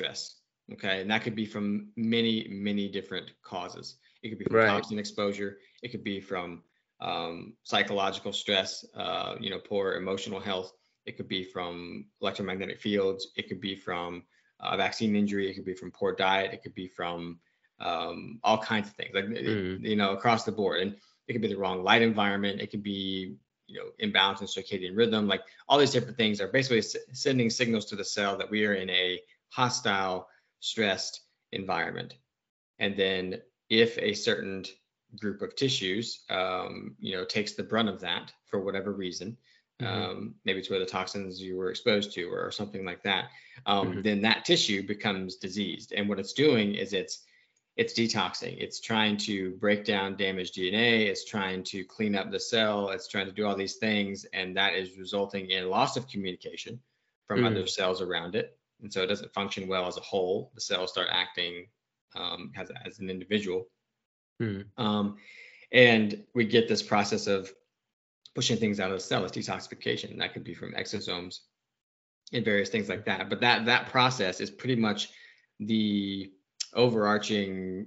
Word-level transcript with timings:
stress. 0.00 0.40
Okay, 0.72 1.02
and 1.02 1.10
that 1.10 1.22
could 1.22 1.36
be 1.36 1.46
from 1.46 1.92
many, 1.96 2.46
many 2.50 2.88
different 2.88 3.32
causes. 3.42 3.96
It 4.22 4.30
could 4.30 4.38
be 4.38 4.44
from 4.44 4.58
Right. 4.58 4.72
toxin 4.72 4.98
exposure. 4.98 5.58
It 5.82 5.90
could 5.90 6.04
be 6.04 6.20
from 6.20 6.62
um, 7.00 7.56
psychological 7.64 8.32
stress, 8.32 8.84
uh, 8.96 9.36
you 9.40 9.50
know, 9.50 9.58
poor 9.58 9.94
emotional 9.94 10.40
health. 10.40 10.72
It 11.06 11.16
could 11.16 11.28
be 11.28 11.44
from 11.44 12.06
electromagnetic 12.20 12.80
fields. 12.80 13.32
It 13.36 13.48
could 13.48 13.60
be 13.60 13.76
from 13.76 14.24
uh, 14.60 14.76
vaccine 14.76 15.16
injury. 15.16 15.50
It 15.50 15.54
could 15.54 15.64
be 15.64 15.74
from 15.74 15.90
poor 15.92 16.14
diet. 16.14 16.52
It 16.54 16.62
could 16.62 16.74
be 16.74 16.88
from 16.88 17.40
um, 17.80 18.40
all 18.44 18.58
kinds 18.58 18.88
of 18.88 18.94
things, 18.94 19.10
like 19.14 19.26
Mhm. 19.46 19.84
you 19.84 19.96
know, 19.96 20.12
across 20.12 20.44
the 20.44 20.52
board. 20.52 20.80
And 20.82 20.96
it 21.28 21.32
could 21.32 21.42
be 21.42 21.48
the 21.48 21.58
wrong 21.58 21.82
light 21.82 22.02
environment. 22.02 22.60
It 22.60 22.70
could 22.70 22.82
be 22.82 23.36
you 23.66 23.80
know 23.80 23.90
imbalance 23.98 24.40
in 24.40 24.46
circadian 24.48 24.96
rhythm. 24.96 25.28
Like 25.28 25.42
all 25.68 25.78
these 25.78 25.92
different 25.92 26.16
things 26.16 26.40
are 26.40 26.48
basically 26.48 26.78
s- 26.78 26.96
sending 27.12 27.50
signals 27.50 27.86
to 27.86 27.96
the 27.96 28.04
cell 28.04 28.36
that 28.38 28.50
we 28.50 28.66
are 28.66 28.74
in 28.74 28.90
a 28.90 29.20
hostile, 29.50 30.28
stressed 30.60 31.22
environment. 31.52 32.16
And 32.78 32.96
then 32.96 33.42
if 33.68 33.98
a 33.98 34.14
certain 34.14 34.64
group 35.18 35.42
of 35.42 35.56
tissues, 35.56 36.24
um, 36.30 36.96
you 37.00 37.16
know, 37.16 37.24
takes 37.24 37.52
the 37.54 37.62
brunt 37.64 37.88
of 37.88 38.00
that 38.00 38.32
for 38.46 38.60
whatever 38.60 38.92
reason, 38.92 39.36
Mhm. 39.80 39.86
um, 39.86 40.40
maybe 40.44 40.60
it's 40.60 40.70
where 40.70 40.78
the 40.78 40.86
toxins 40.86 41.40
you 41.42 41.56
were 41.56 41.70
exposed 41.70 42.12
to 42.12 42.24
or, 42.24 42.50
something 42.52 42.84
like 42.84 43.02
that, 43.02 43.30
um, 43.66 43.96
Mhm. 43.96 44.02
then 44.04 44.20
that 44.22 44.44
tissue 44.44 44.82
becomes 44.86 45.36
diseased. 45.36 45.92
And 45.92 46.08
what 46.08 46.20
it's 46.20 46.32
doing 46.32 46.74
is 46.74 46.92
it's 46.92 47.24
it's 47.76 47.94
detoxing. 47.94 48.56
It's 48.60 48.80
trying 48.80 49.16
to 49.18 49.52
break 49.52 49.84
down 49.84 50.16
damaged 50.16 50.54
DNA. 50.54 51.06
It's 51.06 51.24
trying 51.24 51.62
to 51.64 51.84
clean 51.84 52.14
up 52.14 52.30
the 52.30 52.38
cell. 52.40 52.90
It's 52.90 53.08
trying 53.08 53.26
to 53.26 53.32
do 53.32 53.46
all 53.46 53.56
these 53.56 53.76
things, 53.76 54.26
and 54.26 54.56
that 54.56 54.74
is 54.74 54.98
resulting 54.98 55.50
in 55.50 55.70
loss 55.70 55.96
of 55.96 56.06
communication 56.08 56.82
from 57.26 57.40
Mm. 57.40 57.46
other 57.46 57.66
cells 57.66 58.02
around 58.02 58.34
it. 58.34 58.59
And 58.82 58.92
so 58.92 59.02
it 59.02 59.06
doesn't 59.06 59.32
function 59.32 59.68
well 59.68 59.86
as 59.86 59.96
a 59.96 60.00
whole. 60.00 60.52
The 60.54 60.60
cells 60.60 60.90
start 60.90 61.08
acting 61.10 61.66
um, 62.16 62.52
as, 62.56 62.70
as 62.84 62.98
an 62.98 63.10
individual. 63.10 63.68
Mhm. 64.40 64.64
Um, 64.78 65.16
and 65.72 66.24
we 66.34 66.44
get 66.44 66.68
this 66.68 66.82
process 66.82 67.26
of 67.26 67.52
pushing 68.34 68.56
things 68.56 68.80
out 68.80 68.90
of 68.90 68.96
the 68.96 69.02
cell 69.02 69.24
as 69.24 69.32
detoxification. 69.32 70.18
That 70.18 70.32
could 70.32 70.44
be 70.44 70.54
from 70.54 70.72
exosomes 70.72 71.40
and 72.32 72.44
various 72.44 72.68
things 72.68 72.88
like 72.88 73.04
that. 73.06 73.28
But 73.28 73.40
that 73.40 73.66
that 73.66 73.88
process 73.88 74.40
is 74.40 74.50
pretty 74.50 74.76
much 74.76 75.10
the 75.58 76.32
overarching 76.74 77.86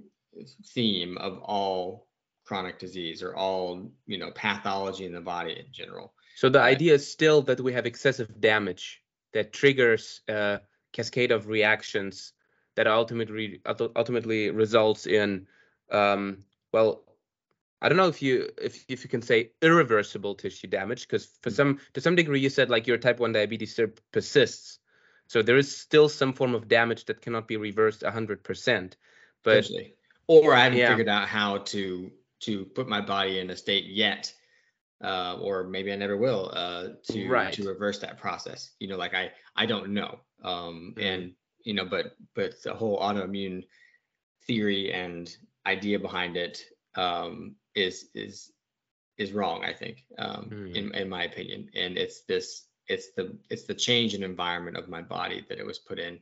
theme 0.74 1.16
of 1.18 1.38
all 1.38 2.08
chronic 2.44 2.78
disease 2.78 3.22
or 3.22 3.34
all 3.34 3.90
you 4.06 4.18
know 4.18 4.30
pathology 4.32 5.06
in 5.06 5.12
the 5.12 5.20
body 5.20 5.52
in 5.52 5.66
general. 5.72 6.12
So 6.36 6.48
the 6.48 6.60
idea 6.60 6.94
is 6.94 7.10
still 7.10 7.42
that 7.42 7.60
we 7.60 7.72
have 7.72 7.86
excessive 7.86 8.40
damage 8.40 9.00
that 9.32 9.52
triggers 9.52 10.20
a 10.28 10.60
cascade 10.94 11.32
of 11.32 11.48
reactions 11.48 12.32
that 12.76 12.86
ultimately 12.86 13.60
ultimately 13.96 14.50
results 14.50 15.06
in 15.06 15.46
um, 15.90 16.38
well 16.72 17.04
I 17.82 17.88
don't 17.88 17.98
know 17.98 18.08
if 18.08 18.22
you 18.22 18.48
if 18.56 18.84
if 18.88 19.04
you 19.04 19.10
can 19.10 19.20
say 19.20 19.50
irreversible 19.60 20.34
tissue 20.36 20.68
damage 20.68 21.02
because 21.02 21.26
for 21.42 21.50
Mm. 21.50 21.56
some 21.56 21.80
to 21.92 22.00
some 22.00 22.16
degree 22.16 22.40
you 22.40 22.48
said 22.48 22.70
like 22.70 22.86
your 22.86 22.96
type 22.96 23.20
1 23.20 23.32
diabetes 23.32 23.78
persists. 24.10 24.78
So 25.26 25.42
there 25.42 25.58
is 25.58 25.76
still 25.76 26.08
some 26.08 26.32
form 26.32 26.54
of 26.54 26.68
damage 26.68 27.04
that 27.06 27.20
cannot 27.20 27.48
be 27.48 27.56
reversed 27.56 28.02
100%. 28.02 28.96
But 29.42 29.66
or 30.28 30.54
I 30.54 30.64
haven't 30.64 30.78
Yeah. 30.78 30.90
figured 30.90 31.08
out 31.08 31.28
how 31.28 31.58
to 31.58 32.10
to 32.40 32.64
put 32.64 32.88
my 32.88 33.00
body 33.00 33.38
in 33.38 33.50
a 33.50 33.56
state 33.56 33.86
yet, 33.86 34.32
uh, 35.04 35.38
or 35.40 35.64
maybe 35.64 35.92
I 35.92 35.96
never 35.96 36.16
will, 36.16 36.50
uh, 36.54 36.88
to 37.12 37.20
Right. 37.28 37.52
to 37.52 37.64
reverse 37.68 38.00
that 38.00 38.18
process. 38.18 38.72
You 38.80 38.88
know, 38.88 38.96
like 38.96 39.14
I 39.14 39.32
I 39.56 39.66
don't 39.66 39.90
know, 39.94 40.20
um, 40.44 40.96
Mhm. 40.96 41.00
and 41.00 41.32
you 41.64 41.74
know, 41.74 41.86
but 41.86 42.16
but 42.34 42.62
the 42.62 42.74
whole 42.74 43.00
autoimmune 43.00 43.64
theory 44.46 44.92
and 44.92 45.34
idea 45.66 45.98
behind 45.98 46.36
it 46.36 46.62
um, 46.96 47.56
is 47.74 48.10
is 48.14 48.52
is 49.18 49.32
wrong. 49.32 49.64
I 49.64 49.72
think, 49.72 50.04
um, 50.18 50.52
Mm. 50.52 50.74
in 50.74 50.94
in 50.94 51.08
my 51.08 51.24
opinion, 51.24 51.70
and 51.74 51.98
it's 51.98 52.22
this 52.24 52.68
it's 52.88 53.12
the 53.16 53.38
it's 53.50 53.64
the 53.64 53.74
change 53.74 54.14
in 54.14 54.22
environment 54.22 54.76
of 54.76 54.88
my 54.88 55.02
body 55.02 55.44
that 55.48 55.58
it 55.58 55.66
was 55.66 55.78
put 55.78 55.98
in, 55.98 56.20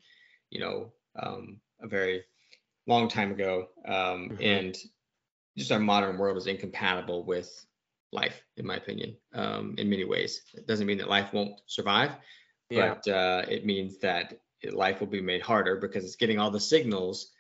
you 0.51 0.61
know, 0.61 0.93
um, 1.23 1.61
a 1.81 1.89
very 1.89 2.25
long 2.87 3.09
time 3.09 3.33
ago, 3.33 3.69
um, 3.87 4.33
Mhm. 4.33 4.41
and 4.41 4.77
just 5.57 5.73
our 5.73 5.81
modern 5.81 6.19
world 6.19 6.37
is 6.37 6.47
incompatible 6.47 7.25
with 7.25 7.67
life, 8.13 8.43
in 8.57 8.67
my 8.67 8.77
opinion, 8.77 9.17
um, 9.35 9.75
in 9.79 9.89
many 9.89 10.05
ways. 10.05 10.43
It 10.55 10.67
doesn't 10.67 10.87
mean 10.87 10.99
that 10.99 11.09
life 11.09 11.33
won't 11.33 11.61
survive, 11.67 12.13
yeah. 12.71 12.95
but 12.95 13.11
uh, 13.11 13.45
it 13.49 13.65
means 13.65 13.99
that 13.99 14.39
life 14.71 15.01
will 15.01 15.09
be 15.09 15.21
made 15.21 15.43
harder 15.43 15.77
because 15.77 16.05
it's 16.05 16.17
getting 16.17 16.39
all 16.39 16.51
the 16.51 16.61
signals 16.61 17.33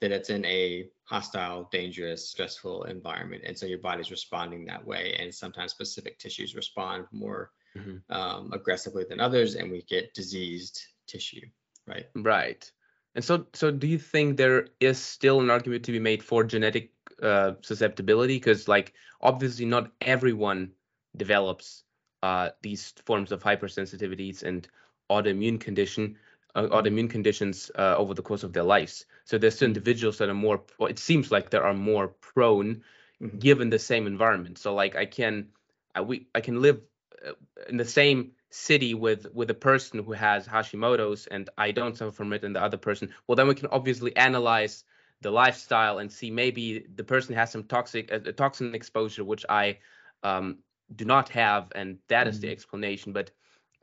that 0.00 0.12
it's 0.12 0.30
in 0.30 0.44
a 0.44 0.88
hostile, 1.04 1.68
dangerous, 1.70 2.28
stressful 2.28 2.84
environment, 2.84 3.42
and 3.46 3.56
so 3.56 3.66
your 3.66 3.78
body's 3.78 4.10
responding 4.10 4.66
that 4.66 4.84
way. 4.84 5.16
And 5.18 5.34
sometimes 5.34 5.70
specific 5.70 6.18
tissues 6.18 6.54
respond 6.54 7.06
more 7.12 7.52
Mhm. 7.76 8.02
um, 8.10 8.52
aggressively 8.52 9.04
than 9.04 9.20
others, 9.20 9.54
and 9.54 9.70
we 9.70 9.82
get 9.82 10.14
diseased 10.14 10.80
tissue, 11.06 11.46
right? 11.86 12.06
Right. 12.14 12.70
And 13.14 13.24
so, 13.24 13.46
so 13.54 13.70
do 13.70 13.86
you 13.86 13.98
think 13.98 14.36
there 14.36 14.68
is 14.80 14.98
still 14.98 15.40
an 15.40 15.50
argument 15.50 15.84
to 15.84 15.92
be 15.92 15.98
made 15.98 16.22
for 16.22 16.44
genetic 16.44 16.92
uh, 17.22 17.52
susceptibility? 17.62 18.36
Because, 18.36 18.68
like, 18.68 18.94
obviously, 19.20 19.66
not 19.66 19.90
everyone 20.00 20.72
develops 21.16 21.84
uh, 22.22 22.50
these 22.62 22.92
forms 23.04 23.32
of 23.32 23.42
hypersensitivities 23.42 24.42
and 24.42 24.68
autoimmune 25.10 25.60
condition, 25.60 26.16
uh, 26.54 26.66
autoimmune 26.68 27.10
conditions 27.10 27.70
uh, 27.76 27.94
over 27.96 28.14
the 28.14 28.22
course 28.22 28.42
of 28.42 28.52
their 28.52 28.64
lives. 28.64 29.06
So 29.24 29.38
there's 29.38 29.60
Mhm. 29.60 29.66
individuals 29.66 30.18
that 30.18 30.28
are 30.28 30.34
more. 30.34 30.62
Well, 30.78 30.88
it 30.90 30.98
seems 30.98 31.30
like 31.30 31.50
there 31.50 31.64
are 31.64 31.74
more 31.74 32.08
prone, 32.08 32.82
Mhm. 33.20 33.38
given 33.40 33.70
the 33.70 33.78
same 33.78 34.06
environment. 34.06 34.58
So, 34.58 34.74
like, 34.74 34.96
I 34.96 35.06
can, 35.06 35.48
I, 35.94 36.00
we, 36.02 36.28
I 36.34 36.40
can 36.40 36.60
live 36.62 36.80
uh, 37.26 37.32
in 37.68 37.76
the 37.76 37.84
same 37.84 38.32
city 38.50 38.94
with 38.94 39.26
with 39.34 39.50
a 39.50 39.54
person 39.54 40.02
who 40.02 40.12
has 40.12 40.46
Hashimoto's 40.46 41.26
and 41.26 41.50
I 41.58 41.72
don't 41.72 41.96
suffer 41.96 42.12
from 42.12 42.32
it 42.32 42.44
and 42.44 42.54
the 42.54 42.62
other 42.62 42.76
person, 42.78 43.12
well 43.26 43.36
then 43.36 43.48
we 43.48 43.54
can 43.54 43.68
obviously 43.68 44.16
analyze 44.16 44.84
the 45.22 45.30
lifestyle 45.30 45.98
and 45.98 46.10
see 46.12 46.30
maybe 46.30 46.86
the 46.94 47.04
person 47.04 47.34
has 47.34 47.50
some 47.50 47.64
toxic 47.64 48.12
uh, 48.12 48.18
toxin 48.32 48.74
exposure 48.74 49.24
which 49.24 49.44
I 49.48 49.78
um, 50.22 50.58
do 50.94 51.04
not 51.04 51.28
have 51.30 51.72
and 51.74 51.98
that 52.08 52.28
is 52.28 52.40
the 52.40 52.48
Mhm. 52.48 52.52
explanation. 52.52 53.12
But 53.12 53.30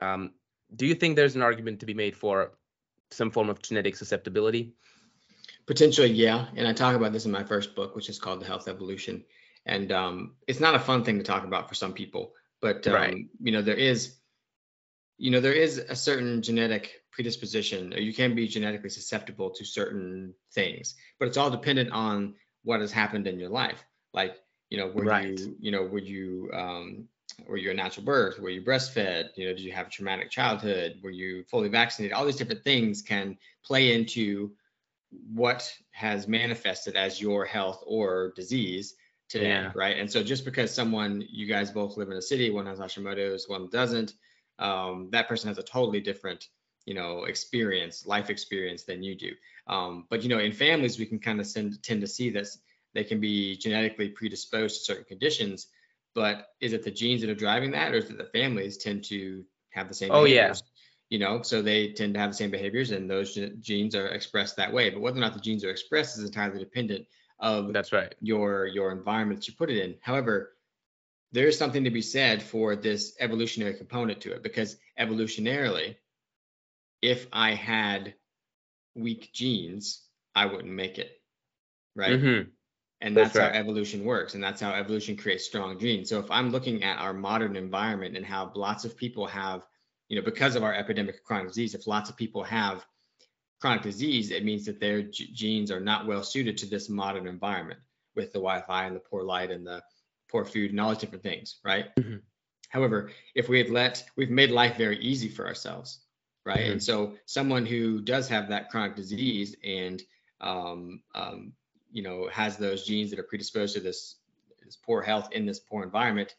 um, 0.00 0.32
do 0.76 0.86
you 0.86 0.94
think 0.94 1.16
there's 1.16 1.36
an 1.36 1.42
argument 1.42 1.80
to 1.80 1.86
be 1.86 1.94
made 1.94 2.16
for 2.16 2.52
some 3.10 3.30
form 3.30 3.50
of 3.50 3.60
genetic 3.62 3.96
susceptibility? 3.96 4.72
Potentially, 5.66 6.10
yeah. 6.10 6.46
And 6.56 6.66
I 6.68 6.72
talk 6.72 6.94
about 6.94 7.12
this 7.12 7.26
in 7.26 7.32
my 7.32 7.44
first 7.44 7.74
book, 7.74 7.94
which 7.94 8.08
is 8.08 8.18
called 8.18 8.40
The 8.40 8.46
Health 8.46 8.68
Evolution. 8.68 9.24
And 9.66 9.92
um, 9.92 10.36
it's 10.46 10.60
not 10.60 10.74
a 10.74 10.78
fun 10.78 11.04
thing 11.04 11.18
to 11.18 11.24
talk 11.24 11.44
about 11.44 11.68
for 11.68 11.74
some 11.74 11.92
people, 11.92 12.34
but 12.60 12.86
um, 12.86 12.94
Right. 12.94 13.26
you 13.40 13.52
know, 13.52 13.62
there 13.62 13.76
is, 13.76 14.16
you 15.18 15.30
know, 15.30 15.40
there 15.40 15.52
is 15.52 15.78
a 15.78 15.94
certain 15.96 16.42
genetic 16.42 17.02
predisposition, 17.10 17.94
or 17.94 18.00
you 18.00 18.12
can 18.12 18.34
be 18.34 18.48
genetically 18.48 18.90
susceptible 18.90 19.50
to 19.50 19.64
certain 19.64 20.34
things, 20.52 20.96
but 21.18 21.28
it's 21.28 21.36
all 21.36 21.50
dependent 21.50 21.92
on 21.92 22.34
what 22.64 22.80
has 22.80 22.90
happened 22.90 23.26
in 23.26 23.38
your 23.38 23.50
life. 23.50 23.84
Like, 24.12 24.36
you 24.70 24.78
know, 24.78 24.88
were 24.88 25.04
Right. 25.04 25.38
you, 25.38 25.56
you 25.60 25.70
know, 25.70 25.82
were 25.82 26.00
you, 26.00 26.50
um, 26.52 27.08
were 27.46 27.56
you 27.56 27.70
a 27.70 27.74
natural 27.74 28.04
birth? 28.04 28.38
Were 28.38 28.50
you 28.50 28.62
breastfed? 28.62 29.30
You 29.36 29.46
know, 29.46 29.52
did 29.52 29.60
you 29.60 29.72
have 29.72 29.86
a 29.86 29.90
traumatic 29.90 30.30
childhood? 30.30 31.00
Were 31.02 31.10
you 31.10 31.44
fully 31.44 31.68
vaccinated? 31.68 32.14
All 32.14 32.24
these 32.24 32.36
different 32.36 32.64
things 32.64 33.02
can 33.02 33.38
play 33.64 33.94
into 33.94 34.52
what 35.32 35.72
has 35.92 36.26
manifested 36.26 36.96
as 36.96 37.20
your 37.20 37.44
health 37.44 37.82
or 37.86 38.32
disease 38.34 38.94
today, 39.28 39.48
Yeah. 39.48 39.72
right? 39.74 39.98
And 39.98 40.10
so 40.10 40.22
just 40.22 40.44
because 40.44 40.74
someone, 40.74 41.24
you 41.30 41.46
guys 41.46 41.70
both 41.70 41.96
live 41.96 42.10
in 42.10 42.16
a 42.16 42.22
city, 42.22 42.50
one 42.50 42.66
has 42.66 42.78
Hashimoto's, 42.78 43.48
one 43.48 43.68
doesn't, 43.70 44.14
um, 44.58 45.08
that 45.12 45.28
person 45.28 45.48
has 45.48 45.58
a 45.58 45.62
totally 45.62 46.00
different, 46.00 46.48
you 46.86 46.94
know, 46.94 47.24
experience, 47.24 48.06
life 48.06 48.30
experience 48.30 48.84
than 48.84 49.02
you 49.02 49.14
do. 49.14 49.30
Um, 49.66 50.06
but 50.10 50.22
you 50.22 50.28
know, 50.28 50.38
in 50.38 50.52
families, 50.52 50.98
we 50.98 51.06
can 51.06 51.18
kind 51.18 51.40
of 51.40 51.52
tend, 51.52 51.82
tend 51.82 52.00
to 52.00 52.06
see 52.06 52.30
this. 52.30 52.58
They 52.94 53.04
can 53.04 53.20
be 53.20 53.56
genetically 53.56 54.08
predisposed 54.08 54.78
to 54.78 54.84
certain 54.84 55.04
conditions, 55.04 55.68
but 56.14 56.48
is 56.60 56.72
it 56.72 56.84
the 56.84 56.90
genes 56.90 57.22
that 57.22 57.30
are 57.30 57.34
driving 57.34 57.72
that, 57.72 57.92
or 57.92 57.96
is 57.96 58.10
it 58.10 58.18
the 58.18 58.24
families 58.24 58.76
tend 58.76 59.04
to 59.04 59.44
have 59.70 59.88
the 59.88 59.94
same? 59.94 60.10
Oh, 60.12 60.24
yeah. 60.24 60.54
you 61.10 61.18
know 61.18 61.42
so 61.42 61.60
they 61.60 61.92
tend 61.92 62.14
to 62.14 62.20
have 62.20 62.30
the 62.30 62.36
same 62.36 62.50
behaviors 62.50 62.90
and 62.90 63.10
those 63.10 63.38
genes 63.60 63.94
are 63.94 64.08
expressed 64.08 64.56
that 64.56 64.72
way 64.72 64.90
but 64.90 65.00
whether 65.00 65.18
or 65.18 65.20
not 65.20 65.34
the 65.34 65.40
genes 65.40 65.64
are 65.64 65.70
expressed 65.70 66.18
is 66.18 66.24
entirely 66.24 66.58
dependent 66.58 67.06
of 67.40 67.72
That's 67.72 67.92
right. 67.92 68.14
your 68.20 68.66
your 68.66 68.90
environment 68.90 69.40
that 69.40 69.48
you 69.48 69.54
put 69.54 69.70
it 69.70 69.78
in 69.78 69.94
however 70.00 70.53
there 71.34 71.48
is 71.48 71.58
something 71.58 71.84
to 71.84 71.90
be 71.90 72.00
said 72.02 72.42
for 72.42 72.76
this 72.76 73.16
evolutionary 73.18 73.74
component 73.74 74.20
to 74.22 74.32
it 74.32 74.42
because 74.42 74.76
evolutionarily 74.98 75.96
if 77.02 77.26
i 77.32 77.52
had 77.52 78.14
weak 78.94 79.30
genes 79.32 80.02
i 80.34 80.46
wouldn't 80.46 80.72
make 80.72 80.98
it 80.98 81.10
right 81.96 82.12
Mhm. 82.20 82.50
and 83.00 83.16
That's 83.16 83.32
that's, 83.32 83.36
right. 83.38 83.52
how 83.52 83.58
evolution 83.60 84.04
works 84.04 84.34
and 84.34 84.42
that's 84.42 84.60
how 84.60 84.72
evolution 84.72 85.16
creates 85.16 85.44
strong 85.44 85.78
genes 85.78 86.08
so 86.08 86.18
if 86.20 86.30
i'm 86.30 86.50
looking 86.50 86.82
at 86.84 86.98
our 86.98 87.12
modern 87.12 87.56
environment 87.56 88.16
and 88.16 88.24
how 88.24 88.52
lots 88.54 88.84
of 88.84 88.96
people 88.96 89.26
have 89.26 89.66
you 90.08 90.16
know 90.16 90.24
because 90.24 90.54
of 90.56 90.62
our 90.62 90.74
epidemic 90.74 91.16
of 91.16 91.24
chronic 91.24 91.48
disease 91.48 91.74
if 91.74 91.86
lots 91.86 92.08
of 92.10 92.16
people 92.16 92.42
have 92.44 92.86
chronic 93.60 93.82
disease, 93.82 94.30
it 94.30 94.44
means 94.44 94.66
that 94.66 94.78
their 94.78 95.00
g- 95.02 95.30
genes 95.32 95.70
are 95.70 95.80
not 95.80 96.06
well 96.06 96.22
suited 96.22 96.58
to 96.58 96.66
this 96.66 96.90
modern 96.90 97.26
environment 97.26 97.80
with 98.14 98.26
the 98.26 98.38
Wi-Fi 98.38 98.84
and 98.84 98.94
the 98.94 99.00
poor 99.00 99.22
light 99.22 99.50
and 99.50 99.66
the 99.66 99.82
poor 100.34 100.44
food 100.44 100.72
and 100.72 100.80
all 100.80 100.88
these 100.88 100.98
different 100.98 101.22
things, 101.22 101.60
right? 101.64 101.94
Mm-hmm. 101.94 102.16
However, 102.68 103.10
if 103.36 103.48
we 103.48 103.58
had 103.58 103.70
let, 103.70 104.04
we've 104.16 104.30
made 104.30 104.50
life 104.50 104.76
very 104.76 104.98
easy 104.98 105.28
for 105.28 105.46
ourselves, 105.46 106.00
right? 106.44 106.58
Mm-hmm. 106.58 106.72
And 106.72 106.82
so 106.82 107.14
someone 107.24 107.66
who 107.66 108.00
does 108.00 108.26
have 108.30 108.48
that 108.48 108.68
chronic 108.68 108.96
disease 108.96 109.54
and 109.62 110.02
um, 110.40 111.02
um, 111.14 111.52
you 111.92 112.02
know 112.02 112.28
has 112.32 112.56
those 112.56 112.84
genes 112.84 113.10
that 113.10 113.20
are 113.20 113.30
predisposed 113.30 113.76
to 113.76 113.80
this, 113.80 114.16
this 114.64 114.74
poor 114.74 115.02
health 115.02 115.28
in 115.30 115.46
this 115.46 115.60
poor 115.60 115.84
environment, 115.84 116.34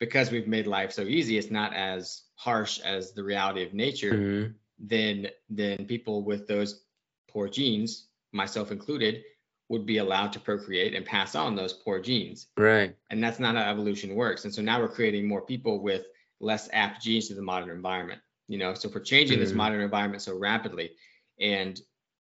because 0.00 0.32
we've 0.32 0.48
made 0.48 0.66
life 0.66 0.90
so 0.90 1.02
easy, 1.02 1.38
it's 1.38 1.52
not 1.52 1.72
as 1.74 2.22
harsh 2.34 2.80
as 2.80 3.12
the 3.12 3.22
reality 3.22 3.62
of 3.62 3.72
nature. 3.72 4.14
Mm-hmm. 4.14 4.52
Then 4.80 5.28
then 5.48 5.86
people 5.86 6.24
with 6.24 6.48
those 6.48 6.82
poor 7.28 7.48
genes, 7.48 8.08
myself 8.32 8.72
included, 8.72 9.22
would 9.68 9.84
be 9.84 9.98
allowed 9.98 10.32
to 10.32 10.40
procreate 10.40 10.94
and 10.94 11.04
pass 11.04 11.34
on 11.34 11.54
those 11.54 11.72
poor 11.72 12.00
genes. 12.00 12.48
Right. 12.56 12.96
And 13.10 13.22
that's 13.22 13.38
not 13.38 13.54
how 13.54 13.70
evolution 13.70 14.14
works. 14.14 14.44
And 14.44 14.54
so 14.54 14.62
now 14.62 14.80
we're 14.80 14.88
creating 14.88 15.28
more 15.28 15.42
people 15.42 15.82
with 15.82 16.06
less 16.40 16.68
apt 16.72 17.02
genes 17.02 17.28
to 17.28 17.34
the 17.34 17.42
modern 17.42 17.70
environment. 17.70 18.20
You 18.46 18.58
know, 18.58 18.72
so 18.72 18.88
if 18.88 18.94
we're 18.94 19.02
changing 19.02 19.36
mm-hmm. 19.36 19.44
this 19.44 19.54
modern 19.54 19.82
environment 19.82 20.22
so 20.22 20.38
rapidly, 20.38 20.92
and 21.38 21.78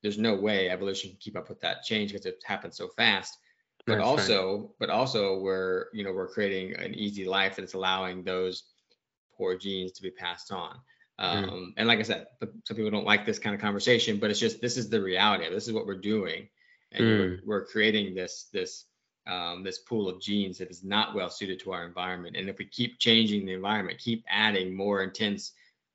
there's 0.01 0.17
no 0.17 0.35
way 0.35 0.69
evolution 0.69 1.11
can 1.11 1.19
keep 1.19 1.37
up 1.37 1.49
with 1.49 1.61
that 1.61 1.83
change 1.83 2.11
because 2.11 2.25
it 2.25 2.41
happens 2.43 2.77
so 2.77 2.87
fast. 2.87 3.37
But 3.85 3.97
that's 3.97 4.07
also, 4.07 4.57
right. 4.57 4.69
but 4.79 4.89
also 4.89 5.39
we're, 5.39 5.85
you 5.93 6.03
know, 6.03 6.11
we're 6.11 6.27
creating 6.27 6.75
an 6.77 6.95
easy 6.95 7.25
life 7.25 7.57
that's 7.57 7.75
allowing 7.75 8.23
those 8.23 8.63
poor 9.37 9.55
genes 9.55 9.91
to 9.93 10.01
be 10.01 10.11
passed 10.11 10.51
on. 10.51 10.77
Mm. 11.19 11.23
Um, 11.23 11.43
mm. 11.43 11.67
And 11.77 11.87
like 11.87 11.99
I 11.99 12.03
said, 12.03 12.25
some 12.65 12.75
people 12.75 12.89
don't 12.89 13.05
like 13.05 13.25
this 13.25 13.39
kind 13.39 13.53
of 13.53 13.61
conversation, 13.61 14.17
but 14.17 14.31
it's 14.31 14.39
just 14.39 14.61
this 14.61 14.77
is 14.77 14.89
the 14.89 15.01
reality. 15.01 15.47
This 15.49 15.67
is 15.67 15.73
what 15.73 15.85
we're 15.85 15.99
doing 15.99 16.47
and 16.91 17.03
mm. 17.03 17.19
we're, 17.19 17.39
we're, 17.45 17.65
creating 17.65 18.15
this 18.15 18.47
this 18.51 18.85
um, 19.27 19.63
this 19.63 19.79
pool 19.79 20.09
of 20.09 20.19
genes 20.21 20.57
that 20.57 20.71
is 20.71 20.83
not 20.83 21.13
well 21.13 21.29
suited 21.29 21.59
to 21.59 21.71
our 21.71 21.85
environment. 21.85 22.35
And 22.35 22.49
if 22.49 22.57
we 22.57 22.65
keep 22.65 22.97
changing 22.99 23.45
the 23.45 23.53
environment, 23.53 23.99
keep 23.99 24.23
adding 24.27 24.75
more 24.75 25.03
intense 25.03 25.51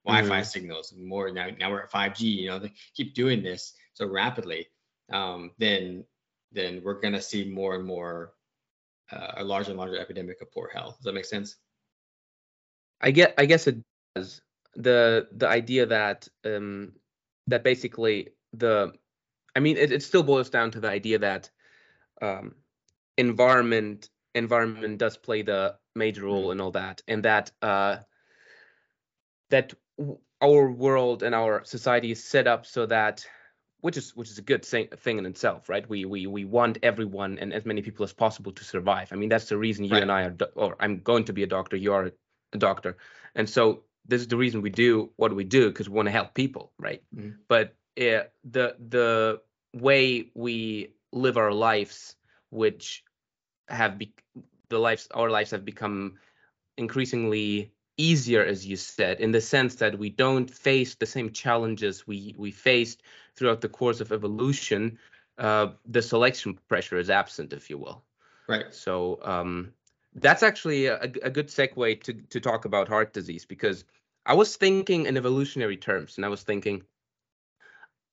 Wi-Fi 0.06 0.40
mm. 0.40 0.46
signals, 0.46 0.94
more 0.96 1.30
now 1.30 1.48
now 1.58 1.70
we're 1.70 1.82
at 1.82 1.90
5G, 1.90 2.20
you 2.20 2.48
know, 2.48 2.60
keep 2.94 3.14
doing 3.14 3.42
this 3.42 3.74
so 3.94 4.06
rapidly, 4.06 4.68
um, 5.12 5.50
then 5.58 6.04
then 6.52 6.80
we're 6.84 7.00
gonna 7.00 7.22
see 7.22 7.44
more 7.44 7.74
and 7.74 7.84
more 7.84 8.34
uh, 9.10 9.32
a 9.38 9.44
larger 9.44 9.70
and 9.70 9.78
larger 9.78 9.98
epidemic 9.98 10.40
of 10.40 10.52
poor 10.52 10.70
health. 10.72 10.96
Does 10.98 11.04
that 11.04 11.14
make 11.14 11.24
sense? 11.24 11.56
I 13.00 13.10
get 13.10 13.34
I 13.38 13.46
guess 13.46 13.66
it 13.66 13.78
does. 14.14 14.40
The 14.76 15.28
the 15.32 15.48
idea 15.48 15.86
that 15.86 16.28
um 16.44 16.92
that 17.46 17.64
basically 17.64 18.30
the 18.52 18.92
I 19.56 19.60
mean, 19.60 19.76
it, 19.76 19.92
it 19.92 20.02
still 20.02 20.22
boils 20.22 20.50
down 20.50 20.70
to 20.72 20.80
the 20.80 20.88
idea 20.88 21.18
that 21.18 21.50
um, 22.20 22.54
environment 23.16 24.08
environment 24.34 24.98
does 24.98 25.16
play 25.16 25.42
the 25.42 25.76
major 25.94 26.24
role 26.24 26.50
in 26.50 26.60
all 26.60 26.72
that, 26.72 27.02
and 27.06 27.24
that 27.24 27.52
uh, 27.62 27.98
that 29.50 29.74
our 30.42 30.70
world 30.70 31.22
and 31.22 31.34
our 31.34 31.64
society 31.64 32.10
is 32.10 32.22
set 32.22 32.46
up 32.46 32.66
so 32.66 32.86
that 32.86 33.24
which 33.80 33.96
is 33.96 34.16
which 34.16 34.30
is 34.30 34.38
a 34.38 34.42
good 34.42 34.64
thing, 34.64 34.88
thing 34.96 35.18
in 35.18 35.26
itself, 35.26 35.68
right? 35.68 35.88
We 35.88 36.04
we 36.04 36.26
we 36.26 36.44
want 36.44 36.78
everyone 36.82 37.38
and 37.38 37.52
as 37.52 37.66
many 37.66 37.82
people 37.82 38.04
as 38.04 38.12
possible 38.12 38.52
to 38.52 38.64
survive. 38.64 39.12
I 39.12 39.16
mean, 39.16 39.28
that's 39.28 39.48
the 39.48 39.58
reason 39.58 39.84
you 39.84 39.92
right. 39.92 40.02
and 40.02 40.10
I 40.10 40.22
are, 40.22 40.36
or 40.54 40.76
I'm 40.80 41.00
going 41.00 41.24
to 41.24 41.32
be 41.32 41.42
a 41.42 41.46
doctor. 41.46 41.76
You 41.76 41.92
are 41.92 42.10
a 42.52 42.58
doctor, 42.58 42.96
and 43.34 43.48
so 43.48 43.84
this 44.06 44.20
is 44.20 44.28
the 44.28 44.36
reason 44.36 44.62
we 44.62 44.70
do 44.70 45.10
what 45.16 45.34
we 45.34 45.44
do 45.44 45.68
because 45.68 45.88
we 45.88 45.96
want 45.96 46.06
to 46.06 46.12
help 46.12 46.34
people, 46.34 46.72
right? 46.78 47.02
Mm. 47.14 47.36
But 47.48 47.74
uh, 47.98 48.24
the 48.44 48.76
the 48.88 49.40
way 49.72 50.30
we 50.34 50.94
live 51.12 51.36
our 51.36 51.52
lives, 51.52 52.16
which 52.50 53.04
have 53.68 53.98
be- 53.98 54.14
the 54.68 54.78
lives 54.78 55.08
our 55.14 55.30
lives 55.30 55.50
have 55.50 55.64
become 55.64 56.18
increasingly 56.76 57.72
easier, 57.96 58.44
as 58.44 58.66
you 58.66 58.76
said, 58.76 59.20
in 59.20 59.30
the 59.30 59.40
sense 59.40 59.76
that 59.76 59.98
we 59.98 60.10
don't 60.10 60.50
face 60.50 60.96
the 60.96 61.06
same 61.06 61.30
challenges 61.30 62.06
we 62.06 62.34
we 62.36 62.50
faced 62.50 63.02
throughout 63.36 63.60
the 63.60 63.68
course 63.68 64.00
of 64.00 64.12
evolution. 64.12 64.98
Uh, 65.38 65.68
the 65.86 66.02
selection 66.02 66.58
pressure 66.68 66.96
is 66.96 67.10
absent, 67.10 67.52
if 67.52 67.68
you 67.68 67.78
will. 67.78 68.04
Right. 68.48 68.72
So 68.72 69.20
um, 69.22 69.72
that's 70.14 70.42
actually 70.42 70.86
a, 70.86 71.00
a 71.00 71.30
good 71.30 71.48
segue 71.48 72.02
to 72.02 72.12
to 72.12 72.40
talk 72.40 72.64
about 72.64 72.88
heart 72.88 73.12
disease 73.12 73.44
because 73.44 73.84
I 74.26 74.34
was 74.34 74.56
thinking 74.56 75.06
in 75.06 75.16
evolutionary 75.16 75.76
terms, 75.76 76.16
and 76.16 76.24
I 76.24 76.28
was 76.28 76.42
thinking, 76.42 76.82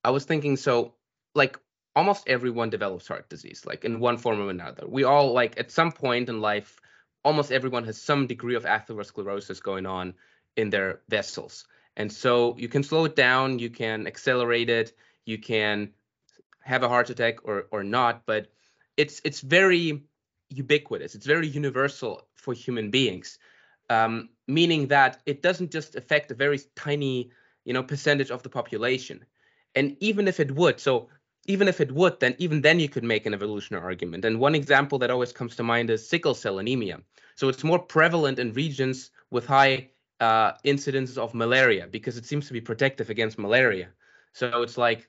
I 0.04 0.10
was 0.10 0.24
thinking, 0.24 0.56
so 0.56 0.94
like 1.34 1.58
almost 1.94 2.28
everyone 2.28 2.70
develops 2.70 3.08
heart 3.08 3.28
disease, 3.28 3.64
like 3.66 3.84
in 3.84 4.00
one 4.00 4.16
form 4.18 4.40
or 4.40 4.50
another. 4.50 4.86
We 4.86 5.04
all 5.04 5.32
like 5.32 5.58
at 5.58 5.70
some 5.70 5.92
point 5.92 6.28
in 6.28 6.40
life, 6.40 6.80
almost 7.24 7.52
everyone 7.52 7.84
has 7.84 8.00
some 8.00 8.26
degree 8.26 8.54
of 8.54 8.64
atherosclerosis 8.64 9.62
going 9.62 9.86
on 9.86 10.14
in 10.56 10.70
their 10.70 11.00
vessels. 11.08 11.66
And 11.96 12.10
so 12.12 12.56
you 12.58 12.68
can 12.68 12.82
slow 12.82 13.04
it 13.04 13.16
down, 13.16 13.58
you 13.58 13.70
can 13.70 14.06
accelerate 14.06 14.70
it, 14.70 14.92
you 15.26 15.38
can 15.38 15.90
have 16.62 16.82
a 16.82 16.88
heart 16.88 17.10
attack 17.10 17.44
or 17.44 17.66
or 17.70 17.84
not, 17.84 18.24
but 18.26 18.48
it's 18.96 19.20
it's 19.24 19.40
very 19.40 20.02
ubiquitous. 20.48 21.14
It's 21.14 21.26
very 21.26 21.46
universal 21.48 22.26
for 22.34 22.54
human 22.54 22.90
beings, 22.90 23.38
um, 23.90 24.30
meaning 24.46 24.88
that 24.88 25.20
it 25.26 25.42
doesn't 25.42 25.70
just 25.70 25.96
affect 25.96 26.30
a 26.30 26.34
very 26.34 26.60
tiny, 26.76 27.30
you 27.64 27.72
know, 27.72 27.82
percentage 27.82 28.30
of 28.30 28.42
the 28.42 28.48
population. 28.48 29.24
And 29.74 29.96
even 30.00 30.28
if 30.28 30.40
it 30.40 30.52
would, 30.54 30.80
so 30.80 31.08
even 31.46 31.68
if 31.68 31.80
it 31.80 31.92
would, 31.92 32.20
then 32.20 32.34
even 32.38 32.60
then 32.60 32.78
you 32.78 32.88
could 32.88 33.04
make 33.04 33.26
an 33.26 33.34
evolutionary 33.34 33.84
argument. 33.84 34.24
And 34.24 34.38
one 34.38 34.54
example 34.54 34.98
that 34.98 35.10
always 35.10 35.32
comes 35.32 35.56
to 35.56 35.62
mind 35.62 35.90
is 35.90 36.08
sickle 36.08 36.34
cell 36.34 36.58
anemia. 36.58 37.00
So 37.34 37.48
it's 37.48 37.64
more 37.64 37.78
prevalent 37.78 38.38
in 38.38 38.52
regions 38.52 39.10
with 39.30 39.46
high 39.46 39.90
uh, 40.20 40.52
incidences 40.64 41.18
of 41.18 41.34
malaria 41.34 41.88
because 41.90 42.16
it 42.16 42.26
seems 42.26 42.46
to 42.46 42.52
be 42.52 42.60
protective 42.60 43.10
against 43.10 43.38
malaria. 43.38 43.88
So 44.34 44.62
it's 44.62 44.78
like 44.78 45.08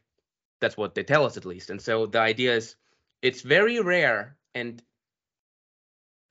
that's 0.59 0.77
what 0.77 0.95
they 0.95 1.03
tell 1.03 1.25
us 1.25 1.37
at 1.37 1.45
least. 1.45 1.69
And 1.69 1.81
so 1.81 2.05
the 2.05 2.19
idea 2.19 2.55
is 2.55 2.75
it's 3.21 3.41
very 3.41 3.79
rare 3.79 4.37
and 4.55 4.81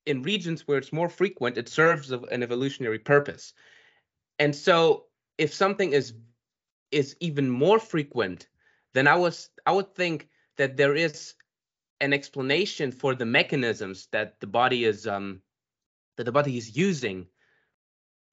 in 0.04 0.22
regions 0.22 0.66
where 0.66 0.78
it's 0.78 0.92
more 0.92 1.08
frequent, 1.08 1.58
it 1.58 1.68
serves 1.68 2.10
an 2.10 2.42
evolutionary 2.42 2.98
purpose. 2.98 3.52
And 4.38 4.54
so 4.54 5.04
if 5.38 5.54
something 5.54 5.92
is 5.92 6.14
is 6.92 7.16
even 7.20 7.50
more 7.50 7.78
frequent, 7.78 8.48
then 8.92 9.08
I 9.08 9.16
was 9.16 9.50
I 9.66 9.72
would 9.72 9.94
think 9.94 10.28
that 10.56 10.76
there 10.76 10.94
is 10.94 11.34
an 12.00 12.12
explanation 12.12 12.92
for 12.92 13.14
the 13.14 13.24
mechanisms 13.24 14.08
that 14.12 14.40
the 14.40 14.46
body 14.46 14.84
is 14.84 15.06
um 15.06 15.40
that 16.16 16.24
the 16.24 16.32
body 16.32 16.58
is 16.58 16.76
using 16.76 17.26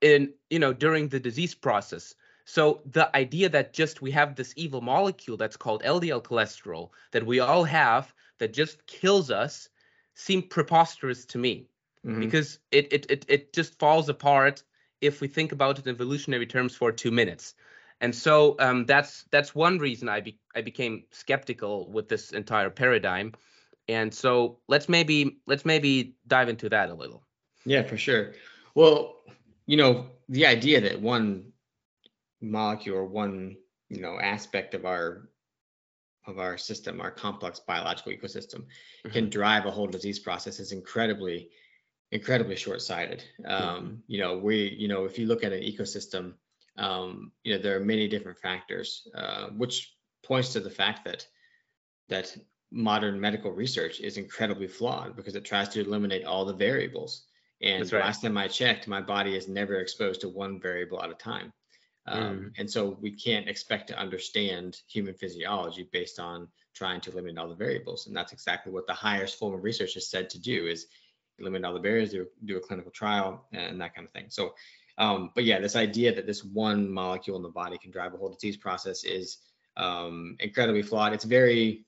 in 0.01 0.33
you 0.49 0.59
know 0.59 0.73
during 0.73 1.07
the 1.07 1.19
disease 1.19 1.55
process 1.55 2.15
so 2.45 2.81
the 2.85 3.15
idea 3.15 3.47
that 3.47 3.73
just 3.73 4.01
we 4.01 4.09
have 4.11 4.35
this 4.35 4.53
evil 4.57 4.81
molecule 4.81 5.37
that's 5.37 5.57
called 5.57 5.83
LDL 5.83 6.23
cholesterol 6.23 6.89
that 7.11 7.25
we 7.25 7.39
all 7.39 7.63
have 7.63 8.11
that 8.39 8.53
just 8.53 8.85
kills 8.87 9.29
us 9.29 9.69
seemed 10.15 10.49
preposterous 10.49 11.25
to 11.25 11.37
me 11.37 11.69
mm-hmm. 12.05 12.19
because 12.19 12.59
it, 12.71 12.91
it 12.91 13.05
it 13.09 13.25
it 13.27 13.53
just 13.53 13.77
falls 13.77 14.09
apart 14.09 14.63
if 15.01 15.21
we 15.21 15.27
think 15.27 15.51
about 15.51 15.79
it 15.79 15.85
in 15.85 15.95
evolutionary 15.95 16.45
terms 16.45 16.75
for 16.75 16.91
two 16.91 17.11
minutes. 17.11 17.55
And 18.01 18.15
so 18.15 18.55
um, 18.59 18.85
that's 18.85 19.25
that's 19.31 19.53
one 19.53 19.77
reason 19.77 20.07
I 20.07 20.21
be, 20.21 20.39
I 20.55 20.61
became 20.61 21.03
skeptical 21.11 21.91
with 21.91 22.07
this 22.07 22.31
entire 22.31 22.69
paradigm. 22.69 23.33
And 23.87 24.13
so 24.13 24.59
let's 24.67 24.87
maybe 24.87 25.39
let's 25.47 25.65
maybe 25.65 26.15
dive 26.27 26.49
into 26.49 26.69
that 26.69 26.89
a 26.89 26.93
little. 26.93 27.23
Yeah, 27.65 27.83
for 27.83 27.97
sure. 27.97 28.33
Well, 28.75 29.15
you 29.65 29.77
know, 29.77 30.07
the 30.29 30.45
idea 30.45 30.79
that 30.81 31.01
one 31.01 31.51
molecule 32.41 32.97
or 32.97 33.05
one 33.05 33.57
you 33.89 33.99
know 33.99 34.17
aspect 34.19 34.73
of 34.73 34.85
our 34.85 35.29
of 36.25 36.39
our 36.39 36.57
system, 36.57 37.01
our 37.01 37.11
complex 37.11 37.59
biological 37.59 38.11
ecosystem, 38.11 38.59
mm-hmm. 38.59 39.09
can 39.09 39.29
drive 39.29 39.65
a 39.65 39.71
whole 39.71 39.87
disease 39.87 40.19
process 40.19 40.59
is 40.59 40.71
incredibly 40.71 41.49
incredibly 42.11 42.55
short-sighted. 42.55 43.23
Um, 43.45 43.61
mm-hmm. 43.61 43.93
You 44.07 44.19
know, 44.19 44.37
we 44.37 44.75
you 44.77 44.87
know 44.87 45.05
if 45.05 45.19
you 45.19 45.25
look 45.25 45.43
at 45.43 45.51
an 45.51 45.61
ecosystem 45.61 46.33
um, 46.79 47.31
you 47.43 47.53
know, 47.53 47.61
there 47.61 47.75
are 47.75 47.81
many 47.81 48.07
different 48.07 48.39
factors, 48.39 49.07
uh, 49.15 49.47
which 49.49 49.93
points 50.23 50.53
to 50.53 50.59
the 50.59 50.69
fact 50.69 51.05
that 51.05 51.25
that 52.07 52.35
modern 52.71 53.19
medical 53.19 53.51
research 53.51 53.99
is 53.99 54.17
incredibly 54.17 54.67
flawed 54.67 55.15
because 55.15 55.35
it 55.35 55.45
tries 55.45 55.69
to 55.69 55.81
eliminate 55.81 56.25
all 56.25 56.45
the 56.45 56.53
variables. 56.53 57.25
And 57.61 57.91
right. 57.91 58.03
last 58.03 58.21
time 58.21 58.37
I 58.37 58.47
checked, 58.47 58.87
my 58.87 59.01
body 59.01 59.35
is 59.35 59.47
never 59.47 59.75
exposed 59.75 60.21
to 60.21 60.29
one 60.29 60.59
variable 60.59 61.01
at 61.03 61.09
a 61.09 61.15
time. 61.15 61.51
Um, 62.07 62.21
mm. 62.21 62.51
And 62.57 62.69
so 62.69 62.97
we 63.01 63.11
can't 63.11 63.49
expect 63.49 63.87
to 63.89 63.99
understand 63.99 64.77
human 64.87 65.13
physiology 65.13 65.89
based 65.91 66.19
on 66.19 66.47
trying 66.73 67.01
to 67.01 67.11
eliminate 67.11 67.37
all 67.37 67.49
the 67.49 67.55
variables. 67.55 68.07
And 68.07 68.15
that's 68.15 68.31
exactly 68.31 68.71
what 68.71 68.87
the 68.87 68.93
highest 68.93 69.37
form 69.37 69.53
of 69.53 69.63
research 69.63 69.97
is 69.97 70.09
said 70.09 70.29
to 70.31 70.39
do 70.39 70.67
is 70.67 70.87
eliminate 71.37 71.65
all 71.65 71.73
the 71.73 71.79
barriers, 71.79 72.11
do, 72.11 72.27
do 72.45 72.57
a 72.57 72.61
clinical 72.61 72.91
trial 72.91 73.45
and 73.51 73.79
that 73.81 73.93
kind 73.93 74.07
of 74.07 74.13
thing. 74.13 74.25
So 74.29 74.53
um, 74.99 75.31
but 75.33 75.45
yeah, 75.45 75.59
this 75.59 75.77
idea 75.77 76.13
that 76.13 76.27
this 76.27 76.43
one 76.43 76.91
molecule 76.91 77.37
in 77.37 77.43
the 77.43 77.49
body 77.49 77.77
can 77.77 77.89
drive 77.89 78.13
a 78.13 78.17
whole 78.17 78.29
disease 78.29 78.57
process 78.57 79.05
is 79.05 79.37
um, 79.77 80.35
incredibly 80.39 80.81
flawed. 80.81 81.13
It's 81.13 81.23
very 81.23 81.85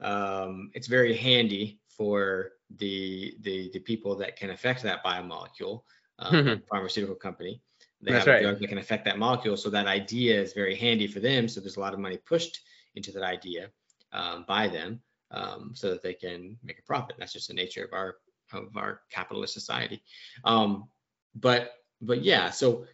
um, 0.00 0.70
it's 0.74 0.86
very 0.86 1.16
handy 1.16 1.80
for 1.88 2.52
the 2.76 3.34
the 3.40 3.70
the 3.72 3.80
people 3.80 4.14
that 4.16 4.36
can 4.36 4.50
affect 4.50 4.82
that 4.84 5.04
biomolecule, 5.04 5.82
um, 6.20 6.62
pharmaceutical 6.70 7.16
company. 7.16 7.60
They 8.00 8.12
That's 8.12 8.26
have 8.26 8.28
a 8.28 8.36
right. 8.36 8.42
drug 8.42 8.60
that 8.60 8.68
can 8.68 8.78
affect 8.78 9.04
that 9.06 9.18
molecule, 9.18 9.56
so 9.56 9.68
that 9.70 9.86
idea 9.86 10.40
is 10.40 10.52
very 10.52 10.76
handy 10.76 11.08
for 11.08 11.18
them. 11.18 11.48
So 11.48 11.60
there's 11.60 11.76
a 11.76 11.80
lot 11.80 11.94
of 11.94 11.98
money 11.98 12.18
pushed 12.18 12.60
into 12.94 13.10
that 13.12 13.24
idea 13.24 13.70
um, 14.12 14.44
by 14.46 14.68
them, 14.68 15.00
um, 15.32 15.72
so 15.74 15.90
that 15.90 16.02
they 16.02 16.14
can 16.14 16.56
make 16.62 16.78
a 16.78 16.82
profit. 16.82 17.16
That's 17.18 17.32
just 17.32 17.48
the 17.48 17.54
nature 17.54 17.84
of 17.84 17.92
our 17.92 18.16
of 18.52 18.76
our 18.76 19.00
capitalist 19.10 19.54
society. 19.54 20.02
Um, 20.44 20.88
but 21.34 21.72
but 22.00 22.22
yeah, 22.22 22.50
so 22.50 22.86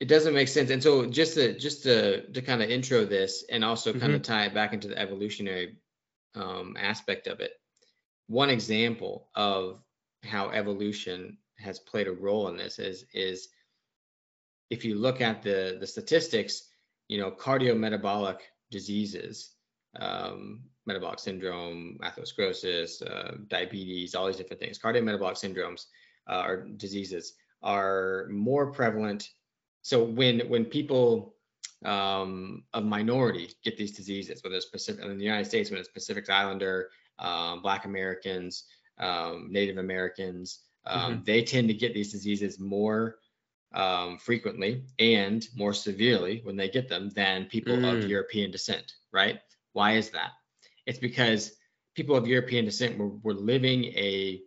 it 0.00 0.08
doesn't 0.08 0.34
make 0.34 0.48
sense. 0.48 0.70
And 0.70 0.82
so 0.82 1.06
just 1.06 1.34
to 1.34 1.58
just 1.58 1.82
to 1.84 2.26
to 2.32 2.42
kind 2.42 2.62
of 2.62 2.70
intro 2.70 3.04
this 3.04 3.44
and 3.50 3.64
also 3.64 3.92
kind 3.92 4.14
of 4.14 4.22
tie 4.22 4.46
it 4.46 4.54
back 4.54 4.72
into 4.72 4.88
the 4.88 4.98
evolutionary 4.98 5.76
um, 6.34 6.76
aspect 6.78 7.26
of 7.26 7.40
it. 7.40 7.52
One 8.26 8.50
example 8.50 9.28
of 9.34 9.82
how 10.24 10.50
evolution 10.50 11.38
has 11.58 11.78
played 11.78 12.08
a 12.08 12.12
role 12.12 12.48
in 12.48 12.56
this 12.56 12.78
is 12.78 13.04
is 13.12 13.48
if 14.70 14.84
you 14.84 14.94
look 14.94 15.20
at 15.20 15.42
the 15.42 15.76
the 15.78 15.86
statistics, 15.86 16.68
you 17.08 17.18
know, 17.18 17.30
cardiometabolic 17.30 18.38
diseases, 18.70 19.50
um, 19.98 20.62
metabolic 20.86 21.18
syndrome, 21.18 21.98
atherosclerosis, 22.02 23.02
uh, 23.02 23.36
diabetes, 23.48 24.14
all 24.14 24.26
these 24.26 24.36
different 24.36 24.60
things, 24.60 24.78
cardiometabolic 24.78 25.34
syndromes 25.34 25.86
uh, 26.26 26.44
or 26.46 26.68
diseases 26.76 27.34
are 27.62 28.26
more 28.30 28.72
prevalent. 28.72 29.28
So 29.82 30.04
when 30.04 30.40
when 30.48 30.64
people 30.64 31.34
um, 31.84 32.64
of 32.74 32.84
minority 32.84 33.50
get 33.64 33.76
these 33.76 33.96
diseases, 33.96 34.42
whether 34.42 34.56
it's 34.56 34.66
Pacific 34.66 35.04
in 35.04 35.18
the 35.18 35.24
United 35.24 35.46
States, 35.46 35.70
when 35.70 35.80
it's 35.80 35.88
Pacific 35.88 36.28
Islander, 36.28 36.90
um, 37.18 37.62
Black 37.62 37.84
Americans, 37.84 38.64
um, 38.98 39.48
Native 39.50 39.78
Americans, 39.78 40.60
um, 40.86 41.22
they 41.24 41.42
tend 41.42 41.68
to 41.68 41.74
get 41.74 41.94
these 41.94 42.12
diseases 42.12 42.58
more 42.58 43.16
um, 43.72 44.18
frequently 44.18 44.84
and 44.98 45.46
more 45.54 45.72
severely 45.72 46.40
when 46.44 46.56
they 46.56 46.68
get 46.68 46.88
them 46.88 47.10
than 47.10 47.46
people 47.46 47.84
of 47.84 48.04
Mm. 48.04 48.08
European 48.08 48.50
descent, 48.50 48.92
right? 49.12 49.40
Why 49.72 49.92
is 49.92 50.10
that? 50.10 50.32
It's 50.86 50.98
because 50.98 51.52
people 51.94 52.16
of 52.16 52.26
European 52.26 52.64
descent 52.64 52.98
were, 52.98 53.08
were 53.08 53.34
living 53.34 53.84
a 53.84 54.42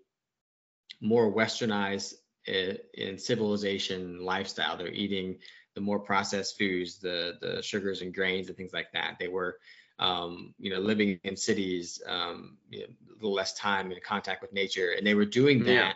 more 1.01 1.34
westernized 1.34 2.13
in 2.48 3.18
civilization 3.18 4.24
lifestyle. 4.24 4.78
They're 4.78 4.88
eating 4.88 5.40
the 5.76 5.82
more 5.82 6.00
processed 6.00 6.58
foods, 6.58 7.00
the 7.00 7.38
the 7.42 7.62
sugars 7.62 8.02
and 8.02 8.14
grains 8.14 8.48
and 8.48 8.58
things 8.58 8.74
like 8.74 8.92
that. 8.94 9.18
They 9.20 9.28
were, 9.28 9.60
um, 10.00 10.54
you 10.60 10.70
know, 10.72 10.80
living 10.80 11.20
in 11.24 11.36
cities, 11.36 12.02
um, 12.08 12.58
you 12.70 12.82
know, 12.82 12.86
a 13.12 13.14
little 13.16 13.34
less 13.34 13.54
time 13.54 13.92
in 13.92 14.00
contact 14.06 14.42
with 14.42 14.54
nature, 14.54 14.92
and 14.92 15.06
they 15.06 15.16
were 15.16 15.26
doing 15.26 15.64
that. 15.64 15.70
Yeah. 15.70 15.94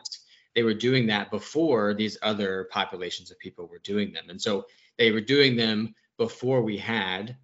They 0.55 0.63
were 0.63 0.73
doing 0.73 1.05
that 1.07 1.29
before 1.29 1.93
these 1.93 2.17
other 2.23 2.67
populations 2.71 3.29
of 3.29 3.37
people 3.39 3.67
were 3.67 3.79
doing 3.79 4.11
them, 4.13 4.29
and 4.29 4.41
so 4.41 4.65
they 4.97 5.11
were 5.11 5.21
doing 5.21 5.55
them 5.55 5.93
before 6.17 6.63
we 6.63 6.77
had 6.77 7.37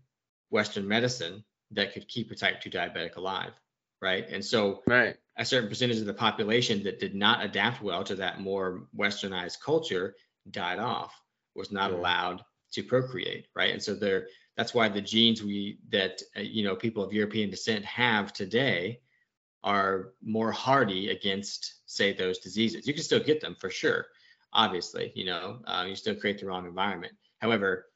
Western 0.50 0.88
medicine 0.88 1.44
that 1.72 1.94
could 1.94 2.08
keep 2.08 2.32
a 2.32 2.36
type 2.36 2.62
2 2.62 2.70
diabetic 2.70 3.16
alive, 3.18 3.54
right? 4.02 4.28
And 4.30 4.44
so 4.44 4.84
Right. 4.88 5.18
A 5.38 5.46
certain 5.46 5.70
percentage 5.70 6.00
of 6.00 6.06
the 6.06 6.14
population 6.14 6.84
that 6.84 7.00
did 7.00 7.16
not 7.16 7.44
adapt 7.44 7.82
well 7.82 8.04
to 8.04 8.16
that 8.16 8.40
more 8.42 8.88
westernized 8.98 9.60
culture 9.62 10.16
died 10.52 10.80
off 10.80 11.20
was 11.56 11.72
not 11.72 11.92
Mhm. 11.92 11.96
allowed 11.96 12.44
to 12.72 12.84
procreate 12.84 13.48
right? 13.56 13.72
And 13.74 13.82
so 13.82 13.94
there 13.96 14.28
that's 14.58 14.74
why 14.74 14.88
the 14.90 15.02
genes 15.02 15.42
we 15.44 15.80
that 15.90 16.22
uh, 16.38 16.42
you 16.42 16.64
know 16.64 16.76
people 16.76 17.04
of 17.04 17.14
european 17.14 17.50
descent 17.50 17.84
have 17.86 18.34
today 18.34 19.00
are 19.64 20.14
more 20.22 20.52
hardy 20.52 21.10
against 21.10 21.82
say 21.86 22.14
those 22.14 22.40
diseases. 22.40 22.88
You 22.88 22.94
can 22.94 23.04
still 23.04 23.20
get 23.24 23.42
them 23.42 23.56
for 23.60 23.70
sure 23.70 24.08
obviously 24.54 25.12
you 25.16 25.26
know 25.26 25.60
uh, 25.66 25.86
you 25.88 25.96
still 25.96 26.16
create 26.16 26.40
the 26.40 26.46
wrong 26.46 26.66
environment. 26.66 27.14
However 27.40 27.88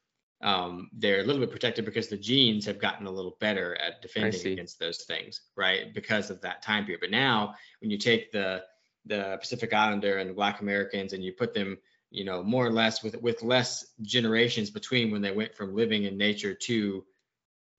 um, 0.41 0.89
they're 0.93 1.21
a 1.21 1.23
little 1.23 1.41
bit 1.41 1.51
protected 1.51 1.85
because 1.85 2.07
the 2.07 2.17
genes 2.17 2.65
have 2.65 2.79
gotten 2.79 3.07
a 3.07 3.11
little 3.11 3.37
better 3.39 3.75
at 3.81 4.01
defending 4.01 4.45
against 4.53 4.79
those 4.79 5.03
things, 5.03 5.41
right? 5.55 5.93
Because 5.93 6.29
of 6.29 6.41
that 6.41 6.61
time 6.61 6.85
period. 6.85 7.01
But 7.01 7.11
now, 7.11 7.55
when 7.81 7.89
you 7.89 7.97
take 7.97 8.31
the 8.31 8.63
the 9.05 9.37
Pacific 9.39 9.73
Islander 9.73 10.17
and 10.17 10.29
the 10.29 10.33
Black 10.33 10.59
Americans 10.59 11.13
and 11.13 11.23
you 11.23 11.31
put 11.31 11.53
them, 11.53 11.77
you 12.11 12.25
know, 12.25 12.43
more 12.43 12.65
or 12.65 12.71
less 12.71 13.01
with 13.01 13.19
with 13.21 13.41
less 13.41 13.85
generations 14.01 14.69
between 14.69 15.11
when 15.11 15.21
they 15.21 15.31
went 15.31 15.55
from 15.55 15.75
living 15.75 16.03
in 16.03 16.17
nature 16.17 16.53
to 16.53 17.03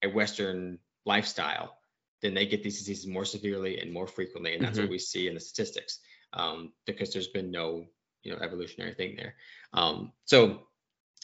a 0.02 0.08
Western 0.08 0.78
lifestyle, 1.04 1.76
then 2.22 2.34
they 2.34 2.46
get 2.46 2.62
these 2.62 2.78
diseases 2.78 3.06
more 3.06 3.24
severely 3.24 3.78
and 3.78 3.92
more 3.92 4.06
frequently, 4.06 4.54
and 4.54 4.62
that's 4.62 4.78
what 4.78 4.88
Mhm. 4.88 4.90
we 4.90 4.98
see 4.98 5.28
in 5.28 5.34
the 5.34 5.40
statistics 5.40 6.00
um, 6.32 6.72
because 6.86 7.12
there's 7.12 7.28
been 7.28 7.50
no, 7.50 7.86
you 8.22 8.32
know, 8.32 8.38
evolutionary 8.40 8.94
thing 8.94 9.16
there. 9.16 9.36
Um, 9.72 10.12
so 10.24 10.66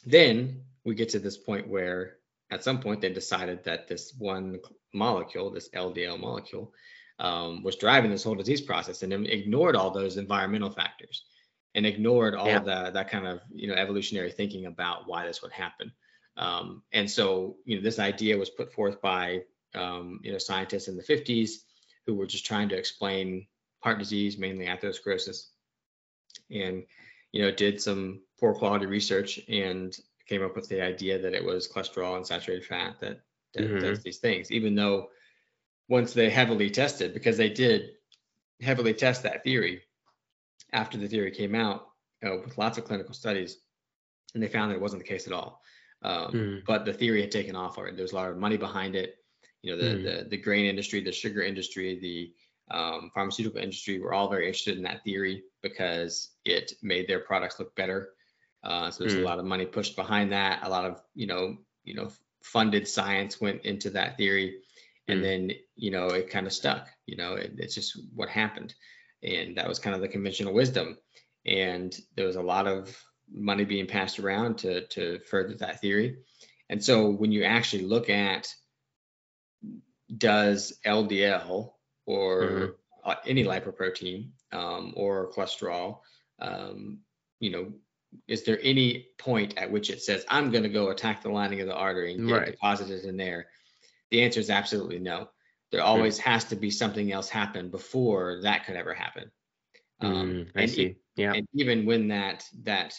then 0.06 0.64
we 0.84 0.94
get 0.94 1.10
to 1.10 1.18
this 1.18 1.36
point 1.36 1.68
where 1.68 2.16
at 2.50 2.62
some 2.64 2.80
point 2.80 3.00
they 3.00 3.12
decided 3.12 3.64
that 3.64 3.88
this 3.88 4.14
one 4.18 4.58
molecule, 4.92 5.50
this 5.50 5.70
LDL 5.70 6.20
molecule, 6.20 6.72
um, 7.18 7.62
was 7.62 7.76
driving 7.76 8.10
this 8.10 8.24
whole 8.24 8.34
disease 8.34 8.60
process 8.60 9.02
and 9.02 9.12
then 9.12 9.26
ignored 9.26 9.76
all 9.76 9.90
those 9.90 10.16
environmental 10.16 10.70
factors 10.70 11.24
and 11.74 11.86
ignored 11.86 12.34
all 12.34 12.46
Yeah. 12.46 12.58
the 12.60 12.90
that 12.92 13.08
kind 13.10 13.26
of 13.26 13.40
you 13.52 13.68
know 13.68 13.74
evolutionary 13.74 14.30
thinking 14.30 14.66
about 14.66 15.06
why 15.08 15.26
this 15.26 15.42
would 15.42 15.52
happen. 15.52 15.92
Um, 16.36 16.82
and 16.92 17.10
so 17.10 17.56
you 17.64 17.76
know 17.76 17.82
this 17.82 17.98
idea 17.98 18.36
was 18.38 18.50
put 18.50 18.72
forth 18.72 19.00
by 19.00 19.42
um, 19.74 20.20
you 20.22 20.32
know 20.32 20.38
scientists 20.38 20.88
in 20.88 20.96
the 20.96 21.02
50s 21.02 21.62
who 22.06 22.14
were 22.14 22.26
just 22.26 22.46
trying 22.46 22.68
to 22.68 22.76
explain 22.76 23.46
heart 23.80 23.98
disease, 23.98 24.36
mainly 24.38 24.66
atherosclerosis, 24.66 25.46
and 26.50 26.84
you 27.32 27.42
know 27.42 27.50
did 27.50 27.80
some 27.80 28.20
poor 28.40 28.54
quality 28.54 28.86
research 28.86 29.40
and 29.48 29.96
came 30.26 30.42
up 30.42 30.56
with 30.56 30.68
the 30.68 30.80
idea 30.80 31.18
that 31.18 31.34
it 31.34 31.44
was 31.44 31.68
cholesterol 31.68 32.16
and 32.16 32.26
saturated 32.26 32.66
fat 32.66 32.98
that, 33.00 33.20
that 33.54 33.64
Mhm. 33.64 33.80
does 33.80 34.02
these 34.02 34.18
things, 34.18 34.50
even 34.50 34.74
though 34.74 35.10
once 35.88 36.12
they 36.12 36.30
heavily 36.30 36.70
tested, 36.70 37.12
because 37.12 37.36
they 37.36 37.50
did 37.50 37.96
heavily 38.60 38.94
test 38.94 39.22
that 39.22 39.44
theory 39.44 39.82
after 40.72 40.96
the 40.96 41.08
theory 41.08 41.30
came 41.30 41.54
out 41.54 41.90
uh, 42.24 42.38
with 42.42 42.56
lots 42.56 42.78
of 42.78 42.84
clinical 42.84 43.14
studies, 43.14 43.58
and 44.34 44.42
they 44.42 44.48
found 44.48 44.70
that 44.70 44.76
it 44.76 44.80
wasn't 44.80 45.02
the 45.02 45.08
case 45.08 45.26
at 45.26 45.32
all. 45.32 45.62
Um, 46.02 46.32
Mm. 46.32 46.64
But 46.66 46.84
the 46.84 46.92
theory 46.92 47.20
had 47.20 47.30
taken 47.30 47.54
off 47.56 47.76
already. 47.78 47.96
There 47.96 48.02
was 48.02 48.12
a 48.12 48.16
lot 48.16 48.30
of 48.30 48.38
money 48.38 48.56
behind 48.56 48.96
it. 48.96 49.18
You 49.62 49.72
know, 49.72 49.82
the 49.82 49.96
Mm. 49.96 50.02
the, 50.02 50.28
the 50.30 50.36
grain 50.36 50.66
industry, 50.66 51.00
the 51.00 51.12
sugar 51.12 51.42
industry, 51.42 51.98
the 51.98 52.34
um, 52.70 53.10
pharmaceutical 53.14 53.60
industry 53.60 53.98
were 54.00 54.14
all 54.14 54.28
very 54.28 54.46
interested 54.46 54.76
in 54.78 54.82
that 54.84 55.04
theory 55.04 55.44
because 55.62 56.30
it 56.46 56.72
made 56.82 57.06
their 57.06 57.20
products 57.20 57.58
look 57.58 57.74
better. 57.76 58.13
Uh, 58.64 58.90
so 58.90 59.04
there's 59.04 59.14
Mm. 59.14 59.22
a 59.22 59.24
lot 59.24 59.38
of 59.38 59.44
money 59.44 59.66
pushed 59.66 59.96
behind 59.96 60.32
that. 60.32 60.60
A 60.64 60.70
lot 60.70 60.86
of 60.86 61.00
you 61.14 61.26
know 61.26 61.58
you 61.84 61.94
know 61.94 62.10
funded 62.42 62.88
science 62.88 63.40
went 63.40 63.64
into 63.64 63.90
that 63.90 64.16
theory, 64.16 64.60
and 65.08 65.20
Mm. 65.20 65.22
then 65.22 65.50
you 65.76 65.90
know 65.90 66.08
it 66.08 66.30
kind 66.30 66.46
of 66.46 66.52
stuck. 66.52 66.88
You 67.06 67.16
know, 67.16 67.34
it, 67.34 67.52
it's 67.58 67.74
just 67.74 67.98
what 68.14 68.28
happened, 68.28 68.74
and 69.22 69.56
that 69.58 69.68
was 69.68 69.78
kind 69.78 69.94
of 69.94 70.00
the 70.02 70.08
conventional 70.08 70.54
wisdom. 70.54 70.98
And 71.46 71.94
there 72.16 72.26
was 72.26 72.36
a 72.36 72.42
lot 72.42 72.66
of 72.66 72.96
money 73.30 73.64
being 73.64 73.86
passed 73.86 74.18
around 74.18 74.58
to 74.58 74.86
to 74.88 75.18
further 75.30 75.54
that 75.58 75.80
theory. 75.80 76.18
And 76.70 76.82
so 76.82 77.10
when 77.10 77.32
you 77.32 77.44
actually 77.44 77.84
look 77.84 78.08
at 78.08 78.48
does 80.16 80.78
LDL 80.84 81.72
or 82.06 82.40
Mhm. 82.40 82.74
uh, 83.04 83.14
any 83.26 83.44
lipoprotein 83.44 84.30
um, 84.52 84.92
or 84.96 85.30
cholesterol, 85.32 86.00
um, 86.38 87.00
you 87.40 87.50
know, 87.50 87.72
is 88.28 88.44
there 88.44 88.58
any 88.62 89.08
point 89.18 89.56
at 89.58 89.70
which 89.70 89.90
it 89.90 90.02
says 90.02 90.24
I'm 90.28 90.50
going 90.50 90.62
to 90.64 90.68
go 90.70 90.88
attack 90.90 91.22
the 91.22 91.30
lining 91.30 91.60
of 91.60 91.66
the 91.66 91.74
artery 91.74 92.14
and 92.14 92.26
get 92.28 92.34
Right. 92.34 92.46
deposited 92.52 93.04
in 93.04 93.16
there? 93.16 93.46
The 94.10 94.22
answer 94.22 94.40
is 94.40 94.50
absolutely 94.50 94.98
no. 94.98 95.28
There 95.72 95.82
always 95.82 96.18
has 96.18 96.44
to 96.46 96.56
be 96.56 96.70
something 96.70 97.10
else 97.12 97.28
happen 97.28 97.70
before 97.70 98.40
that 98.42 98.64
could 98.66 98.76
ever 98.76 98.94
happen. 98.94 99.30
Um, 100.00 100.10
Mm, 100.12 100.50
I 100.54 100.60
and 100.62 100.70
e- 100.70 100.74
see. 100.74 100.96
Yeah. 101.16 101.32
and 101.34 101.46
even 101.54 101.86
when 101.86 102.08
that 102.08 102.44
that 102.64 102.94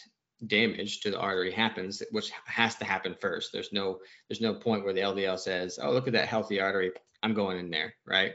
damage 0.46 1.00
to 1.00 1.10
the 1.10 1.18
artery 1.18 1.50
happens 1.52 2.02
which 2.10 2.30
has 2.44 2.74
to 2.76 2.84
happen 2.84 3.14
first 3.20 3.52
there's 3.52 3.72
no 3.72 3.98
there's 4.28 4.40
no 4.42 4.52
point 4.52 4.84
where 4.84 4.92
the 4.92 5.00
ldl 5.00 5.38
says 5.38 5.78
oh 5.82 5.90
look 5.92 6.06
at 6.06 6.12
that 6.12 6.28
healthy 6.28 6.60
artery 6.60 6.92
i'm 7.22 7.32
going 7.32 7.58
in 7.58 7.70
there 7.70 7.94
right 8.06 8.34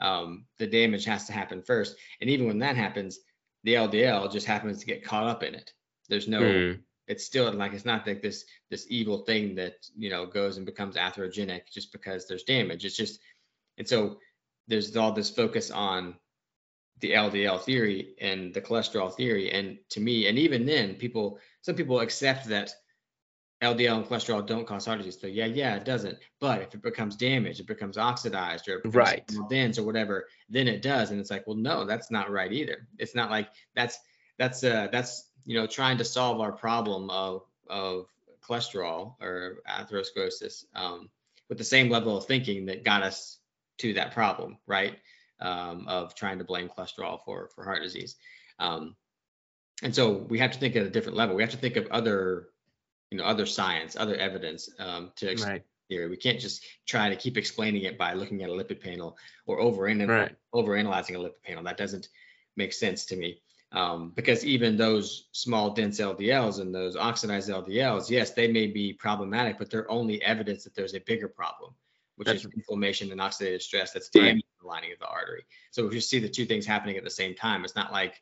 um, 0.00 0.46
the 0.58 0.66
damage 0.66 1.04
has 1.04 1.26
to 1.26 1.32
happen 1.32 1.60
first 1.62 1.96
and 2.20 2.30
even 2.30 2.46
when 2.46 2.60
that 2.60 2.76
happens 2.76 3.18
the 3.64 3.74
ldl 3.74 4.30
just 4.30 4.46
happens 4.46 4.78
to 4.78 4.86
get 4.86 5.04
caught 5.04 5.26
up 5.26 5.42
in 5.42 5.54
it 5.56 5.72
there's 6.10 6.28
no 6.28 6.42
Mm, 6.42 6.80
it's 7.06 7.24
still 7.24 7.50
like 7.52 7.72
it's 7.72 7.84
not 7.84 8.06
like 8.06 8.22
this 8.22 8.44
this 8.70 8.86
evil 8.88 9.18
thing 9.24 9.54
that 9.56 9.74
you 9.96 10.10
know 10.10 10.26
goes 10.26 10.56
and 10.58 10.66
becomes 10.66 10.96
atherogenic 10.96 11.62
just 11.72 11.92
because 11.92 12.28
there's 12.28 12.44
damage 12.44 12.84
it's 12.84 12.96
just 12.96 13.20
and 13.78 13.88
so 13.88 14.18
there's 14.68 14.96
all 14.96 15.12
this 15.12 15.30
focus 15.30 15.70
on 15.70 16.14
the 17.00 17.12
LDL 17.12 17.60
theory 17.62 18.14
and 18.20 18.52
the 18.52 18.60
cholesterol 18.60 19.12
theory 19.14 19.50
and 19.50 19.78
to 19.88 20.00
me 20.00 20.28
and 20.28 20.38
even 20.38 20.66
then 20.66 20.94
people 20.94 21.38
some 21.62 21.74
people 21.74 22.00
accept 22.00 22.46
that 22.48 22.74
LDL 23.62 23.98
and 23.98 24.06
cholesterol 24.06 24.46
don't 24.46 24.66
cause 24.66 24.86
heart 24.86 24.98
disease. 24.98 25.20
So 25.20 25.26
yeah, 25.26 25.44
yeah, 25.44 25.76
it 25.76 25.84
doesn't. 25.84 26.18
But 26.40 26.62
if 26.62 26.74
it 26.74 26.82
becomes 26.82 27.16
damaged, 27.16 27.60
it 27.60 27.66
becomes 27.66 27.98
oxidized 27.98 28.68
or 28.68 28.76
it 28.76 28.84
becomes 28.84 28.96
Right. 28.96 29.30
dense 29.50 29.78
or 29.78 29.82
whatever, 29.82 30.26
then 30.48 30.66
it 30.66 30.80
does. 30.80 31.10
And 31.10 31.20
it's 31.20 31.30
like, 31.30 31.46
well, 31.46 31.56
no, 31.56 31.84
that's 31.84 32.10
not 32.10 32.30
right 32.30 32.50
either. 32.52 32.88
It's 32.98 33.14
not 33.14 33.30
like 33.30 33.48
that's 33.74 33.98
that's 34.38 34.64
uh 34.64 34.88
that's 34.90 35.29
you 35.44 35.54
know 35.58 35.66
trying 35.66 35.98
to 35.98 36.04
solve 36.04 36.40
our 36.40 36.52
problem 36.52 37.10
of 37.10 37.42
of 37.68 38.06
cholesterol 38.42 39.14
or 39.20 39.58
atherosclerosis 39.68 40.64
um, 40.74 41.08
with 41.48 41.58
the 41.58 41.64
same 41.64 41.88
level 41.88 42.16
of 42.16 42.26
thinking 42.26 42.66
that 42.66 42.84
got 42.84 43.02
us 43.02 43.38
to 43.78 43.94
that 43.94 44.12
problem, 44.12 44.58
right? 44.66 44.96
Um, 45.40 45.86
of 45.88 46.14
trying 46.14 46.38
to 46.38 46.44
blame 46.44 46.68
cholesterol 46.68 47.24
for 47.24 47.50
for 47.54 47.64
heart 47.64 47.82
disease. 47.82 48.16
Um, 48.58 48.96
and 49.82 49.94
so 49.94 50.12
we 50.12 50.38
have 50.38 50.52
to 50.52 50.58
think 50.58 50.76
at 50.76 50.84
a 50.84 50.90
different 50.90 51.16
level. 51.16 51.34
We 51.36 51.42
have 51.42 51.52
to 51.52 51.56
think 51.56 51.76
of 51.76 51.86
other, 51.90 52.48
you 53.10 53.16
know, 53.16 53.24
other 53.24 53.46
science, 53.46 53.96
other 53.96 54.14
evidence 54.16 54.68
um, 54.78 55.12
to 55.16 55.30
explain 55.30 55.52
Right. 55.52 55.64
theory. 55.88 56.08
We 56.08 56.16
can't 56.18 56.38
just 56.38 56.64
try 56.86 57.08
to 57.08 57.16
keep 57.16 57.38
explaining 57.38 57.84
it 57.84 57.96
by 57.96 58.12
looking 58.12 58.42
at 58.42 58.50
a 58.50 58.52
lipid 58.52 58.82
panel 58.82 59.16
or 59.46 59.58
over 59.60 59.84
Right. 59.84 60.36
over 60.52 60.76
analyzing 60.76 61.16
a 61.16 61.18
lipid 61.18 61.42
panel. 61.42 61.64
That 61.64 61.78
doesn't 61.78 62.08
make 62.56 62.72
sense 62.72 63.06
to 63.06 63.16
me. 63.16 63.40
Um, 63.72 64.12
because 64.16 64.44
even 64.44 64.76
those 64.76 65.28
small 65.32 65.70
dense 65.70 66.00
LDLs 66.00 66.60
and 66.60 66.74
those 66.74 66.96
oxidized 66.96 67.48
LDLs, 67.48 68.10
yes, 68.10 68.32
they 68.32 68.50
may 68.50 68.66
be 68.66 68.92
problematic, 68.92 69.58
but 69.58 69.70
they're 69.70 69.90
only 69.90 70.20
evidence 70.22 70.64
that 70.64 70.74
there's 70.74 70.94
a 70.94 71.00
bigger 71.00 71.28
problem, 71.28 71.74
which 72.16 72.26
That's- 72.26 72.44
is 72.44 72.50
inflammation 72.52 73.12
and 73.12 73.20
oxidative 73.20 73.62
stress 73.62 73.92
that's 73.92 74.10
Right. 74.14 74.22
damaging 74.22 74.42
the 74.60 74.66
lining 74.66 74.92
of 74.92 74.98
the 74.98 75.06
artery. 75.06 75.44
So 75.70 75.86
if 75.86 75.94
you 75.94 76.00
see 76.00 76.18
the 76.18 76.28
two 76.28 76.46
things 76.46 76.66
happening 76.66 76.96
at 76.96 77.04
the 77.04 77.10
same 77.10 77.34
time, 77.34 77.64
it's 77.64 77.76
not 77.76 77.92
like 77.92 78.20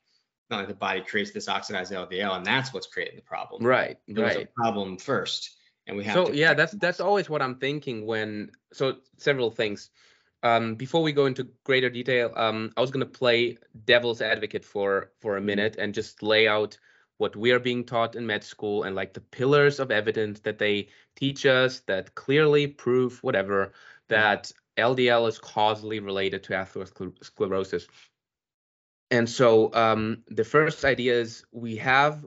not 0.50 0.61
like 0.61 0.69
the 0.69 0.75
body 0.75 1.02
creates 1.02 1.31
this 1.31 1.47
oxidized 1.47 1.93
LDL 1.93 2.35
and 2.35 2.47
that's 2.47 2.73
what's 2.73 2.87
creating 2.87 3.17
the 3.17 3.23
problem. 3.23 3.62
Right. 3.62 3.99
There 4.09 4.25
was 4.25 4.37
a 4.37 4.47
problem 4.47 4.97
first, 4.97 5.50
and 5.87 5.95
we 5.95 6.05
have 6.05 6.14
So 6.14 6.33
yeah, 6.33 6.55
that's 6.55 6.73
that's 6.73 7.00
always 7.00 7.28
what 7.28 7.43
I'm 7.43 7.57
thinking 7.59 8.07
when 8.07 8.52
so 8.73 8.97
several 9.19 9.50
things. 9.50 9.90
Um, 10.42 10.76
before 10.76 11.02
we 11.02 11.12
go 11.12 11.26
into 11.26 11.49
greater 11.64 11.90
detail, 11.90 12.33
um, 12.37 12.73
I 12.76 12.80
was 12.80 12.90
gonna 12.90 13.07
play 13.07 13.59
devil's 13.85 14.23
advocate 14.23 14.64
for 14.64 15.11
for 15.21 15.37
a 15.37 15.40
minute 15.40 15.76
and 15.78 15.95
just 15.95 16.23
lay 16.23 16.47
out 16.47 16.78
what 17.18 17.35
we 17.35 17.50
are 17.50 17.59
being 17.59 17.85
taught 17.85 18.14
in 18.14 18.26
med 18.26 18.45
school 18.45 18.85
and 18.85 18.95
like 18.95 19.12
the 19.12 19.21
pillars 19.21 19.80
of 19.80 19.90
evidence 19.90 20.40
that 20.40 20.59
they 20.59 20.88
teach 21.16 21.45
us 21.45 21.80
that 21.80 22.14
clearly 22.14 22.66
prove 22.66 23.23
whatever 23.23 23.73
that 24.09 24.52
LDL 24.78 25.28
is 25.28 25.38
causally 25.38 25.99
related 25.99 26.45
to 26.45 26.52
atherosclerosis. 26.52 27.88
And 29.11 29.28
so 29.28 29.73
um, 29.75 30.23
the 30.28 30.45
first 30.45 30.85
idea 30.85 31.14
is 31.14 31.45
we 31.50 31.76
have, 31.76 32.25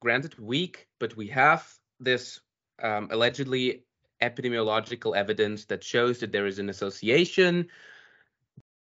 granted 0.00 0.38
weak, 0.38 0.88
but 0.98 1.16
we 1.16 1.28
have 1.28 1.72
this 2.00 2.40
um, 2.82 3.08
allegedly 3.10 3.84
epidemiological 4.20 5.16
evidence 5.16 5.66
that 5.66 5.84
shows 5.84 6.20
that 6.20 6.32
there 6.32 6.46
is 6.46 6.58
an 6.58 6.68
association, 6.68 7.68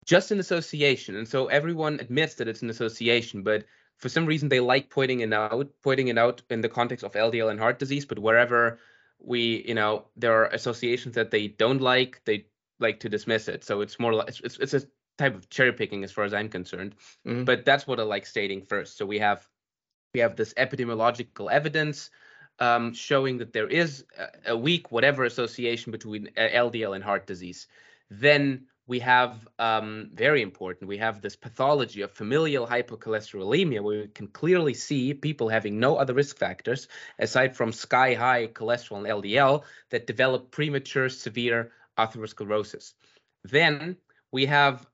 just 0.04 0.30
an 0.30 0.40
association. 0.40 1.16
And 1.16 1.28
so 1.28 1.46
everyone 1.46 2.00
admits 2.00 2.34
that 2.36 2.48
it's 2.48 2.62
an 2.62 2.70
association, 2.70 3.42
but 3.42 3.64
for 3.98 4.08
some 4.08 4.26
reason 4.26 4.48
they 4.48 4.60
like 4.60 4.90
pointing 4.90 5.20
it 5.20 5.32
out, 5.32 5.68
pointing 5.82 6.08
it 6.08 6.18
out 6.18 6.42
in 6.50 6.60
the 6.60 6.68
context 6.68 7.04
of 7.04 7.12
LDL 7.12 7.50
and 7.50 7.58
heart 7.58 7.78
disease. 7.78 8.04
But 8.04 8.18
wherever 8.18 8.78
we, 9.18 9.64
you 9.66 9.74
know, 9.74 10.06
there 10.16 10.34
are 10.34 10.46
associations 10.46 11.14
that 11.14 11.30
they 11.30 11.48
don't 11.48 11.80
like, 11.80 12.20
they 12.24 12.46
like 12.78 13.00
to 13.00 13.08
dismiss 13.08 13.48
it. 13.48 13.64
So 13.64 13.80
it's 13.80 13.98
more 13.98 14.14
like 14.14 14.28
it's, 14.28 14.58
it's, 14.58 14.74
a 14.74 14.82
type 15.18 15.34
of 15.34 15.48
cherry 15.48 15.72
picking 15.72 16.04
as 16.04 16.12
far 16.12 16.24
as 16.24 16.34
I'm 16.34 16.48
concerned. 16.48 16.94
Mhm. 17.26 17.44
But 17.44 17.64
that's 17.64 17.86
what 17.86 17.98
I 17.98 18.02
like 18.02 18.26
stating 18.26 18.62
first. 18.62 18.98
So 18.98 19.06
we 19.06 19.18
have 19.18 19.48
we 20.12 20.20
have 20.20 20.36
this 20.36 20.54
epidemiological 20.54 21.50
evidence 21.50 22.10
um, 22.58 22.92
showing 22.94 23.38
that 23.38 23.52
there 23.52 23.68
is 23.68 24.04
a, 24.46 24.56
weak 24.56 24.90
whatever 24.90 25.24
association 25.24 25.92
between 25.92 26.30
uh, 26.36 26.40
LDL 26.40 26.94
and 26.94 27.04
heart 27.04 27.26
disease. 27.26 27.66
Then 28.10 28.66
we 28.86 29.00
have 29.00 29.48
um, 29.58 30.10
very 30.14 30.42
important. 30.42 30.88
We 30.88 30.98
have 30.98 31.20
this 31.20 31.34
pathology 31.34 32.02
of 32.02 32.12
familial 32.12 32.66
hypercholesterolemia, 32.66 33.82
where 33.82 34.02
we 34.02 34.08
can 34.08 34.28
clearly 34.28 34.74
see 34.74 35.12
people 35.12 35.48
having 35.48 35.80
no 35.80 35.96
other 35.96 36.14
risk 36.14 36.38
factors 36.38 36.86
aside 37.18 37.56
from 37.56 37.72
sky 37.72 38.14
high 38.14 38.46
cholesterol 38.46 38.98
and 38.98 39.06
LDL 39.06 39.64
that 39.90 40.06
develop 40.06 40.50
premature 40.50 41.08
severe 41.08 41.72
atherosclerosis. 41.98 42.92
Then 43.44 43.96
we 44.30 44.46
have 44.46 44.86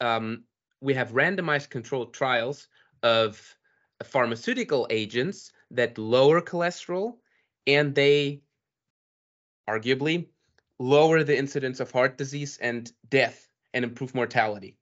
um, 0.00 0.44
we 0.80 0.94
have 0.94 1.12
randomized 1.12 1.70
controlled 1.70 2.14
trials 2.14 2.68
of 3.02 3.56
pharmaceutical 4.02 4.86
agents 4.90 5.52
that 5.70 5.98
lower 5.98 6.40
cholesterol 6.40 7.16
and 7.66 7.94
they 7.94 8.42
arguably 9.68 10.26
lower 10.78 11.22
the 11.22 11.36
incidence 11.36 11.80
of 11.80 11.90
heart 11.90 12.16
disease 12.16 12.58
and 12.60 12.90
death 13.08 13.46
and 13.74 13.84
improve 13.84 14.14
mortality. 14.14 14.76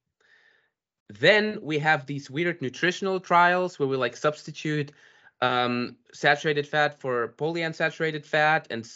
Then 1.08 1.58
we 1.62 1.78
have 1.78 2.06
these 2.06 2.30
weird 2.30 2.62
nutritional 2.62 3.20
trials 3.20 3.78
where 3.78 3.88
we 3.88 3.96
like 3.96 4.16
substitute 4.16 4.92
um, 5.40 5.96
saturated 6.12 6.66
fat 6.66 6.98
for 7.00 7.34
polyunsaturated 7.38 8.24
fat 8.24 8.66
and 8.70 8.88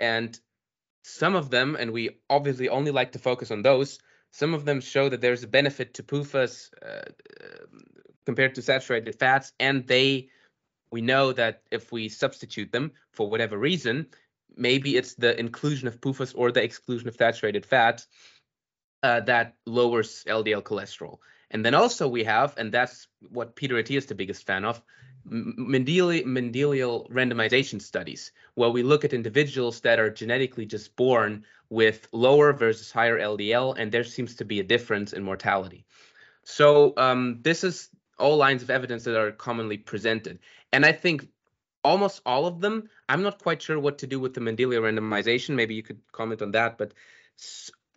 and 0.00 0.38
some 1.04 1.34
of 1.34 1.50
them, 1.50 1.76
and 1.78 1.90
we 1.90 2.10
obviously 2.30 2.68
only 2.68 2.90
like 2.90 3.12
to 3.12 3.18
focus 3.18 3.50
on 3.50 3.62
those. 3.62 3.98
Some 4.30 4.54
of 4.54 4.64
them 4.64 4.80
show 4.80 5.08
that 5.08 5.20
there's 5.20 5.42
a 5.42 5.48
benefit 5.48 5.94
to 5.94 6.02
PUFAs 6.02 6.70
uh, 6.84 7.02
compared 8.24 8.54
to 8.54 8.62
saturated 8.62 9.18
fats, 9.18 9.52
and 9.58 9.86
they 9.86 10.28
we 10.92 11.00
know 11.00 11.32
that 11.32 11.62
if 11.70 11.90
we 11.90 12.08
substitute 12.08 12.70
them 12.70 12.92
for 13.12 13.28
whatever 13.28 13.58
reason, 13.58 14.06
maybe 14.56 14.96
it's 14.96 15.14
the 15.14 15.38
inclusion 15.40 15.88
of 15.88 16.00
PUFAs 16.00 16.34
or 16.36 16.52
the 16.52 16.62
exclusion 16.62 17.08
of 17.08 17.16
saturated 17.16 17.66
fat 17.66 18.06
uh, 19.02 19.20
that 19.20 19.56
lowers 19.66 20.24
LDL 20.28 20.62
cholesterol. 20.62 21.18
And 21.50 21.64
then 21.64 21.74
also 21.74 22.08
we 22.08 22.24
have, 22.24 22.54
and 22.56 22.70
that's 22.70 23.08
what 23.30 23.56
Peter 23.56 23.74
Attia 23.74 23.96
is 23.96 24.06
the 24.06 24.14
biggest 24.14 24.46
fan 24.46 24.64
of, 24.64 24.80
Mendeli- 25.28 26.24
Mendelial 26.24 27.08
randomization 27.10 27.80
studies, 27.80 28.32
where 28.54 28.70
we 28.70 28.82
look 28.82 29.04
at 29.04 29.12
individuals 29.12 29.80
that 29.80 29.98
are 29.98 30.10
genetically 30.10 30.66
just 30.66 30.96
born 30.96 31.44
with 31.70 32.08
lower 32.12 32.52
versus 32.52 32.90
higher 32.90 33.18
LDL, 33.18 33.76
and 33.78 33.92
there 33.92 34.04
seems 34.04 34.36
to 34.36 34.44
be 34.44 34.60
a 34.60 34.64
difference 34.64 35.12
in 35.12 35.22
mortality. 35.22 35.84
So 36.44 36.92
um, 36.96 37.38
this 37.42 37.62
is 37.64 37.88
all 38.22 38.36
lines 38.36 38.62
of 38.62 38.70
evidence 38.70 39.04
that 39.04 39.20
are 39.20 39.32
commonly 39.32 39.76
presented, 39.76 40.38
and 40.72 40.86
I 40.86 40.92
think 40.92 41.28
almost 41.84 42.22
all 42.24 42.46
of 42.46 42.60
them. 42.60 42.88
I'm 43.08 43.22
not 43.22 43.42
quite 43.42 43.60
sure 43.60 43.78
what 43.78 43.98
to 43.98 44.06
do 44.06 44.20
with 44.20 44.34
the 44.34 44.40
Mendelial 44.40 44.82
randomization. 44.82 45.54
Maybe 45.54 45.74
you 45.74 45.82
could 45.82 46.00
comment 46.12 46.42
on 46.42 46.52
that, 46.52 46.78
but 46.78 46.92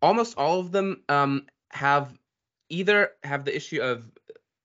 almost 0.01 0.37
all 0.37 0.59
of 0.59 0.71
them 0.71 1.03
um, 1.09 1.45
have 1.69 2.17
either 2.69 3.11
have 3.23 3.45
the 3.45 3.55
issue 3.55 3.81
of 3.81 4.11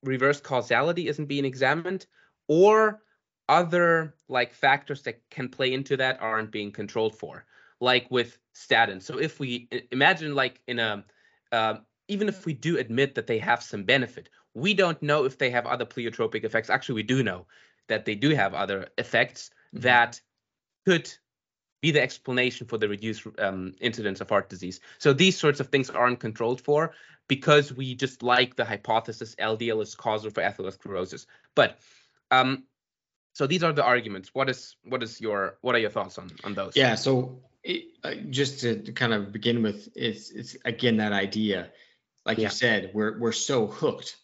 reverse 0.02 0.40
causality 0.40 1.08
isn't 1.08 1.26
being 1.26 1.44
examined, 1.44 2.06
or 2.48 3.02
other 3.48 4.14
like 4.28 4.52
factors 4.52 5.02
that 5.02 5.20
can 5.30 5.48
play 5.48 5.72
into 5.72 5.96
that 5.96 6.20
aren't 6.20 6.50
being 6.50 6.72
controlled 6.72 7.14
for, 7.14 7.44
like 7.80 8.10
with 8.10 8.38
statins. 8.54 9.02
So 9.02 9.18
if 9.18 9.38
we 9.40 9.68
imagine 9.90 10.34
like 10.34 10.60
in 10.66 10.78
a 10.78 11.04
uh, 11.52 11.76
even 12.08 12.28
if 12.28 12.46
we 12.46 12.54
do 12.54 12.78
admit 12.78 13.14
that 13.14 13.26
they 13.26 13.38
have 13.38 13.62
some 13.62 13.84
benefit, 13.84 14.28
we 14.54 14.74
don't 14.74 15.00
know 15.02 15.24
if 15.24 15.38
they 15.38 15.50
have 15.50 15.66
other 15.66 15.86
pleiotropic 15.86 16.44
effects. 16.44 16.70
Actually, 16.70 16.96
we 16.96 17.02
do 17.04 17.22
know 17.22 17.46
that 17.88 18.04
they 18.04 18.14
do 18.14 18.30
have 18.30 18.54
other 18.54 18.88
effects 18.98 19.50
Mhm. 19.74 19.82
that 19.82 20.20
could 20.86 21.12
be 21.80 21.90
the 21.90 22.00
explanation 22.02 22.66
for 22.66 22.78
the 22.78 22.88
reduced 22.88 23.26
um, 23.38 23.74
incidence 23.80 24.20
of 24.20 24.28
heart 24.28 24.48
disease. 24.48 24.80
So 24.98 25.12
these 25.12 25.38
sorts 25.38 25.60
of 25.60 25.68
things 25.68 25.88
aren't 25.90 26.20
controlled 26.20 26.60
for 26.60 26.94
because 27.28 27.72
we 27.72 27.94
just 27.94 28.22
like 28.22 28.56
the 28.56 28.64
hypothesis 28.64 29.34
LDL 29.38 29.80
is 29.82 29.94
causal 29.94 30.30
for 30.30 30.42
atherosclerosis. 30.42 31.26
But 31.54 31.78
um, 32.30 32.64
so 33.32 33.46
these 33.46 33.62
are 33.62 33.72
the 33.72 33.84
arguments. 33.84 34.34
What 34.34 34.50
is 34.50 34.76
what 34.82 35.02
is 35.02 35.20
your 35.20 35.58
what 35.62 35.74
are 35.74 35.78
your 35.78 35.90
thoughts 35.90 36.18
on 36.18 36.30
on 36.44 36.54
those? 36.54 36.76
Yeah. 36.76 36.96
So 36.96 37.40
it, 37.62 37.84
uh, 38.04 38.14
just 38.30 38.60
to 38.60 38.92
kind 38.92 39.14
of 39.14 39.32
begin 39.32 39.62
with, 39.62 39.88
it's 39.94 40.30
it's 40.30 40.56
again 40.64 40.96
that 40.98 41.12
idea, 41.12 41.70
like 42.26 42.38
Yeah. 42.38 42.44
you 42.44 42.50
said, 42.50 42.90
we're 42.94 43.18
we're 43.18 43.32
so 43.32 43.66
hooked 43.66 44.16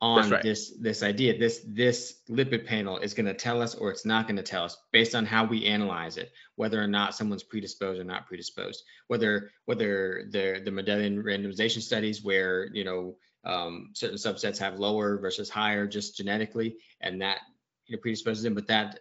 on 0.00 0.30
right. 0.30 0.42
this 0.42 0.72
this 0.78 1.02
idea. 1.02 1.38
This 1.38 1.60
this 1.66 2.20
lipid 2.28 2.66
panel 2.66 2.98
is 2.98 3.14
going 3.14 3.26
to 3.26 3.34
tell 3.34 3.60
us 3.60 3.74
or 3.74 3.90
it's 3.90 4.06
not 4.06 4.26
going 4.26 4.36
to 4.36 4.42
tell 4.42 4.64
us 4.64 4.76
based 4.92 5.14
on 5.14 5.26
how 5.26 5.44
we 5.44 5.66
analyze 5.66 6.16
it, 6.16 6.32
whether 6.56 6.82
or 6.82 6.86
not 6.86 7.14
someone's 7.14 7.42
predisposed 7.42 8.00
or 8.00 8.04
not 8.04 8.26
predisposed. 8.26 8.84
Whether 9.08 9.50
whether 9.64 10.28
the 10.30 10.60
the 10.64 10.70
Mendelian 10.70 11.22
randomization 11.22 11.82
studies 11.82 12.22
where 12.22 12.68
you 12.72 12.84
know 12.84 13.16
um, 13.44 13.90
certain 13.94 14.18
subsets 14.18 14.58
have 14.58 14.78
lower 14.78 15.18
versus 15.18 15.50
higher 15.50 15.86
just 15.86 16.16
genetically, 16.16 16.76
and 17.00 17.20
that 17.22 17.38
you 17.86 17.96
know 17.96 18.00
predisposes 18.00 18.42
them, 18.42 18.54
but 18.54 18.68
that 18.68 19.00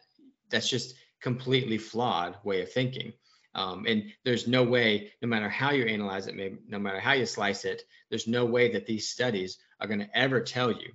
that's 0.50 0.70
just 0.70 0.96
completely 1.22 1.78
flawed 1.78 2.38
way 2.44 2.62
of 2.62 2.72
thinking. 2.72 3.14
Um, 3.54 3.86
and 3.88 4.12
there's 4.24 4.48
no 4.48 4.64
way, 4.64 5.12
no 5.22 5.28
matter 5.28 5.50
how 5.50 5.72
you 5.72 5.86
analyze 5.86 6.28
it, 6.28 6.36
maybe, 6.36 6.58
no 6.68 6.78
matter 6.78 7.00
how 7.00 7.14
you 7.14 7.26
slice 7.26 7.66
it, 7.66 7.82
there's 8.10 8.28
no 8.28 8.46
way 8.46 8.72
that 8.74 8.86
these 8.86 9.10
studies 9.10 9.58
are 9.80 9.88
going 9.88 10.00
to 10.00 10.18
ever 10.18 10.42
tell 10.42 10.72
you 10.72 10.92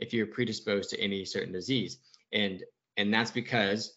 if 0.00 0.12
you're 0.12 0.26
predisposed 0.26 0.90
to 0.90 1.00
any 1.00 1.24
certain 1.24 1.52
disease. 1.52 1.98
And 2.32 2.62
and 2.96 3.12
that's 3.12 3.30
because 3.30 3.96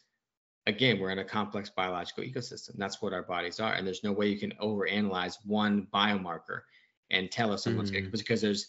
again, 0.67 0.99
we're 0.99 1.11
in 1.11 1.19
a 1.19 1.23
complex 1.23 1.69
biological 1.69 2.23
ecosystem. 2.23 2.75
That's 2.75 3.01
what 3.01 3.13
our 3.13 3.23
bodies 3.23 3.59
are. 3.59 3.73
And 3.73 3.87
there's 3.87 4.03
no 4.03 4.11
way 4.11 4.27
you 4.27 4.37
can 4.37 4.53
overanalyze 4.61 5.37
one 5.45 5.87
biomarker 5.93 6.61
and 7.09 7.31
tell 7.31 7.53
us 7.53 7.63
someone's 7.63 7.89
mm. 7.89 8.11
because 8.11 8.41
there's 8.41 8.67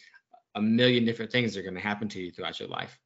a 0.55 0.63
million 0.63 1.05
different 1.05 1.33
things 1.33 1.53
that 1.53 1.61
are 1.61 1.65
going 1.65 1.75
to 1.75 1.81
happen 1.81 2.09
to 2.09 2.21
you 2.21 2.31
throughout 2.31 2.61
your 2.61 2.69
life. 2.69 2.97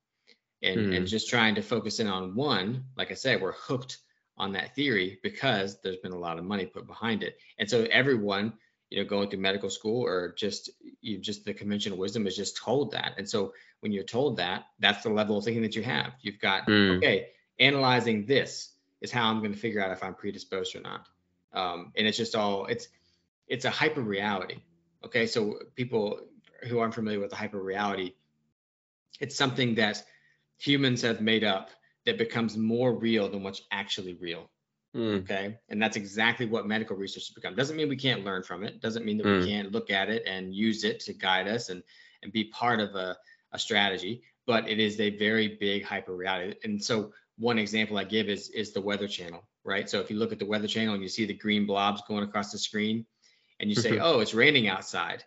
And, 0.63 0.79
mm. 0.79 0.97
and 0.97 1.07
just 1.07 1.29
trying 1.29 1.55
to 1.57 1.63
focus 1.63 2.01
in 2.01 2.07
on 2.07 2.35
one, 2.35 2.85
like 2.97 3.11
I 3.11 3.15
said, 3.15 3.41
we're 3.41 3.53
hooked 3.53 3.99
on 4.37 4.53
that 4.53 4.75
theory 4.75 5.19
because 5.23 5.81
there's 5.81 5.97
been 5.97 6.13
a 6.13 6.19
lot 6.19 6.39
of 6.39 6.45
money 6.45 6.67
put 6.67 6.87
behind 6.87 7.23
it. 7.23 7.39
And 7.59 7.69
so 7.69 7.87
everyone, 7.91 8.53
you 8.93 8.99
know, 8.99 9.09
going 9.09 9.31
through 9.31 9.41
medical 9.41 9.71
school 9.71 10.05
or 10.05 10.35
just 10.37 10.69
you 11.01 11.17
just 11.17 11.47
the 11.47 11.55
conventional 11.55 11.97
wisdom 11.97 12.27
is 12.27 12.37
just 12.37 12.59
told 12.59 12.93
that. 12.93 13.15
And 13.17 13.29
so 13.29 13.55
when 13.81 13.91
you're 13.91 14.05
told 14.05 14.37
that, 14.37 14.67
that's 14.81 15.03
the 15.03 15.09
level 15.09 15.39
of 15.39 15.45
thinking 15.45 15.63
that 15.63 15.75
you 15.75 15.83
have. 15.83 16.13
You've 16.21 16.39
got, 16.39 16.67
mm. 16.67 16.99
okay, 16.99 17.29
analyzing 17.59 18.27
this 18.27 18.71
is 19.01 19.11
how 19.11 19.31
I'm 19.31 19.39
going 19.39 19.55
to 19.55 19.59
figure 19.59 19.83
out 19.83 19.93
if 19.93 20.05
I'm 20.05 20.15
predisposed 20.15 20.77
or 20.77 20.83
not. 20.83 21.07
Um, 21.55 21.93
and 21.97 22.07
it's 22.07 22.19
just 22.19 22.37
all 22.37 22.67
it's 22.67 22.89
it's 23.49 23.65
a 23.65 23.71
hyper 23.71 24.03
reality. 24.03 24.59
Okay, 25.07 25.27
so 25.27 25.61
people 25.75 26.21
who 26.69 26.79
aren't 26.79 26.95
familiar 26.95 27.19
with 27.19 27.31
the 27.31 27.37
hyper 27.37 27.63
reality, 27.63 28.13
it's 29.21 29.37
something 29.37 29.77
that 29.77 30.05
humans 30.59 31.01
have 31.01 31.23
made 31.23 31.45
up 31.45 31.71
that 32.05 32.19
becomes 32.19 32.59
more 32.59 32.93
real 32.93 33.31
than 33.31 33.43
what's 33.43 33.63
actually 33.71 34.15
real. 34.21 34.51
Mm. 34.97 35.23
Okay, 35.23 35.57
and 35.69 35.81
that's 35.81 35.97
exactly 35.97 36.47
what 36.47 36.67
medical 36.67 36.97
research 36.97 37.27
has 37.29 37.35
become. 37.35 37.55
Doesn't 37.55 37.77
mean 37.77 37.89
we 37.89 37.97
can't 37.97 38.25
learn 38.25 38.43
from 38.43 38.63
it. 38.63 38.81
Doesn't 38.81 39.05
mean 39.05 39.17
that 39.19 39.27
mm. 39.27 39.41
we 39.41 39.47
can't 39.49 39.73
look 39.73 39.91
at 39.91 40.11
it 40.11 40.25
and 40.27 40.55
use 40.55 40.85
it 40.85 41.01
to 41.01 41.15
guide 41.15 41.49
us 41.49 41.71
and 41.71 41.83
and 42.23 42.33
be 42.33 42.45
part 42.45 42.81
of 42.81 42.95
a, 42.95 43.17
a 43.53 43.59
strategy. 43.59 44.23
But 44.47 44.69
it 44.69 44.79
is 44.79 45.01
a 45.01 45.17
very 45.17 45.57
big 45.61 45.85
hyper 45.85 46.15
reality. 46.15 46.57
And 46.65 46.83
so 46.83 47.13
one 47.39 47.59
example 47.59 47.97
I 47.97 48.05
give 48.05 48.29
is 48.29 48.51
is 48.51 48.73
the 48.73 48.83
Weather 48.83 49.09
Channel, 49.09 49.43
right? 49.65 49.89
So 49.89 50.01
if 50.01 50.11
you 50.11 50.19
look 50.19 50.33
at 50.33 50.39
the 50.39 50.47
Weather 50.47 50.69
Channel 50.69 50.95
and 50.95 51.03
you 51.03 51.09
see 51.09 51.25
the 51.25 51.35
green 51.35 51.67
blobs 51.67 52.03
going 52.07 52.25
across 52.25 52.53
the 52.53 52.59
screen, 52.59 53.07
and 53.61 53.71
you 53.71 53.77
say. 53.77 53.99
"Oh, 54.01 54.21
it's 54.21 54.35
raining 54.35 54.69
outside," 54.69 55.25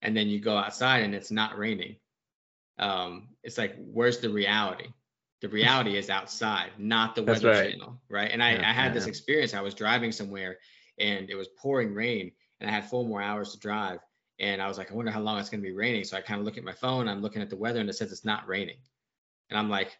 and 0.00 0.16
then 0.16 0.28
you 0.28 0.40
go 0.40 0.56
outside 0.56 1.02
and 1.02 1.14
it's 1.14 1.30
not 1.30 1.58
raining, 1.58 1.96
um, 2.78 3.28
it's 3.42 3.58
like, 3.58 3.76
where's 3.78 4.18
the 4.18 4.30
reality? 4.30 4.88
The 5.40 5.48
reality 5.48 5.96
is 5.96 6.08
outside, 6.08 6.70
not 6.78 7.14
the 7.14 7.22
Weather 7.22 7.50
right. 7.50 7.72
Channel, 7.72 8.00
right? 8.08 8.30
And 8.30 8.42
I, 8.42 8.54
yeah, 8.54 8.70
I 8.70 8.72
had 8.72 8.86
yeah, 8.88 8.92
this 8.94 9.06
experience. 9.06 9.52
I 9.52 9.60
was 9.60 9.74
driving 9.74 10.12
somewhere 10.12 10.58
and 10.98 11.28
it 11.28 11.34
was 11.34 11.48
pouring 11.48 11.92
rain, 11.94 12.32
and 12.60 12.70
I 12.70 12.72
had 12.72 12.88
four 12.88 13.04
more 13.04 13.20
hours 13.20 13.52
to 13.52 13.58
drive. 13.58 13.98
And 14.38 14.62
I 14.62 14.68
was 14.68 14.78
like, 14.78 14.90
I 14.90 14.94
wonder 14.94 15.10
how 15.10 15.20
long 15.20 15.38
it's 15.38 15.50
going 15.50 15.62
to 15.62 15.68
be 15.68 15.74
raining. 15.74 16.04
So 16.04 16.16
I 16.16 16.20
kind 16.20 16.40
of 16.40 16.44
look 16.44 16.56
at 16.56 16.64
my 16.64 16.72
phone. 16.72 17.08
I'm 17.08 17.22
looking 17.22 17.42
at 17.42 17.50
the 17.50 17.56
weather, 17.56 17.80
and 17.80 17.88
it 17.88 17.94
says 17.94 18.10
it's 18.10 18.24
not 18.24 18.48
raining. 18.48 18.78
And 19.50 19.58
I'm 19.58 19.68
like, 19.68 19.96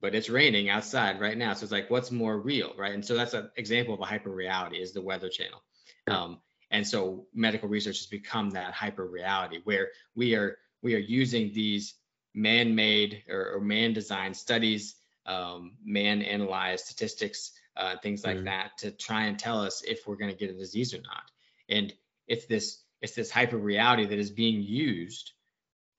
but 0.00 0.14
it's 0.14 0.28
raining 0.28 0.68
outside 0.68 1.20
right 1.20 1.36
now. 1.36 1.54
So 1.54 1.64
it's 1.64 1.72
like, 1.72 1.90
what's 1.90 2.10
more 2.10 2.38
real, 2.38 2.72
right? 2.76 2.94
And 2.94 3.04
so 3.04 3.14
that's 3.14 3.34
an 3.34 3.50
example 3.56 3.94
of 3.94 4.00
a 4.00 4.04
hyper 4.04 4.30
reality 4.30 4.76
is 4.76 4.92
the 4.92 5.02
weather 5.02 5.28
channel. 5.28 5.62
Um, 6.06 6.40
and 6.70 6.86
so 6.86 7.26
medical 7.34 7.68
research 7.68 7.98
has 7.98 8.06
become 8.06 8.50
that 8.50 8.72
hyper 8.72 9.06
reality 9.06 9.60
where 9.64 9.88
we 10.14 10.34
are 10.34 10.58
we 10.82 10.94
are 10.94 10.98
using 10.98 11.52
these 11.52 11.94
man-made 12.34 13.24
or, 13.28 13.54
or 13.54 13.60
man-designed 13.60 14.36
studies, 14.36 14.96
um, 15.26 15.72
man-analyzed 15.84 16.84
statistics, 16.84 17.52
uh, 17.76 17.96
things 18.02 18.24
like 18.24 18.36
mm-hmm. 18.36 18.46
that 18.46 18.76
to 18.78 18.90
try 18.90 19.24
and 19.24 19.38
tell 19.38 19.60
us 19.60 19.82
if 19.82 20.06
we're 20.06 20.16
going 20.16 20.30
to 20.30 20.36
get 20.36 20.50
a 20.50 20.58
disease 20.58 20.94
or 20.94 20.98
not. 20.98 21.22
And 21.68 21.92
it's 22.26 22.46
this 22.46 22.82
it's 23.00 23.14
this 23.14 23.30
hyper 23.30 23.56
reality 23.56 24.04
that 24.06 24.18
is 24.18 24.30
being 24.30 24.60
used 24.62 25.32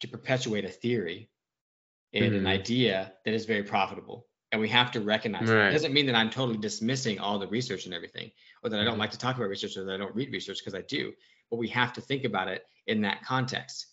to 0.02 0.08
perpetuate 0.08 0.66
a 0.66 0.70
theory 0.70 1.30
and 2.14 2.26
mm-hmm. 2.26 2.36
an 2.36 2.48
idea 2.48 3.14
that 3.24 3.34
is 3.34 3.46
very 3.46 3.64
profitable. 3.64 4.28
And 4.52 4.60
we 4.60 4.68
have 4.70 4.92
to 4.92 5.02
recognize 5.02 5.48
right. 5.48 5.56
that. 5.56 5.70
It 5.70 5.74
doesn't 5.74 5.94
mean 5.94 6.08
that 6.08 6.16
I'm 6.16 6.30
totally 6.30 6.58
dismissing 6.58 7.20
all 7.20 7.38
the 7.38 7.48
research 7.48 7.86
and 7.86 7.94
everything, 7.94 8.32
or 8.64 8.70
that 8.70 8.80
I 8.80 8.84
don't 8.84 8.94
mm-hmm. 8.94 9.02
like 9.02 9.12
to 9.12 9.18
talk 9.18 9.38
about 9.38 9.48
research 9.48 9.78
or 9.78 9.86
that 9.86 9.94
I 9.94 9.98
don't 9.98 10.16
read 10.16 10.32
research 10.34 10.60
because 10.60 10.76
I 10.76 10.82
do. 10.82 11.14
But 11.50 11.58
we 11.58 11.68
have 11.70 11.94
to 11.94 12.02
think 12.02 12.26
about 12.26 12.48
it 12.48 12.66
in 12.88 13.02
that 13.02 13.24
context. 13.24 13.89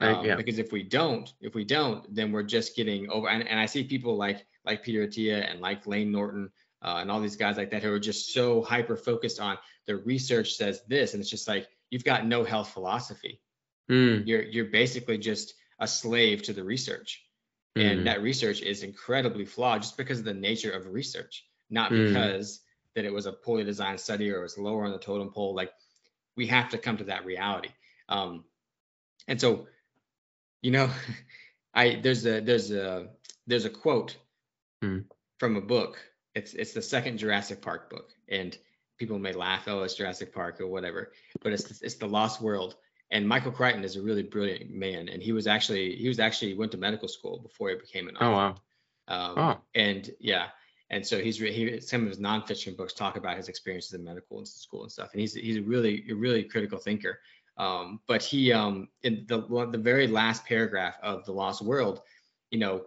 Um, 0.00 0.24
yeah. 0.24 0.34
Because 0.34 0.58
if 0.58 0.72
we 0.72 0.82
don't, 0.82 1.32
if 1.40 1.54
we 1.54 1.64
don't, 1.64 2.12
then 2.14 2.32
we're 2.32 2.42
just 2.42 2.76
getting 2.76 3.10
over. 3.10 3.28
And, 3.28 3.46
and 3.46 3.58
I 3.58 3.66
see 3.66 3.84
people 3.84 4.16
like 4.16 4.44
like 4.64 4.82
Peter 4.82 5.06
Attia 5.06 5.48
and 5.50 5.60
like 5.60 5.86
Layne 5.86 6.10
Norton 6.10 6.50
uh, 6.82 6.98
and 7.00 7.10
all 7.10 7.20
these 7.20 7.36
guys 7.36 7.56
like 7.56 7.70
that 7.70 7.82
who 7.82 7.92
are 7.92 8.00
just 8.00 8.32
so 8.32 8.62
hyper 8.62 8.96
focused 8.96 9.40
on 9.40 9.58
the 9.86 9.96
research 9.96 10.54
says 10.54 10.82
this, 10.88 11.14
and 11.14 11.20
it's 11.20 11.30
just 11.30 11.48
like 11.48 11.68
you've 11.90 12.04
got 12.04 12.26
no 12.26 12.44
health 12.44 12.70
philosophy. 12.70 13.40
Mm. 13.90 14.26
You're 14.26 14.42
you're 14.42 14.64
basically 14.66 15.18
just 15.18 15.54
a 15.78 15.86
slave 15.86 16.42
to 16.42 16.52
the 16.52 16.64
research. 16.64 17.22
Mm. 17.76 17.90
And 17.90 18.06
that 18.06 18.22
research 18.22 18.62
is 18.62 18.82
incredibly 18.82 19.44
flawed 19.44 19.82
just 19.82 19.96
because 19.96 20.20
of 20.20 20.24
the 20.24 20.34
nature 20.34 20.70
of 20.70 20.86
research, 20.86 21.44
not 21.70 21.90
mm. 21.90 22.08
because 22.08 22.60
that 22.94 23.04
it 23.04 23.12
was 23.12 23.26
a 23.26 23.32
poorly 23.32 23.64
designed 23.64 24.00
study 24.00 24.30
or 24.30 24.38
it 24.38 24.42
was 24.42 24.58
lower 24.58 24.84
on 24.84 24.92
the 24.92 24.98
totem 24.98 25.30
pole. 25.30 25.54
Like 25.54 25.72
we 26.36 26.46
have 26.48 26.70
to 26.70 26.78
come 26.78 26.96
to 26.98 27.04
that 27.04 27.24
reality. 27.24 27.70
Um, 28.08 28.44
and 29.26 29.40
so, 29.40 29.66
you 30.64 30.70
know, 30.70 30.90
I 31.74 32.00
there's 32.02 32.26
a 32.26 32.40
there's 32.40 32.72
a 32.72 33.08
there's 33.46 33.66
a 33.66 33.70
quote 33.70 34.16
mm. 34.82 35.04
from 35.38 35.56
a 35.56 35.60
book. 35.60 35.98
It's 36.34 36.54
it's 36.54 36.72
the 36.72 36.82
second 36.82 37.18
Jurassic 37.18 37.60
Park 37.60 37.90
book, 37.90 38.10
and 38.28 38.56
people 38.98 39.18
may 39.18 39.32
laugh, 39.32 39.64
oh, 39.66 39.82
it's 39.82 39.94
Jurassic 39.94 40.34
Park 40.34 40.60
or 40.60 40.66
whatever, 40.66 41.12
but 41.42 41.52
it's 41.52 41.82
it's 41.82 41.96
the 41.96 42.08
Lost 42.08 42.40
World, 42.40 42.76
and 43.10 43.28
Michael 43.28 43.52
Crichton 43.52 43.84
is 43.84 43.96
a 43.96 44.02
really 44.02 44.22
brilliant 44.22 44.70
man, 44.70 45.08
and 45.08 45.22
he 45.22 45.32
was 45.32 45.46
actually 45.46 45.96
he 45.96 46.08
was 46.08 46.18
actually 46.18 46.54
went 46.54 46.72
to 46.72 46.78
medical 46.78 47.08
school 47.08 47.38
before 47.38 47.68
he 47.68 47.76
became 47.76 48.08
an 48.08 48.16
author. 48.16 48.24
Oh 48.26 48.32
wow. 48.32 48.56
Um, 49.06 49.34
oh. 49.38 49.60
And 49.74 50.10
yeah, 50.18 50.46
and 50.90 51.06
so 51.06 51.20
he's 51.20 51.36
he 51.38 51.80
some 51.80 52.02
of 52.02 52.08
his 52.08 52.18
nonfiction 52.18 52.76
books 52.76 52.94
talk 52.94 53.16
about 53.16 53.36
his 53.36 53.48
experiences 53.48 53.92
in 53.92 54.02
medical 54.02 54.46
school 54.46 54.82
and 54.82 54.92
stuff, 54.92 55.10
and 55.12 55.20
he's 55.20 55.34
he's 55.34 55.58
a 55.58 55.62
really 55.62 56.04
a 56.10 56.14
really 56.14 56.42
critical 56.42 56.78
thinker. 56.78 57.20
Um, 57.56 58.00
but 58.08 58.22
he 58.22 58.52
um, 58.52 58.88
in 59.02 59.24
the 59.28 59.68
the 59.70 59.78
very 59.78 60.06
last 60.06 60.44
paragraph 60.44 60.96
of 61.02 61.24
the 61.24 61.32
Lost 61.32 61.62
World, 61.62 62.02
you 62.50 62.58
know, 62.58 62.86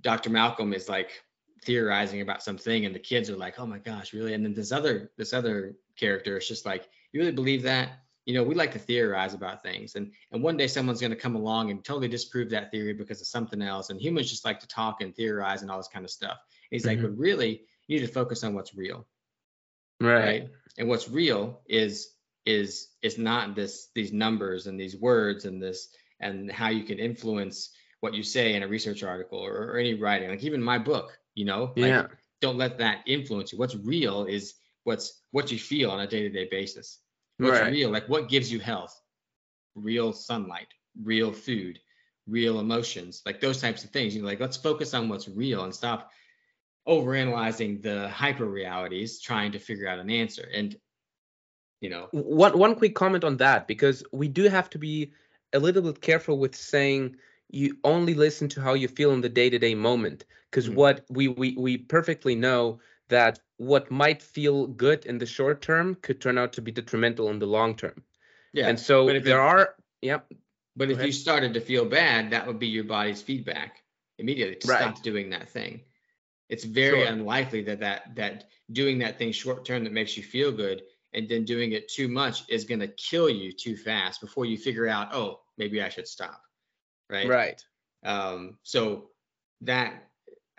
Dr. 0.00 0.30
Malcolm 0.30 0.72
is 0.72 0.88
like 0.88 1.10
theorizing 1.64 2.20
about 2.20 2.42
something, 2.42 2.86
and 2.86 2.94
the 2.94 3.00
kids 3.00 3.30
are 3.30 3.36
like, 3.36 3.58
"Oh 3.58 3.66
my 3.66 3.78
gosh, 3.78 4.12
really?" 4.12 4.34
And 4.34 4.44
then 4.44 4.54
this 4.54 4.72
other 4.72 5.12
this 5.16 5.32
other 5.32 5.76
character 5.96 6.36
is 6.36 6.48
just 6.48 6.66
like, 6.66 6.88
"You 7.12 7.20
really 7.20 7.32
believe 7.32 7.62
that?" 7.62 8.00
you 8.26 8.32
know, 8.32 8.42
we 8.42 8.54
like 8.54 8.72
to 8.72 8.78
theorize 8.78 9.34
about 9.34 9.62
things, 9.62 9.96
and 9.96 10.10
and 10.32 10.42
one 10.42 10.56
day 10.56 10.66
someone's 10.66 11.00
going 11.00 11.10
to 11.10 11.16
come 11.16 11.36
along 11.36 11.70
and 11.70 11.84
totally 11.84 12.08
disprove 12.08 12.50
that 12.50 12.70
theory 12.70 12.94
because 12.94 13.20
of 13.20 13.26
something 13.26 13.60
else. 13.60 13.90
And 13.90 14.00
humans 14.00 14.30
just 14.30 14.44
like 14.44 14.58
to 14.60 14.66
talk 14.66 15.02
and 15.02 15.14
theorize 15.14 15.62
and 15.62 15.70
all 15.70 15.76
this 15.76 15.88
kind 15.88 16.04
of 16.04 16.10
stuff. 16.10 16.38
And 16.40 16.40
he's 16.70 16.86
mm-hmm. 16.86 17.02
like, 17.02 17.10
but 17.10 17.18
really, 17.18 17.62
you 17.86 17.98
need 18.00 18.06
to 18.06 18.12
focus 18.12 18.42
on 18.42 18.54
what's 18.54 18.74
real, 18.74 19.06
right. 20.00 20.24
right? 20.24 20.48
And 20.78 20.88
what's 20.88 21.08
real 21.08 21.60
is 21.68 22.14
is 22.46 22.88
is 23.02 23.18
not 23.18 23.54
this 23.54 23.88
these 23.94 24.12
numbers 24.12 24.66
and 24.66 24.78
these 24.78 24.96
words 24.96 25.44
and 25.44 25.62
this 25.62 25.88
and 26.20 26.50
how 26.50 26.68
you 26.68 26.84
can 26.84 26.98
influence 26.98 27.70
what 28.00 28.14
you 28.14 28.22
say 28.22 28.54
in 28.54 28.62
a 28.62 28.68
research 28.68 29.02
article 29.02 29.38
or, 29.38 29.72
or 29.72 29.78
any 29.78 29.94
writing. 29.94 30.28
Like 30.28 30.44
even 30.44 30.62
my 30.62 30.78
book, 30.78 31.18
you 31.34 31.44
know, 31.44 31.72
like, 31.76 31.90
yeah. 31.90 32.06
Don't 32.40 32.58
let 32.58 32.76
that 32.78 32.98
influence 33.06 33.52
you. 33.52 33.58
What's 33.58 33.74
real 33.74 34.26
is 34.26 34.54
what's 34.84 35.22
what 35.30 35.50
you 35.50 35.58
feel 35.58 35.90
on 35.90 36.00
a 36.00 36.06
day-to-day 36.06 36.48
basis 36.50 37.00
what's 37.38 37.60
right. 37.60 37.72
real 37.72 37.90
like 37.90 38.08
what 38.08 38.28
gives 38.28 38.52
you 38.52 38.60
health 38.60 38.98
real 39.74 40.12
sunlight 40.12 40.68
real 41.02 41.32
food 41.32 41.78
real 42.26 42.60
emotions 42.60 43.22
like 43.26 43.40
those 43.40 43.60
types 43.60 43.82
of 43.82 43.90
things 43.90 44.14
you 44.14 44.22
know 44.22 44.28
like 44.28 44.40
let's 44.40 44.56
focus 44.56 44.94
on 44.94 45.08
what's 45.08 45.28
real 45.28 45.64
and 45.64 45.74
stop 45.74 46.10
overanalyzing 46.86 47.82
the 47.82 48.08
hyper 48.10 48.44
realities 48.44 49.20
trying 49.20 49.50
to 49.52 49.58
figure 49.58 49.88
out 49.88 49.98
an 49.98 50.10
answer 50.10 50.48
and 50.54 50.76
you 51.84 51.90
know 51.90 52.08
one 52.12 52.58
one 52.58 52.74
quick 52.74 52.94
comment 52.94 53.24
on 53.24 53.36
that 53.36 53.68
because 53.68 54.02
we 54.10 54.26
do 54.26 54.44
have 54.48 54.70
to 54.70 54.78
be 54.78 55.12
a 55.52 55.58
little 55.58 55.82
bit 55.82 56.00
careful 56.00 56.38
with 56.38 56.54
saying 56.56 57.14
you 57.50 57.76
only 57.84 58.14
listen 58.14 58.48
to 58.48 58.60
how 58.60 58.72
you 58.72 58.88
feel 58.88 59.12
in 59.12 59.20
the 59.20 59.28
day-to-day 59.28 59.74
moment 59.74 60.24
because 60.50 60.66
mm-hmm. 60.66 60.78
what 60.82 61.04
we, 61.10 61.28
we 61.28 61.54
we 61.56 61.76
perfectly 61.76 62.34
know 62.34 62.80
that 63.10 63.38
what 63.58 63.90
might 63.90 64.22
feel 64.22 64.66
good 64.66 65.04
in 65.04 65.18
the 65.18 65.26
short 65.26 65.60
term 65.60 65.94
could 65.96 66.22
turn 66.22 66.38
out 66.38 66.54
to 66.54 66.62
be 66.62 66.72
detrimental 66.72 67.28
in 67.28 67.38
the 67.38 67.46
long 67.46 67.76
term. 67.76 68.02
Yeah. 68.54 68.68
And 68.68 68.80
so 68.80 69.08
if 69.10 69.22
there 69.22 69.42
are, 69.42 69.74
yep. 70.00 70.26
But 70.76 70.90
if 70.90 71.04
you 71.04 71.12
started 71.12 71.52
to 71.54 71.60
feel 71.60 71.84
bad, 71.84 72.30
that 72.30 72.46
would 72.46 72.58
be 72.58 72.66
your 72.66 72.84
body's 72.84 73.20
feedback 73.20 73.82
immediately 74.18 74.56
to 74.56 74.68
right. 74.68 74.80
stop 74.80 75.02
doing 75.02 75.30
that 75.30 75.48
thing. 75.50 75.82
It's 76.48 76.64
very 76.64 77.02
sure. 77.02 77.12
unlikely 77.12 77.62
that 77.64 77.80
that 77.80 78.14
that 78.16 78.44
doing 78.72 78.98
that 79.00 79.18
thing 79.18 79.32
short 79.32 79.64
term 79.66 79.84
that 79.84 79.92
makes 79.92 80.16
you 80.16 80.22
feel 80.22 80.50
good 80.50 80.82
and 81.14 81.28
then 81.28 81.44
doing 81.44 81.72
it 81.72 81.88
too 81.88 82.08
much 82.08 82.44
is 82.48 82.64
going 82.64 82.80
to 82.80 82.88
kill 82.88 83.28
you 83.30 83.52
too 83.52 83.76
fast 83.76 84.20
before 84.20 84.44
you 84.44 84.58
figure 84.58 84.88
out, 84.88 85.14
oh, 85.14 85.40
maybe 85.56 85.82
I 85.82 85.88
should 85.88 86.08
stop. 86.08 86.40
Right. 87.08 87.28
Right. 87.28 87.62
Um, 88.04 88.58
so 88.62 89.10
that 89.62 89.94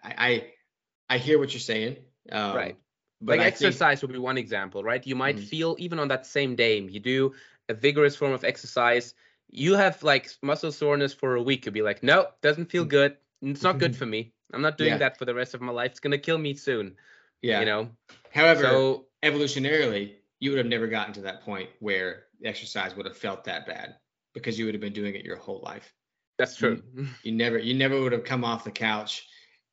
I, 0.03 0.13
I 0.17 1.15
I 1.15 1.17
hear 1.17 1.37
what 1.37 1.53
you're 1.53 1.59
saying. 1.59 1.97
Um, 2.31 2.55
right. 2.55 2.77
But 3.21 3.37
like 3.37 3.45
I 3.45 3.47
exercise 3.47 3.99
think... 3.99 4.09
would 4.09 4.13
be 4.13 4.19
one 4.19 4.37
example, 4.37 4.83
right? 4.83 5.05
You 5.05 5.15
might 5.15 5.37
mm 5.37 5.43
feel 5.43 5.75
even 5.79 5.99
on 5.99 6.07
that 6.09 6.25
same 6.25 6.55
day, 6.55 6.79
you 6.79 6.99
do 6.99 7.33
a 7.69 7.73
vigorous 7.73 8.15
form 8.15 8.31
of 8.31 8.43
exercise, 8.43 9.13
you 9.49 9.75
have 9.75 10.01
like 10.03 10.29
muscle 10.41 10.71
soreness 10.71 11.13
for 11.13 11.35
a 11.35 11.41
week. 11.41 11.65
You'll 11.65 11.73
be 11.73 11.81
like, 11.81 12.03
no, 12.03 12.27
doesn't 12.41 12.71
feel 12.71 12.85
good. 12.85 13.17
It's 13.41 13.63
not 13.63 13.77
good 13.79 13.95
for 13.99 14.05
me. 14.05 14.33
I'm 14.53 14.61
not 14.61 14.77
doing 14.77 14.91
yeah. 14.91 14.97
that 14.97 15.17
for 15.17 15.25
the 15.25 15.33
rest 15.33 15.53
of 15.53 15.61
my 15.61 15.71
life. 15.71 15.91
It's 15.91 15.99
gonna 15.99 16.17
kill 16.17 16.37
me 16.37 16.55
soon. 16.55 16.95
Yeah. 17.41 17.59
You 17.59 17.65
know. 17.65 17.89
However, 18.31 18.63
So 18.63 19.05
evolutionarily, 19.23 20.15
you 20.45 20.51
would 20.51 20.59
have 20.59 20.67
never 20.67 20.87
gotten 20.87 21.13
to 21.15 21.21
that 21.21 21.41
point 21.41 21.69
where 21.79 22.27
exercise 22.43 22.95
would 22.95 23.07
have 23.07 23.17
felt 23.17 23.43
that 23.45 23.65
bad 23.65 23.97
because 24.33 24.59
you 24.59 24.65
would 24.65 24.75
have 24.75 24.81
been 24.81 24.93
doing 24.93 25.15
it 25.15 25.25
your 25.25 25.37
whole 25.37 25.61
life. 25.61 25.93
that's 26.37 26.55
true. 26.55 26.81
You 27.23 27.31
never, 27.31 27.57
you 27.57 27.73
never 27.73 27.99
would 28.01 28.11
have 28.11 28.23
come 28.23 28.43
off 28.45 28.63
the 28.63 28.71
couch, 28.71 29.27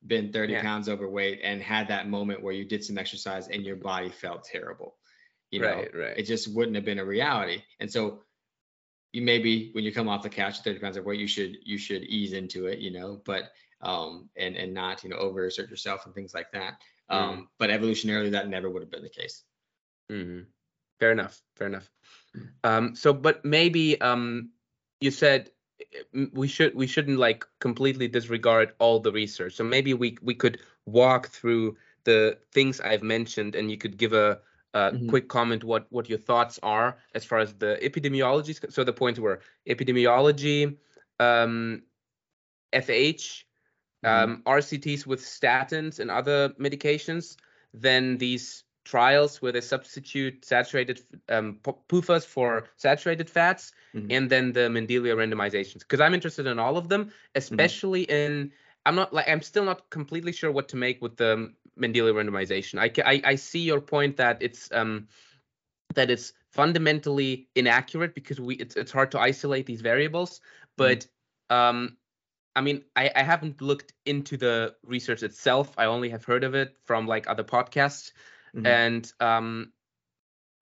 been 0.07 0.33
30 0.33 0.53
Yeah. 0.53 0.63
pounds 0.63 0.89
overweight, 0.89 1.41
and 1.43 1.61
had 1.61 1.87
that 1.89 2.09
moment 2.09 2.41
where 2.41 2.53
you 2.53 2.65
did 2.65 2.83
some 2.83 2.97
exercise 2.97 3.47
and 3.47 3.63
your 3.65 3.75
body 3.75 4.09
felt 4.09 4.43
terrible. 4.43 4.97
You 5.51 5.61
know, 5.61 5.67
right. 5.69 5.95
Right. 5.95 6.17
it 6.17 6.23
just 6.23 6.53
wouldn't 6.53 6.75
have 6.75 6.85
been 6.85 6.99
a 6.99 7.05
reality. 7.05 7.63
And 7.79 7.91
so 7.91 8.23
you 9.13 9.21
maybe 9.21 9.71
when 9.73 9.83
you 9.83 9.93
come 9.93 10.09
off 10.09 10.23
the 10.23 10.29
couch 10.29 10.59
at 10.59 10.63
30 10.63 10.79
pounds 10.79 10.97
of 10.97 11.05
weight, 11.05 11.19
you 11.19 11.27
should 11.27 11.57
you 11.63 11.77
should 11.77 12.03
ease 12.03 12.33
into 12.33 12.67
it, 12.67 12.79
you 12.79 12.91
know, 12.91 13.21
but 13.25 13.51
um 13.81 14.29
and 14.37 14.57
and 14.57 14.73
not, 14.73 15.03
you 15.03 15.11
know, 15.11 15.17
over 15.17 15.47
overexert 15.47 15.69
yourself 15.69 16.05
and 16.05 16.15
things 16.15 16.33
like 16.33 16.51
that. 16.53 16.81
Um, 17.09 17.49
but 17.59 17.69
evolutionarily 17.69 18.31
that 18.31 18.49
never 18.49 18.69
would 18.71 18.83
have 18.83 18.91
been 18.91 19.03
the 19.03 19.09
case. 19.09 19.43
hmm 20.09 20.52
Fair 21.03 21.11
enough. 21.11 21.41
Fair 21.55 21.67
enough. 21.67 21.91
Mm. 22.33 22.47
Um, 22.63 22.95
so, 22.95 23.11
but 23.13 23.43
maybe 23.43 23.99
um, 23.99 24.51
you 25.01 25.11
said 25.11 25.51
uh, 26.15 26.25
we 26.33 26.47
should 26.47 26.73
we 26.75 26.87
shouldn't 26.87 27.19
like 27.19 27.45
completely 27.59 28.07
disregard 28.07 28.71
all 28.79 29.01
the 29.01 29.11
research. 29.11 29.53
So 29.55 29.65
maybe 29.65 29.93
we 29.93 30.17
we 30.21 30.33
could 30.33 30.59
walk 30.85 31.27
through 31.27 31.75
the 32.05 32.37
things 32.53 32.79
I've 32.79 33.03
mentioned, 33.03 33.55
and 33.55 33.69
you 33.69 33.77
could 33.77 33.97
give 33.97 34.13
a, 34.13 34.39
a 34.73 34.91
Mhm. 34.91 35.09
quick 35.09 35.27
comment 35.27 35.65
what 35.65 35.87
what 35.91 36.07
your 36.07 36.19
thoughts 36.19 36.57
are 36.63 36.95
as 37.13 37.25
far 37.25 37.39
as 37.39 37.53
the 37.53 37.77
epidemiology. 37.81 38.55
So 38.71 38.85
the 38.85 38.93
points 38.93 39.19
were 39.19 39.41
epidemiology, 39.67 40.77
um, 41.19 41.83
FH, 42.71 43.45
Mhm. 44.05 44.09
um, 44.09 44.41
RCTs 44.45 45.05
with 45.05 45.19
statins 45.19 45.99
and 45.99 46.09
other 46.09 46.49
medications, 46.57 47.35
then 47.73 48.17
these 48.17 48.63
trials 48.83 49.41
where 49.41 49.51
they 49.51 49.61
substitute 49.61 50.45
saturated 50.45 51.01
um, 51.29 51.59
PUFAs 51.63 52.25
for 52.25 52.67
saturated 52.77 53.29
fats, 53.29 53.73
Mhm. 53.93 54.11
and 54.11 54.29
then 54.29 54.51
the 54.53 54.61
Mendelian 54.69 55.17
randomizations. 55.17 55.79
Because 55.79 56.01
I'm 56.01 56.13
interested 56.13 56.45
in 56.47 56.59
all 56.59 56.77
of 56.77 56.89
them, 56.89 57.11
especially 57.35 58.03
in. 58.03 58.51
I'm 58.85 58.95
not 58.95 59.13
like 59.13 59.29
I'm 59.29 59.41
still 59.41 59.63
not 59.63 59.89
completely 59.89 60.33
sure 60.33 60.51
what 60.51 60.67
to 60.69 60.75
make 60.75 61.01
with 61.01 61.15
the 61.15 61.53
Mendelian 61.79 62.15
randomization. 62.15 62.79
I, 62.79 62.91
I 63.09 63.21
I 63.31 63.35
see 63.35 63.61
your 63.61 63.79
point 63.79 64.17
that 64.17 64.41
it's 64.41 64.69
um 64.71 65.07
that 65.95 66.09
it's 66.09 66.33
fundamentally 66.49 67.47
inaccurate 67.55 68.13
because 68.13 68.39
we 68.39 68.55
it's 68.55 68.75
it's 68.75 68.91
hard 68.91 69.11
to 69.11 69.19
isolate 69.19 69.65
these 69.65 69.81
variables, 69.81 70.41
but 70.75 71.07
um 71.49 71.97
I 72.55 72.61
mean, 72.61 72.83
I, 72.95 73.09
I 73.15 73.23
haven't 73.23 73.61
looked 73.61 73.93
into 74.05 74.37
the 74.37 74.75
research 74.85 75.23
itself. 75.23 75.73
I 75.77 75.85
only 75.85 76.09
have 76.09 76.23
heard 76.23 76.43
of 76.43 76.53
it 76.53 76.77
from 76.85 77.07
like 77.07 77.27
other 77.27 77.43
podcasts, 77.43 78.11
Mhm. 78.55 78.65
and 78.65 79.13
um, 79.19 79.71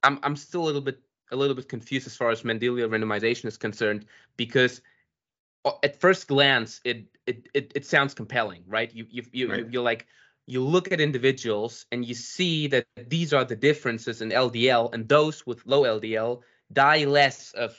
I'm 0.04 0.20
I'm 0.24 0.36
still 0.36 0.64
a 0.64 0.66
little 0.66 0.82
bit 0.82 1.00
a 1.32 1.36
little 1.36 1.56
bit 1.56 1.70
confused 1.70 2.08
as 2.08 2.16
far 2.16 2.30
as 2.30 2.44
Mendelian 2.44 2.90
randomization 2.90 3.46
is 3.46 3.58
concerned 3.58 4.06
because 4.38 4.82
at 5.84 5.96
first 6.00 6.28
glance 6.28 6.82
it 6.84 7.06
it 7.28 7.50
it, 7.54 7.72
it 7.76 7.86
sounds 7.86 8.14
compelling, 8.14 8.64
right? 8.68 8.94
You 8.94 9.06
you 9.10 9.24
you 9.32 9.48
Right. 9.50 9.72
you're 9.72 9.84
like 9.84 10.08
you 10.48 10.62
look 10.62 10.92
at 10.92 11.00
individuals 11.00 11.86
and 11.92 12.04
you 12.06 12.16
see 12.16 12.68
that 12.68 12.86
these 13.08 13.32
are 13.34 13.46
the 13.46 13.56
differences 13.56 14.22
in 14.22 14.32
LDL, 14.32 14.90
and 14.94 15.08
those 15.08 15.46
with 15.46 15.66
low 15.66 15.84
LDL 15.84 16.42
die 16.74 17.06
less 17.06 17.52
of 17.54 17.78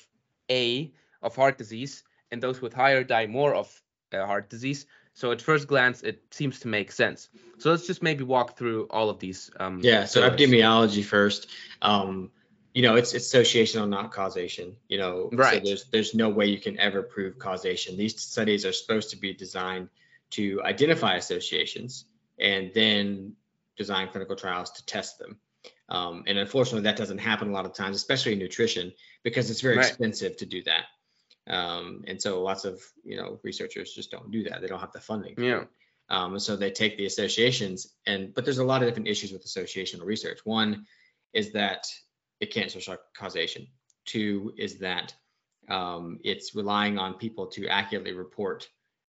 A 0.50 0.92
of 1.22 1.34
heart 1.36 1.58
disease, 1.58 2.04
and 2.30 2.42
those 2.42 2.60
with 2.62 2.72
higher 2.72 3.04
die 3.04 3.26
more 3.26 3.54
of 3.54 3.82
uh, 4.12 4.24
heart 4.26 4.48
disease. 4.48 4.86
So 5.14 5.30
at 5.30 5.42
first 5.42 5.68
glance, 5.68 6.02
it 6.02 6.22
seems 6.30 6.60
to 6.60 6.68
make 6.68 6.90
sense. 6.90 7.28
So 7.58 7.70
let's 7.70 7.86
just 7.86 8.02
maybe 8.02 8.24
walk 8.24 8.56
through 8.56 8.86
all 8.90 9.10
of 9.10 9.18
these. 9.18 9.50
Um, 9.60 9.80
Yeah. 9.82 10.04
So 10.04 10.20
pillars. 10.22 10.40
epidemiology 10.40 11.04
first. 11.04 11.48
Um, 11.82 12.30
you 12.74 12.82
know, 12.82 12.96
it's 12.96 13.12
it's 13.12 13.28
associational, 13.32 13.88
not 13.88 14.12
causation. 14.12 14.76
You 14.88 14.98
know, 14.98 15.28
So 15.30 15.36
Right. 15.36 15.62
there's 15.64 15.84
there's 15.90 16.14
no 16.14 16.30
way 16.30 16.46
you 16.46 16.58
can 16.58 16.78
ever 16.80 17.02
prove 17.02 17.38
causation. 17.38 17.96
These 17.96 18.20
studies 18.20 18.64
are 18.64 18.72
supposed 18.72 19.10
to 19.10 19.16
be 19.16 19.34
designed 19.34 19.88
to 20.30 20.62
identify 20.62 21.16
associations 21.16 22.06
and 22.38 22.72
then 22.72 23.36
design 23.76 24.08
clinical 24.08 24.34
trials 24.36 24.70
to 24.72 24.86
test 24.86 25.18
them. 25.18 25.38
Um, 25.90 26.24
and 26.26 26.38
unfortunately, 26.38 26.82
that 26.84 26.96
doesn't 26.96 27.18
happen 27.18 27.48
a 27.50 27.52
lot 27.52 27.66
of 27.66 27.74
times, 27.74 27.96
especially 27.96 28.32
in 28.32 28.38
nutrition, 28.38 28.92
because 29.22 29.50
it's 29.50 29.60
very 29.60 29.76
Right. 29.76 29.86
expensive 29.88 30.38
to 30.38 30.46
do 30.46 30.62
that. 30.62 30.86
Um, 31.48 32.04
and 32.06 32.20
so 32.20 32.42
lots 32.42 32.64
of 32.64 32.80
you 33.04 33.16
know 33.16 33.40
researchers 33.42 33.92
just 33.92 34.10
don't 34.10 34.30
do 34.30 34.44
that. 34.44 34.60
They 34.60 34.68
don't 34.68 34.80
have 34.80 34.92
the 34.92 35.00
funding. 35.00 35.34
Yeah. 35.38 35.64
Um, 36.08 36.38
so 36.38 36.56
they 36.56 36.70
take 36.70 36.98
the 36.98 37.06
associations 37.06 37.94
and 38.06 38.34
but 38.34 38.44
there's 38.44 38.58
a 38.58 38.64
lot 38.64 38.82
of 38.82 38.88
different 38.88 39.08
issues 39.08 39.32
with 39.32 39.44
associational 39.44 40.04
research. 40.04 40.40
One 40.44 40.86
is 41.32 41.52
that 41.52 41.86
it 42.40 42.52
can't 42.52 42.70
show 42.70 42.96
causation. 43.16 43.66
Two 44.04 44.52
is 44.58 44.78
that 44.80 45.14
um, 45.68 46.18
it's 46.24 46.54
relying 46.54 46.98
on 46.98 47.14
people 47.14 47.46
to 47.48 47.68
accurately 47.68 48.12
report 48.12 48.68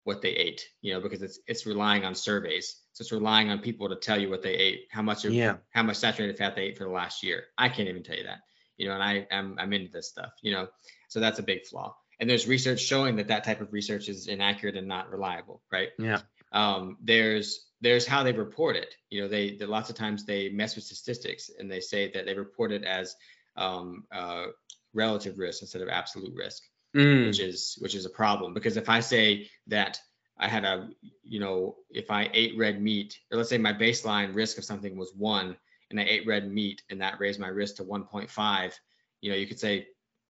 what 0.04 0.22
they 0.22 0.30
ate, 0.30 0.66
you 0.80 0.94
know, 0.94 1.00
because 1.00 1.22
it's 1.22 1.38
it's 1.46 1.66
relying 1.66 2.04
on 2.04 2.14
surveys. 2.14 2.80
So 2.94 3.02
it's 3.02 3.12
relying 3.12 3.50
on 3.50 3.58
people 3.60 3.88
to 3.90 3.96
tell 3.96 4.18
you 4.20 4.30
what 4.30 4.42
they 4.42 4.54
ate, 4.54 4.88
how 4.90 5.02
much 5.02 5.24
of 5.26 5.32
Yeah. 5.34 5.56
how 5.70 5.82
much 5.82 5.96
saturated 5.98 6.38
fat 6.38 6.56
they 6.56 6.62
ate 6.62 6.78
for 6.78 6.84
the 6.84 6.90
last 6.90 7.22
year. 7.22 7.44
I 7.58 7.68
can't 7.68 7.88
even 7.88 8.02
tell 8.02 8.16
you 8.16 8.24
that, 8.24 8.40
you 8.78 8.88
know, 8.88 8.94
and 8.94 9.02
I 9.02 9.26
am 9.30 9.56
I'm 9.58 9.72
into 9.74 9.92
this 9.92 10.08
stuff, 10.08 10.32
you 10.42 10.52
know, 10.52 10.68
so 11.08 11.20
that's 11.20 11.38
a 11.38 11.42
big 11.42 11.66
flaw. 11.66 11.94
And 12.20 12.28
there's 12.28 12.48
research 12.48 12.80
showing 12.80 13.16
that 13.16 13.28
that 13.28 13.44
type 13.44 13.60
of 13.60 13.72
research 13.72 14.08
is 14.08 14.26
inaccurate 14.26 14.76
and 14.76 14.88
not 14.88 15.10
reliable, 15.10 15.62
right? 15.70 15.90
Yeah. 15.98 16.20
um, 16.52 16.96
there's 17.02 17.66
there's 17.80 18.06
how 18.06 18.24
they 18.24 18.32
report 18.32 18.74
it. 18.74 18.94
You 19.08 19.22
know, 19.22 19.28
they, 19.28 19.56
they 19.56 19.64
lots 19.64 19.88
of 19.88 19.96
times 19.96 20.24
they 20.24 20.48
mess 20.48 20.74
with 20.74 20.84
statistics 20.84 21.50
and 21.56 21.70
they 21.70 21.80
say 21.80 22.10
that 22.12 22.26
they 22.26 22.34
report 22.34 22.72
it 22.72 22.82
as 22.82 23.14
um, 23.56 24.04
uh, 24.10 24.46
relative 24.94 25.38
risk 25.38 25.62
instead 25.62 25.82
of 25.82 25.88
absolute 25.88 26.34
risk, 26.34 26.62
Mm, 26.96 27.26
which 27.26 27.40
is 27.40 27.76
which 27.80 27.94
is 27.94 28.06
a 28.06 28.10
problem 28.10 28.54
because 28.54 28.76
if 28.78 28.88
I 28.88 29.00
say 29.00 29.50
that 29.66 30.00
I 30.38 30.48
had 30.48 30.64
a 30.64 30.88
you 31.22 31.38
know 31.38 31.76
if 31.90 32.10
I 32.10 32.30
ate 32.32 32.56
red 32.56 32.80
meat 32.80 33.18
or 33.30 33.36
let's 33.36 33.50
say 33.50 33.58
my 33.58 33.74
baseline 33.74 34.34
risk 34.34 34.56
of 34.56 34.64
something 34.64 34.96
was 34.96 35.12
one 35.14 35.56
and 35.90 36.00
I 36.00 36.04
ate 36.04 36.26
red 36.26 36.50
meat 36.50 36.82
and 36.90 37.00
that 37.00 37.20
raised 37.20 37.40
my 37.40 37.48
risk 37.48 37.76
to 37.76 37.84
1.5, 37.84 38.72
you 39.20 39.30
know, 39.30 39.36
you 39.36 39.46
could 39.46 39.60
say 39.60 39.88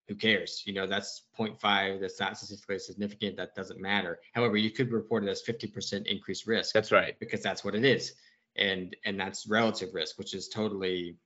who 0.09 0.15
cares? 0.15 0.63
You 0.67 0.75
know, 0.75 0.87
that's 0.87 1.23
0.5. 1.39 2.01
That's 2.01 2.21
not 2.21 2.37
statistically 2.37 2.79
significant. 2.79 3.37
That 3.37 3.55
doesn't 3.55 3.81
matter. 3.81 4.19
However, 4.35 4.57
you 4.57 4.71
could 4.71 4.93
report 4.93 5.25
it 5.25 5.31
as 5.31 5.43
50% 5.43 6.07
increased 6.07 6.47
risk 6.47 6.75
that's 6.75 6.93
right. 6.93 7.19
because 7.19 7.43
that's 7.43 7.65
what 7.65 7.75
it 7.75 7.85
is, 7.85 8.15
and 8.57 8.95
and 9.05 9.19
that's 9.19 9.47
relative 9.47 9.95
risk, 9.95 10.19
which 10.19 10.35
is 10.35 10.49
totally 10.49 11.17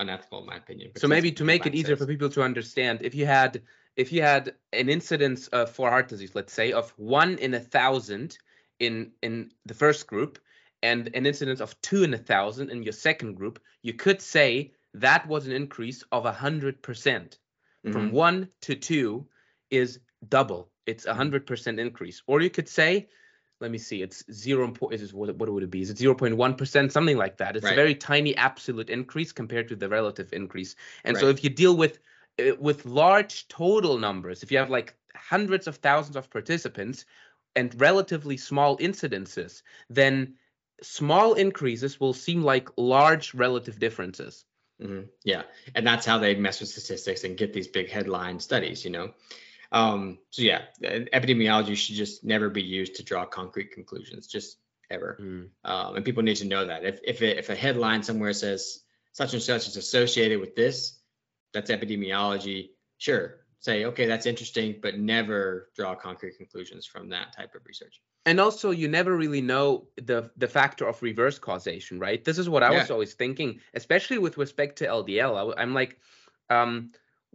unethical 0.00 0.40
in 0.40 0.46
my 0.46 0.56
opinion. 0.56 0.90
So 0.96 1.08
maybe 1.08 1.32
to 1.32 1.44
make 1.44 1.66
it 1.66 1.74
easier 1.74 1.96
says. 1.96 1.98
for 1.98 2.06
people 2.06 2.30
to 2.30 2.42
understand, 2.42 3.00
if 3.02 3.14
you 3.14 3.26
had 3.26 3.62
if 3.96 4.12
you 4.12 4.22
had 4.22 4.54
an 4.72 4.88
incidence 4.88 5.46
of, 5.48 5.70
for 5.70 5.88
heart 5.88 6.08
disease, 6.08 6.34
let's 6.34 6.52
say 6.52 6.72
of 6.72 6.90
one 6.96 7.38
in 7.38 7.54
a 7.54 7.60
thousand 7.60 8.38
in 8.80 9.12
in 9.22 9.50
the 9.66 9.74
first 9.74 10.06
group, 10.06 10.38
and 10.82 11.10
an 11.14 11.26
incidence 11.26 11.60
of 11.60 11.80
two 11.80 12.02
in 12.02 12.14
a 12.14 12.18
thousand 12.18 12.70
in 12.70 12.82
your 12.82 12.92
second 12.92 13.34
group, 13.34 13.60
you 13.82 13.94
could 13.94 14.20
say 14.20 14.72
that 14.94 15.26
was 15.26 15.46
an 15.46 15.52
increase 15.52 16.02
of 16.10 16.26
a 16.26 16.32
hundred 16.32 16.82
percent. 16.82 17.38
From 17.92 18.10
Mhm. 18.10 18.12
one 18.12 18.48
to 18.62 18.74
two 18.74 19.28
is 19.70 20.00
double. 20.28 20.70
It's 20.86 21.06
a 21.06 21.14
hundred 21.14 21.46
percent 21.46 21.78
increase. 21.78 22.22
Or 22.26 22.40
you 22.40 22.50
could 22.50 22.68
say, 22.68 23.08
let 23.60 23.70
me 23.70 23.78
see, 23.78 24.02
it's 24.02 24.24
zero. 24.32 24.74
Is 24.90 25.12
what, 25.14 25.34
what 25.36 25.50
would 25.50 25.62
it 25.62 25.70
be? 25.70 25.80
Is 25.82 25.90
it 25.90 25.98
zero 25.98 26.14
point 26.14 26.36
one 26.36 26.54
percent? 26.54 26.92
Something 26.92 27.16
like 27.16 27.36
that. 27.38 27.56
It's 27.56 27.64
a 27.64 27.74
very 27.74 27.94
tiny 27.94 28.36
absolute 28.36 28.90
increase 28.90 29.32
compared 29.32 29.68
to 29.68 29.76
the 29.76 29.88
relative 29.88 30.32
increase. 30.32 30.76
And 31.04 31.16
so 31.16 31.28
if 31.28 31.44
you 31.44 31.50
deal 31.50 31.76
with 31.76 31.98
uh, 32.38 32.56
with 32.58 32.84
large 32.84 33.48
total 33.48 33.98
numbers, 33.98 34.42
if 34.42 34.50
you 34.50 34.58
have 34.58 34.70
like 34.70 34.96
hundreds 35.14 35.66
of 35.66 35.76
thousands 35.76 36.16
of 36.16 36.30
participants 36.30 37.06
and 37.56 37.80
relatively 37.80 38.36
small 38.36 38.76
incidences, 38.78 39.62
then 39.88 40.34
small 40.82 41.34
increases 41.34 42.00
will 42.00 42.12
seem 42.12 42.42
like 42.42 42.68
large 42.76 43.32
relative 43.34 43.78
differences. 43.78 44.44
Mhm. 44.80 45.08
Yeah, 45.24 45.42
and 45.74 45.86
that's 45.86 46.04
how 46.04 46.18
they 46.18 46.34
mess 46.34 46.60
with 46.60 46.68
statistics 46.68 47.24
and 47.24 47.36
get 47.36 47.52
these 47.52 47.68
big 47.68 47.90
headline 47.90 48.40
studies, 48.40 48.84
you 48.84 48.90
know. 48.90 49.14
Um, 49.72 50.18
so 50.30 50.42
yeah, 50.42 50.62
epidemiology 50.82 51.76
should 51.76 51.96
just 51.96 52.24
never 52.24 52.50
be 52.50 52.62
used 52.62 52.96
to 52.96 53.02
draw 53.02 53.24
concrete 53.24 53.72
conclusions, 53.72 54.26
just 54.26 54.58
ever. 54.90 55.18
Mm. 55.20 55.48
Um, 55.64 55.96
and 55.96 56.04
people 56.04 56.22
need 56.22 56.36
to 56.36 56.46
know 56.46 56.66
that 56.66 56.84
if 56.84 57.00
if, 57.04 57.22
it, 57.22 57.38
if 57.38 57.50
a 57.50 57.54
headline 57.54 58.02
somewhere 58.02 58.32
says 58.32 58.80
such 59.12 59.32
and 59.32 59.42
such 59.42 59.68
is 59.68 59.76
associated 59.76 60.40
with 60.40 60.54
this, 60.54 60.98
that's 61.52 61.70
epidemiology. 61.70 62.70
Sure, 62.98 63.43
say 63.64 63.76
okay, 63.90 64.06
that's 64.06 64.26
interesting, 64.32 64.68
but 64.84 64.92
never 64.98 65.70
draw 65.76 65.92
concrete 66.08 66.34
conclusions 66.36 66.82
from 66.92 67.04
that 67.14 67.26
type 67.38 67.52
of 67.58 67.62
research. 67.70 67.96
and 68.30 68.36
also 68.44 68.66
you 68.80 68.88
never 68.98 69.12
really 69.22 69.44
know 69.52 69.66
the 70.10 70.18
the 70.42 70.50
factor 70.58 70.84
of 70.90 71.02
reverse 71.10 71.38
causation 71.48 71.94
right 72.06 72.20
this 72.28 72.38
is 72.42 72.46
what 72.54 72.62
i 72.68 72.70
was 72.78 72.90
always 72.94 73.12
thinking 73.22 73.50
especially 73.80 74.18
with 74.26 74.34
respect 74.44 74.72
to 74.78 74.84
ldl 74.98 75.34
I, 75.58 75.62
am 75.66 75.72
like 75.80 75.92
um 76.56 76.72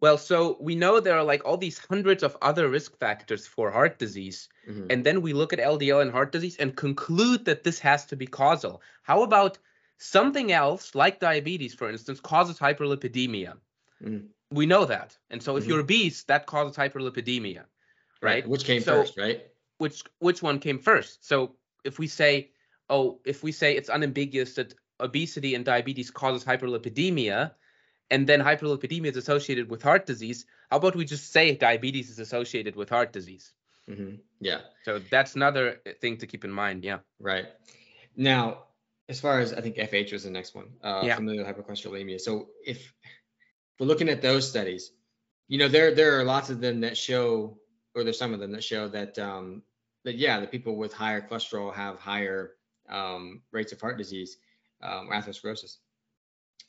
well 0.03 0.17
so 0.29 0.37
we 0.67 0.73
know 0.83 0.93
there 0.99 1.17
are 1.21 1.27
like 1.33 1.43
all 1.45 1.59
these 1.65 1.79
hundreds 1.91 2.21
of 2.27 2.33
other 2.49 2.65
risk 2.77 2.91
factors 3.05 3.43
for 3.55 3.65
heart 3.77 3.93
disease 4.05 4.39
Mhm. 4.69 4.85
and 4.91 4.99
then 5.07 5.17
we 5.25 5.31
look 5.39 5.51
at 5.53 5.59
ldl 5.73 5.99
and 6.03 6.11
heart 6.17 6.31
disease 6.35 6.57
and 6.61 6.69
conclude 6.85 7.41
that 7.45 7.63
this 7.67 7.79
has 7.89 8.01
to 8.11 8.15
be 8.21 8.27
causal 8.41 8.73
how 9.09 9.19
about 9.29 9.53
something 10.17 10.47
else, 10.63 10.95
like 11.03 11.15
diabetes, 11.19 11.73
for 11.79 11.87
instance, 11.93 12.19
causes 12.31 12.57
hyperlipidemia. 12.65 13.51
Mm. 14.01 14.23
We 14.51 14.65
know 14.65 14.85
that. 14.85 15.17
And 15.29 15.41
so 15.41 15.57
if 15.57 15.63
Mhm. 15.65 15.67
you're 15.69 15.79
obese, 15.81 16.23
that 16.23 16.45
causes 16.47 16.75
hyperlipidemia, 16.75 17.65
right? 18.21 18.47
Which 18.47 18.65
came 18.65 18.81
So- 18.81 19.01
first, 19.01 19.17
right? 19.17 19.45
Which 19.77 20.03
which 20.19 20.41
one 20.41 20.59
came 20.59 20.79
first? 20.79 21.25
So 21.25 21.55
if 21.83 21.99
we 21.99 22.07
say, 22.07 22.51
oh, 22.89 23.21
if 23.25 23.43
we 23.43 23.51
say 23.51 23.75
it's 23.77 23.89
unambiguous 23.89 24.55
that 24.55 24.73
obesity 24.99 25.55
and 25.55 25.63
diabetes 25.63 26.11
causes 26.11 26.43
hyperlipidemia, 26.43 27.53
and 28.11 28.27
then 28.27 28.41
hyperlipidemia 28.41 29.11
is 29.11 29.17
associated 29.17 29.69
with 29.69 29.81
heart 29.83 30.05
disease, 30.05 30.45
how 30.71 30.77
about 30.77 30.95
we 30.95 31.05
just 31.05 31.31
say 31.31 31.55
diabetes 31.55 32.09
is 32.09 32.19
associated 32.19 32.75
with 32.75 32.89
heart 32.89 33.13
disease? 33.13 33.53
hmm 33.87 34.15
Yeah. 34.41 34.61
So 34.83 34.99
that's 34.99 35.35
another 35.35 35.81
thing 36.01 36.17
to 36.17 36.27
keep 36.27 36.43
in 36.43 36.51
mind. 36.51 36.83
Yeah. 36.83 36.99
Right. 37.19 37.45
Now, 38.15 38.65
as 39.07 39.19
far 39.21 39.39
as 39.39 39.53
I 39.53 39.61
think 39.61 39.77
FH 39.77 40.11
was 40.11 40.23
the 40.23 40.31
next 40.31 40.53
one, 40.55 40.73
uh, 40.83 41.03
Yeah. 41.05 41.15
familial 41.15 41.45
hypercholesterolemia. 41.45 42.19
So 42.19 42.49
if 42.65 42.93
we're 43.79 43.87
looking 43.87 44.09
at 44.09 44.21
those 44.21 44.47
studies, 44.49 44.91
you 45.47 45.57
know, 45.57 45.67
there 45.67 45.93
there 45.95 46.19
are 46.19 46.23
lots 46.23 46.49
of 46.49 46.61
them 46.61 46.81
that 46.81 46.97
show, 46.97 47.57
or 47.95 48.03
there's 48.03 48.19
some 48.19 48.33
of 48.33 48.39
them 48.39 48.51
that 48.51 48.63
show 48.63 48.87
that 48.89 49.17
um, 49.19 49.63
that 50.05 50.15
yeah, 50.15 50.39
the 50.39 50.47
people 50.47 50.75
with 50.75 50.93
higher 50.93 51.21
cholesterol 51.21 51.73
have 51.73 51.99
higher 51.99 52.51
um, 52.89 53.41
rates 53.51 53.71
of 53.71 53.81
heart 53.81 53.97
disease, 53.97 54.37
um, 54.83 55.09
or 55.09 55.13
atherosclerosis. 55.15 55.77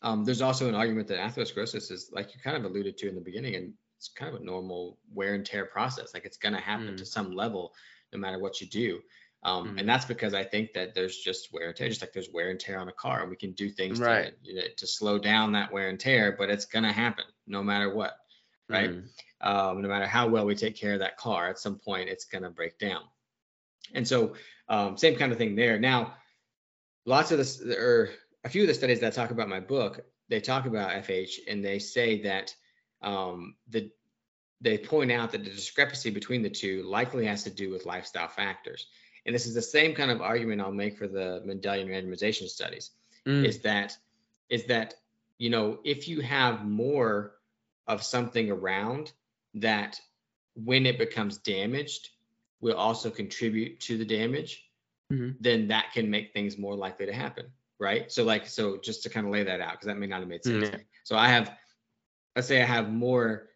Um, 0.02 0.24
there's 0.24 0.40
also 0.40 0.68
an 0.68 0.74
argument 0.74 1.08
that 1.08 1.18
atherosclerosis 1.18 1.90
is 1.90 2.10
like 2.12 2.34
you 2.34 2.40
kind 2.40 2.56
of 2.56 2.64
alluded 2.64 2.96
to 2.98 3.08
in 3.08 3.14
the 3.14 3.20
beginning, 3.20 3.54
and 3.56 3.74
it's 3.98 4.08
kind 4.08 4.34
of 4.34 4.40
a 4.40 4.44
normal 4.44 4.98
wear 5.12 5.34
and 5.34 5.44
tear 5.44 5.66
process. 5.66 6.14
Like 6.14 6.24
it's 6.24 6.38
going 6.38 6.54
to 6.54 6.60
happen 6.60 6.86
Mm. 6.94 6.96
to 6.96 7.04
some 7.04 7.32
level, 7.32 7.74
no 8.12 8.18
matter 8.18 8.38
what 8.38 8.60
you 8.60 8.66
do. 8.66 9.00
Um, 9.42 9.74
Mm. 9.74 9.80
And 9.80 9.88
that's 9.88 10.04
because 10.04 10.34
I 10.34 10.44
think 10.44 10.74
that 10.74 10.94
there's 10.94 11.16
just 11.16 11.52
wear 11.52 11.68
and 11.68 11.76
tear, 11.76 11.88
just 11.88 12.02
like 12.02 12.12
there's 12.12 12.30
wear 12.30 12.50
and 12.50 12.60
tear 12.60 12.78
on 12.78 12.88
a 12.88 12.92
car, 12.92 13.22
and 13.22 13.30
we 13.30 13.36
can 13.36 13.52
do 13.52 13.70
things 13.70 13.98
Right. 13.98 14.34
to, 14.44 14.48
you 14.48 14.54
know, 14.56 14.62
to 14.76 14.86
slow 14.86 15.18
down 15.18 15.52
that 15.52 15.72
wear 15.72 15.88
and 15.88 15.98
tear, 15.98 16.32
but 16.36 16.50
it's 16.50 16.66
going 16.66 16.82
to 16.84 16.92
happen 16.92 17.24
no 17.46 17.62
matter 17.62 17.92
what, 17.94 18.18
right? 18.68 18.90
Mm. 18.90 19.08
um, 19.40 19.80
no 19.80 19.88
matter 19.88 20.06
how 20.06 20.28
well 20.28 20.44
we 20.44 20.54
take 20.54 20.76
care 20.76 20.92
of 20.92 21.00
that 21.00 21.16
car, 21.16 21.48
at 21.48 21.58
some 21.58 21.78
point 21.78 22.10
it's 22.10 22.26
going 22.26 22.44
to 22.44 22.50
break 22.50 22.78
down. 22.78 23.02
And 23.94 24.06
so, 24.06 24.34
um, 24.68 24.96
same 24.98 25.16
kind 25.16 25.32
of 25.32 25.38
thing 25.38 25.56
there. 25.56 25.78
Now, 25.78 26.14
lots 27.06 27.32
of 27.32 27.38
this, 27.38 27.60
or 27.62 28.10
a 28.44 28.48
few 28.48 28.62
of 28.62 28.68
the 28.68 28.74
studies 28.74 29.00
that 29.00 29.06
I 29.08 29.10
talk 29.10 29.30
about 29.30 29.48
my 29.48 29.60
book, 29.60 30.04
they 30.28 30.40
talk 30.40 30.66
about 30.66 30.90
FH 30.90 31.40
and 31.48 31.64
they 31.64 31.78
say 31.78 32.22
that 32.22 32.54
um, 33.02 33.56
the 33.68 33.90
they 34.60 34.76
point 34.76 35.10
out 35.10 35.32
that 35.32 35.42
the 35.42 35.50
discrepancy 35.50 36.10
between 36.10 36.42
the 36.42 36.50
two 36.50 36.82
likely 36.82 37.26
has 37.26 37.44
to 37.44 37.50
do 37.50 37.70
with 37.70 37.86
lifestyle 37.86 38.28
factors. 38.28 38.86
And 39.26 39.34
this 39.34 39.46
is 39.46 39.54
the 39.54 39.62
same 39.62 39.94
kind 39.94 40.10
of 40.10 40.20
argument 40.20 40.60
I'll 40.60 40.72
make 40.72 40.96
for 40.98 41.06
the 41.06 41.42
Mendelian 41.46 41.88
randomization 41.88 42.48
studies 42.48 42.90
Mm. 43.26 43.44
is 43.44 43.58
that 43.60 43.98
is 44.48 44.64
that 44.64 44.94
you 45.36 45.50
know 45.50 45.78
if 45.84 46.08
you 46.08 46.22
have 46.22 46.64
more 46.64 47.36
of 47.86 48.02
something 48.02 48.50
around 48.50 49.12
that 49.54 50.00
when 50.54 50.86
it 50.86 50.98
becomes 50.98 51.36
damaged 51.36 52.08
will 52.62 52.76
also 52.76 53.10
contribute 53.10 53.78
to 53.80 53.98
the 53.98 54.06
damage 54.06 54.64
Mhm. 55.12 55.36
then 55.38 55.68
that 55.68 55.92
can 55.92 56.08
make 56.08 56.32
things 56.32 56.56
more 56.56 56.74
likely 56.74 57.04
to 57.06 57.12
happen 57.12 57.52
right 57.78 58.10
so 58.10 58.24
like 58.24 58.46
so 58.46 58.78
just 58.78 59.02
to 59.02 59.10
kind 59.10 59.26
of 59.26 59.32
lay 59.32 59.42
that 59.42 59.60
out 59.60 59.72
because 59.72 59.86
that 59.86 59.98
may 59.98 60.06
not 60.06 60.20
have 60.20 60.28
made 60.28 60.42
sense 60.44 60.68
Mm, 60.70 60.72
yeah. 60.72 60.78
so 61.04 61.14
i 61.18 61.28
have 61.28 61.54
let's 62.34 62.48
say 62.48 62.62
i 62.62 62.64
have 62.64 62.90
more 62.90 63.50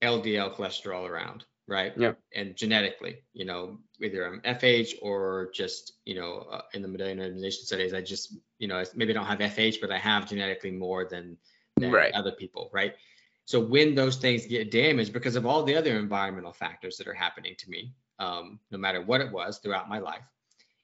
ldl 0.00 0.54
cholesterol 0.54 1.08
around 1.08 1.44
right 1.68 1.92
Yeah. 1.96 2.14
and 2.34 2.56
genetically 2.56 3.18
you 3.34 3.44
know 3.44 3.78
either 4.02 4.24
i'm 4.26 4.40
fh 4.58 4.94
or 5.02 5.50
just 5.54 5.92
you 6.06 6.14
know 6.14 6.46
uh, 6.50 6.62
in 6.74 6.82
the 6.82 6.88
Mendelian 6.88 7.18
randomization 7.20 7.64
studies 7.66 7.94
i 7.94 8.00
just 8.00 8.36
you 8.58 8.66
know 8.66 8.82
maybe 8.96 9.12
i 9.12 9.14
don't 9.14 9.26
have 9.26 9.40
fh 9.52 9.80
but 9.80 9.92
i 9.92 9.98
have 9.98 10.28
genetically 10.28 10.72
more 10.72 11.04
than, 11.04 11.36
than 11.76 11.92
Right. 11.92 12.12
other 12.14 12.32
people 12.32 12.70
right 12.72 12.94
so 13.44 13.60
when 13.60 13.94
those 13.94 14.16
things 14.16 14.46
get 14.46 14.70
damaged 14.70 15.12
because 15.12 15.36
of 15.36 15.46
all 15.46 15.62
the 15.62 15.76
other 15.76 15.96
environmental 15.98 16.52
factors 16.52 16.96
that 16.96 17.06
are 17.06 17.14
happening 17.14 17.54
to 17.58 17.70
me 17.70 17.94
um, 18.18 18.58
no 18.70 18.78
matter 18.78 19.00
what 19.02 19.20
it 19.20 19.30
was 19.30 19.58
throughout 19.58 19.88
my 19.88 19.98
life 19.98 20.24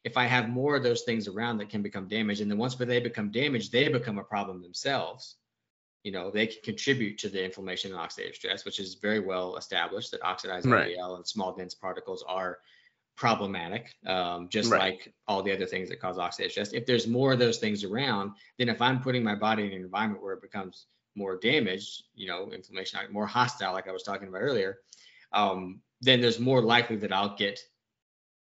if 0.05 0.17
i 0.19 0.25
have 0.25 0.49
more 0.51 0.77
of 0.77 0.83
those 0.83 1.03
things 1.03 1.27
around 1.29 1.57
that 1.59 1.71
can 1.71 1.83
become 1.83 2.07
damaged 2.09 2.43
and 2.43 2.51
then 2.51 2.59
once 2.59 2.75
they 2.75 3.01
become 3.01 3.31
damaged 3.31 3.73
they 3.73 3.89
become 3.89 4.19
a 4.19 4.25
problem 4.25 4.61
themselves 4.61 5.37
you 6.05 6.13
know 6.13 6.31
they 6.31 6.47
can 6.47 6.63
contribute 6.63 7.19
to 7.19 7.29
the 7.29 7.43
inflammation 7.43 7.91
and 7.91 8.01
oxidative 8.01 8.35
stress 8.37 8.65
which 8.65 8.79
is 8.79 8.95
very 8.95 9.19
well 9.19 9.57
established 9.57 10.13
that 10.13 10.23
oxidized 10.23 10.67
Right. 10.67 10.97
ldl 10.97 11.17
and 11.17 11.27
small 11.27 11.53
dense 11.53 11.75
particles 11.75 12.23
are 12.29 12.59
problematic 13.17 13.95
um, 14.07 14.49
just 14.49 14.71
Right. 14.71 14.81
like 14.81 15.15
all 15.27 15.43
the 15.43 15.53
other 15.53 15.67
things 15.67 15.89
that 15.89 16.01
cause 16.01 16.19
oxidative 16.19 16.51
stress 16.53 16.73
if 16.73 16.87
there's 16.87 17.07
more 17.09 17.33
of 17.33 17.39
those 17.39 17.59
things 17.59 17.83
around 17.83 18.33
then 18.59 18.69
if 18.69 18.81
i'm 18.81 19.01
putting 19.01 19.25
my 19.25 19.35
body 19.35 19.65
in 19.65 19.73
an 19.73 19.83
environment 19.83 20.23
where 20.23 20.35
it 20.35 20.43
becomes 20.43 20.87
more 21.17 21.37
damaged 21.37 22.05
you 22.15 22.29
know 22.29 22.51
inflammation 22.53 23.01
more 23.11 23.27
hostile 23.27 23.73
like 23.73 23.89
i 23.89 23.93
was 23.93 24.03
talking 24.03 24.29
about 24.29 24.43
earlier 24.43 24.79
um, 25.33 25.81
then 26.01 26.21
there's 26.21 26.39
more 26.39 26.63
likely 26.63 26.97
that 26.97 27.13
i'll 27.13 27.37
get 27.37 27.59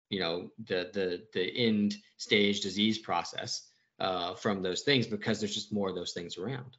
you 0.10 0.20
know 0.20 0.50
the 0.66 0.90
the 0.94 1.24
the 1.34 1.58
end 1.58 1.96
stage 2.18 2.62
disease 2.62 2.98
process 3.00 3.70
uh, 4.00 4.34
from 4.34 4.62
those 4.62 4.84
things 4.84 5.06
because 5.08 5.40
there's 5.42 5.54
just 5.54 5.74
more 5.74 5.90
of 5.90 5.96
those 5.96 6.14
things 6.14 6.38
around 6.38 6.78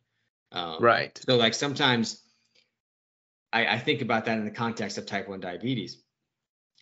um, 0.53 0.83
Right. 0.83 1.19
so 1.27 1.37
like 1.37 1.55
sometimes 1.55 2.23
I, 3.53 3.67
I 3.67 3.79
think 3.79 4.03
about 4.03 4.25
that 4.27 4.39
in 4.39 4.45
the 4.45 4.51
context 4.51 4.99
of 4.99 5.07
type 5.07 5.29
1 5.29 5.41
diabetes 5.41 6.03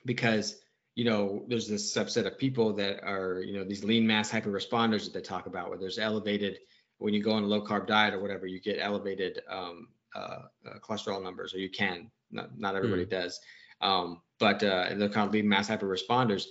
because 0.04 0.58
you 0.94 1.04
know 1.04 1.44
there's 1.48 1.68
this 1.68 1.94
subset 1.94 2.26
of 2.26 2.38
people 2.38 2.72
that 2.74 3.02
are 3.04 3.40
you 3.40 3.56
know 3.56 3.64
these 3.64 3.84
lean 3.84 4.06
mass 4.06 4.30
hyper 4.30 4.50
responders 4.50 5.04
that 5.04 5.14
they 5.14 5.20
talk 5.20 5.46
about 5.46 5.68
where 5.68 5.78
there's 5.78 5.98
elevated 5.98 6.58
when 6.98 7.14
you 7.14 7.22
go 7.22 7.32
on 7.32 7.44
a 7.44 7.46
low 7.46 7.62
carb 7.62 7.86
diet 7.86 8.14
or 8.14 8.20
whatever 8.20 8.46
you 8.46 8.60
get 8.60 8.78
elevated 8.80 9.40
um, 9.48 9.88
uh, 10.14 10.38
uh, 10.66 10.78
cholesterol 10.80 11.22
numbers 11.22 11.54
or 11.54 11.58
you 11.58 11.70
can 11.70 12.10
not, 12.30 12.58
not 12.58 12.74
everybody 12.74 13.04
does. 13.04 13.40
Um, 13.80 14.22
but 14.40 14.62
uh, 14.62 14.94
they're 14.96 15.08
called 15.08 15.32
lean 15.32 15.48
mass 15.48 15.68
hyper 15.68 15.86
responders 15.86 16.46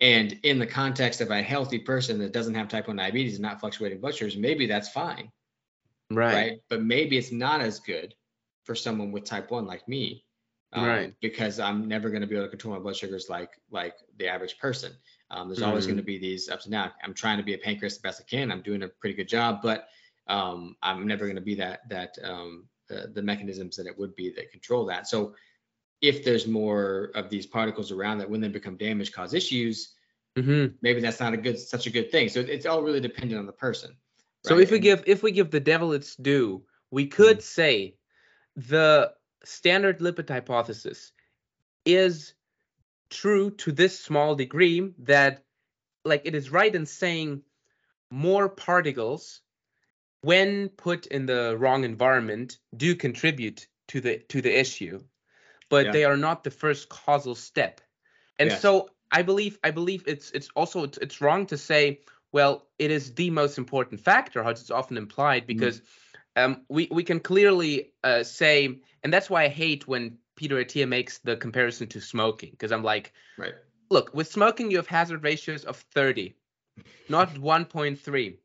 and 0.00 0.38
in 0.42 0.58
the 0.58 0.66
context 0.66 1.20
of 1.20 1.30
a 1.30 1.42
healthy 1.42 1.78
person 1.78 2.18
that 2.18 2.32
doesn't 2.32 2.54
have 2.54 2.68
type 2.68 2.88
1 2.88 2.96
diabetes 2.96 3.34
and 3.34 3.42
not 3.42 3.60
fluctuating 3.60 4.00
blood 4.00 4.14
sugars 4.14 4.36
maybe 4.36 4.66
that's 4.66 4.88
fine 4.88 5.30
Right. 6.14 6.32
right. 6.32 6.60
But 6.68 6.82
maybe 6.82 7.18
it's 7.18 7.32
not 7.32 7.60
as 7.60 7.80
good 7.80 8.14
for 8.64 8.74
someone 8.74 9.12
with 9.12 9.24
type 9.24 9.50
one 9.50 9.66
like 9.66 9.86
me, 9.88 10.24
um, 10.72 10.82
Right. 10.84 11.14
Because 11.20 11.58
I'm 11.58 11.88
never 11.88 12.08
going 12.10 12.22
to 12.22 12.26
be 12.26 12.34
able 12.36 12.46
to 12.46 12.50
control 12.50 12.74
my 12.74 12.80
blood 12.80 12.96
sugars 12.96 13.28
like 13.28 13.50
like 13.70 13.94
the 14.16 14.28
average 14.28 14.58
person. 14.58 14.92
Um, 15.30 15.48
there's 15.48 15.62
always 15.62 15.84
Mhm. 15.84 15.88
going 15.88 15.96
to 15.98 16.02
be 16.02 16.18
these 16.18 16.48
ups 16.48 16.66
and 16.66 16.72
downs. 16.72 16.92
I'm 17.02 17.14
trying 17.14 17.38
to 17.38 17.42
be 17.44 17.54
a 17.54 17.58
pancreas 17.58 17.96
the 17.96 18.02
best 18.02 18.20
I 18.20 18.24
can. 18.24 18.50
I'm 18.50 18.62
doing 18.62 18.82
a 18.82 18.88
pretty 18.88 19.14
good 19.14 19.28
job, 19.28 19.60
but 19.62 19.88
um, 20.28 20.76
I'm 20.82 21.06
never 21.06 21.24
going 21.26 21.36
to 21.36 21.42
be 21.42 21.54
that 21.56 21.88
that 21.88 22.16
um, 22.22 22.68
the, 22.88 23.10
the 23.14 23.22
mechanisms 23.22 23.76
that 23.76 23.86
it 23.86 23.98
would 23.98 24.14
be 24.14 24.30
that 24.36 24.50
control 24.50 24.86
that. 24.86 25.06
So 25.08 25.34
if 26.00 26.24
there's 26.24 26.46
more 26.46 27.10
of 27.14 27.30
these 27.30 27.46
particles 27.46 27.90
around 27.92 28.18
that 28.18 28.30
when 28.30 28.40
they 28.40 28.48
become 28.48 28.76
damaged 28.76 29.14
cause 29.14 29.34
issues, 29.34 29.94
hmm 30.36 30.76
maybe 30.82 31.00
that's 31.00 31.20
not 31.20 31.34
a 31.34 31.36
good 31.36 31.58
such 31.58 31.86
a 31.86 31.90
good 31.90 32.10
thing. 32.10 32.28
So 32.28 32.40
it's 32.40 32.66
all 32.66 32.82
really 32.82 33.00
dependent 33.00 33.38
on 33.38 33.46
the 33.46 33.52
person. 33.52 33.96
So 34.44 34.54
right? 34.54 34.62
if 34.62 34.70
we 34.70 34.78
give 34.78 35.04
if 35.06 35.22
we 35.22 35.32
give 35.32 35.50
the 35.50 35.60
devil 35.60 35.92
its 35.92 36.16
due, 36.16 36.64
we 36.90 37.06
could 37.06 37.38
mm. 37.38 37.42
say 37.42 37.96
the 38.56 39.12
standard 39.44 40.00
lipid 40.00 40.28
hypothesis 40.28 41.12
is 41.84 42.34
true 43.10 43.50
to 43.50 43.72
this 43.72 43.98
small 43.98 44.34
degree 44.34 44.92
that 44.98 45.44
like 46.04 46.22
it 46.24 46.34
is 46.34 46.50
right 46.50 46.74
in 46.74 46.86
saying 46.86 47.42
more 48.10 48.48
particles 48.48 49.40
when 50.22 50.68
put 50.70 51.06
in 51.06 51.26
the 51.26 51.56
wrong 51.58 51.84
environment 51.84 52.58
do 52.76 52.94
contribute 52.94 53.66
to 53.88 54.00
the 54.00 54.18
to 54.28 54.40
the 54.40 54.58
issue 54.58 55.00
but 55.68 55.86
Yeah. 55.86 55.92
they 55.92 56.04
are 56.04 56.16
not 56.16 56.44
the 56.44 56.50
first 56.50 56.88
causal 56.88 57.34
step 57.34 57.80
and 58.38 58.50
Yes. 58.50 58.62
so 58.62 58.90
i 59.10 59.22
believe 59.22 59.58
i 59.64 59.70
believe 59.70 60.04
it's 60.06 60.30
it's 60.30 60.48
also 60.54 60.84
it's, 60.84 60.98
it's 60.98 61.20
wrong 61.20 61.46
to 61.46 61.58
say 61.58 62.00
well 62.32 62.66
it 62.78 62.90
is 62.90 63.14
the 63.14 63.30
most 63.30 63.58
important 63.58 64.00
factor 64.00 64.42
how 64.42 64.50
it's 64.50 64.70
often 64.70 64.96
implied 64.96 65.46
because 65.46 65.82
um, 66.36 66.62
we 66.68 66.88
we 66.90 67.04
can 67.04 67.20
clearly 67.20 67.92
uh, 68.04 68.22
say 68.22 68.78
and 69.02 69.12
that's 69.12 69.30
why 69.30 69.44
i 69.44 69.48
hate 69.48 69.86
when 69.86 70.16
peter 70.36 70.56
attia 70.56 70.88
makes 70.88 71.18
the 71.18 71.36
comparison 71.36 71.86
to 71.86 72.00
smoking 72.00 72.50
because 72.50 72.72
i'm 72.72 72.82
like 72.82 73.12
right. 73.38 73.54
look 73.90 74.12
with 74.14 74.30
smoking 74.30 74.70
you 74.70 74.76
have 74.76 74.86
hazard 74.86 75.22
ratios 75.22 75.64
of 75.64 75.76
30 75.94 76.34
not 77.08 77.34
1.3 77.34 78.36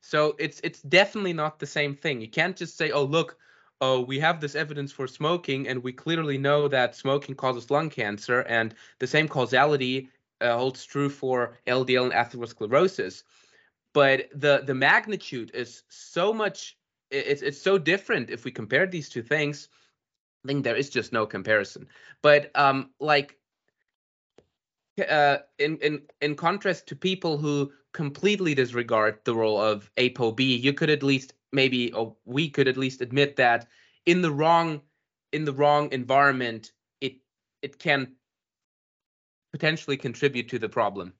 so 0.00 0.36
it's 0.38 0.60
it's 0.62 0.80
definitely 0.82 1.32
not 1.32 1.58
the 1.58 1.66
same 1.66 1.94
thing. 1.94 2.20
You 2.20 2.28
can't 2.28 2.56
just 2.56 2.76
say 2.76 2.90
oh 2.90 3.04
look 3.04 3.36
oh 3.80 4.00
we 4.00 4.18
have 4.18 4.40
this 4.40 4.54
evidence 4.54 4.92
for 4.92 5.06
smoking 5.06 5.68
and 5.68 5.82
we 5.82 5.92
clearly 5.92 6.38
know 6.38 6.68
that 6.68 6.96
smoking 6.96 7.34
causes 7.34 7.70
lung 7.70 7.90
cancer 7.90 8.40
and 8.42 8.74
the 8.98 9.06
same 9.06 9.28
causality 9.28 10.08
uh, 10.40 10.56
holds 10.56 10.84
true 10.84 11.08
for 11.08 11.56
ldl 11.66 12.04
and 12.04 12.12
atherosclerosis 12.12 13.22
but 13.94 14.28
the 14.34 14.62
the 14.66 14.74
magnitude 14.74 15.50
is 15.54 15.82
so 15.88 16.32
much 16.32 16.76
it's 17.10 17.42
it's 17.42 17.60
so 17.60 17.78
different 17.78 18.30
if 18.30 18.44
we 18.44 18.50
compare 18.50 18.86
these 18.86 19.08
two 19.08 19.22
things 19.22 19.68
i 20.44 20.48
think 20.48 20.64
there 20.64 20.76
is 20.76 20.90
just 20.90 21.12
no 21.12 21.26
comparison. 21.26 21.86
But 22.22 22.50
um 22.54 22.90
like 23.00 23.38
uh, 24.98 25.38
in 25.58 25.78
in 25.78 26.02
in 26.20 26.34
contrast 26.34 26.86
to 26.88 26.96
people 26.96 27.38
who 27.38 27.72
completely 27.92 28.54
disregard 28.54 29.18
the 29.24 29.34
role 29.34 29.60
of 29.60 29.90
ApoB, 29.96 30.40
you 30.60 30.72
could 30.72 30.90
at 30.90 31.02
least 31.02 31.34
maybe, 31.52 31.92
or 31.92 32.16
we 32.24 32.48
could 32.48 32.68
at 32.68 32.76
least 32.76 33.00
admit 33.00 33.36
that 33.36 33.68
in 34.06 34.22
the 34.22 34.30
wrong 34.30 34.80
in 35.32 35.44
the 35.44 35.52
wrong 35.52 35.90
environment, 35.92 36.72
it 37.00 37.14
it 37.62 37.78
can 37.78 38.14
potentially 39.52 39.96
contribute 39.96 40.50
to 40.50 40.58
the 40.58 40.68
problem. 40.68 41.12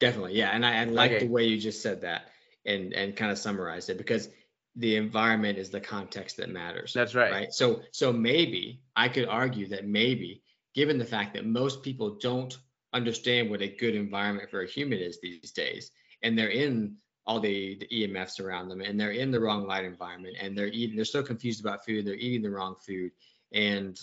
Definitely, 0.00 0.34
yeah, 0.34 0.50
and 0.50 0.64
I, 0.64 0.82
I 0.82 0.84
like 0.84 1.12
Okay. 1.12 1.26
the 1.26 1.32
way 1.32 1.44
you 1.44 1.58
just 1.58 1.82
said 1.82 2.02
that 2.02 2.28
and 2.64 2.92
and 2.92 3.16
kind 3.16 3.32
of 3.32 3.38
summarized 3.38 3.90
it 3.90 3.98
because 3.98 4.28
the 4.76 4.96
environment 4.96 5.58
is 5.58 5.70
the 5.70 5.80
context 5.80 6.36
that 6.36 6.50
matters. 6.50 6.92
That's 6.92 7.14
right. 7.14 7.32
right? 7.32 7.52
So 7.52 7.82
so 7.90 8.12
maybe 8.12 8.80
I 8.94 9.08
could 9.08 9.28
argue 9.28 9.68
that 9.68 9.86
maybe 9.86 10.42
given 10.74 10.98
the 10.98 11.04
fact 11.04 11.34
that 11.34 11.44
most 11.44 11.82
people 11.82 12.18
don't 12.20 12.56
understand 12.92 13.50
what 13.50 13.62
a 13.62 13.68
good 13.68 13.94
environment 13.94 14.50
for 14.50 14.62
a 14.62 14.68
human 14.68 14.98
is 14.98 15.18
these 15.20 15.50
days, 15.52 15.90
and 16.22 16.38
they're 16.38 16.48
in 16.48 16.96
all 17.26 17.40
the, 17.40 17.76
the 17.78 17.86
EMFs 17.88 18.40
around 18.40 18.68
them, 18.68 18.80
and 18.80 18.98
they're 18.98 19.10
in 19.10 19.30
the 19.30 19.40
wrong 19.40 19.66
light 19.66 19.84
environment, 19.84 20.36
and 20.40 20.56
they're 20.56 20.68
eating, 20.68 20.96
they're 20.96 21.04
so 21.04 21.22
confused 21.22 21.60
about 21.60 21.84
food, 21.84 22.06
they're 22.06 22.14
eating 22.14 22.40
the 22.40 22.50
wrong 22.50 22.74
food, 22.80 23.12
and 23.52 23.98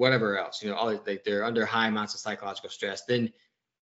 whatever 0.00 0.38
else, 0.38 0.62
you 0.62 0.70
know, 0.70 0.76
all 0.76 0.86
like 1.06 1.24
they're 1.24 1.44
under 1.44 1.66
high 1.66 1.88
amounts 1.88 2.14
of 2.14 2.20
psychological 2.20 2.70
stress, 2.70 3.04
then 3.04 3.30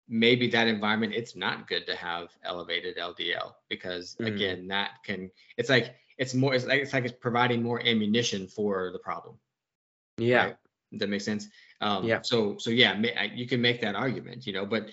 maybe 0.08 0.48
that 0.48 0.66
environment 0.70 1.14
it's 1.14 1.36
not 1.36 1.68
good 1.68 1.86
to 1.86 1.94
have 1.98 2.30
elevated 2.44 2.96
LDL 2.98 3.56
because 3.68 4.16
Mhm. 4.16 4.28
again 4.28 4.68
that 4.70 4.92
can 5.04 5.30
it's 5.58 5.70
like 5.70 5.96
it's 6.18 6.34
more 6.34 6.56
it's 6.56 6.66
like 6.66 6.82
it's 6.82 6.94
like 6.94 7.04
it's 7.04 7.20
providing 7.20 7.62
more 7.62 7.86
ammunition 7.86 8.48
for 8.48 8.90
the 8.94 9.00
problem. 9.00 9.38
Yeah. 10.18 10.46
Right? 10.46 10.58
That 10.94 11.10
makes 11.10 11.26
sense? 11.26 11.50
Um, 11.82 12.06
Yeah. 12.06 12.22
So 12.22 12.58
so 12.58 12.70
yeah, 12.70 12.94
ma- 12.98 13.24
you 13.36 13.46
can 13.46 13.60
make 13.60 13.82
that 13.82 13.96
argument, 13.96 14.48
you 14.48 14.54
know, 14.54 14.66
but 14.66 14.90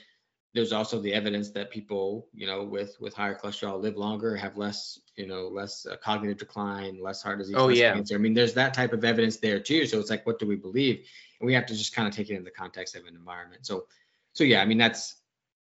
there's 0.55 0.73
also 0.73 1.01
the 1.01 1.13
evidence 1.13 1.51
that 1.51 1.71
people, 1.71 2.29
you 2.33 2.47
know, 2.47 2.63
with 2.63 2.97
with 3.01 3.13
higher 3.13 3.35
cholesterol 3.35 3.83
live 3.83 3.97
longer, 3.97 4.37
have 4.37 4.57
less, 4.57 5.01
you 5.17 5.27
know, 5.27 5.49
less 5.49 5.85
uh, 5.87 5.97
cognitive 5.97 6.39
decline, 6.39 7.01
less 7.03 7.23
heart 7.23 7.39
disease, 7.39 7.57
Oh, 7.59 7.67
less 7.67 7.77
yeah. 7.79 7.93
cancer. 7.93 8.15
I 8.15 8.19
mean, 8.19 8.35
there's 8.35 8.55
that 8.55 8.73
type 8.73 8.93
of 8.93 9.05
evidence 9.05 9.39
there 9.39 9.59
too. 9.61 9.87
So 9.87 9.99
it's 9.99 10.11
like, 10.11 10.25
what 10.27 10.39
do 10.39 10.47
we 10.47 10.57
believe? 10.57 11.07
And 11.41 11.47
we 11.47 11.55
have 11.55 11.67
to 11.67 11.75
just 11.75 11.95
kind 11.95 12.07
of 12.07 12.15
take 12.15 12.31
it 12.31 12.37
in 12.37 12.45
the 12.45 12.51
context 12.53 12.95
of 12.95 13.05
an 13.07 13.15
environment. 13.17 13.67
So 13.67 13.87
so 14.33 14.45
yeah, 14.45 14.63
I 14.63 14.65
mean, 14.65 14.79
that's 14.79 15.17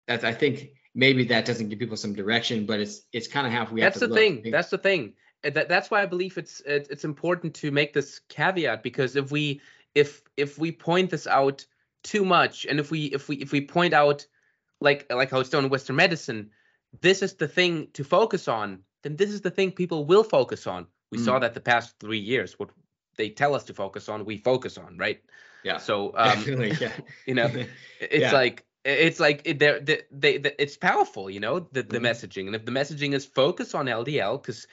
that's 0.07 0.23
I 0.23 0.33
think 0.33 0.71
maybe 0.95 1.25
that 1.25 1.45
doesn't 1.45 1.69
give 1.69 1.79
people 1.79 1.97
some 1.97 2.13
direction, 2.13 2.65
but 2.65 2.79
it's 2.79 3.03
it's 3.13 3.27
kind 3.27 3.45
of 3.47 3.53
how 3.53 3.71
we 3.71 3.81
that's 3.81 3.95
have 3.95 4.01
to 4.01 4.07
the 4.07 4.13
look. 4.13 4.19
thing 4.43 4.51
that's 4.51 4.69
the 4.69 4.77
thing 4.77 5.13
that, 5.43 5.67
that's 5.67 5.89
why 5.89 6.03
i 6.03 6.05
believe 6.05 6.37
it's 6.37 6.59
it, 6.61 6.87
it's 6.91 7.03
important 7.03 7.55
to 7.55 7.71
make 7.71 7.93
this 7.93 8.19
caveat 8.29 8.83
because 8.83 9.15
if 9.15 9.31
we 9.31 9.59
if 9.95 10.21
if 10.37 10.59
we 10.59 10.71
point 10.71 11.09
this 11.09 11.25
out 11.25 11.65
too 12.03 12.23
much 12.25 12.65
and 12.65 12.79
if 12.79 12.91
we 12.91 13.05
if 13.05 13.27
we 13.27 13.37
if 13.37 13.51
we 13.51 13.61
point 13.61 13.93
out 13.93 14.25
like 14.81 15.11
like 15.11 15.31
how 15.31 15.39
it's 15.39 15.49
done 15.49 15.65
in 15.65 15.71
western 15.71 15.95
medicine 15.97 16.51
this 17.01 17.23
is 17.23 17.35
the 17.35 17.47
thing 17.47 17.87
to 17.93 18.03
focus 18.03 18.47
on 18.47 18.83
then 19.03 19.17
this 19.17 19.31
is 19.31 19.41
the 19.41 19.51
thing 19.51 19.71
people 19.71 20.05
will 20.05 20.23
focus 20.23 20.67
on 20.67 20.87
we 21.11 21.17
Mm. 21.17 21.19
saw 21.19 21.39
that 21.39 21.53
the 21.55 21.61
past 21.61 21.99
three 21.99 22.19
years 22.19 22.59
what 22.59 22.69
they 23.17 23.29
tell 23.29 23.55
us 23.55 23.65
to 23.65 23.73
focus 23.73 24.09
on 24.09 24.25
we 24.25 24.37
focus 24.37 24.77
on 24.77 24.97
right 24.97 25.21
Yeah. 25.63 25.79
so 25.79 26.13
um 26.17 26.51
yeah. 26.79 26.93
you 27.25 27.35
know 27.35 27.51
it's 27.99 28.31
Yeah. 28.31 28.33
like 28.33 28.65
it's 28.85 29.19
like 29.19 29.41
it- 29.45 29.59
they're, 29.59 29.79
they, 29.79 30.01
they, 30.11 30.37
they 30.37 30.53
it's 30.59 30.77
powerful 30.77 31.29
you 31.29 31.39
know 31.39 31.59
the, 31.59 31.83
the 31.83 31.99
Mhm. 31.99 31.99
messaging 31.99 32.47
and 32.47 32.55
if 32.55 32.65
the 32.65 32.71
messaging 32.71 33.13
is 33.13 33.25
focused 33.25 33.75
on 33.75 33.85
ldl 33.87 34.41
because 34.41 34.67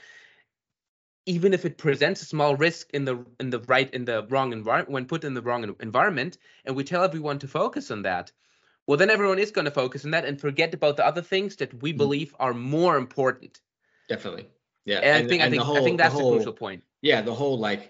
even 1.26 1.52
if 1.52 1.64
it 1.64 1.78
presents 1.78 2.22
a 2.22 2.26
small 2.26 2.56
risk 2.56 2.90
in 2.94 3.04
the 3.04 3.24
in 3.40 3.50
the 3.50 3.61
right 3.61 3.92
in 3.92 4.04
the 4.04 4.26
wrong 4.28 4.52
environment 4.52 4.90
when 4.90 5.06
put 5.06 5.24
in 5.24 5.34
the 5.34 5.42
wrong 5.42 5.74
environment 5.80 6.38
and 6.64 6.76
we 6.76 6.84
tell 6.84 7.04
everyone 7.04 7.38
to 7.38 7.48
focus 7.48 7.90
on 7.90 8.02
that 8.02 8.32
well 8.89 8.97
then 8.97 9.11
everyone 9.11 9.39
is 9.39 9.53
going 9.53 9.66
to 9.66 9.70
focus 9.82 10.05
on 10.05 10.11
that 10.11 10.24
and 10.24 10.41
forget 10.41 10.74
about 10.74 10.97
the 10.97 11.07
other 11.07 11.22
things 11.22 11.57
that 11.57 11.72
we 11.82 11.93
Mhm. 11.93 11.99
believe 11.99 12.34
are 12.41 12.55
more 12.55 12.97
important 12.97 13.61
Definitely. 14.09 14.47
Yeah. 14.84 15.01
and, 15.01 15.24
i 15.24 15.28
think 15.28 15.43
i 15.43 15.45
and 15.47 15.55
the 15.55 15.59
think 15.64 15.78
i 15.78 15.84
think 15.84 15.99
that's 15.99 16.14
the, 16.14 16.20
whole- 16.22 16.34
crucial 16.34 16.55
point 16.64 16.82
yeah 17.03 17.20
the 17.30 17.34
whole 17.41 17.59
like 17.68 17.82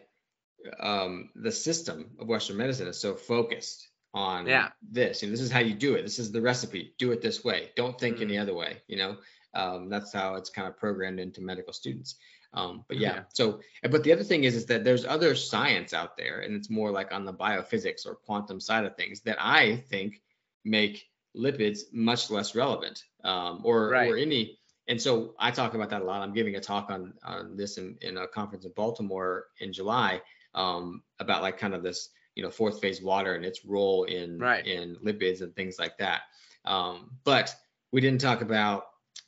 um 0.81 1.31
the 1.37 1.53
system 1.53 2.11
of 2.21 2.27
western 2.29 2.57
medicine 2.57 2.89
is 2.89 3.01
so 3.01 3.15
focused 3.15 3.89
on 4.15 4.47
Yeah. 4.47 4.71
this 4.83 5.23
and 5.23 5.33
this 5.33 5.41
is 5.41 5.51
how 5.51 5.61
you 5.61 5.75
do 5.75 5.95
it 5.95 6.03
this 6.03 6.19
is 6.19 6.33
the 6.33 6.41
recipe 6.41 6.95
do 6.99 7.13
it 7.13 7.21
this 7.23 7.45
way 7.45 7.71
don't 7.77 7.99
think 7.99 8.19
Mm. 8.19 8.23
any 8.23 8.39
other 8.39 8.55
way 8.55 8.83
you 8.89 8.97
know 8.97 9.17
um 9.55 9.89
that's 9.89 10.13
how 10.13 10.35
it's 10.35 10.51
kind 10.51 10.67
of 10.69 10.77
programmed 10.77 11.21
into 11.21 11.41
medical 11.41 11.73
students 11.73 12.17
um 12.55 12.85
but 12.89 12.97
yeah, 12.99 13.15
Yeah. 13.15 13.23
so 13.39 13.61
but 13.95 14.03
the 14.05 14.13
other 14.13 14.25
thing 14.25 14.45
is 14.45 14.55
is 14.57 14.67
that 14.67 14.83
there's 14.85 15.05
other 15.05 15.35
science 15.35 15.93
out 16.01 16.17
there 16.17 16.41
and 16.41 16.55
it's 16.57 16.71
more 16.71 16.91
like 16.91 17.13
on 17.13 17.25
the 17.25 17.33
biophysics 17.45 18.07
or 18.07 18.15
quantum 18.15 18.59
side 18.61 18.85
of 18.87 18.97
things 18.97 19.21
that 19.23 19.37
i 19.41 19.77
think 19.93 20.21
make 20.69 21.07
lipids 21.37 21.81
much 21.93 22.31
less 22.31 22.55
relevant 22.55 23.05
um 23.25 23.61
or 23.65 23.89
Right. 23.91 24.11
or 24.11 24.17
any 24.17 24.59
and 24.89 25.01
so 25.01 25.35
I 25.39 25.51
talk 25.51 25.75
about 25.75 25.91
that 25.91 26.01
a 26.01 26.05
lot. 26.05 26.23
I'm 26.23 26.33
giving 26.33 26.57
a 26.57 26.61
talk 26.61 26.91
on 26.91 27.13
on 27.23 27.57
this 27.57 27.77
in, 27.79 27.97
in 28.01 28.17
a 28.17 28.27
conference 28.27 28.65
in 28.65 28.73
Baltimore 28.75 29.47
in 29.61 29.73
July 29.73 30.23
um, 30.55 31.03
about 31.19 31.43
like 31.43 31.59
kind 31.59 31.75
of 31.75 31.83
this 31.83 32.09
you 32.35 32.43
know 32.43 32.51
fourth 32.51 32.81
phase 32.81 33.03
water 33.03 33.35
and 33.35 33.45
its 33.45 33.65
role 33.67 34.05
in 34.05 34.39
Right. 34.39 34.67
in 34.67 34.97
lipids 35.05 35.43
and 35.43 35.55
things 35.55 35.79
like 35.79 35.99
that. 35.99 36.23
Um, 36.65 37.11
but 37.25 37.55
we 37.93 38.01
didn't 38.01 38.21
talk 38.21 38.41
about 38.41 38.85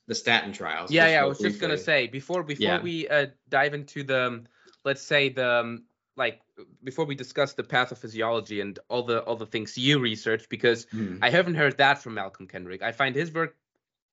the 0.06 0.14
statin 0.14 0.52
trials. 0.52 0.90
yeah 0.90 1.08
yeah 1.08 1.22
i 1.22 1.24
was 1.24 1.38
just 1.40 1.60
gonna 1.60 1.76
say 1.76 2.06
before 2.06 2.42
before 2.42 2.76
Yeah. 2.76 2.82
we 2.82 3.06
uh, 3.08 3.26
dive 3.48 3.74
into 3.74 4.02
the 4.02 4.26
um, 4.28 4.46
let's 4.84 5.02
say 5.02 5.28
the 5.28 5.48
um, 5.60 5.84
like 6.16 6.40
before 6.82 7.04
we 7.04 7.14
discuss 7.14 7.52
the 7.54 7.62
pathophysiology 7.62 8.60
and 8.60 8.78
all 8.88 9.02
the 9.02 9.20
all 9.22 9.36
the 9.36 9.46
things 9.46 9.76
you 9.76 9.98
research 9.98 10.48
because 10.48 10.86
Mhm. 10.92 11.18
i 11.22 11.30
haven't 11.30 11.54
heard 11.54 11.76
that 11.78 11.98
from 11.98 12.14
malcolm 12.14 12.46
kendrick 12.46 12.82
i 12.82 12.92
find 12.92 13.14
his 13.14 13.32
work 13.32 13.56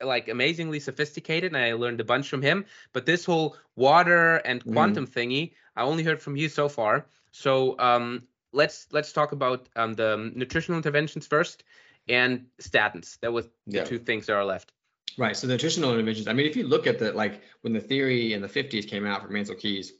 like 0.01 0.27
amazingly 0.27 0.79
sophisticated 0.79 1.51
and 1.53 1.57
i 1.57 1.73
learned 1.73 1.99
a 1.99 2.03
bunch 2.03 2.27
from 2.29 2.41
him 2.41 2.65
but 2.93 3.05
this 3.05 3.25
whole 3.25 3.55
water 3.75 4.35
and 4.37 4.65
Mhm. 4.65 4.65
quantum 4.67 5.07
thingy 5.07 5.53
i 5.75 5.81
only 5.81 6.03
heard 6.03 6.21
from 6.21 6.35
you 6.35 6.47
so 6.49 6.67
far 6.69 7.05
so 7.31 7.77
um 7.79 8.27
let's 8.51 8.87
let's 8.91 9.11
talk 9.13 9.31
about 9.31 9.67
um, 9.75 9.93
the 9.93 10.31
nutritional 10.35 10.77
interventions 10.77 11.25
first 11.27 11.63
and 12.07 12.45
statins 12.59 13.19
that 13.19 13.31
was 13.33 13.47
Yeah. 13.65 13.83
the 13.83 13.87
two 13.87 13.97
things 13.99 14.25
that 14.27 14.33
are 14.35 14.45
left 14.45 14.73
Right. 15.17 15.35
So 15.35 15.47
the 15.47 15.53
nutritional 15.53 15.93
interventions. 15.93 16.27
I 16.27 16.33
mean, 16.33 16.45
if 16.45 16.55
you 16.55 16.67
look 16.67 16.85
at 16.87 16.99
the 16.99 17.11
like 17.11 17.41
when 17.61 17.73
the 17.73 17.79
theory 17.79 18.33
in 18.33 18.41
the 18.41 18.47
50s 18.47 18.85
came 18.85 19.05
out 19.05 19.21
from 19.23 19.33
Ancel 19.35 19.57
Keys, 19.57 19.93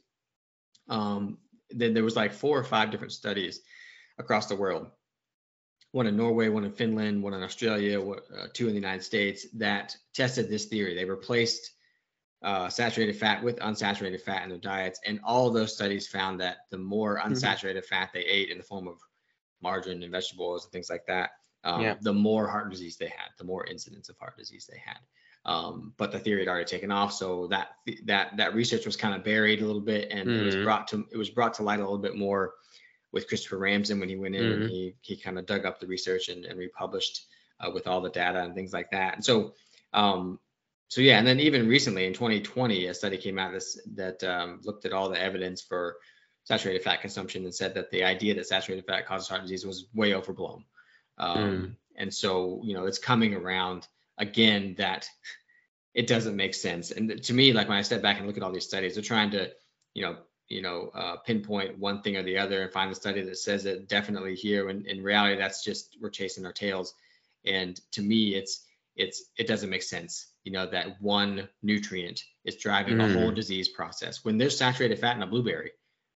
um, 0.88 1.38
then 1.70 1.94
there 1.94 2.04
was 2.04 2.16
like 2.16 2.32
four 2.32 2.58
or 2.58 2.64
five 2.64 2.90
different 2.90 3.12
studies 3.12 3.60
across 4.18 4.46
the 4.46 4.56
world. 4.56 4.90
One 5.92 6.06
in 6.06 6.16
Norway, 6.16 6.48
one 6.48 6.64
in 6.64 6.72
Finland, 6.72 7.22
one 7.22 7.34
in 7.34 7.42
Australia, 7.42 8.00
wha- 8.00 8.20
uh, 8.36 8.48
two 8.52 8.66
in 8.66 8.74
the 8.74 8.80
United 8.80 9.02
States 9.02 9.46
that 9.54 9.96
tested 10.14 10.48
this 10.48 10.66
theory. 10.66 10.94
They 10.94 11.04
replaced 11.04 11.70
uh, 12.42 12.68
saturated 12.68 13.16
fat 13.16 13.42
with 13.42 13.58
unsaturated 13.58 14.20
fat 14.20 14.42
in 14.44 14.48
their 14.50 14.58
diets, 14.58 15.00
and 15.06 15.18
all 15.24 15.50
those 15.50 15.74
studies 15.74 16.06
found 16.06 16.40
that 16.40 16.58
the 16.70 16.78
more 16.78 17.18
unsaturated 17.24 17.84
fat 17.84 18.10
they 18.12 18.20
ate 18.24 18.50
in 18.50 18.58
the 18.58 18.64
form 18.64 18.86
of 18.86 18.98
margarine 19.60 20.02
and 20.02 20.12
vegetables 20.12 20.64
and 20.64 20.72
things 20.72 20.88
like 20.88 21.04
that, 21.06 21.30
um, 21.64 21.80
Yeah. 21.82 21.96
the 22.00 22.12
more 22.12 22.46
heart 22.46 22.70
disease 22.70 22.96
they 22.96 23.08
had, 23.08 23.30
the 23.38 23.44
more 23.44 23.66
incidence 23.66 24.08
of 24.08 24.16
heart 24.18 24.36
disease 24.36 24.68
they 24.70 24.78
had. 24.78 24.98
Um, 25.48 25.94
but 25.96 26.12
the 26.12 26.18
theory 26.18 26.40
had 26.40 26.48
already 26.48 26.66
taken 26.66 26.92
off, 26.92 27.12
so 27.12 27.46
that 27.48 27.68
that 28.04 28.36
that 28.36 28.54
research 28.54 28.84
was 28.84 28.96
kind 28.96 29.14
of 29.14 29.24
buried 29.24 29.62
a 29.62 29.66
little 29.66 29.80
bit, 29.80 30.08
and 30.10 30.28
it 30.28 30.44
was 30.44 30.54
Mhm. 30.56 30.64
brought 30.64 30.88
to 30.88 31.06
it 31.10 31.16
was 31.16 31.30
brought 31.30 31.54
to 31.54 31.62
light 31.62 31.80
a 31.80 31.82
little 31.82 32.04
bit 32.08 32.16
more 32.16 32.54
with 33.12 33.26
Christopher 33.28 33.56
Ramsden 33.56 33.98
when 33.98 34.10
he 34.10 34.16
went 34.16 34.36
in 34.36 34.48
Mhm. 34.48 34.54
and 34.54 34.64
he 34.64 34.94
he 35.00 35.16
kind 35.16 35.38
of 35.38 35.46
dug 35.46 35.64
up 35.64 35.80
the 35.80 35.86
research 35.86 36.28
and, 36.28 36.44
and 36.44 36.58
republished 36.58 37.26
uh, 37.60 37.70
with 37.72 37.86
all 37.86 38.02
the 38.02 38.10
data 38.10 38.40
and 38.42 38.54
things 38.54 38.74
like 38.74 38.90
that. 38.90 39.14
And 39.14 39.24
so 39.24 39.54
um, 39.94 40.38
so 40.88 41.00
yeah, 41.00 41.18
and 41.18 41.26
then 41.26 41.40
even 41.40 41.66
recently 41.66 42.04
in 42.04 42.12
2020, 42.12 42.86
a 42.86 42.94
study 42.94 43.16
came 43.16 43.38
out 43.38 43.52
this, 43.52 43.80
that 43.94 44.22
um, 44.24 44.60
looked 44.64 44.84
at 44.84 44.92
all 44.92 45.08
the 45.08 45.20
evidence 45.20 45.62
for 45.62 45.96
saturated 46.44 46.82
fat 46.82 47.00
consumption 47.00 47.44
and 47.44 47.54
said 47.54 47.74
that 47.74 47.90
the 47.90 48.04
idea 48.04 48.34
that 48.34 48.46
saturated 48.46 48.84
fat 48.86 49.06
causes 49.06 49.28
heart 49.28 49.42
disease 49.42 49.64
was 49.66 49.86
way 49.94 50.14
overblown. 50.14 50.64
Um, 51.16 51.76
And 51.96 52.12
so, 52.12 52.60
you 52.64 52.74
know, 52.74 52.86
it's 52.86 52.98
coming 52.98 53.34
around 53.34 53.88
again 54.18 54.74
that 54.78 55.08
it 55.94 56.06
doesn't 56.06 56.36
make 56.36 56.54
sense. 56.54 56.90
And 56.90 57.22
to 57.22 57.32
me, 57.34 57.52
like 57.52 57.68
when 57.68 57.78
I 57.78 57.82
step 57.82 58.02
back 58.02 58.18
and 58.18 58.26
look 58.26 58.36
at 58.36 58.42
all 58.42 58.52
these 58.52 58.66
studies, 58.66 58.94
they're 58.94 59.02
trying 59.02 59.30
to, 59.32 59.50
you 59.94 60.02
know, 60.02 60.16
you 60.48 60.62
know, 60.62 60.90
uh, 60.94 61.16
pinpoint 61.16 61.78
one 61.78 62.02
thing 62.02 62.16
or 62.16 62.22
the 62.22 62.38
other 62.38 62.62
and 62.62 62.72
find 62.72 62.90
a 62.90 62.94
study 62.94 63.22
that 63.22 63.38
says 63.38 63.66
it 63.66 63.88
definitely 63.88 64.34
here. 64.34 64.66
When 64.66 64.86
in 64.86 65.02
reality, 65.02 65.36
that's 65.36 65.64
just 65.64 65.96
we're 66.00 66.10
chasing 66.10 66.46
our 66.46 66.52
tails. 66.52 66.94
And 67.44 67.80
to 67.92 68.02
me, 68.02 68.34
it's 68.34 68.64
it's 68.96 69.24
it 69.38 69.46
doesn't 69.46 69.70
make 69.70 69.82
sense. 69.82 70.28
You 70.44 70.52
know 70.52 70.66
that 70.66 71.00
one 71.02 71.48
nutrient 71.62 72.22
is 72.44 72.56
driving 72.56 73.00
a 73.00 73.06
whole 73.06 73.32
Mm. 73.32 73.36
disease 73.36 73.68
process. 73.68 74.24
When 74.24 74.38
there's 74.38 74.56
saturated 74.56 74.98
fat 74.98 75.16
in 75.16 75.22
a 75.22 75.26
blueberry, 75.26 75.72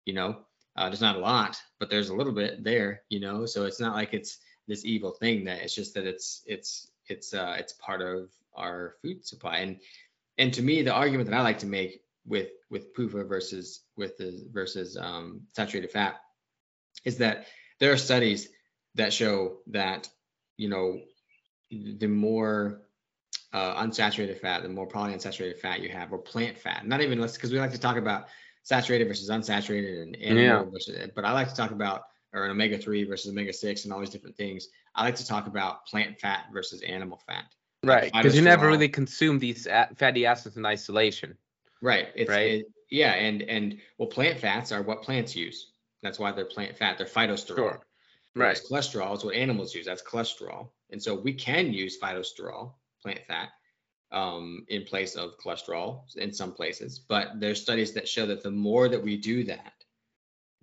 you 0.06 0.14
know, 0.14 0.38
uh, 0.76 0.88
there's 0.88 1.00
not 1.02 1.16
a 1.16 1.20
lot, 1.20 1.60
but 1.78 1.90
there's 1.90 2.08
a 2.08 2.14
little 2.14 2.32
bit 2.32 2.64
there. 2.64 3.02
You 3.08 3.20
know, 3.20 3.46
so 3.46 3.66
it's 3.66 3.80
not 3.80 3.94
like 3.94 4.14
it's 4.14 4.38
this 4.68 4.84
evil 4.84 5.10
thing 5.10 5.44
that 5.44 5.62
it's 5.62 5.74
just 5.74 5.94
that 5.94 6.06
it's 6.06 6.42
it's 6.46 6.90
it's 7.12 7.34
uh 7.34 7.56
it's 7.58 7.74
part 7.74 8.02
of 8.02 8.30
our 8.56 8.94
food 9.02 9.24
supply 9.26 9.58
and 9.58 9.80
and 10.38 10.54
to 10.54 10.62
me 10.62 10.82
the 10.82 10.92
argument 10.92 11.28
that 11.30 11.38
i 11.38 11.42
like 11.42 11.60
to 11.60 11.66
make 11.66 12.02
with 12.26 12.50
with 12.70 12.94
pufa 12.94 13.24
versus 13.24 13.80
with 13.96 14.16
the 14.18 14.46
versus 14.52 14.96
um, 14.96 15.42
saturated 15.52 15.90
fat 15.90 16.16
is 17.04 17.18
that 17.18 17.46
there 17.80 17.92
are 17.92 17.96
studies 17.98 18.48
that 18.94 19.12
show 19.12 19.58
that 19.68 20.08
you 20.56 20.68
know 20.68 21.00
the 21.70 22.06
more 22.08 22.82
uh, 23.52 23.82
unsaturated 23.82 24.38
fat, 24.38 24.62
the 24.62 24.68
more 24.68 24.88
polyunsaturated 24.88 25.58
fat 25.58 25.80
you 25.80 25.88
have, 25.88 26.12
or 26.12 26.18
plant 26.18 26.58
fat. 26.58 26.86
Not 26.86 27.00
even 27.00 27.20
let's 27.20 27.34
because 27.36 27.52
we 27.52 27.58
like 27.58 27.72
to 27.72 27.78
talk 27.80 27.96
about 27.96 28.26
saturated 28.62 29.06
versus 29.06 29.30
unsaturated 29.30 30.02
and 30.02 30.16
animal 30.16 30.64
Yeah. 30.64 30.70
versus, 30.70 31.10
but 31.14 31.24
I 31.24 31.32
like 31.32 31.48
to 31.48 31.54
talk 31.54 31.70
about 31.70 32.02
or 32.32 32.44
an 32.44 32.50
omega 32.50 32.78
three 32.78 33.04
versus 33.04 33.30
omega 33.30 33.52
six 33.52 33.84
and 33.84 33.92
all 33.92 34.00
these 34.00 34.10
different 34.10 34.36
things. 34.36 34.68
I 34.94 35.04
like 35.04 35.16
to 35.16 35.26
talk 35.26 35.46
about 35.46 35.86
plant 35.86 36.18
fat 36.20 36.46
versus 36.52 36.82
animal 36.82 37.20
fat. 37.26 37.44
Right, 37.84 38.12
because 38.12 38.36
you 38.36 38.42
never 38.42 38.68
really 38.68 38.88
consume 38.88 39.38
these 39.38 39.66
fatty 39.96 40.24
acids 40.24 40.56
in 40.56 40.64
isolation. 40.64 41.36
Right. 41.80 42.08
It's 42.14 42.30
Right. 42.30 42.50
it- 42.60 42.66
yeah, 42.90 43.12
and 43.14 43.42
and 43.42 43.80
well, 43.98 44.08
plant 44.08 44.38
fats 44.38 44.70
are 44.70 44.82
what 44.82 45.02
plants 45.02 45.34
use. 45.34 45.72
That's 46.02 46.18
why 46.18 46.30
they're 46.32 46.44
plant 46.44 46.76
fat. 46.76 46.98
They're 46.98 47.06
phytosterol. 47.06 47.56
Sure. 47.56 47.86
Whereas 48.34 48.60
Right. 48.70 48.80
cholesterol 48.82 49.16
is 49.16 49.24
what 49.24 49.34
animals 49.34 49.74
use. 49.74 49.86
That's 49.86 50.02
cholesterol. 50.02 50.70
And 50.90 51.02
so 51.02 51.14
we 51.14 51.32
can 51.34 51.72
use 51.72 51.98
phytosterol, 51.98 52.74
plant 53.02 53.24
fat, 53.26 53.50
um, 54.10 54.64
in 54.68 54.84
place 54.84 55.16
of 55.16 55.38
cholesterol 55.38 56.04
in 56.16 56.32
some 56.32 56.52
places. 56.52 56.98
But 56.98 57.40
there's 57.40 57.60
studies 57.62 57.92
that 57.94 58.06
show 58.08 58.26
that 58.26 58.42
the 58.42 58.50
more 58.50 58.88
that 58.88 59.02
we 59.02 59.16
do 59.16 59.42
that, 59.44 59.81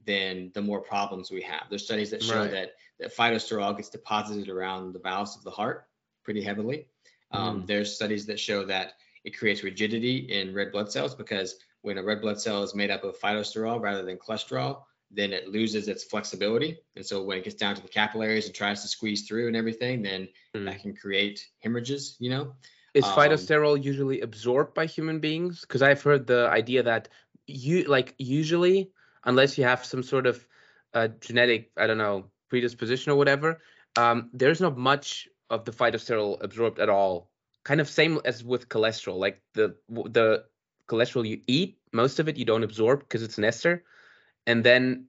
then 0.09 0.51
the 0.53 0.61
more 0.61 0.81
problems 0.81 1.31
we 1.31 1.41
have. 1.43 1.63
There's 1.69 1.85
studies 1.85 2.09
that 2.11 2.23
show 2.23 2.41
Right. 2.41 2.51
that 2.51 2.69
that 2.99 3.15
phytosterol 3.15 3.75
gets 3.77 3.89
deposited 3.89 4.49
around 4.49 4.93
the 4.93 4.99
valves 4.99 5.37
of 5.37 5.43
the 5.43 5.51
heart 5.51 5.87
pretty 6.23 6.41
heavily. 6.41 6.87
Um, 7.31 7.65
There's 7.65 7.95
studies 7.95 8.25
that 8.25 8.39
show 8.39 8.65
that 8.65 8.93
it 9.23 9.37
creates 9.37 9.63
rigidity 9.63 10.17
in 10.37 10.53
red 10.53 10.71
blood 10.71 10.91
cells 10.91 11.13
because 11.15 11.55
when 11.81 11.97
a 11.97 12.03
red 12.03 12.21
blood 12.21 12.39
cell 12.41 12.63
is 12.63 12.73
made 12.75 12.91
up 12.91 13.03
of 13.03 13.19
phytosterol 13.19 13.79
rather 13.79 14.03
than 14.03 14.17
cholesterol, 14.17 14.83
then 15.11 15.31
it 15.33 15.47
loses 15.47 15.87
its 15.87 16.03
flexibility. 16.03 16.77
And 16.95 17.05
so 17.05 17.23
when 17.23 17.37
it 17.37 17.43
gets 17.43 17.55
down 17.55 17.75
to 17.75 17.81
the 17.81 17.87
capillaries 17.87 18.45
and 18.47 18.55
tries 18.55 18.81
to 18.81 18.87
squeeze 18.87 19.27
through 19.27 19.47
and 19.47 19.55
everything, 19.55 20.01
then 20.01 20.27
Mm. 20.55 20.65
that 20.65 20.81
can 20.81 20.95
create 20.95 21.39
hemorrhages, 21.63 22.17
you 22.19 22.29
know? 22.29 22.53
Is 22.93 23.05
Um, 23.05 23.13
phytosterol 23.15 23.81
usually 23.83 24.21
absorbed 24.21 24.73
by 24.73 24.85
human 24.85 25.19
beings? 25.19 25.61
Because 25.61 25.81
I've 25.81 26.01
heard 26.01 26.27
the 26.27 26.49
idea 26.49 26.83
that 26.83 27.07
you 27.47 27.83
like 27.83 28.15
usually, 28.17 28.91
unless 29.25 29.57
you 29.57 29.63
have 29.63 29.85
some 29.85 30.03
sort 30.03 30.27
of 30.27 30.45
uh, 30.93 31.07
genetic, 31.19 31.71
I 31.77 31.87
don't 31.87 31.97
know, 31.97 32.25
predisposition 32.49 33.11
or 33.11 33.15
whatever, 33.15 33.59
um, 33.97 34.29
there's 34.33 34.61
not 34.61 34.77
much 34.77 35.27
of 35.49 35.65
the 35.65 35.71
phytosterol 35.71 36.41
absorbed 36.43 36.79
at 36.79 36.89
all. 36.89 37.29
Kind 37.63 37.81
of 37.81 37.89
same 37.89 38.19
as 38.25 38.43
with 38.43 38.69
cholesterol. 38.69 39.17
Like 39.17 39.41
the 39.53 39.75
the 39.89 40.45
cholesterol 40.87 41.27
you 41.27 41.41
eat, 41.47 41.77
most 41.91 42.19
of 42.19 42.27
it 42.27 42.37
you 42.37 42.45
don't 42.45 42.63
absorb 42.63 42.99
because 42.99 43.21
it's 43.21 43.37
an 43.37 43.43
ester, 43.43 43.83
and 44.47 44.63
then 44.63 45.05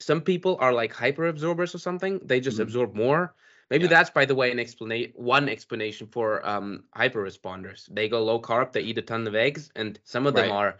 some 0.00 0.20
people 0.20 0.56
are 0.60 0.72
like 0.72 0.92
hyper 0.92 1.26
absorbers 1.26 1.74
or 1.74 1.78
something. 1.78 2.20
They 2.24 2.40
just 2.40 2.58
Mhm. 2.58 2.62
absorb 2.62 2.94
more. 2.94 3.34
Maybe 3.70 3.84
Yeah. 3.84 3.90
that's 3.90 4.10
by 4.10 4.24
the 4.26 4.34
way 4.34 4.50
an 4.50 4.58
explanation 4.58 5.12
one 5.16 5.48
explanation 5.48 6.06
for 6.06 6.46
um 6.46 6.84
hyper 6.94 7.22
responders. 7.22 7.88
They 7.92 8.08
go 8.08 8.22
low 8.22 8.40
carb, 8.40 8.72
they 8.72 8.82
eat 8.82 8.98
a 8.98 9.02
ton 9.02 9.26
of 9.26 9.34
eggs, 9.34 9.70
and 9.74 9.98
some 10.04 10.26
of 10.26 10.34
them 10.34 10.50
are 10.52 10.78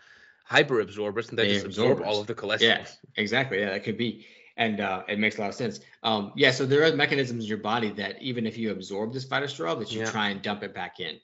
hyper 0.53 0.81
absorbers 0.81 1.31
and 1.31 1.39
they 1.39 1.49
They 1.49 1.55
just 1.55 1.67
absorb 1.67 2.03
all 2.03 2.21
of 2.21 2.27
the 2.27 2.35
cholesterol. 2.35 2.61
Yeah, 2.61 2.87
exactly. 3.17 3.61
Yeah, 3.61 3.71
that 3.71 3.85
could 3.85 3.97
be. 3.97 4.27
And 4.57 4.81
uh, 4.81 5.03
it 5.09 5.19
makes 5.19 5.39
a 5.39 5.41
lot 5.41 5.49
of 5.49 5.55
sense. 5.55 5.81
Um, 6.03 6.33
yeah, 6.37 6.51
so 6.51 6.67
there 6.67 6.85
are 6.85 6.95
mechanisms 6.95 7.45
in 7.45 7.49
your 7.49 7.59
body 7.59 7.91
that 7.93 8.21
even 8.21 8.47
if 8.47 8.59
you 8.59 8.71
absorb 8.71 9.13
this 9.13 9.27
phytosterol, 9.27 9.79
that 9.79 9.91
you 9.93 10.01
Yeah. 10.01 10.11
try 10.11 10.29
and 10.29 10.43
dump 10.43 10.63
it 10.63 10.75
back 10.75 11.01
in. 11.01 11.19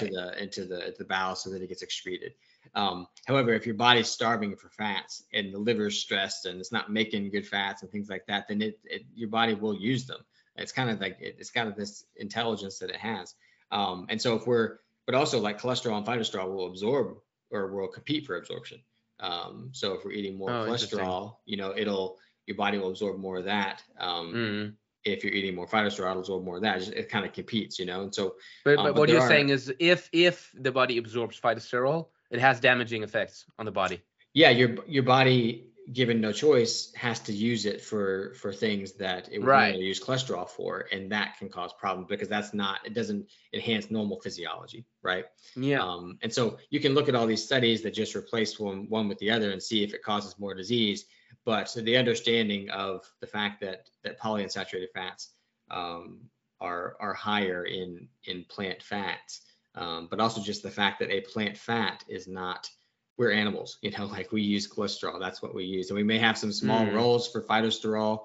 to 0.00 0.06
the 0.06 0.42
into 0.42 0.64
the 0.64 0.94
the 0.98 1.04
bowel 1.04 1.34
so 1.34 1.50
that 1.50 1.60
it 1.62 1.68
gets 1.68 1.82
excreted. 1.82 2.32
Um, 2.74 3.06
however, 3.26 3.52
if 3.52 3.66
your 3.66 3.74
body's 3.74 4.08
starving 4.08 4.56
for 4.56 4.70
fats 4.70 5.24
and 5.32 5.52
the 5.52 5.58
liver's 5.58 5.98
stressed 5.98 6.46
and 6.46 6.58
it's 6.58 6.72
not 6.72 6.90
making 6.90 7.30
good 7.30 7.46
fats 7.46 7.82
and 7.82 7.90
things 7.92 8.08
like 8.08 8.24
that, 8.26 8.48
then 8.48 8.62
it, 8.62 8.80
it 8.84 9.02
your 9.14 9.28
body 9.28 9.52
will 9.52 9.76
use 9.76 10.06
them. 10.06 10.20
It's 10.56 10.72
kind 10.72 10.88
of 10.88 11.00
like 11.02 11.18
it, 11.20 11.36
it's 11.38 11.50
got 11.50 11.76
this 11.76 12.04
intelligence 12.16 12.78
that 12.78 12.88
it 12.88 12.96
has. 12.96 13.34
Um, 13.70 14.06
and 14.08 14.18
so 14.20 14.36
if 14.36 14.46
we're 14.46 14.78
but 15.06 15.14
also 15.14 15.38
like 15.40 15.60
cholesterol 15.60 15.98
and 15.98 16.06
phytosterol 16.06 16.48
will 16.54 16.66
absorb 16.68 17.18
or 17.54 17.68
will 17.74 17.88
compete 17.88 18.26
for 18.26 18.36
absorption. 18.36 18.80
Um, 19.20 19.70
so 19.72 19.94
if 19.94 20.04
we're 20.04 20.12
eating 20.12 20.36
more 20.36 20.50
Oh, 20.50 20.66
cholesterol, 20.66 21.36
you 21.46 21.56
know, 21.56 21.72
it'll 21.76 22.18
your 22.46 22.56
body 22.56 22.76
will 22.78 22.90
absorb 22.90 23.18
more 23.18 23.38
of 23.38 23.44
that. 23.44 23.82
Um, 23.98 24.34
Mm. 24.34 24.74
If 25.06 25.22
you're 25.22 25.34
eating 25.34 25.54
more 25.54 25.66
phytosterol, 25.68 26.10
it'll 26.12 26.20
absorb 26.20 26.44
more 26.44 26.56
of 26.56 26.62
that. 26.62 26.80
It, 26.80 26.94
it 26.96 27.08
kind 27.10 27.26
of 27.26 27.32
competes, 27.34 27.78
you 27.78 27.84
know. 27.84 28.00
And 28.02 28.14
so 28.14 28.36
But, 28.64 28.78
Um, 28.78 28.84
but 28.86 28.92
but 28.94 29.00
what 29.00 29.08
you're 29.10 29.20
are- 29.20 29.28
saying 29.28 29.50
is 29.50 29.72
if 29.78 30.08
if 30.12 30.50
the 30.54 30.72
body 30.72 30.96
absorbs 30.98 31.38
phytosterol, 31.40 32.08
it 32.30 32.40
has 32.40 32.58
damaging 32.60 33.02
effects 33.02 33.44
on 33.58 33.64
the 33.66 33.72
body. 33.72 34.00
yeah 34.32 34.50
your 34.50 34.70
your 34.86 35.02
body 35.04 35.68
given 35.92 36.20
no 36.20 36.32
choice 36.32 36.92
has 36.94 37.20
to 37.20 37.32
use 37.32 37.66
it 37.66 37.80
for 37.80 38.32
for 38.34 38.52
things 38.52 38.92
that 38.92 39.28
it 39.30 39.38
would 39.38 39.46
Right. 39.48 39.78
use 39.78 40.02
cholesterol 40.02 40.48
for 40.48 40.86
and 40.90 41.12
that 41.12 41.36
can 41.38 41.48
cause 41.50 41.72
problems 41.74 42.08
because 42.08 42.28
that's 42.28 42.54
not 42.54 42.80
it 42.86 42.94
doesn't 42.94 43.28
enhance 43.52 43.90
normal 43.90 44.18
physiology 44.20 44.86
right 45.02 45.26
Yeah. 45.56 45.82
um, 45.82 46.18
and 46.22 46.32
so 46.32 46.58
you 46.70 46.80
can 46.80 46.94
look 46.94 47.08
at 47.08 47.14
all 47.14 47.26
these 47.26 47.44
studies 47.44 47.82
that 47.82 47.92
just 47.92 48.16
replace 48.16 48.58
one 48.58 48.88
one 48.88 49.08
with 49.08 49.18
the 49.18 49.30
other 49.30 49.50
and 49.50 49.62
see 49.62 49.82
if 49.84 49.92
it 49.92 50.02
causes 50.02 50.38
more 50.38 50.54
disease 50.54 51.04
but 51.44 51.70
the 51.76 51.96
understanding 51.98 52.70
of 52.70 53.04
the 53.20 53.26
fact 53.26 53.60
that 53.60 53.90
that 54.04 54.18
polyunsaturated 54.18 54.90
fats 54.94 55.30
um, 55.70 56.20
are 56.60 56.96
are 56.98 57.12
higher 57.14 57.64
in 57.66 58.08
in 58.24 58.44
plant 58.48 58.82
fats 58.82 59.42
um, 59.74 60.06
but 60.10 60.20
also 60.20 60.40
just 60.40 60.62
the 60.62 60.70
fact 60.70 61.00
that 61.00 61.10
a 61.10 61.20
plant 61.20 61.58
fat 61.58 62.04
is 62.08 62.26
not 62.26 62.70
we're 63.16 63.32
animals 63.32 63.78
you 63.82 63.90
know 63.92 64.06
like 64.16 64.32
we 64.32 64.42
use 64.42 64.70
cholesterol 64.70 65.20
that's 65.20 65.42
what 65.42 65.54
we 65.54 65.64
use 65.64 65.90
and 65.90 65.96
we 65.96 66.04
may 66.04 66.18
have 66.18 66.38
some 66.38 66.52
small 66.52 66.86
Mm. 66.86 66.94
roles 66.94 67.30
for 67.30 67.42
phytosterol 67.42 68.20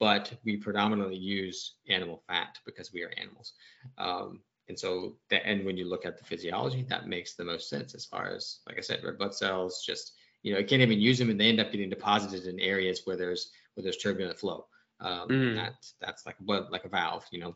but 0.00 0.32
we 0.44 0.56
predominantly 0.56 1.16
use 1.16 1.74
animal 1.88 2.22
fat 2.28 2.58
because 2.64 2.92
we 2.92 3.02
are 3.02 3.12
animals 3.16 3.52
um, 3.98 4.40
and 4.68 4.78
so 4.78 5.16
that 5.30 5.42
and 5.46 5.64
when 5.64 5.76
you 5.76 5.88
look 5.88 6.04
at 6.06 6.18
the 6.18 6.24
physiology 6.24 6.84
that 6.88 7.08
makes 7.08 7.34
the 7.34 7.44
most 7.44 7.68
sense 7.68 7.94
as 7.94 8.04
far 8.04 8.28
as 8.28 8.60
like 8.66 8.78
i 8.78 8.80
said 8.80 9.02
red 9.04 9.18
blood 9.18 9.34
cells 9.34 9.82
just 9.86 10.12
you 10.42 10.52
know 10.52 10.58
you 10.58 10.66
can't 10.66 10.82
even 10.82 11.00
use 11.00 11.18
them 11.18 11.30
and 11.30 11.40
they 11.40 11.48
end 11.48 11.60
up 11.60 11.70
getting 11.72 11.88
deposited 11.90 12.46
in 12.46 12.60
areas 12.60 13.02
where 13.04 13.16
there's 13.16 13.50
where 13.74 13.82
there's 13.82 13.96
turbulent 13.98 14.38
flow 14.38 14.66
um, 15.00 15.28
Mm. 15.28 15.54
that 15.54 15.74
that's 16.00 16.26
like 16.26 16.38
a 16.40 16.42
blood 16.42 16.66
like 16.70 16.84
a 16.84 16.88
valve 16.88 17.24
you 17.32 17.40
know 17.40 17.54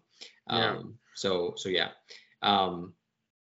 Yeah. 0.51 0.71
um, 0.71 0.99
so 1.15 1.55
so 1.57 1.69
yeah 1.69 1.89
um, 2.43 2.93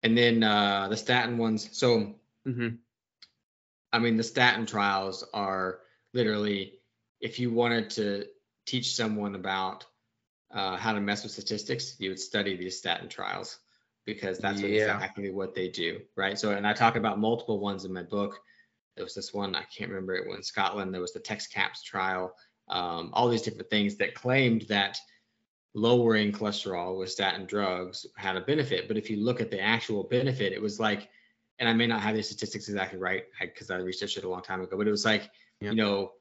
and 0.03 0.17
then 0.17 0.43
uh, 0.43 0.87
the 0.89 0.97
statin 0.97 1.37
ones 1.37 1.69
so 1.77 2.13
hmm 2.45 2.67
I 3.95 3.99
mean, 3.99 4.17
the 4.17 4.23
statin 4.23 4.65
trials 4.65 5.23
are 5.33 5.79
literally 6.13 6.73
if 7.21 7.39
you 7.39 7.49
wanted 7.49 7.89
to 7.91 8.25
teach 8.65 8.93
someone 8.93 9.35
about 9.35 9.85
uh, 10.51 10.75
how 10.75 10.91
to 10.93 10.99
mess 10.99 11.23
with 11.23 11.31
statistics, 11.31 11.95
you 11.97 12.09
would 12.09 12.19
study 12.19 12.57
these 12.57 12.77
statin 12.77 13.07
trials 13.07 13.57
because 14.05 14.37
that's 14.37 14.61
Yeah. 14.61 14.95
exactly 14.95 15.31
what 15.31 15.55
they 15.55 15.69
do, 15.69 16.01
right? 16.17 16.37
So, 16.37 16.51
and 16.51 16.67
I 16.67 16.73
talk 16.73 16.97
about 16.97 17.19
multiple 17.19 17.59
ones 17.59 17.85
in 17.85 17.93
my 17.93 18.03
book. 18.03 18.39
There 18.95 19.05
was 19.05 19.15
this 19.15 19.33
one 19.33 19.55
I 19.55 19.63
can't 19.63 19.89
remember 19.89 20.15
it. 20.15 20.27
In 20.27 20.43
Scotland, 20.43 20.93
there 20.93 21.01
was 21.01 21.13
the 21.13 21.21
TexCAPS 21.21 21.83
trial. 21.83 22.35
Um, 22.67 23.11
all 23.13 23.29
these 23.29 23.43
different 23.43 23.69
things 23.69 23.95
that 23.97 24.13
claimed 24.13 24.63
that 24.63 24.99
lowering 25.73 26.33
cholesterol 26.33 26.99
with 26.99 27.11
statin 27.11 27.45
drugs 27.45 28.05
had 28.17 28.35
a 28.35 28.41
benefit. 28.41 28.87
But 28.89 28.97
if 28.97 29.09
you 29.09 29.23
look 29.23 29.39
at 29.39 29.51
the 29.51 29.61
actual 29.61 30.03
benefit, 30.03 30.51
it 30.53 30.61
was 30.61 30.79
like 30.79 31.09
and 31.59 31.69
I 31.69 31.73
may 31.73 31.87
not 31.87 32.01
have 32.01 32.15
the 32.15 32.23
statistics 32.23 32.67
exactly 32.67 32.99
right 32.99 33.23
because 33.39 33.71
I, 33.71 33.77
researched 33.77 34.17
it 34.17 34.23
a 34.23 34.29
long 34.29 34.41
time 34.41 34.61
ago, 34.61 34.77
but 34.77 34.87
it 34.87 34.91
was 34.91 35.05
like, 35.05 35.29
Yeah. 35.61 35.71
you 35.71 35.75
know, 35.75 36.11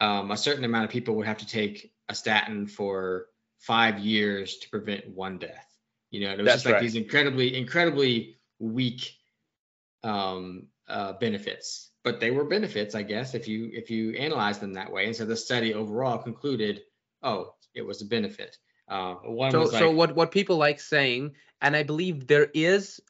um, 0.00 0.30
a 0.30 0.36
certain 0.36 0.64
amount 0.64 0.84
of 0.84 0.90
people 0.90 1.14
would 1.16 1.26
have 1.26 1.38
to 1.38 1.46
take 1.46 1.92
a 2.08 2.14
statin 2.14 2.66
for 2.66 3.26
five 3.58 3.98
years 3.98 4.58
to 4.58 4.70
prevent 4.70 5.08
one 5.08 5.38
death. 5.38 5.66
You 6.10 6.20
know, 6.20 6.30
and 6.30 6.40
it 6.40 6.42
was 6.44 6.52
That's 6.52 6.56
just 6.62 6.66
like 6.66 6.74
right. 6.74 6.82
these 6.82 6.94
incredibly, 6.94 7.56
incredibly 7.56 8.36
weak 8.58 9.16
um, 10.02 10.68
uh, 10.88 11.14
benefits, 11.14 11.90
but 12.04 12.20
they 12.20 12.30
were 12.30 12.44
benefits, 12.44 12.94
I 12.94 13.02
guess, 13.02 13.34
if 13.34 13.48
you 13.48 13.70
if 13.72 13.90
you 13.90 14.12
analyze 14.12 14.58
them 14.58 14.74
that 14.74 14.92
way. 14.92 15.06
And 15.06 15.16
so 15.16 15.24
the 15.24 15.36
study 15.36 15.74
overall 15.74 16.18
concluded, 16.18 16.82
oh, 17.22 17.54
it 17.74 17.82
was 17.82 18.02
a 18.02 18.06
benefit. 18.06 18.56
Uh, 18.88 19.14
one 19.14 19.50
So 19.50 19.60
was 19.60 19.72
like, 19.72 19.80
so 19.80 19.90
what 19.90 20.14
what 20.14 20.30
people 20.30 20.56
like 20.56 20.80
saying, 20.80 21.34
and 21.60 21.74
I 21.74 21.82
believe 21.82 22.26
there 22.26 22.48
is 22.54 23.00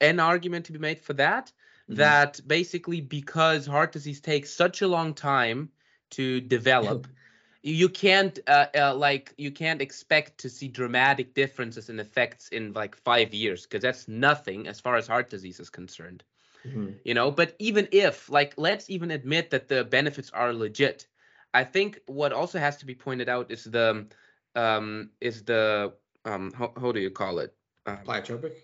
an 0.00 0.20
argument 0.20 0.64
to 0.66 0.72
be 0.72 0.78
made 0.78 0.98
for 1.00 1.12
that, 1.14 1.52
Mhm. 1.88 2.16
that 2.16 2.40
basically 2.46 3.00
because 3.00 3.66
heart 3.66 3.92
disease 3.92 4.20
takes 4.20 4.50
such 4.50 4.82
a 4.82 4.88
long 4.88 5.14
time 5.14 5.70
to 6.10 6.40
develop 6.40 7.06
you 7.62 7.88
can't 7.88 8.38
uh, 8.46 8.66
uh, 8.76 8.94
like 8.94 9.34
you 9.36 9.50
can't 9.50 9.80
expect 9.82 10.38
to 10.38 10.48
see 10.48 10.68
dramatic 10.68 11.34
differences 11.34 11.88
in 11.88 11.98
effects 11.98 12.48
in 12.48 12.72
like 12.72 12.94
five 12.94 13.34
years 13.34 13.64
because 13.64 13.82
that's 13.82 14.08
nothing 14.08 14.66
as 14.66 14.80
far 14.80 14.96
as 14.96 15.06
heart 15.06 15.28
disease 15.30 15.58
is 15.60 15.70
concerned 15.70 16.24
Mhm. 16.64 17.00
you 17.04 17.14
know 17.14 17.30
but 17.30 17.54
even 17.58 17.88
if 17.92 18.28
like 18.30 18.54
let's 18.56 18.90
even 18.90 19.10
admit 19.10 19.50
that 19.50 19.68
the 19.68 19.84
benefits 19.84 20.30
are 20.30 20.52
legit 20.52 21.06
i 21.54 21.64
think 21.64 22.00
what 22.06 22.32
also 22.32 22.58
has 22.58 22.76
to 22.76 22.86
be 22.86 22.94
pointed 22.94 23.28
out 23.28 23.50
is 23.50 23.64
the 23.64 24.06
um 24.54 25.10
is 25.20 25.44
the 25.44 25.92
um 26.24 26.52
how, 26.52 26.72
how 26.80 26.92
do 26.92 27.00
you 27.00 27.10
call 27.10 27.38
it 27.38 27.54
um, 27.86 28.06
pleiotropic. 28.06 28.56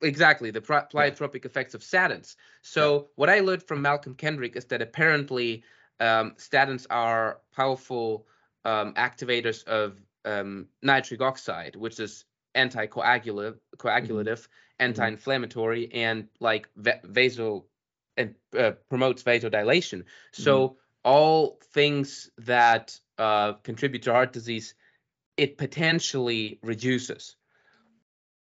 Exactly 0.00 0.50
the 0.50 0.60
pleiotropic 0.60 1.44
effects 1.44 1.74
of 1.74 1.82
statins. 1.82 2.36
So 2.62 3.10
what 3.14 3.28
I 3.30 3.40
learned 3.40 3.62
from 3.62 3.82
Malcolm 3.82 4.14
Kendrick 4.14 4.56
is 4.56 4.64
that 4.66 4.82
apparently 4.82 5.62
um, 6.00 6.32
statins 6.36 6.86
are 6.90 7.40
powerful 7.54 8.26
um, 8.64 8.94
activators 8.94 9.64
of 9.64 10.00
um, 10.24 10.68
nitric 10.82 11.20
oxide, 11.20 11.76
which 11.76 12.00
is 12.00 12.24
anticoagulative, 12.54 13.58
coagulative, 13.78 14.48
Mm-hmm. 14.82 14.82
anti-inflammatory, 14.84 15.92
and 15.92 16.28
like 16.40 16.68
va- 16.76 17.00
vaso 17.04 17.64
and 18.16 18.34
uh, 18.58 18.72
promotes 18.88 19.22
vasodilation. 19.22 20.04
So 20.32 20.68
Mm-hmm. 20.68 20.74
all 21.04 21.58
things 21.72 22.30
that 22.38 22.98
uh, 23.18 23.54
contribute 23.64 24.02
to 24.04 24.12
heart 24.12 24.32
disease, 24.32 24.74
it 25.36 25.56
potentially 25.58 26.58
reduces. 26.62 27.36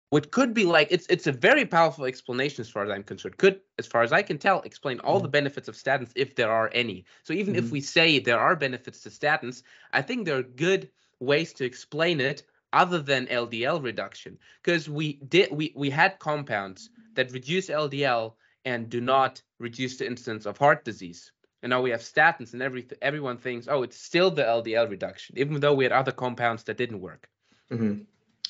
What 0.09 0.31
could 0.31 0.53
be 0.55 0.65
like 0.65 0.87
it's 0.89 1.05
it's 1.07 1.27
a 1.27 1.31
very 1.31 1.65
powerful 1.65 2.05
explanation 2.05 2.61
as 2.61 2.69
far 2.69 2.83
as 2.83 2.89
I'm 2.89 3.03
concerned. 3.03 3.37
Could, 3.37 3.61
as 3.77 3.85
far 3.85 4.01
as 4.01 4.11
I 4.11 4.23
can 4.23 4.39
tell, 4.39 4.61
explain 4.61 4.99
all 5.01 5.19
the 5.19 5.27
benefits 5.27 5.67
of 5.67 5.75
statins 5.75 6.11
if 6.15 6.35
there 6.35 6.51
are 6.51 6.69
any. 6.73 7.05
So 7.23 7.33
even 7.33 7.55
if 7.55 7.65
Mhm. 7.65 7.71
we 7.71 7.81
say 7.81 8.17
there 8.19 8.39
are 8.39 8.55
benefits 8.55 9.01
to 9.01 9.09
statins, 9.09 9.61
I 9.93 10.01
think 10.01 10.25
there 10.25 10.37
are 10.37 10.43
good 10.43 10.89
ways 11.19 11.53
to 11.53 11.65
explain 11.65 12.19
it 12.19 12.43
other 12.73 12.99
than 12.99 13.27
LDL 13.27 13.81
reduction 13.81 14.37
because 14.63 14.89
we 14.89 15.13
did 15.27 15.51
we 15.51 15.73
we 15.75 15.89
had 15.91 16.17
compounds 16.19 16.89
that 17.15 17.31
reduce 17.31 17.69
LDL 17.69 18.35
and 18.65 18.89
do 18.89 19.01
not 19.01 19.41
reduce 19.59 19.97
the 19.97 20.07
incidence 20.07 20.45
of 20.47 20.57
heart 20.57 20.83
disease. 20.85 21.31
And 21.61 21.69
now 21.69 21.81
we 21.81 21.91
have 21.91 22.01
statins, 22.01 22.53
and 22.53 22.61
every 22.63 22.87
everyone 23.01 23.37
thinks, 23.37 23.67
oh, 23.67 23.83
it's 23.83 23.99
still 23.99 24.31
the 24.31 24.43
LDL 24.43 24.87
reduction, 24.89 25.37
even 25.37 25.59
though 25.59 25.73
we 25.75 25.83
had 25.83 25.91
other 25.91 26.11
compounds 26.13 26.63
that 26.63 26.77
didn't 26.77 27.01
work. 27.01 27.29
Mhm. 27.69 28.05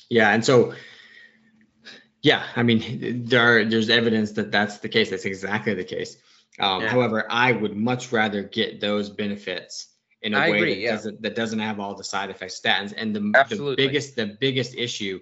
Yeah, 0.08 0.30
and 0.32 0.44
so 0.44 0.74
yeah, 2.22 2.46
I 2.56 2.62
mean 2.62 3.24
there 3.26 3.58
are, 3.58 3.64
there's 3.64 3.90
evidence 3.90 4.32
that 4.32 4.50
that's 4.52 4.78
the 4.78 4.88
case. 4.88 5.10
That's 5.10 5.24
exactly 5.24 5.74
the 5.74 5.84
case. 5.84 6.16
Um, 6.58 6.82
Yeah. 6.82 6.88
However, 6.88 7.26
I 7.30 7.52
would 7.52 7.76
much 7.76 8.12
rather 8.12 8.42
get 8.42 8.80
those 8.80 9.08
benefits 9.08 9.88
in 10.22 10.34
a 10.34 10.38
I 10.38 10.50
way 10.50 10.56
agree, 10.58 10.74
that 10.74 10.80
yeah. 10.80 10.90
doesn't 10.92 11.22
that 11.22 11.34
doesn't 11.34 11.58
have 11.60 11.80
all 11.80 11.94
the 11.94 12.04
side 12.04 12.30
effects 12.30 12.60
statins. 12.60 12.92
And 12.96 13.14
the, 13.14 13.20
the 13.48 13.74
biggest 13.76 14.16
the 14.16 14.36
biggest 14.40 14.74
issue 14.74 15.20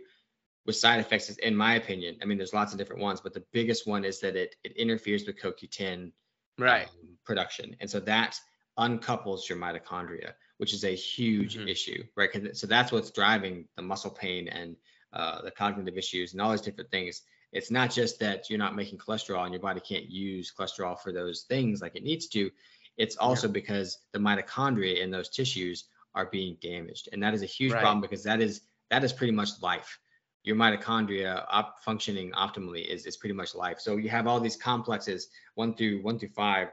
with 0.67 0.77
side 0.77 1.01
effects 1.01 1.31
is, 1.31 1.39
in 1.39 1.57
my 1.57 1.77
opinion, 1.77 2.19
I 2.21 2.25
mean, 2.27 2.37
there's 2.37 2.53
lots 2.53 2.73
of 2.73 2.79
different 2.79 3.01
ones, 3.03 3.21
but 3.21 3.33
the 3.33 3.45
biggest 3.53 3.87
one 3.87 4.05
is 4.05 4.21
that 4.21 4.37
it 4.37 4.57
it 4.65 4.73
interferes 4.73 5.27
with 5.27 5.41
CoQ10 5.41 6.13
Right. 6.59 6.89
um, 6.89 7.17
production. 7.25 7.77
And 7.81 7.89
so 7.89 8.01
that 8.01 8.39
uncouples 8.77 9.49
your 9.49 9.59
mitochondria, 9.59 10.33
which 10.57 10.75
is 10.75 10.85
a 10.85 10.95
huge 10.95 11.57
Mhm. 11.57 11.69
issue, 11.69 12.05
right? 12.17 12.57
so 12.57 12.67
that's 12.67 12.91
what's 12.91 13.11
driving 13.11 13.69
the 13.77 13.83
muscle 13.83 14.11
pain 14.11 14.49
and 14.49 14.77
uh, 15.13 15.43
the 15.43 15.51
cognitive 15.51 15.97
issues 15.97 16.33
and 16.33 16.41
all 16.41 16.51
these 16.51 16.61
different 16.61 16.91
things. 16.91 17.23
It's 17.53 17.71
not 17.71 17.91
just 17.91 18.21
that 18.21 18.51
you're 18.51 18.59
not 18.59 18.77
making 18.77 18.99
cholesterol 18.99 19.45
and 19.45 19.53
your 19.53 19.63
body 19.63 19.81
can't 19.81 20.09
use 20.11 20.53
cholesterol 20.57 20.99
for 20.99 21.13
those 21.13 21.43
things 21.43 21.81
like 21.81 21.97
it 21.97 22.03
needs 22.03 22.27
to. 22.29 22.51
It's 22.99 23.17
also 23.17 23.49
because 23.49 23.99
the 24.13 24.19
mitochondria 24.19 25.01
in 25.03 25.11
those 25.11 25.29
tissues 25.29 25.85
are 26.15 26.27
being 26.27 26.57
damaged. 26.61 27.09
And 27.13 27.23
that 27.23 27.35
is 27.35 27.43
a 27.43 27.47
huge 27.47 27.73
Right. 27.73 27.81
problem 27.81 28.01
because 28.01 28.23
that 28.25 28.41
is 28.41 28.63
that 28.91 29.05
is 29.05 29.13
pretty 29.13 29.33
much 29.33 29.51
life 29.63 29.99
your 30.45 30.57
mitochondria 30.57 31.45
op- 31.51 31.83
functioning 31.83 32.33
optimally 32.33 32.87
is, 32.87 33.05
is 33.07 33.17
pretty 33.17 33.35
much 33.35 33.55
life. 33.55 33.81
So 33.81 33.97
you 33.97 34.09
have 34.09 34.27
all 34.27 34.41
these 34.41 34.57
complexes, 34.57 35.29
one 35.55 35.75
through 35.75 36.03
one 36.03 36.19
through 36.19 36.31
5 36.31 36.69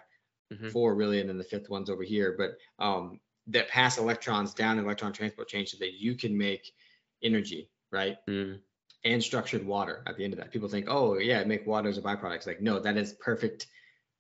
Mhm. 0.51 0.71
four 0.71 0.95
really, 0.95 1.19
and 1.19 1.29
then 1.29 1.38
the 1.38 1.43
fifth 1.43 1.69
one's 1.69 1.89
over 1.89 2.03
here, 2.03 2.36
but 2.38 2.57
um, 2.83 3.19
that 3.47 3.67
pass 3.67 3.97
electrons 3.97 4.53
down 4.53 4.77
the 4.77 4.83
electron 4.83 5.13
transport 5.13 5.47
chain 5.47 5.65
so 5.65 5.77
that 5.79 5.93
you 5.93 6.15
can 6.15 6.38
make 6.38 6.71
energy, 7.21 7.69
right? 7.95 8.17
Mm. 8.29 8.59
And 9.05 9.23
structured 9.23 9.65
water 9.65 10.03
at 10.07 10.17
the 10.17 10.23
end 10.23 10.33
of 10.33 10.39
that. 10.39 10.51
People 10.51 10.67
think, 10.67 10.87
oh 10.89 11.17
yeah, 11.17 11.43
make 11.43 11.65
water 11.65 11.89
as 11.89 11.97
a 11.97 12.01
byproduct. 12.01 12.35
It's 12.35 12.47
like, 12.47 12.61
no, 12.61 12.79
that 12.79 12.97
is 12.97 13.13
perfect. 13.13 13.67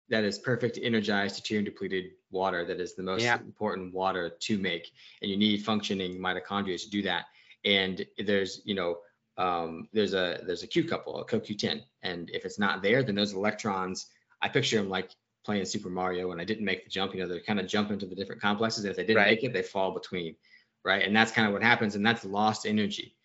That 0.09 0.23
is 0.23 0.37
perfect 0.37 0.79
energized 0.81 1.43
deuterium 1.43 1.65
depleted 1.65 2.05
water. 2.31 2.63
That 2.65 2.79
is 2.79 2.95
the 2.95 3.03
most 3.03 3.23
Yeah. 3.23 3.39
important 3.39 3.93
water 3.93 4.29
to 4.47 4.57
make. 4.59 4.91
And 5.21 5.29
you 5.31 5.37
need 5.37 5.65
functioning 5.65 6.19
mitochondria 6.19 6.79
to 6.81 6.89
do 6.89 7.01
that. 7.03 7.25
And 7.65 8.05
there's, 8.17 8.61
you 8.65 8.75
know, 8.75 8.99
um, 9.37 9.89
there's 9.91 10.13
a 10.13 10.39
there's 10.45 10.63
a 10.63 10.67
Q 10.67 10.83
couple, 10.85 11.19
a 11.19 11.25
CoQ10, 11.25 11.81
and 12.03 12.29
if 12.29 12.45
it's 12.45 12.59
not 12.59 12.81
there, 12.81 13.03
then 13.03 13.15
those 13.15 13.33
electrons, 13.33 14.07
I 14.41 14.47
picture 14.47 14.77
them 14.77 14.89
like 14.89 15.09
playing 15.43 15.65
Super 15.65 15.89
Mario 15.89 16.29
when 16.29 16.39
I 16.39 16.45
didn't 16.45 16.63
make 16.63 16.85
the 16.85 16.89
jump. 16.89 17.13
You 17.13 17.21
know, 17.21 17.27
they 17.27 17.39
kind 17.41 17.59
of 17.59 17.67
jump 17.67 17.91
into 17.91 18.05
the 18.05 18.15
different 18.15 18.41
complexes, 18.41 18.83
and 18.85 18.91
if 18.91 18.95
they 18.97 19.03
didn't 19.03 19.17
Right. 19.17 19.31
make 19.31 19.43
it, 19.43 19.51
they 19.51 19.63
fall 19.63 19.91
between, 19.91 20.35
right? 20.85 21.03
And 21.05 21.13
that's 21.13 21.31
kind 21.31 21.47
of 21.47 21.53
what 21.53 21.63
happens, 21.63 21.95
and 21.95 22.05
that's 22.05 22.23
lost 22.23 22.65
energy. 22.65 23.15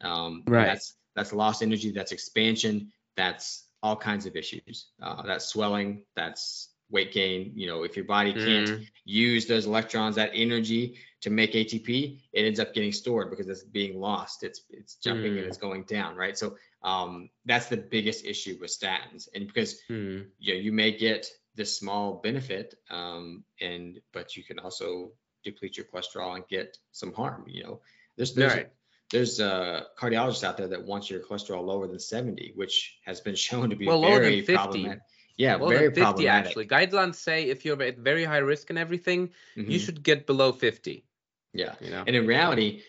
Um, 0.00 0.44
Right. 0.46 0.66
That's 0.66 0.94
that's 1.14 1.32
lost 1.32 1.62
energy. 1.62 1.90
That's 1.92 2.12
expansion. 2.12 2.92
That's 3.16 3.64
all 3.82 3.96
kinds 3.96 4.26
of 4.26 4.36
issues. 4.36 4.88
Uh, 5.02 5.22
that's 5.22 5.46
swelling. 5.46 6.04
That's 6.14 6.70
weight 6.90 7.12
gain. 7.12 7.52
You 7.54 7.66
know, 7.66 7.82
if 7.84 7.96
your 7.96 8.04
body 8.04 8.32
can't 8.32 8.68
Mm. 8.68 8.86
use 9.04 9.46
those 9.46 9.66
electrons, 9.66 10.16
that 10.16 10.30
energy 10.34 10.98
to 11.22 11.30
make 11.30 11.54
ATP, 11.54 12.20
it 12.32 12.42
ends 12.44 12.60
up 12.60 12.74
getting 12.74 12.92
stored 12.92 13.30
because 13.30 13.48
it's 13.48 13.64
being 13.64 13.98
lost. 13.98 14.42
It's 14.44 14.62
it's 14.70 14.96
jumping 14.96 15.34
Mm. 15.34 15.38
and 15.38 15.46
it's 15.46 15.56
going 15.58 15.84
down, 15.84 16.16
right? 16.16 16.36
So 16.36 16.56
um, 16.82 17.30
that's 17.46 17.66
the 17.68 17.76
biggest 17.78 18.24
issue 18.24 18.58
with 18.60 18.70
statins, 18.70 19.28
and 19.34 19.46
because 19.46 19.80
Mm. 19.88 20.30
you 20.38 20.54
know, 20.54 20.60
you 20.60 20.72
may 20.72 20.92
get 20.92 21.26
this 21.54 21.76
small 21.78 22.20
benefit, 22.22 22.74
um, 22.90 23.44
and 23.60 23.98
but 24.12 24.36
you 24.36 24.44
can 24.44 24.58
also 24.58 25.12
deplete 25.42 25.76
your 25.78 25.86
cholesterol 25.86 26.36
and 26.36 26.46
get 26.48 26.76
some 26.92 27.12
harm. 27.14 27.44
You 27.48 27.62
know, 27.64 27.80
there's 28.16 28.34
there's 28.34 28.52
Right. 28.54 28.70
There's 29.10 29.40
uh, 29.40 29.84
cardiologists 29.98 30.42
out 30.44 30.56
there 30.56 30.68
that 30.68 30.84
want 30.84 31.08
your 31.10 31.20
cholesterol 31.20 31.64
lower 31.64 31.86
than 31.86 31.98
70, 32.00 32.52
which 32.56 32.98
has 33.04 33.20
been 33.20 33.34
shown 33.46 33.70
to 33.70 33.76
be 33.76 33.86
Well, 33.86 34.00
lower 34.00 34.14
than 34.14 34.22
very 34.22 34.40
50. 34.40 34.54
problematic. 34.54 35.00
Yeah, 35.38 35.56
Well, 35.56 35.68
very 35.68 35.86
than 35.86 35.94
50 35.94 36.00
problematic. 36.02 36.46
actually. 36.48 36.66
Guidelines 36.66 37.14
say 37.16 37.44
if 37.50 37.64
you're 37.64 37.80
at 37.82 37.98
very 37.98 38.24
high 38.24 38.38
risk 38.38 38.70
and 38.70 38.78
everything, 38.78 39.32
you 39.54 39.64
Mhm. 39.64 39.84
should 39.84 40.02
get 40.02 40.26
below 40.26 40.50
50. 40.52 41.04
Yeah. 41.52 41.74
You 41.80 41.90
know. 41.90 42.04
And 42.06 42.16
in 42.16 42.26
reality, 42.26 42.82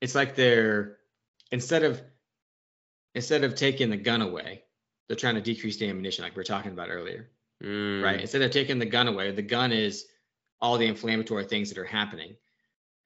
it's 0.00 0.14
like 0.14 0.34
they're 0.36 0.98
instead 1.50 1.82
of 1.82 2.00
instead 3.14 3.42
of 3.42 3.54
taking 3.54 3.90
the 3.90 3.96
gun 3.96 4.22
away, 4.22 4.62
they're 5.08 5.16
trying 5.16 5.34
to 5.34 5.40
decrease 5.40 5.76
the 5.78 5.88
ammunition, 5.88 6.22
like 6.22 6.36
we 6.36 6.40
are 6.40 6.44
talking 6.44 6.70
about 6.72 6.88
earlier, 6.90 7.30
Mm. 7.62 8.02
right? 8.02 8.20
Instead 8.20 8.42
of 8.42 8.50
taking 8.52 8.78
the 8.78 8.86
gun 8.86 9.08
away, 9.08 9.32
the 9.32 9.42
gun 9.42 9.72
is 9.72 10.06
all 10.60 10.78
the 10.78 10.86
inflammatory 10.86 11.44
things 11.44 11.70
that 11.70 11.78
are 11.78 11.84
happening. 11.84 12.36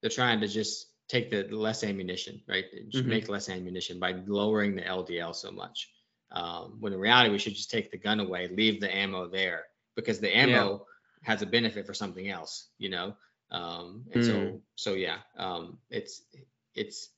They're 0.00 0.10
trying 0.10 0.40
to 0.40 0.48
just 0.48 0.91
take 1.08 1.30
the 1.30 1.44
less 1.44 1.84
ammunition, 1.84 2.42
right? 2.48 2.64
Just 2.88 3.04
Mhm. 3.04 3.08
make 3.08 3.28
less 3.28 3.48
ammunition 3.48 3.98
by 3.98 4.12
lowering 4.26 4.74
the 4.76 4.82
LDL 4.86 5.34
so 5.34 5.50
much. 5.50 5.90
Um, 6.30 6.78
when 6.80 6.92
in 6.92 6.98
reality, 6.98 7.30
we 7.30 7.38
should 7.38 7.54
just 7.54 7.70
take 7.70 7.90
the 7.90 7.98
gun 7.98 8.20
away, 8.20 8.48
leave 8.48 8.80
the 8.80 8.94
ammo 8.94 9.28
there, 9.28 9.64
because 9.94 10.20
the 10.20 10.34
ammo 10.34 10.86
has 11.22 11.42
a 11.42 11.46
benefit 11.46 11.86
for 11.86 11.94
something 11.94 12.28
else, 12.28 12.68
you 12.78 12.88
know. 12.88 13.14
Um, 13.50 14.06
and 14.12 14.24
so, 14.24 14.32
Mm. 14.34 14.60
so 14.76 14.94
yeah, 14.94 15.18
um, 15.36 15.78
it's 15.90 16.22
it's 16.74 17.10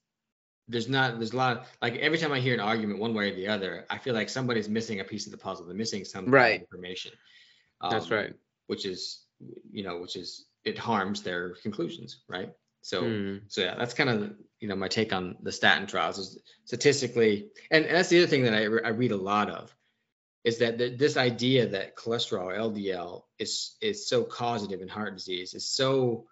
there's 0.68 0.88
not 0.88 1.18
there's 1.18 1.32
a 1.32 1.36
lot 1.36 1.58
of, 1.58 1.66
like 1.82 1.94
every 1.96 2.18
time 2.18 2.32
I 2.32 2.40
hear 2.40 2.54
an 2.54 2.60
argument 2.60 2.98
one 2.98 3.14
way 3.14 3.30
or 3.30 3.34
the 3.34 3.46
other, 3.48 3.86
I 3.90 3.98
feel 3.98 4.14
like 4.14 4.28
somebody's 4.28 4.68
missing 4.68 5.00
a 5.00 5.04
piece 5.04 5.26
of 5.26 5.32
the 5.32 5.38
puzzle. 5.38 5.66
They're 5.66 5.76
missing 5.76 6.04
some 6.04 6.26
Right. 6.30 6.60
information. 6.60 7.12
That's 7.88 8.10
um, 8.10 8.16
right. 8.18 8.34
Which 8.66 8.84
is 8.86 9.26
you 9.70 9.84
know 9.84 9.98
which 10.00 10.16
is 10.16 10.46
it 10.64 10.78
harms 10.78 11.22
their 11.22 11.50
conclusions, 11.62 12.24
right? 12.28 12.52
So 12.84 13.02
Mm. 13.04 13.40
so 13.48 13.62
yeah, 13.62 13.76
that's 13.76 13.94
kind 13.94 14.10
of 14.10 14.36
you 14.60 14.68
know 14.68 14.76
my 14.76 14.88
take 14.88 15.14
on 15.14 15.36
the 15.42 15.50
statin 15.52 15.86
trials 15.86 16.18
is 16.18 16.38
statistically, 16.66 17.48
and, 17.70 17.86
and 17.86 17.96
that's 17.96 18.10
the 18.10 18.18
other 18.18 18.26
thing 18.26 18.44
that 18.44 18.52
I, 18.52 18.64
re- 18.64 18.82
I 18.84 18.90
read 18.90 19.10
a 19.10 19.16
lot 19.16 19.48
of, 19.48 19.74
is 20.44 20.58
that 20.58 20.76
th- 20.76 20.98
this 20.98 21.16
idea 21.16 21.68
that 21.68 21.96
cholesterol 21.96 22.54
LDL 22.54 23.22
is 23.38 23.76
is 23.80 24.06
so 24.06 24.22
causative 24.22 24.82
in 24.82 24.88
heart 24.88 25.14
disease 25.16 25.54
is 25.54 25.66
so 25.66 26.26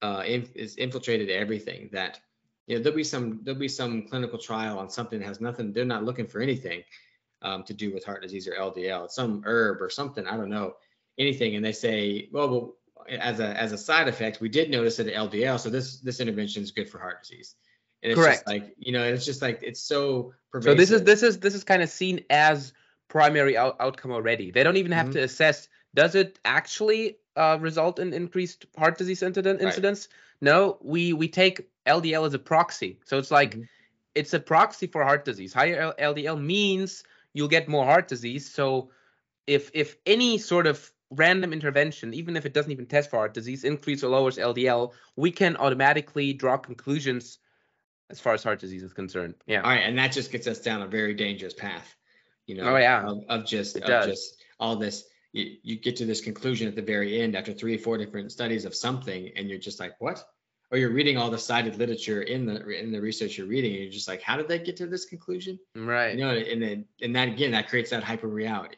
uh, 0.00 0.22
in, 0.26 0.48
is 0.54 0.76
infiltrated 0.76 1.28
everything 1.28 1.90
that 1.92 2.18
you 2.66 2.76
know 2.76 2.82
there'll 2.82 2.96
be 2.96 3.04
some 3.04 3.40
there'll 3.42 3.60
be 3.60 3.68
some 3.68 4.08
clinical 4.08 4.38
trial 4.38 4.78
on 4.78 4.88
something 4.88 5.18
that 5.18 5.26
has 5.26 5.42
nothing. 5.42 5.74
They're 5.74 5.84
not 5.84 6.04
looking 6.04 6.28
for 6.28 6.40
anything 6.40 6.82
um, 7.42 7.62
to 7.64 7.74
do 7.74 7.92
with 7.92 8.06
heart 8.06 8.22
disease 8.22 8.48
or 8.48 8.52
LDL. 8.52 9.04
It's 9.04 9.16
some 9.16 9.42
herb 9.44 9.82
or 9.82 9.90
something. 9.90 10.26
I 10.26 10.38
don't 10.38 10.48
know 10.48 10.76
anything, 11.18 11.56
and 11.56 11.64
they 11.64 11.72
say, 11.72 12.30
well, 12.32 12.48
well 12.48 12.76
as 13.08 13.40
a 13.40 13.48
as 13.60 13.72
a 13.72 13.78
side 13.78 14.08
effect, 14.08 14.40
we 14.40 14.48
did 14.48 14.70
notice 14.70 14.96
that 14.96 15.06
LDL, 15.06 15.58
so 15.58 15.70
this 15.70 16.00
this 16.00 16.20
intervention 16.20 16.62
is 16.62 16.70
good 16.70 16.88
for 16.88 16.98
heart 16.98 17.22
disease. 17.22 17.54
And 18.02 18.12
it's 18.12 18.20
Correct. 18.20 18.38
just 18.40 18.46
like 18.46 18.74
you 18.78 18.92
know, 18.92 19.04
it's 19.04 19.24
just 19.24 19.42
like 19.42 19.60
it's 19.62 19.80
so 19.82 20.34
pervasive. 20.52 20.72
So 20.72 20.76
this 20.76 20.90
is 20.90 21.02
this 21.04 21.22
is 21.22 21.38
this 21.40 21.54
is 21.54 21.64
kind 21.64 21.82
of 21.82 21.88
seen 21.88 22.24
as 22.30 22.72
primary 23.08 23.56
out- 23.56 23.76
outcome 23.80 24.12
already. 24.12 24.50
They 24.50 24.62
don't 24.62 24.76
even 24.76 24.92
have 24.92 25.08
Mhm. 25.08 25.12
to 25.12 25.22
assess 25.22 25.68
does 25.94 26.14
it 26.16 26.38
actually 26.44 27.18
uh, 27.36 27.58
result 27.60 27.98
in 27.98 28.12
increased 28.12 28.66
heart 28.76 28.96
disease 28.98 29.22
incident 29.22 29.60
Right. 29.60 29.66
incidence? 29.66 30.08
No, 30.40 30.78
we 30.82 31.12
we 31.12 31.28
take 31.28 31.68
LDL 31.86 32.26
as 32.26 32.34
a 32.34 32.38
proxy. 32.38 33.00
So 33.04 33.18
it's 33.18 33.30
like 33.30 33.54
Mhm. 33.56 33.68
it's 34.14 34.34
a 34.34 34.40
proxy 34.40 34.86
for 34.86 35.02
heart 35.02 35.24
disease. 35.24 35.52
Higher 35.52 35.92
LDL 35.98 36.36
means 36.36 37.04
you'll 37.32 37.48
get 37.48 37.68
more 37.68 37.84
heart 37.84 38.08
disease. 38.08 38.50
So 38.52 38.90
if 39.46 39.70
if 39.74 39.96
any 40.06 40.38
sort 40.38 40.66
of 40.66 40.92
random 41.10 41.52
intervention, 41.52 42.14
even 42.14 42.36
if 42.36 42.46
it 42.46 42.54
doesn't 42.54 42.72
even 42.72 42.86
test 42.86 43.10
for 43.10 43.16
heart 43.16 43.34
disease, 43.34 43.64
increase 43.64 44.02
or 44.02 44.08
lowers 44.08 44.36
LDL, 44.36 44.92
we 45.16 45.30
can 45.30 45.56
automatically 45.56 46.32
draw 46.32 46.56
conclusions 46.56 47.38
as 48.10 48.20
far 48.20 48.34
as 48.34 48.42
heart 48.42 48.60
disease 48.60 48.82
is 48.82 48.92
concerned. 48.92 49.34
Yeah. 49.46 49.62
All 49.62 49.70
right, 49.70 49.82
and 49.82 49.98
that 49.98 50.12
just 50.12 50.30
gets 50.30 50.46
us 50.46 50.60
down 50.60 50.82
a 50.82 50.86
very 50.86 51.14
dangerous 51.14 51.54
path, 51.54 51.94
you 52.46 52.56
know. 52.56 52.74
Oh, 52.74 52.76
yeah. 52.76 53.06
Of, 53.06 53.24
of 53.28 53.46
just 53.46 53.76
It 53.76 53.82
of 53.82 53.88
does. 53.88 54.06
just 54.06 54.42
all 54.58 54.76
this. 54.76 55.04
You, 55.32 55.56
you 55.62 55.76
get 55.80 55.96
to 55.96 56.04
this 56.04 56.20
conclusion 56.20 56.68
at 56.68 56.76
the 56.76 56.82
very 56.82 57.20
end 57.20 57.34
after 57.34 57.52
three 57.52 57.74
or 57.74 57.78
four 57.78 57.98
different 57.98 58.30
studies 58.30 58.64
of 58.64 58.74
something, 58.74 59.30
and 59.36 59.48
you're 59.48 59.58
just 59.58 59.80
like, 59.80 60.00
what? 60.00 60.24
or 60.70 60.78
you're 60.78 60.90
reading 60.90 61.16
all 61.16 61.30
the 61.30 61.38
cited 61.38 61.76
literature 61.76 62.22
in 62.22 62.46
the 62.46 62.68
in 62.70 62.90
the 62.90 63.00
research 63.00 63.38
you're 63.38 63.46
reading, 63.46 63.74
and 63.74 63.82
you're 63.82 63.92
just 63.92 64.08
like, 64.08 64.22
how 64.22 64.36
did 64.36 64.48
they 64.48 64.58
get 64.58 64.76
to 64.78 64.86
this 64.86 65.04
conclusion? 65.04 65.56
Right. 65.76 66.16
You 66.16 66.24
know, 66.24 66.30
and 66.30 66.60
then 66.60 66.86
and 67.00 67.14
that 67.14 67.28
again, 67.28 67.52
that 67.52 67.68
creates 67.68 67.90
that 67.90 68.02
hyper 68.02 68.26
reality. 68.26 68.76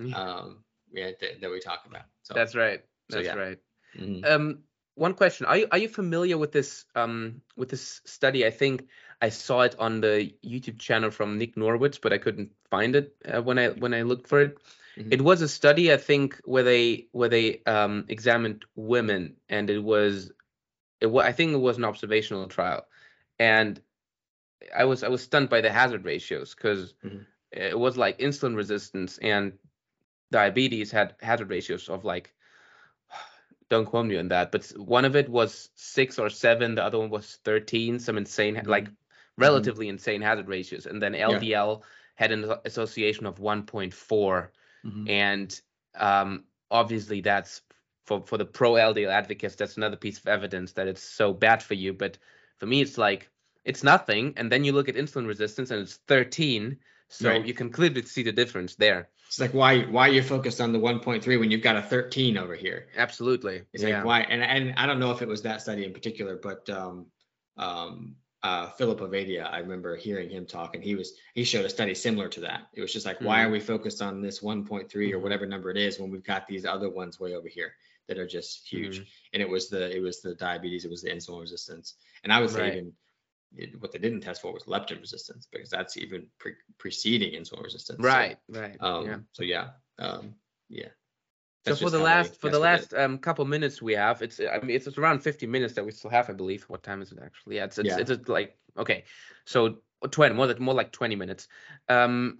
Mhm. 0.00 0.14
Um, 0.14 0.64
yeah, 0.92 1.10
that, 1.20 1.40
that 1.40 1.50
we 1.50 1.60
talk 1.60 1.84
about. 1.86 2.04
So 2.22 2.34
That's 2.34 2.54
right. 2.54 2.80
so 3.10 3.16
That's 3.18 3.26
yeah. 3.28 3.34
right. 3.34 3.58
mhm. 3.98 4.24
Um, 4.26 4.64
one 4.94 5.14
question: 5.14 5.46
Are 5.46 5.56
you 5.56 5.68
are 5.70 5.78
you 5.78 5.88
familiar 5.88 6.36
with 6.38 6.52
this 6.52 6.84
um 6.94 7.42
with 7.56 7.68
this 7.70 8.00
study? 8.04 8.44
I 8.46 8.50
think 8.50 8.88
I 9.22 9.28
saw 9.30 9.62
it 9.62 9.76
on 9.78 10.00
the 10.00 10.34
YouTube 10.44 10.78
channel 10.78 11.10
from 11.10 11.38
Nick 11.38 11.56
Norwitz, 11.56 12.00
but 12.00 12.12
I 12.12 12.18
couldn't 12.18 12.50
find 12.70 12.96
it 12.96 13.14
uh, 13.24 13.42
when 13.42 13.58
I 13.58 13.68
when 13.68 13.94
I 13.94 14.02
looked 14.02 14.26
for 14.28 14.40
it. 14.40 14.58
Mhm. 14.96 15.12
It 15.12 15.22
was 15.22 15.40
a 15.42 15.48
study, 15.48 15.92
I 15.92 15.96
think, 15.96 16.40
where 16.44 16.64
they 16.64 17.08
where 17.12 17.28
they 17.28 17.62
um 17.64 18.04
examined 18.08 18.64
women, 18.74 19.36
and 19.48 19.70
it 19.70 19.78
was 19.82 20.32
it 21.00 21.06
wa- 21.06 21.22
I 21.22 21.32
think 21.32 21.52
it 21.52 21.58
was 21.58 21.78
an 21.78 21.84
observational 21.84 22.48
trial, 22.48 22.86
and 23.38 23.80
I 24.74 24.84
was 24.84 25.02
I 25.04 25.08
was 25.08 25.22
stunned 25.22 25.48
by 25.48 25.60
the 25.60 25.70
hazard 25.72 26.04
ratios 26.04 26.54
because 26.54 26.94
Mhm. 27.04 27.26
it 27.52 27.78
was 27.78 27.96
like 27.96 28.18
insulin 28.18 28.56
resistance 28.56 29.18
and 29.18 29.58
diabetes 30.30 30.90
had 30.90 31.14
hazard 31.20 31.50
ratios 31.50 31.88
of 31.88 32.04
like 32.04 32.34
don't 33.70 33.86
quote 33.86 34.06
me 34.06 34.16
on 34.16 34.28
that, 34.28 34.50
but 34.50 34.66
one 34.76 35.04
of 35.04 35.14
it 35.16 35.28
was 35.28 35.68
six 35.74 36.18
or 36.18 36.30
seven, 36.30 36.74
the 36.74 36.84
other 36.84 36.98
one 36.98 37.10
was 37.10 37.38
13, 37.44 37.98
some 37.98 38.16
insane, 38.16 38.54
ha- 38.54 38.62
like 38.64 38.88
relatively 39.36 39.88
insane 39.88 40.22
hazard 40.22 40.48
ratios. 40.48 40.86
And 40.86 41.02
then 41.02 41.12
LDL 41.14 41.82
had 42.14 42.32
an 42.32 42.52
association 42.64 43.26
of 43.26 43.38
1.4. 43.38 44.50
Mhm. 44.84 45.08
And 45.08 45.60
um, 45.94 46.44
obviously, 46.70 47.20
that's 47.20 47.62
for, 48.06 48.22
for 48.26 48.38
the 48.38 48.46
pro 48.46 48.72
LDL 48.72 49.10
advocates, 49.10 49.54
that's 49.54 49.76
another 49.76 49.96
piece 49.96 50.18
of 50.18 50.26
evidence 50.26 50.72
that 50.72 50.88
it's 50.88 51.02
so 51.02 51.32
bad 51.32 51.62
for 51.62 51.74
you. 51.74 51.92
But 51.92 52.18
for 52.56 52.66
me, 52.66 52.80
it's 52.80 52.96
like, 52.98 53.30
it's 53.64 53.82
nothing. 53.84 54.32
And 54.36 54.50
then 54.50 54.64
you 54.64 54.72
look 54.72 54.88
at 54.88 54.94
insulin 54.96 55.26
resistance 55.26 55.70
and 55.70 55.82
it's 55.82 55.96
13. 56.08 56.78
So 57.08 57.28
Right. 57.30 57.46
you 57.46 57.54
can 57.54 57.70
clearly 57.70 58.02
see 58.02 58.22
the 58.22 58.32
difference 58.32 58.76
there. 58.76 59.10
It's 59.28 59.40
like 59.40 59.52
why 59.54 59.82
why 59.82 60.08
you're 60.08 60.22
focused 60.22 60.60
on 60.60 60.72
the 60.72 60.78
1.3 60.78 61.38
when 61.38 61.50
you've 61.50 61.62
got 61.62 61.76
a 61.76 61.82
13 61.82 62.38
over 62.38 62.54
here. 62.54 62.88
Absolutely. 62.96 63.62
It's 63.72 63.82
yeah. 63.82 63.96
like 63.96 64.04
why 64.04 64.20
and 64.22 64.42
and 64.42 64.74
I 64.76 64.86
don't 64.86 64.98
know 64.98 65.10
if 65.10 65.22
it 65.22 65.28
was 65.28 65.42
that 65.42 65.60
study 65.62 65.84
in 65.84 65.92
particular, 65.92 66.36
but 66.36 66.68
um 66.70 67.06
um 67.58 68.16
uh 68.42 68.70
Philip 68.70 69.00
Ovadia, 69.00 69.44
I 69.52 69.58
remember 69.58 69.96
hearing 69.96 70.30
him 70.30 70.46
talk 70.46 70.74
and 70.74 70.82
he 70.82 70.94
was 70.94 71.12
he 71.34 71.44
showed 71.44 71.66
a 71.66 71.68
study 71.68 71.94
similar 71.94 72.28
to 72.30 72.40
that. 72.40 72.68
It 72.72 72.80
was 72.80 72.92
just 72.92 73.04
like 73.06 73.20
why 73.20 73.40
Mhm. 73.40 73.46
are 73.46 73.50
we 73.50 73.60
focused 73.60 74.00
on 74.00 74.22
this 74.22 74.40
1.3 74.42 75.12
or 75.12 75.18
Mhm. 75.18 75.22
whatever 75.22 75.46
number 75.46 75.70
it 75.70 75.76
is 75.76 75.98
when 75.98 76.10
we've 76.10 76.24
got 76.24 76.46
these 76.48 76.64
other 76.64 76.88
ones 76.88 77.20
way 77.20 77.34
over 77.34 77.48
here 77.48 77.74
that 78.06 78.18
are 78.18 78.26
just 78.26 78.66
huge. 78.66 79.00
Mhm. 79.00 79.06
And 79.34 79.42
it 79.42 79.48
was 79.48 79.68
the 79.68 79.94
it 79.94 80.00
was 80.00 80.22
the 80.22 80.34
diabetes, 80.34 80.84
it 80.86 80.90
was 80.90 81.02
the 81.02 81.10
insulin 81.10 81.40
resistance. 81.42 81.96
And 82.24 82.32
I 82.32 82.40
would 82.40 82.50
say 82.50 82.62
Right. 82.62 82.68
even 82.68 82.92
it, 83.56 83.80
what 83.80 83.92
they 83.92 83.98
didn't 83.98 84.20
test 84.20 84.42
for 84.42 84.52
was 84.52 84.64
leptin 84.64 85.00
resistance 85.00 85.48
because 85.50 85.70
that's 85.70 85.96
even 85.96 86.26
pre- 86.38 86.52
preceding 86.78 87.32
insulin 87.32 87.62
resistance. 87.62 88.00
So, 88.00 88.04
Right, 88.04 88.38
right. 88.48 88.76
um, 88.80 89.04
yeah. 89.06 89.16
So 89.32 89.42
yeah, 89.42 89.68
um, 89.98 90.34
yeah. 90.68 90.88
So 91.64 91.74
for 91.76 91.90
the 91.90 91.98
last 91.98 92.40
for 92.40 92.48
the 92.48 92.58
last 92.58 92.94
um 92.94 93.18
couple 93.18 93.44
minutes 93.44 93.82
we 93.82 93.92
have, 93.94 94.22
it's 94.22 94.40
I 94.40 94.58
mean 94.60 94.76
it's, 94.76 94.86
it's 94.86 94.98
around 94.98 95.20
50 95.20 95.46
minutes 95.46 95.74
that 95.74 95.84
we 95.84 95.92
still 95.92 96.10
have, 96.10 96.30
I 96.30 96.32
believe. 96.32 96.64
What 96.64 96.82
time 96.82 97.02
is 97.02 97.12
it 97.12 97.18
actually? 97.22 97.56
Yeah, 97.56 97.64
it's 97.64 97.78
it's, 97.78 97.90
Yeah. 97.90 98.00
it's 98.00 98.08
just 98.08 98.28
like 98.28 98.56
okay, 98.76 99.04
so 99.44 99.78
20 100.10 100.34
more 100.34 100.46
like 100.46 100.60
more 100.60 100.74
like 100.74 100.92
20 100.92 101.16
minutes. 101.16 101.48
Um, 101.88 102.38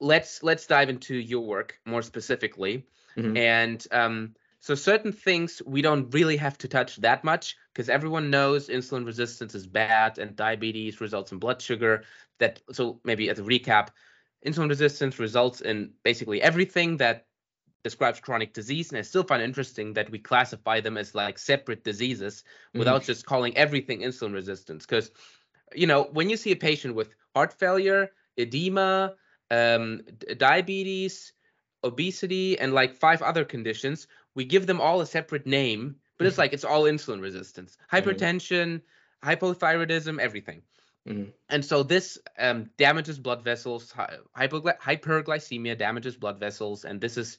let's 0.00 0.42
let's 0.42 0.66
dive 0.66 0.90
into 0.90 1.14
your 1.16 1.40
work 1.46 1.78
more 1.84 2.02
specifically, 2.02 2.86
Mhm. 3.16 3.36
and 3.36 3.86
um, 3.90 4.34
so 4.60 4.74
certain 4.74 5.12
things 5.12 5.62
we 5.66 5.82
don't 5.82 6.12
really 6.14 6.36
have 6.36 6.58
to 6.58 6.68
touch 6.68 6.96
that 6.96 7.24
much 7.24 7.56
because 7.72 7.88
everyone 7.88 8.30
knows 8.30 8.68
insulin 8.68 9.06
resistance 9.06 9.54
is 9.54 9.66
bad 9.66 10.18
and 10.18 10.36
diabetes 10.36 11.00
results 11.00 11.32
in 11.32 11.38
blood 11.38 11.62
sugar. 11.62 12.04
That 12.38 12.62
so 12.72 13.00
maybe 13.04 13.28
as 13.30 13.38
a 13.38 13.42
recap, 13.42 13.88
insulin 14.46 14.68
resistance 14.68 15.18
results 15.18 15.60
in 15.60 15.94
basically 16.04 16.42
everything 16.42 16.98
that 16.98 17.26
describes 17.82 18.20
chronic 18.20 18.52
disease 18.52 18.90
and 18.90 18.98
i 18.98 19.02
still 19.02 19.22
find 19.22 19.40
it 19.42 19.44
interesting 19.46 19.94
that 19.94 20.10
we 20.10 20.18
classify 20.18 20.80
them 20.80 20.96
as 20.98 21.14
like 21.14 21.38
separate 21.38 21.82
diseases 21.84 22.44
Mhm. 22.74 22.78
without 22.78 23.02
just 23.02 23.24
calling 23.26 23.56
everything 23.56 24.00
insulin 24.00 24.34
resistance 24.34 24.84
because 24.86 25.10
you 25.74 25.86
know 25.86 26.04
when 26.12 26.28
you 26.30 26.36
see 26.36 26.52
a 26.52 26.56
patient 26.56 26.94
with 26.94 27.14
heart 27.34 27.52
failure 27.52 28.10
edema 28.36 29.14
um, 29.50 30.02
d- 30.18 30.34
diabetes 30.34 31.32
obesity 31.84 32.58
and 32.58 32.74
like 32.74 32.94
five 32.94 33.22
other 33.22 33.44
conditions 33.44 34.06
we 34.40 34.46
give 34.54 34.66
them 34.66 34.80
all 34.80 35.00
a 35.02 35.06
separate 35.06 35.46
name 35.46 35.82
but 36.16 36.26
it's 36.26 36.36
Mhm. 36.36 36.44
like 36.44 36.52
it's 36.56 36.64
all 36.64 36.84
insulin 36.92 37.20
resistance 37.28 37.76
hypertension 37.94 38.80
hypothyroidism 39.30 40.18
everything 40.28 40.62
Mhm. 41.08 41.32
and 41.48 41.64
so 41.64 41.82
this 41.82 42.18
um, 42.38 42.70
damages 42.76 43.18
blood 43.18 43.42
vessels. 43.42 43.90
hy- 43.90 44.18
hyperglycemia 44.36 45.76
damages 45.76 46.16
blood 46.16 46.38
vessels, 46.38 46.84
and 46.84 47.00
this 47.00 47.16
is 47.16 47.38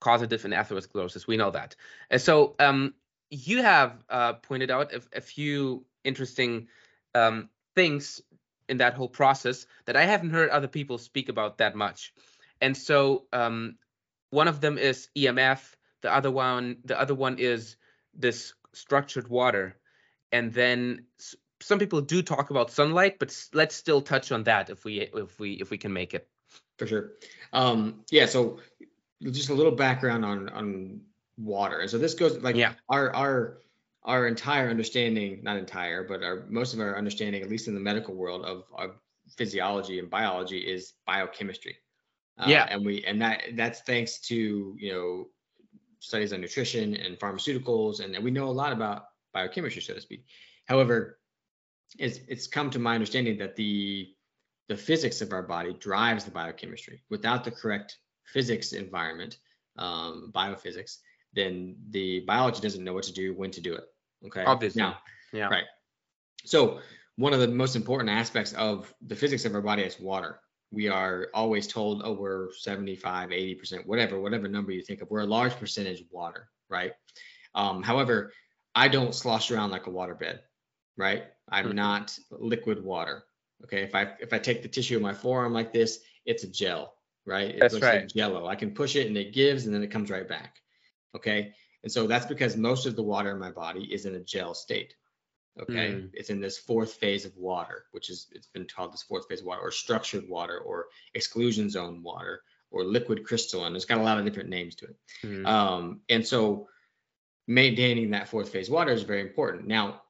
causative 0.00 0.44
in 0.44 0.50
atherosclerosis. 0.50 1.26
We 1.26 1.36
know 1.36 1.50
that. 1.50 1.76
And 2.10 2.20
so 2.20 2.54
um, 2.58 2.94
you 3.30 3.62
have 3.62 3.92
uh, 4.08 4.32
pointed 4.34 4.70
out 4.70 4.92
a, 4.92 5.02
a 5.14 5.20
few 5.20 5.84
interesting 6.04 6.68
um, 7.14 7.48
things 7.74 8.20
in 8.68 8.78
that 8.78 8.94
whole 8.94 9.08
process 9.08 9.66
that 9.86 9.96
I 9.96 10.04
haven't 10.04 10.30
heard 10.30 10.50
other 10.50 10.68
people 10.68 10.98
speak 10.98 11.28
about 11.28 11.58
that 11.58 11.74
much. 11.74 12.12
And 12.60 12.76
so 12.76 13.26
um, 13.32 13.78
one 14.30 14.48
of 14.48 14.60
them 14.60 14.78
is 14.78 15.08
EMF. 15.16 15.76
The 16.02 16.12
other 16.14 16.30
one, 16.30 16.78
the 16.84 16.98
other 17.00 17.14
one 17.14 17.38
is 17.38 17.76
this 18.14 18.54
structured 18.72 19.28
water, 19.28 19.76
and 20.32 20.52
then 20.52 21.06
some 21.60 21.78
people 21.78 22.00
do 22.00 22.22
talk 22.22 22.50
about 22.50 22.70
sunlight, 22.70 23.18
but 23.18 23.36
let's 23.52 23.74
still 23.74 24.00
touch 24.00 24.32
on 24.32 24.44
that 24.44 24.70
if 24.70 24.84
we 24.84 25.00
if 25.00 25.38
we 25.38 25.52
if 25.54 25.70
we 25.70 25.78
can 25.78 25.92
make 25.92 26.14
it. 26.14 26.28
for 26.78 26.86
sure. 26.86 27.12
Um, 27.52 28.04
yeah, 28.10 28.26
so 28.26 28.58
just 29.22 29.50
a 29.50 29.54
little 29.54 29.72
background 29.72 30.24
on 30.24 30.48
on 30.48 31.00
water. 31.36 31.80
And 31.80 31.90
so 31.90 31.98
this 31.98 32.14
goes 32.14 32.38
like 32.38 32.56
Yeah. 32.56 32.72
our 32.88 33.14
our 33.14 33.58
our 34.04 34.26
entire 34.26 34.70
understanding, 34.70 35.40
not 35.42 35.58
entire, 35.58 36.04
but 36.04 36.22
our 36.22 36.46
most 36.48 36.72
of 36.74 36.80
our 36.80 36.96
understanding, 36.96 37.42
at 37.42 37.50
least 37.50 37.68
in 37.68 37.74
the 37.74 37.80
medical 37.80 38.14
world, 38.14 38.44
of, 38.46 38.64
of 38.76 38.96
physiology 39.36 39.98
and 39.98 40.08
biology 40.08 40.58
is 40.58 40.94
biochemistry. 41.06 41.76
Uh, 42.38 42.46
Yeah. 42.48 42.66
and 42.70 42.84
we 42.86 43.04
and 43.04 43.20
that 43.20 43.42
that's 43.54 43.80
thanks 43.82 44.18
to 44.28 44.74
you 44.78 44.92
know 44.92 45.28
studies 46.00 46.32
on 46.32 46.40
nutrition 46.40 46.96
and 46.96 47.18
pharmaceuticals, 47.18 48.00
and, 48.00 48.22
we 48.24 48.30
know 48.30 48.48
a 48.48 48.50
lot 48.50 48.72
about 48.72 49.04
biochemistry, 49.32 49.80
so 49.82 49.94
to 49.94 50.00
speak. 50.00 50.24
However, 50.66 51.18
it's 51.98 52.20
it's 52.28 52.46
come 52.46 52.70
to 52.70 52.78
my 52.78 52.94
understanding 52.94 53.38
that 53.38 53.56
the 53.56 54.08
the 54.68 54.76
physics 54.76 55.20
of 55.20 55.32
our 55.32 55.42
body 55.42 55.74
drives 55.74 56.24
the 56.24 56.30
biochemistry. 56.30 57.02
Without 57.10 57.44
the 57.44 57.50
correct 57.50 57.98
physics 58.24 58.72
environment, 58.72 59.38
um, 59.76 60.30
biophysics, 60.34 60.98
then 61.32 61.76
the 61.90 62.20
biology 62.20 62.60
doesn't 62.60 62.84
know 62.84 62.94
what 62.94 63.02
to 63.04 63.12
do, 63.12 63.34
when 63.34 63.50
to 63.50 63.60
do 63.60 63.74
it. 63.74 63.84
Okay. 64.26 64.44
Obviously. 64.44 64.82
Now, 64.82 64.98
Yeah. 65.32 65.48
Right. 65.48 65.64
so 66.44 66.80
one 67.16 67.32
of 67.32 67.40
the 67.40 67.48
most 67.48 67.74
important 67.76 68.10
aspects 68.10 68.52
of 68.52 68.94
the 69.06 69.16
physics 69.16 69.44
of 69.44 69.54
our 69.54 69.60
body 69.60 69.82
is 69.82 69.98
water. 69.98 70.40
We 70.72 70.88
are 70.88 71.28
always 71.34 71.66
told, 71.66 72.02
oh, 72.04 72.12
we're 72.12 72.52
75, 72.52 73.30
80%, 73.30 73.86
whatever, 73.86 74.20
whatever 74.20 74.48
number 74.48 74.72
you 74.72 74.82
think 74.82 75.02
of. 75.02 75.10
We're 75.10 75.20
a 75.20 75.26
large 75.26 75.56
percentage 75.56 76.04
water, 76.10 76.48
right? 76.68 76.92
Um, 77.54 77.82
however, 77.82 78.32
I 78.74 78.86
don't 78.88 79.14
slosh 79.14 79.50
around 79.50 79.70
like 79.70 79.88
a 79.88 79.90
waterbed, 79.90 80.38
right? 80.96 81.24
I'm 81.48 81.70
Mhm. 81.70 81.74
not 81.74 82.18
liquid 82.30 82.82
water. 82.84 83.24
Okay. 83.64 83.82
If 83.82 83.94
I 83.94 84.14
if 84.20 84.32
I 84.32 84.38
take 84.38 84.62
the 84.62 84.68
tissue 84.68 84.96
of 84.96 85.02
my 85.02 85.12
forearm 85.12 85.52
like 85.52 85.72
this, 85.72 86.00
it's 86.24 86.44
a 86.44 86.48
gel, 86.48 86.94
right? 87.26 87.50
It 87.50 87.60
That's 87.60 87.74
looks 87.74 87.84
like 87.84 87.94
right. 87.94 88.08
jello. 88.08 88.46
I 88.46 88.54
can 88.54 88.72
push 88.72 88.94
it 88.96 89.08
and 89.08 89.16
it 89.16 89.32
gives 89.34 89.66
and 89.66 89.74
then 89.74 89.82
it 89.82 89.90
comes 89.90 90.08
right 90.10 90.28
back. 90.28 90.60
Okay. 91.16 91.52
And 91.82 91.90
so 91.90 92.06
that's 92.06 92.26
because 92.26 92.56
most 92.56 92.86
of 92.86 92.94
the 92.94 93.02
water 93.02 93.32
in 93.32 93.38
my 93.38 93.50
body 93.50 93.92
is 93.92 94.06
in 94.06 94.14
a 94.14 94.20
gel 94.20 94.54
state. 94.54 94.94
Okay. 95.60 95.92
Mm. 95.92 96.10
It's 96.14 96.30
in 96.30 96.40
this 96.40 96.58
fourth 96.58 96.94
phase 96.94 97.24
of 97.24 97.36
water, 97.36 97.84
which 97.92 98.10
is 98.10 98.28
it's 98.32 98.46
been 98.46 98.66
called 98.66 98.92
this 98.92 99.02
fourth 99.02 99.26
phase 99.28 99.40
of 99.40 99.46
water 99.46 99.62
or 99.62 99.70
structured 99.70 100.28
water 100.28 100.58
or 100.58 100.86
exclusion 101.14 101.70
zone 101.70 102.02
water 102.02 102.42
or 102.70 102.84
liquid 102.84 103.24
crystalline. 103.24 103.74
It's 103.74 103.84
got 103.84 103.98
a 103.98 104.02
lot 104.02 104.18
of 104.18 104.24
different 104.24 104.48
names 104.48 104.76
to 104.76 104.86
it. 104.86 104.96
Mm. 105.24 105.46
Um, 105.46 106.00
and 106.08 106.26
so 106.26 106.68
maintaining 107.46 108.10
that 108.10 108.28
fourth 108.28 108.50
phase 108.50 108.70
water 108.70 108.92
is 108.92 109.02
very 109.02 109.22
important. 109.22 109.66
Now, 109.66 110.02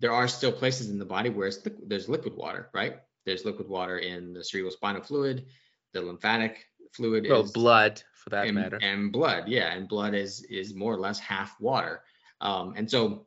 there 0.00 0.12
are 0.12 0.28
still 0.28 0.52
places 0.52 0.90
in 0.90 0.98
the 0.98 1.04
body 1.04 1.30
where 1.30 1.48
it's 1.48 1.64
liquid, 1.64 1.88
there's 1.88 2.08
liquid 2.08 2.34
water, 2.34 2.68
right? 2.74 2.96
There's 3.24 3.44
liquid 3.44 3.68
water 3.68 3.98
in 3.98 4.34
the 4.34 4.44
cerebral 4.44 4.70
spinal 4.70 5.02
fluid, 5.02 5.46
the 5.92 6.02
lymphatic 6.02 6.66
fluid 6.92 7.26
well, 7.28 7.42
is 7.42 7.52
blood 7.52 8.02
for 8.12 8.30
that 8.30 8.46
and, 8.46 8.54
matter. 8.54 8.78
and 8.82 9.10
blood, 9.10 9.48
yeah, 9.48 9.72
and 9.72 9.88
blood 9.88 10.14
is 10.14 10.42
is 10.42 10.74
more 10.74 10.92
or 10.92 10.98
less 10.98 11.18
half 11.18 11.58
water. 11.60 12.02
Um, 12.40 12.74
and 12.76 12.90
so 12.90 13.26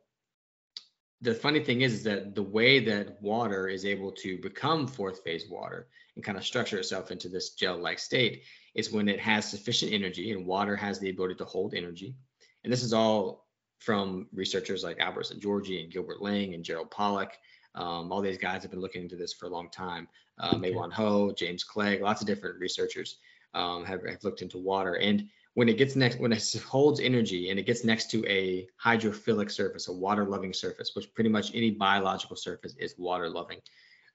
the 1.20 1.34
funny 1.34 1.60
thing 1.60 1.80
is, 1.80 1.94
is 1.94 2.02
that 2.04 2.34
the 2.34 2.42
way 2.42 2.78
that 2.80 3.20
water 3.20 3.68
is 3.68 3.84
able 3.84 4.12
to 4.12 4.38
become 4.38 4.86
fourth 4.86 5.24
phase 5.24 5.48
water 5.48 5.88
and 6.14 6.24
kind 6.24 6.38
of 6.38 6.44
structure 6.44 6.78
itself 6.78 7.10
into 7.10 7.28
this 7.28 7.50
gel-like 7.50 7.98
state 7.98 8.42
is 8.74 8.92
when 8.92 9.08
it 9.08 9.18
has 9.18 9.50
sufficient 9.50 9.92
energy, 9.92 10.32
and 10.32 10.46
water 10.46 10.76
has 10.76 10.98
the 10.98 11.10
ability 11.10 11.34
to 11.36 11.44
hold 11.44 11.74
energy. 11.74 12.14
And 12.62 12.72
this 12.72 12.82
is 12.82 12.92
all 12.92 13.46
from 13.78 14.28
researchers 14.32 14.84
like 14.84 15.00
Albert 15.00 15.26
Szent-Györgyi 15.26 15.82
and 15.82 15.92
Gilbert 15.92 16.20
Ling 16.20 16.54
and 16.54 16.64
Gerald 16.64 16.90
Pollack. 16.90 17.38
Um, 17.74 18.10
all 18.12 18.20
these 18.20 18.38
guys 18.38 18.62
have 18.62 18.70
been 18.70 18.80
looking 18.80 19.02
into 19.02 19.16
this 19.16 19.32
for 19.32 19.46
a 19.46 19.50
long 19.50 19.70
time. 19.70 20.08
Uh, 20.38 20.54
okay. 20.56 20.72
Ho, 20.72 21.32
James 21.36 21.64
Clegg, 21.64 22.00
lots 22.00 22.20
of 22.20 22.26
different 22.26 22.58
researchers 22.58 23.18
um, 23.54 23.84
have, 23.84 24.04
have 24.06 24.22
looked 24.24 24.42
into 24.42 24.58
water. 24.58 24.94
And 24.94 25.28
when 25.58 25.68
it 25.68 25.76
gets 25.76 25.96
next, 25.96 26.20
when 26.20 26.32
it 26.32 26.62
holds 26.68 27.00
energy 27.00 27.50
and 27.50 27.58
it 27.58 27.66
gets 27.66 27.82
next 27.82 28.12
to 28.12 28.24
a 28.28 28.68
hydrophilic 28.80 29.50
surface, 29.50 29.88
a 29.88 29.92
water-loving 29.92 30.52
surface, 30.52 30.92
which 30.94 31.12
pretty 31.14 31.28
much 31.28 31.50
any 31.52 31.72
biological 31.72 32.36
surface 32.36 32.76
is 32.78 32.94
water-loving, 32.96 33.58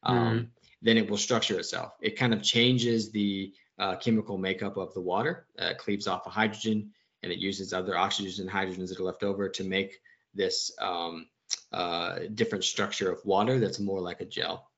um, 0.03 0.17
mm. 0.17 0.47
then 0.81 0.95
it 0.95 1.09
will 1.09 1.17
structure 1.17 1.59
itself. 1.59 1.97
It 1.99 2.17
kind 2.17 2.33
of 2.33 2.41
changes 2.41 3.11
the 3.11 3.51
uh, 3.77 3.97
chemical 3.97 4.37
makeup 4.37 4.77
of 4.77 4.93
the 4.93 5.01
water, 5.01 5.45
uh, 5.59 5.73
cleaves 5.77 6.07
off 6.07 6.25
a 6.27 6.29
hydrogen, 6.29 6.91
and 7.23 7.29
it 7.29 7.39
uses 7.39 7.73
other 7.73 7.91
oxygens 7.91 8.39
and 8.39 8.49
hydrogens 8.49 8.87
that 8.87 9.01
are 9.01 9.03
left 9.03 9.23
over 9.23 9.49
to 9.49 9.65
make 9.65 9.99
this 10.33 10.73
um, 10.79 11.27
uh, 11.73 12.19
different 12.35 12.63
structure 12.63 13.11
of 13.11 13.19
water 13.25 13.59
that's 13.59 13.81
more 13.81 13.99
like 13.99 14.21
a 14.21 14.25
gel. 14.25 14.71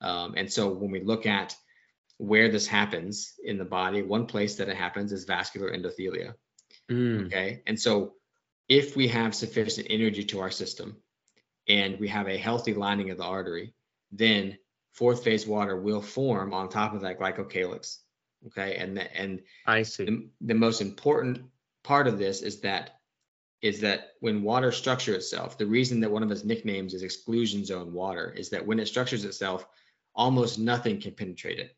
Um, 0.00 0.32
and 0.34 0.50
so 0.50 0.72
when 0.72 0.90
we 0.90 1.02
look 1.02 1.26
at 1.26 1.54
where 2.18 2.50
this 2.50 2.66
happens 2.66 3.34
in 3.44 3.58
the 3.58 3.64
body, 3.64 4.02
one 4.02 4.26
place 4.26 4.56
that 4.56 4.68
it 4.68 4.76
happens 4.76 5.12
is 5.12 5.24
vascular 5.24 5.70
endothelia. 5.70 6.34
Mm. 6.90 7.26
Okay. 7.26 7.62
And 7.66 7.78
so 7.78 8.14
if 8.68 8.96
we 8.96 9.08
have 9.08 9.34
sufficient 9.34 9.88
energy 9.90 10.24
to 10.24 10.40
our 10.40 10.50
system 10.50 10.96
and 11.68 11.98
we 11.98 12.08
have 12.08 12.28
a 12.28 12.36
healthy 12.36 12.74
lining 12.74 13.10
of 13.10 13.18
the 13.18 13.24
artery, 13.24 13.74
then 14.12 14.56
fourth 14.92 15.24
phase 15.24 15.46
water 15.46 15.76
will 15.76 16.00
form 16.00 16.54
on 16.54 16.68
top 16.68 16.94
of 16.94 17.02
that 17.02 17.18
glycocalyx. 17.18 17.98
Okay. 18.46 18.76
And 18.76 18.96
the, 18.96 19.16
and 19.16 19.40
I 19.66 19.82
see 19.82 20.04
the, 20.04 20.28
the 20.40 20.54
most 20.54 20.80
important 20.80 21.42
part 21.84 22.06
of 22.06 22.18
this 22.18 22.42
is 22.42 22.60
that 22.60 22.92
is 23.62 23.80
that 23.80 24.12
when 24.20 24.42
water 24.42 24.70
structures 24.70 25.16
itself, 25.16 25.56
the 25.56 25.66
reason 25.66 26.00
that 26.00 26.10
one 26.10 26.22
of 26.22 26.30
its 26.30 26.44
nicknames 26.44 26.92
is 26.92 27.02
exclusion 27.02 27.64
zone 27.64 27.92
water 27.92 28.30
is 28.36 28.50
that 28.50 28.64
when 28.64 28.78
it 28.78 28.86
structures 28.86 29.24
itself, 29.24 29.66
almost 30.14 30.58
nothing 30.58 31.00
can 31.00 31.12
penetrate 31.12 31.58
it. 31.58 31.74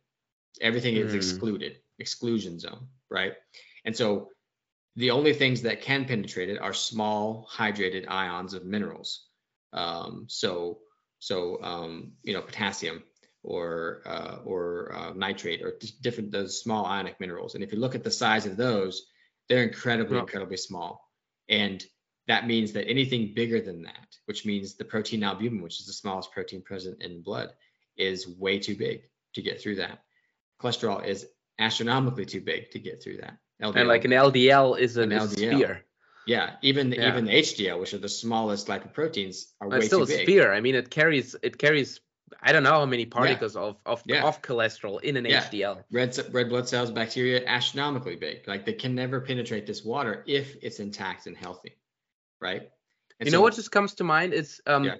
Everything 0.60 0.96
is 0.96 1.12
mm. 1.12 1.16
excluded, 1.16 1.76
exclusion 1.98 2.58
zone, 2.58 2.88
right? 3.10 3.34
And 3.84 3.96
so 3.96 4.28
the 4.96 5.12
only 5.12 5.32
things 5.32 5.62
that 5.62 5.82
can 5.82 6.04
penetrate 6.04 6.50
it 6.50 6.60
are 6.60 6.74
small 6.74 7.48
hydrated 7.52 8.06
ions 8.08 8.54
of 8.54 8.64
minerals. 8.64 9.26
Um, 9.72 10.26
so, 10.28 10.78
so 11.20 11.62
um, 11.62 12.12
you 12.22 12.32
know, 12.32 12.42
potassium 12.42 13.02
or 13.42 14.02
uh, 14.06 14.38
or 14.44 14.92
uh, 14.94 15.12
nitrate 15.14 15.62
or 15.62 15.78
different 16.00 16.32
those 16.32 16.60
small 16.60 16.84
ionic 16.84 17.20
minerals. 17.20 17.54
And 17.54 17.62
if 17.62 17.72
you 17.72 17.78
look 17.78 17.94
at 17.94 18.04
the 18.04 18.10
size 18.10 18.46
of 18.46 18.56
those, 18.56 19.06
they're 19.48 19.62
incredibly, 19.62 20.18
incredibly 20.18 20.56
small. 20.56 21.08
And 21.48 21.84
that 22.26 22.46
means 22.46 22.72
that 22.72 22.88
anything 22.88 23.32
bigger 23.34 23.60
than 23.60 23.82
that, 23.82 24.16
which 24.26 24.44
means 24.44 24.74
the 24.74 24.84
protein 24.84 25.22
albumin, 25.22 25.62
which 25.62 25.80
is 25.80 25.86
the 25.86 25.92
smallest 25.92 26.32
protein 26.32 26.62
present 26.62 27.02
in 27.02 27.22
blood, 27.22 27.50
is 27.96 28.28
way 28.28 28.58
too 28.58 28.76
big 28.76 29.02
to 29.34 29.42
get 29.42 29.60
through 29.60 29.76
that. 29.76 30.00
Cholesterol 30.60 31.04
is 31.06 31.26
astronomically 31.58 32.26
too 32.26 32.40
big 32.40 32.70
to 32.72 32.78
get 32.78 33.02
through 33.02 33.18
that. 33.18 33.38
LDL, 33.62 33.76
and 33.76 33.88
like 33.88 34.04
an 34.04 34.12
LDL 34.12 34.78
is 34.78 34.96
an, 34.96 35.12
an 35.12 35.20
LDL. 35.20 35.32
sphere. 35.32 35.84
Yeah, 36.26 36.56
even 36.62 36.92
yeah. 36.92 37.08
even 37.08 37.24
the 37.24 37.32
HDL, 37.32 37.80
which 37.80 37.94
are 37.94 37.98
the 37.98 38.08
smallest 38.08 38.68
lipoproteins, 38.68 39.46
are 39.60 39.68
but 39.68 39.80
way 39.80 39.86
still 39.86 40.00
too 40.00 40.12
big. 40.12 40.22
sphere. 40.22 40.52
I 40.52 40.60
mean, 40.60 40.74
it 40.74 40.90
carries 40.90 41.34
it 41.42 41.58
carries 41.58 42.00
I 42.42 42.52
don't 42.52 42.62
know 42.62 42.70
how 42.70 42.86
many 42.86 43.06
particles 43.06 43.54
yeah. 43.54 43.62
of 43.62 43.76
of, 43.86 44.02
yeah. 44.06 44.24
of 44.24 44.42
cholesterol 44.42 45.00
in 45.02 45.16
an 45.16 45.24
yeah. 45.24 45.42
HDL. 45.42 45.82
Red 45.90 46.18
red 46.32 46.48
blood 46.48 46.68
cells, 46.68 46.90
bacteria, 46.90 47.44
astronomically 47.46 48.16
big. 48.16 48.46
Like 48.46 48.64
they 48.64 48.72
can 48.72 48.94
never 48.94 49.20
penetrate 49.20 49.66
this 49.66 49.84
water 49.84 50.22
if 50.26 50.56
it's 50.62 50.80
intact 50.80 51.26
and 51.26 51.36
healthy, 51.36 51.76
right? 52.40 52.70
And 53.20 53.26
you 53.26 53.30
so, 53.30 53.38
know 53.38 53.42
what 53.42 53.54
just 53.54 53.72
comes 53.72 53.94
to 53.94 54.04
mind 54.04 54.32
is 54.32 54.60
um, 54.66 54.92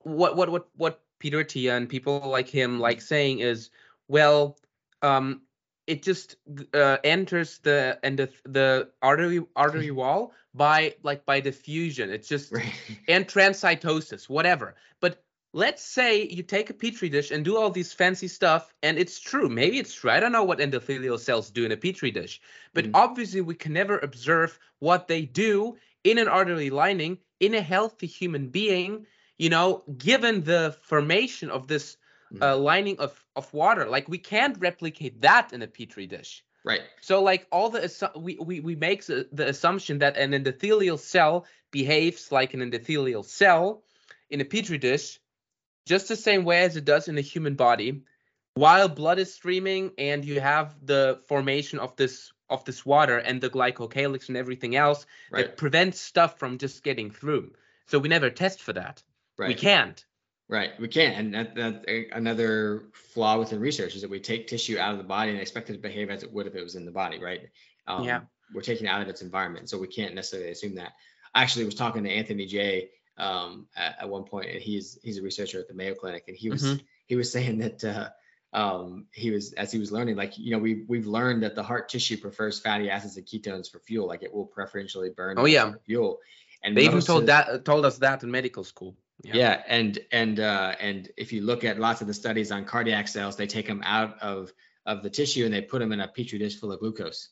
what 0.00 0.36
what 0.36 0.50
what 0.50 0.68
what 0.76 1.00
Peter 1.18 1.42
Attia 1.42 1.76
and 1.76 1.88
people 1.88 2.20
like 2.20 2.48
him 2.48 2.80
like 2.80 3.00
saying 3.00 3.38
is, 3.38 3.70
well, 4.08 4.58
um, 5.02 5.42
it 5.86 6.02
just 6.02 6.36
uh, 6.74 6.98
enters 7.04 7.58
the 7.58 7.98
and 8.02 8.18
the 8.18 8.30
the 8.44 8.88
artery 9.02 9.44
artery 9.56 9.90
wall 10.00 10.32
by 10.54 10.94
like 11.02 11.26
by 11.26 11.40
diffusion. 11.40 12.10
It's 12.10 12.28
just 12.28 12.52
right. 12.52 12.72
and 13.08 13.26
transcytosis, 13.26 14.28
whatever. 14.28 14.74
But 15.00 15.22
let's 15.52 15.84
say 15.84 16.26
you 16.28 16.42
take 16.42 16.70
a 16.70 16.74
petri 16.74 17.08
dish 17.08 17.30
and 17.30 17.44
do 17.44 17.56
all 17.56 17.70
these 17.70 17.92
fancy 17.92 18.28
stuff 18.28 18.72
and 18.82 18.96
it's 18.96 19.20
true 19.20 19.50
maybe 19.50 19.78
it's 19.78 19.92
true 19.92 20.10
i 20.10 20.18
don't 20.18 20.32
know 20.32 20.42
what 20.42 20.60
endothelial 20.60 21.20
cells 21.20 21.50
do 21.50 21.66
in 21.66 21.72
a 21.72 21.76
petri 21.76 22.10
dish 22.10 22.40
but 22.72 22.86
mm. 22.86 22.90
obviously 22.94 23.42
we 23.42 23.54
can 23.54 23.74
never 23.74 23.98
observe 23.98 24.58
what 24.78 25.08
they 25.08 25.26
do 25.26 25.76
in 26.04 26.16
an 26.16 26.26
artery 26.26 26.70
lining 26.70 27.18
in 27.38 27.54
a 27.54 27.60
healthy 27.60 28.06
human 28.06 28.48
being 28.48 29.04
you 29.42 29.50
know 29.50 29.82
given 29.98 30.44
the 30.44 30.76
formation 30.82 31.50
of 31.50 31.66
this. 31.66 31.96
Uh, 32.40 32.56
lining 32.56 32.98
of, 32.98 33.24
of 33.36 33.52
water. 33.52 33.88
Like 33.88 34.08
we 34.08 34.18
can't 34.18 34.56
replicate 34.58 35.20
that 35.22 35.52
in 35.52 35.62
a 35.62 35.66
petri 35.66 36.06
dish. 36.06 36.44
Right. 36.64 36.82
So 37.00 37.22
like 37.22 37.46
all 37.50 37.70
the 37.70 38.10
we, 38.16 38.36
we 38.36 38.60
we 38.60 38.76
make 38.76 39.04
the 39.06 39.48
assumption 39.48 39.98
that 39.98 40.16
an 40.16 40.30
endothelial 40.30 40.98
cell 40.98 41.46
behaves 41.70 42.30
like 42.30 42.54
an 42.54 42.60
endothelial 42.60 43.24
cell 43.24 43.82
in 44.30 44.40
a 44.40 44.44
petri 44.44 44.78
dish 44.78 45.18
just 45.86 46.08
the 46.08 46.16
same 46.16 46.44
way 46.44 46.62
as 46.62 46.76
it 46.76 46.84
does 46.84 47.08
in 47.08 47.18
a 47.18 47.22
human 47.22 47.54
body. 47.54 48.02
While 48.54 48.88
blood 48.88 49.18
is 49.18 49.34
streaming 49.34 49.92
and 49.98 50.24
you 50.24 50.40
have 50.40 50.74
the 50.84 51.20
formation 51.26 51.78
of 51.78 51.96
this 51.96 52.32
of 52.48 52.64
this 52.64 52.84
water 52.84 53.16
and 53.18 53.40
the 53.40 53.50
glycocalyx 53.50 54.28
and 54.28 54.36
everything 54.36 54.76
else 54.76 55.06
right. 55.30 55.46
that 55.46 55.56
prevents 55.56 56.00
stuff 56.00 56.38
from 56.38 56.58
just 56.58 56.84
getting 56.84 57.10
through. 57.10 57.52
So 57.86 57.98
we 57.98 58.08
never 58.08 58.30
test 58.30 58.62
for 58.62 58.74
that. 58.74 59.02
Right. 59.38 59.48
we 59.48 59.54
can't 59.54 60.04
right 60.52 60.70
we 60.78 60.86
can't 60.86 61.16
and 61.16 61.34
that, 61.34 61.54
that's 61.54 61.84
another 62.12 62.84
flaw 62.92 63.38
within 63.38 63.58
research 63.58 63.94
is 63.94 64.02
that 64.02 64.10
we 64.10 64.20
take 64.20 64.46
tissue 64.46 64.78
out 64.78 64.92
of 64.92 64.98
the 64.98 65.04
body 65.04 65.30
and 65.30 65.40
expect 65.40 65.70
it 65.70 65.72
to 65.72 65.78
behave 65.78 66.10
as 66.10 66.22
it 66.22 66.32
would 66.32 66.46
if 66.46 66.54
it 66.54 66.62
was 66.62 66.76
in 66.76 66.84
the 66.84 66.92
body 66.92 67.18
right 67.18 67.40
um, 67.86 68.04
yeah 68.04 68.20
we're 68.54 68.60
taking 68.60 68.86
it 68.86 68.90
out 68.90 69.02
of 69.02 69.08
its 69.08 69.22
environment 69.22 69.68
so 69.68 69.78
we 69.78 69.86
can't 69.86 70.14
necessarily 70.14 70.50
assume 70.50 70.74
that 70.74 70.92
i 71.34 71.42
actually 71.42 71.64
was 71.64 71.74
talking 71.74 72.04
to 72.04 72.10
anthony 72.10 72.46
j 72.46 72.88
um, 73.18 73.66
at, 73.76 73.96
at, 74.00 74.08
one 74.08 74.24
point, 74.24 74.50
and 74.50 74.60
he's 74.60 74.98
he's 75.02 75.18
a 75.18 75.22
researcher 75.22 75.58
at 75.58 75.68
the 75.68 75.74
Mayo 75.74 75.94
Clinic, 75.94 76.24
and 76.28 76.36
he 76.36 76.50
was 76.50 76.62
mm-hmm. 76.62 76.84
he 77.06 77.16
was 77.16 77.30
saying 77.32 77.58
that 77.58 77.84
uh, 77.84 78.08
um, 78.52 79.06
he 79.12 79.30
was 79.30 79.52
as 79.54 79.72
he 79.72 79.78
was 79.78 79.92
learning, 79.92 80.16
like 80.16 80.38
you 80.38 80.52
know, 80.52 80.58
we 80.58 80.84
we've 80.88 81.06
learned 81.06 81.42
that 81.42 81.54
the 81.54 81.62
heart 81.62 81.88
tissue 81.88 82.16
prefers 82.16 82.60
fatty 82.60 82.90
acids 82.90 83.16
and 83.16 83.26
ketones 83.26 83.70
for 83.70 83.78
fuel, 83.80 84.06
like 84.06 84.22
it 84.22 84.32
will 84.32 84.46
preferentially 84.46 85.10
burn. 85.10 85.38
Oh 85.38 85.44
yeah, 85.44 85.72
fuel. 85.84 86.18
And 86.64 86.76
they 86.76 86.84
even 86.84 87.00
told 87.00 87.26
that 87.26 87.64
told 87.64 87.84
us 87.84 87.98
that 87.98 88.22
in 88.22 88.30
medical 88.30 88.64
school. 88.64 88.96
Yeah. 89.22 89.36
yeah, 89.36 89.62
and 89.68 89.98
and 90.10 90.40
uh, 90.40 90.74
and 90.80 91.08
if 91.16 91.32
you 91.32 91.42
look 91.42 91.64
at 91.64 91.78
lots 91.78 92.00
of 92.00 92.06
the 92.06 92.14
studies 92.14 92.50
on 92.50 92.64
cardiac 92.64 93.06
cells, 93.06 93.36
they 93.36 93.46
take 93.46 93.66
them 93.66 93.82
out 93.84 94.20
of 94.20 94.52
of 94.84 95.02
the 95.02 95.10
tissue 95.10 95.44
and 95.44 95.54
they 95.54 95.62
put 95.62 95.78
them 95.78 95.92
in 95.92 96.00
a 96.00 96.08
petri 96.08 96.38
dish 96.38 96.58
full 96.58 96.72
of 96.72 96.80
glucose. 96.80 97.28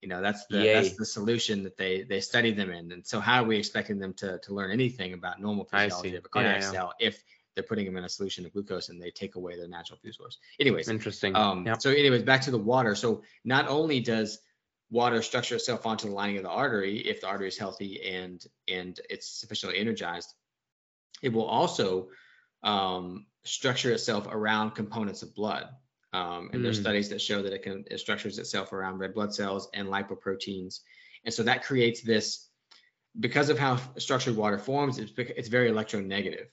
You 0.00 0.08
know 0.08 0.22
that's 0.22 0.46
the 0.46 0.64
Yay. 0.64 0.74
that's 0.74 0.96
the 0.96 1.04
solution 1.04 1.64
that 1.64 1.76
they 1.76 2.02
they 2.02 2.20
study 2.20 2.52
them 2.52 2.70
in. 2.70 2.90
And 2.92 3.06
so 3.06 3.20
how 3.20 3.42
are 3.42 3.46
we 3.46 3.58
expecting 3.58 3.98
them 3.98 4.14
to 4.14 4.38
to 4.38 4.54
learn 4.54 4.70
anything 4.70 5.12
about 5.12 5.40
normal 5.40 5.66
physiology 5.66 6.16
of 6.16 6.24
a 6.24 6.28
cardiac 6.28 6.62
yeah, 6.62 6.70
cell 6.70 6.94
if 6.98 7.22
they're 7.54 7.64
putting 7.64 7.84
them 7.84 7.96
in 7.96 8.04
a 8.04 8.08
solution 8.08 8.46
of 8.46 8.52
glucose 8.52 8.88
and 8.88 9.02
they 9.02 9.10
take 9.10 9.34
away 9.34 9.56
their 9.56 9.68
natural 9.68 9.98
fuel 9.98 10.14
source? 10.14 10.38
Anyways 10.58 10.88
interesting. 10.88 11.36
um 11.36 11.66
yep. 11.66 11.82
so 11.82 11.90
anyways 11.90 12.22
back 12.22 12.40
to 12.42 12.50
the 12.50 12.58
water. 12.58 12.94
So 12.94 13.22
not 13.44 13.68
only 13.68 14.00
does 14.00 14.38
water 14.90 15.20
structure 15.20 15.56
itself 15.56 15.84
onto 15.84 16.08
the 16.08 16.14
lining 16.14 16.38
of 16.38 16.44
the 16.44 16.50
artery 16.50 16.98
if 16.98 17.20
the 17.20 17.26
artery 17.26 17.48
is 17.48 17.58
healthy 17.58 18.00
and 18.02 18.44
and 18.68 19.00
it's 19.10 19.28
sufficiently 19.28 19.78
energized 19.78 20.34
it 21.22 21.32
will 21.32 21.46
also 21.46 22.08
um, 22.62 23.26
structure 23.44 23.92
itself 23.92 24.26
around 24.30 24.72
components 24.72 25.22
of 25.22 25.34
blood 25.34 25.68
um, 26.12 26.50
and 26.52 26.60
mm. 26.60 26.64
there's 26.64 26.80
studies 26.80 27.08
that 27.10 27.20
show 27.20 27.42
that 27.42 27.52
it 27.52 27.62
can 27.62 27.84
it 27.90 27.98
structures 27.98 28.38
itself 28.38 28.72
around 28.72 28.98
red 28.98 29.14
blood 29.14 29.32
cells 29.32 29.68
and 29.74 29.88
lipoproteins. 29.88 30.80
And 31.24 31.32
so 31.32 31.42
that 31.44 31.64
creates 31.64 32.02
this 32.02 32.48
because 33.18 33.48
of 33.48 33.58
how 33.58 33.78
structured 33.98 34.36
water 34.36 34.58
forms, 34.58 34.98
it's, 34.98 35.12
it's 35.16 35.48
very 35.48 35.70
electronegative. 35.70 36.46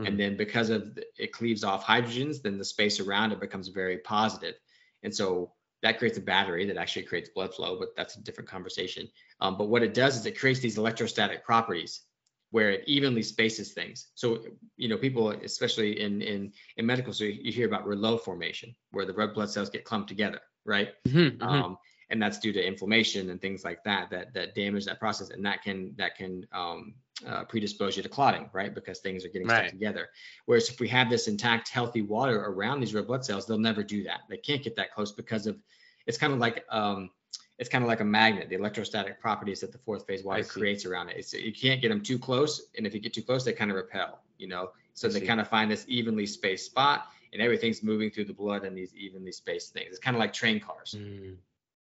Mm. 0.00 0.08
And 0.08 0.20
then 0.20 0.36
because 0.36 0.70
of 0.70 0.94
the, 0.94 1.04
it 1.18 1.32
cleaves 1.32 1.64
off 1.64 1.84
hydrogens, 1.84 2.42
then 2.42 2.58
the 2.58 2.64
space 2.64 3.00
around 3.00 3.32
it 3.32 3.40
becomes 3.40 3.68
very 3.68 3.98
positive. 3.98 4.54
And 5.02 5.14
so 5.14 5.52
that 5.82 5.98
creates 5.98 6.18
a 6.18 6.22
battery 6.22 6.66
that 6.66 6.76
actually 6.76 7.04
creates 7.04 7.30
blood 7.30 7.54
flow, 7.54 7.78
but 7.78 7.90
that's 7.96 8.16
a 8.16 8.22
different 8.22 8.50
conversation. 8.50 9.08
Um, 9.40 9.56
but 9.56 9.68
what 9.68 9.82
it 9.82 9.94
does 9.94 10.16
is 10.16 10.26
it 10.26 10.38
creates 10.38 10.60
these 10.60 10.76
electrostatic 10.76 11.44
properties 11.44 12.02
where 12.50 12.70
it 12.70 12.84
evenly 12.86 13.22
spaces 13.22 13.72
things. 13.72 14.08
So, 14.14 14.42
you 14.76 14.88
know, 14.88 14.96
people, 14.96 15.30
especially 15.30 16.00
in 16.00 16.22
in 16.22 16.52
in 16.76 16.86
medical, 16.86 17.12
so 17.12 17.24
you 17.24 17.52
hear 17.52 17.66
about 17.66 17.86
Rouleau 17.86 18.16
formation, 18.16 18.74
where 18.92 19.06
the 19.06 19.12
red 19.12 19.34
blood 19.34 19.50
cells 19.50 19.70
get 19.70 19.84
clumped 19.84 20.08
together, 20.08 20.40
right? 20.64 20.90
Mm-hmm, 21.06 21.42
mm-hmm. 21.42 21.42
Um, 21.42 21.78
and 22.10 22.22
that's 22.22 22.38
due 22.38 22.52
to 22.54 22.66
inflammation 22.66 23.28
and 23.30 23.40
things 23.40 23.64
like 23.64 23.84
that 23.84 24.10
that 24.10 24.32
that 24.34 24.54
damage 24.54 24.86
that 24.86 24.98
process, 24.98 25.30
and 25.30 25.44
that 25.44 25.62
can 25.62 25.94
that 25.98 26.16
can 26.16 26.46
um, 26.52 26.94
uh, 27.26 27.44
predispose 27.44 27.96
you 27.96 28.02
to 28.02 28.08
clotting, 28.08 28.48
right? 28.52 28.74
Because 28.74 29.00
things 29.00 29.24
are 29.24 29.28
getting 29.28 29.48
right. 29.48 29.68
stuck 29.68 29.70
together. 29.72 30.08
Whereas 30.46 30.70
if 30.70 30.80
we 30.80 30.88
have 30.88 31.10
this 31.10 31.28
intact, 31.28 31.68
healthy 31.68 32.02
water 32.02 32.44
around 32.46 32.80
these 32.80 32.94
red 32.94 33.06
blood 33.06 33.24
cells, 33.24 33.46
they'll 33.46 33.58
never 33.58 33.82
do 33.82 34.04
that. 34.04 34.20
They 34.30 34.38
can't 34.38 34.62
get 34.62 34.76
that 34.76 34.92
close 34.94 35.12
because 35.12 35.46
of 35.46 35.58
it's 36.06 36.16
kind 36.16 36.32
of 36.32 36.38
like 36.38 36.64
um, 36.70 37.10
it's 37.58 37.68
kind 37.68 37.82
of 37.82 37.88
like 37.88 38.00
a 38.00 38.04
magnet, 38.04 38.48
the 38.48 38.54
electrostatic 38.54 39.20
properties 39.20 39.60
that 39.60 39.72
the 39.72 39.78
fourth 39.78 40.06
phase 40.06 40.22
water 40.22 40.44
creates 40.44 40.84
around 40.84 41.08
it. 41.08 41.16
It's, 41.16 41.32
you 41.34 41.52
can't 41.52 41.82
get 41.82 41.88
them 41.88 42.00
too 42.00 42.18
close. 42.18 42.62
And 42.76 42.86
if 42.86 42.94
you 42.94 43.00
get 43.00 43.12
too 43.12 43.22
close, 43.22 43.44
they 43.44 43.52
kind 43.52 43.70
of 43.70 43.76
repel, 43.76 44.20
you 44.38 44.46
know? 44.46 44.70
So 44.94 45.08
I 45.08 45.12
they 45.12 45.20
see. 45.20 45.26
kind 45.26 45.40
of 45.40 45.48
find 45.48 45.70
this 45.70 45.84
evenly 45.88 46.24
spaced 46.26 46.66
spot 46.66 47.08
and 47.32 47.42
everything's 47.42 47.82
moving 47.82 48.10
through 48.10 48.26
the 48.26 48.32
blood 48.32 48.64
in 48.64 48.74
these 48.74 48.94
evenly 48.94 49.32
spaced 49.32 49.72
things. 49.72 49.88
It's 49.90 49.98
kind 49.98 50.16
of 50.16 50.20
like 50.20 50.32
train 50.32 50.60
cars, 50.60 50.94
mm. 50.96 51.34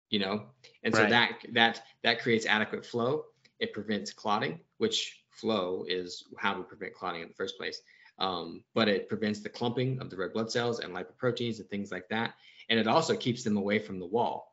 you 0.10 0.20
know? 0.20 0.46
And 0.84 0.94
right. 0.94 1.04
so 1.04 1.10
that, 1.10 1.32
that, 1.54 1.84
that 2.04 2.20
creates 2.20 2.48
adequate 2.48 2.84
flow. 2.84 3.26
It 3.60 3.72
prevents 3.72 4.12
clotting, 4.12 4.60
which 4.80 5.22
flow 5.30 5.86
is 5.88 6.24
how 6.38 6.58
we 6.58 6.64
prevent 6.64 6.96
clotting 6.96 7.22
in 7.22 7.28
the 7.28 7.34
first 7.36 7.58
place. 7.58 7.82
Um, 8.18 8.64
but 8.74 8.90
it 8.90 9.08
prevents 9.08 9.42
the 9.42 9.50
clumping 9.50 10.02
of 10.02 10.10
the 10.10 10.18
red 10.18 10.34
blood 10.34 10.52
cells 10.52 10.80
and 10.80 10.94
lipoproteins 10.94 11.60
and 11.60 11.70
things 11.70 11.92
like 11.92 12.10
that. 12.10 12.34
And 12.70 12.80
it 12.80 12.88
also 12.88 13.16
keeps 13.16 13.44
them 13.44 13.56
away 13.56 13.80
from 13.80 14.00
the 14.00 14.06
wall 14.06 14.49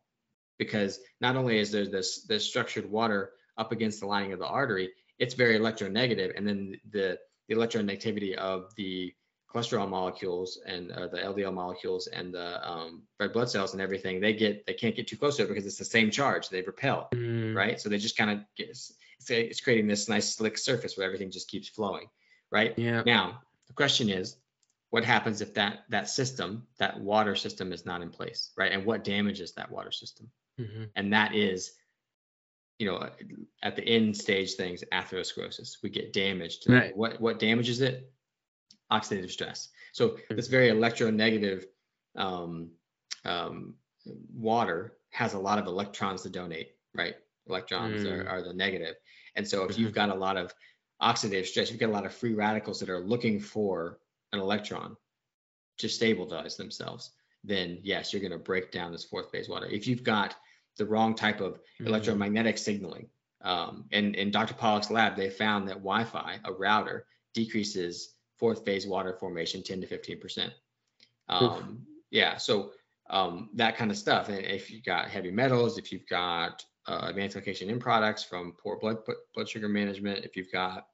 because 0.59 1.01
not 1.21 1.37
only 1.37 1.59
is 1.59 1.71
there 1.71 1.87
this, 1.87 2.23
this 2.23 2.45
structured 2.45 2.91
water 2.91 3.33
up 3.59 3.73
against 3.73 4.01
the 4.01 4.07
lining 4.07 4.33
of 4.33 4.39
the 4.39 4.47
artery, 4.47 4.91
it's 5.19 5.35
very 5.35 5.59
electronegative. 5.59 6.37
And 6.37 6.47
then 6.47 6.81
the, 6.91 7.19
the 7.49 7.55
electronegativity 7.55 8.35
of 8.35 8.75
the 8.77 9.15
cholesterol 9.57 9.89
molecules 9.89 10.61
and 10.67 10.93
uh, 10.93 11.07
the 11.07 11.19
LDL 11.19 11.55
molecules 11.55 12.09
and 12.09 12.35
the 12.35 12.69
um, 12.69 13.03
red 13.19 13.33
blood 13.33 13.49
cells 13.49 13.73
and 13.73 13.81
everything, 13.81 14.21
they 14.21 14.35
get 14.35 14.67
they 14.67 14.75
can't 14.75 14.95
get 14.95 15.07
too 15.07 15.17
close 15.17 15.37
to 15.37 15.45
it 15.45 15.49
because 15.49 15.67
it's 15.67 15.79
the 15.79 15.85
same 15.85 16.11
charge. 16.11 16.49
They 16.49 16.63
repel, 16.63 17.09
mm. 17.15 17.55
right? 17.55 17.81
So 17.81 17.89
they 17.89 17.99
just 17.99 18.17
kind 18.17 18.31
of 18.31 18.39
it's, 18.59 18.93
it's 19.29 19.61
creating 19.61 19.87
this 19.87 20.09
nice 20.09 20.35
slick 20.35 20.59
surface 20.59 20.97
where 20.97 21.07
everything 21.07 21.31
just 21.31 21.49
keeps 21.49 21.69
flowing, 21.69 22.09
right? 22.51 22.75
Yeah. 22.77 23.03
Now 23.07 23.41
the 23.67 23.73
question 23.73 24.11
is, 24.11 24.37
what 24.91 25.05
happens 25.05 25.41
if 25.41 25.55
that 25.55 25.85
that 25.89 26.09
system, 26.09 26.67
that 26.79 27.01
water 27.01 27.35
system, 27.35 27.73
is 27.73 27.87
not 27.87 28.03
in 28.03 28.11
place, 28.11 28.51
right? 28.57 28.73
And 28.73 28.85
what 28.85 29.05
damages 29.05 29.53
that 29.53 29.71
water 29.71 29.93
system? 29.93 30.31
Mm-hmm. 30.61 30.85
And 30.97 31.13
that 31.13 31.35
is, 31.35 31.73
you 32.79 32.87
know, 32.87 33.09
at 33.63 33.77
the 33.77 33.87
end 33.87 34.17
stage 34.17 34.55
things, 34.55 34.85
atherosclerosis. 34.93 35.77
We 35.83 35.91
get 35.91 36.13
damaged. 36.13 36.69
Right. 36.69 36.97
What 36.97 37.21
what 37.21 37.39
damages 37.39 37.81
it? 37.81 38.11
Oxidative 38.93 39.31
stress. 39.31 39.69
So 39.93 40.11
mm-hmm. 40.11 40.37
this 40.37 40.49
very 40.49 40.69
electronegative 40.69 41.65
um, 42.17 42.71
um, 43.25 43.75
water 44.33 44.99
has 45.11 45.35
a 45.35 45.39
lot 45.39 45.59
of 45.59 45.67
electrons 45.67 46.23
to 46.23 46.31
donate, 46.31 46.73
right? 46.95 47.17
Electrons 47.49 48.05
mm. 48.05 48.13
are, 48.13 48.29
are 48.29 48.43
the 48.43 48.53
negative. 48.53 48.97
And 49.35 49.47
so 49.47 49.65
if 49.65 49.73
mm-hmm. 49.73 49.83
you've 49.83 49.95
got 49.95 50.11
a 50.11 50.15
lot 50.15 50.37
of 50.37 50.53
oxidative 51.03 51.47
stress, 51.47 51.71
you've 51.71 51.81
got 51.81 51.91
a 51.91 51.93
lot 51.93 52.07
of 52.07 52.15
free 52.15 52.35
radicals 52.35 52.81
that 52.81 52.91
are 52.91 53.01
looking 53.01 53.41
for 53.41 53.99
an 54.33 54.41
electron 54.41 54.97
to 55.79 55.89
stabilize 55.89 56.57
themselves, 56.57 57.11
then 57.45 57.79
yes, 57.83 58.13
you're 58.13 58.21
going 58.21 58.33
to 58.33 58.39
break 58.39 58.73
down 58.73 58.93
this 58.93 59.05
fourth 59.05 59.31
phase 59.31 59.49
water. 59.49 59.67
If 59.67 59.87
you've 59.87 60.03
got 60.03 60.35
the 60.77 60.87
wrong 60.87 61.15
type 61.15 61.41
of 61.41 61.55
mm-hmm. 61.55 61.87
electromagnetic 61.89 62.59
signaling, 62.59 63.09
um, 63.43 63.85
and 63.93 64.15
in 64.17 64.31
Dr. 64.31 64.55
Pollack's 64.55 64.91
lab, 64.91 65.17
they 65.17 65.31
found 65.31 65.69
that 65.69 65.77
Wi-Fi, 65.77 66.41
a 66.45 66.53
router, 66.53 67.07
decreases 67.35 68.15
fourth 68.39 68.65
phase 68.65 68.87
water 68.87 69.17
formation 69.19 69.63
10 69.63 69.81
to 69.83 69.87
15 69.87 70.21
percent. 70.21 70.53
Um, 71.29 71.87
yeah, 72.11 72.37
so 72.37 72.73
um, 73.11 73.51
that 73.55 73.77
kind 73.77 73.91
of 73.91 73.97
stuff. 73.97 74.29
And 74.29 74.39
if 74.39 74.71
you've 74.71 74.85
got 74.85 75.09
heavy 75.09 75.31
metals, 75.31 75.79
if 75.79 75.93
you've 75.93 76.07
got 76.09 76.65
uh, 76.87 77.01
advanced 77.05 77.37
glycation 77.37 77.71
end 77.71 77.81
products 77.81 78.23
from 78.23 78.53
poor 78.53 78.79
blood 78.79 78.99
blood 79.35 79.49
sugar 79.49 79.69
management, 79.69 80.25
if 80.25 80.37
you've 80.37 80.53
got 80.53 80.87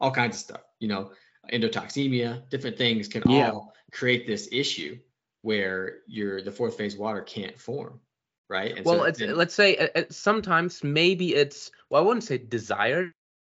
all 0.00 0.10
kinds 0.10 0.36
of 0.36 0.40
stuff, 0.40 0.62
you 0.80 0.88
know, 0.88 1.10
endotoxemia, 1.52 2.48
different 2.50 2.76
things 2.76 3.08
can 3.08 3.22
yeah. 3.30 3.50
all 3.50 3.72
create 3.92 4.26
this 4.26 4.48
issue 4.52 4.98
where 5.42 5.98
your 6.06 6.42
the 6.42 6.52
fourth 6.52 6.76
phase 6.76 6.96
water 6.96 7.22
can't 7.22 7.58
form, 7.58 8.00
right? 8.48 8.76
And 8.76 8.84
well, 8.84 9.12
so, 9.14 9.26
let's 9.26 9.54
say 9.54 9.76
uh, 9.76 10.02
sometimes 10.10 10.82
maybe 10.82 11.34
it's 11.34 11.70
well, 11.90 12.02
I 12.02 12.06
wouldn't 12.06 12.24
say 12.24 12.38
desired, 12.38 13.12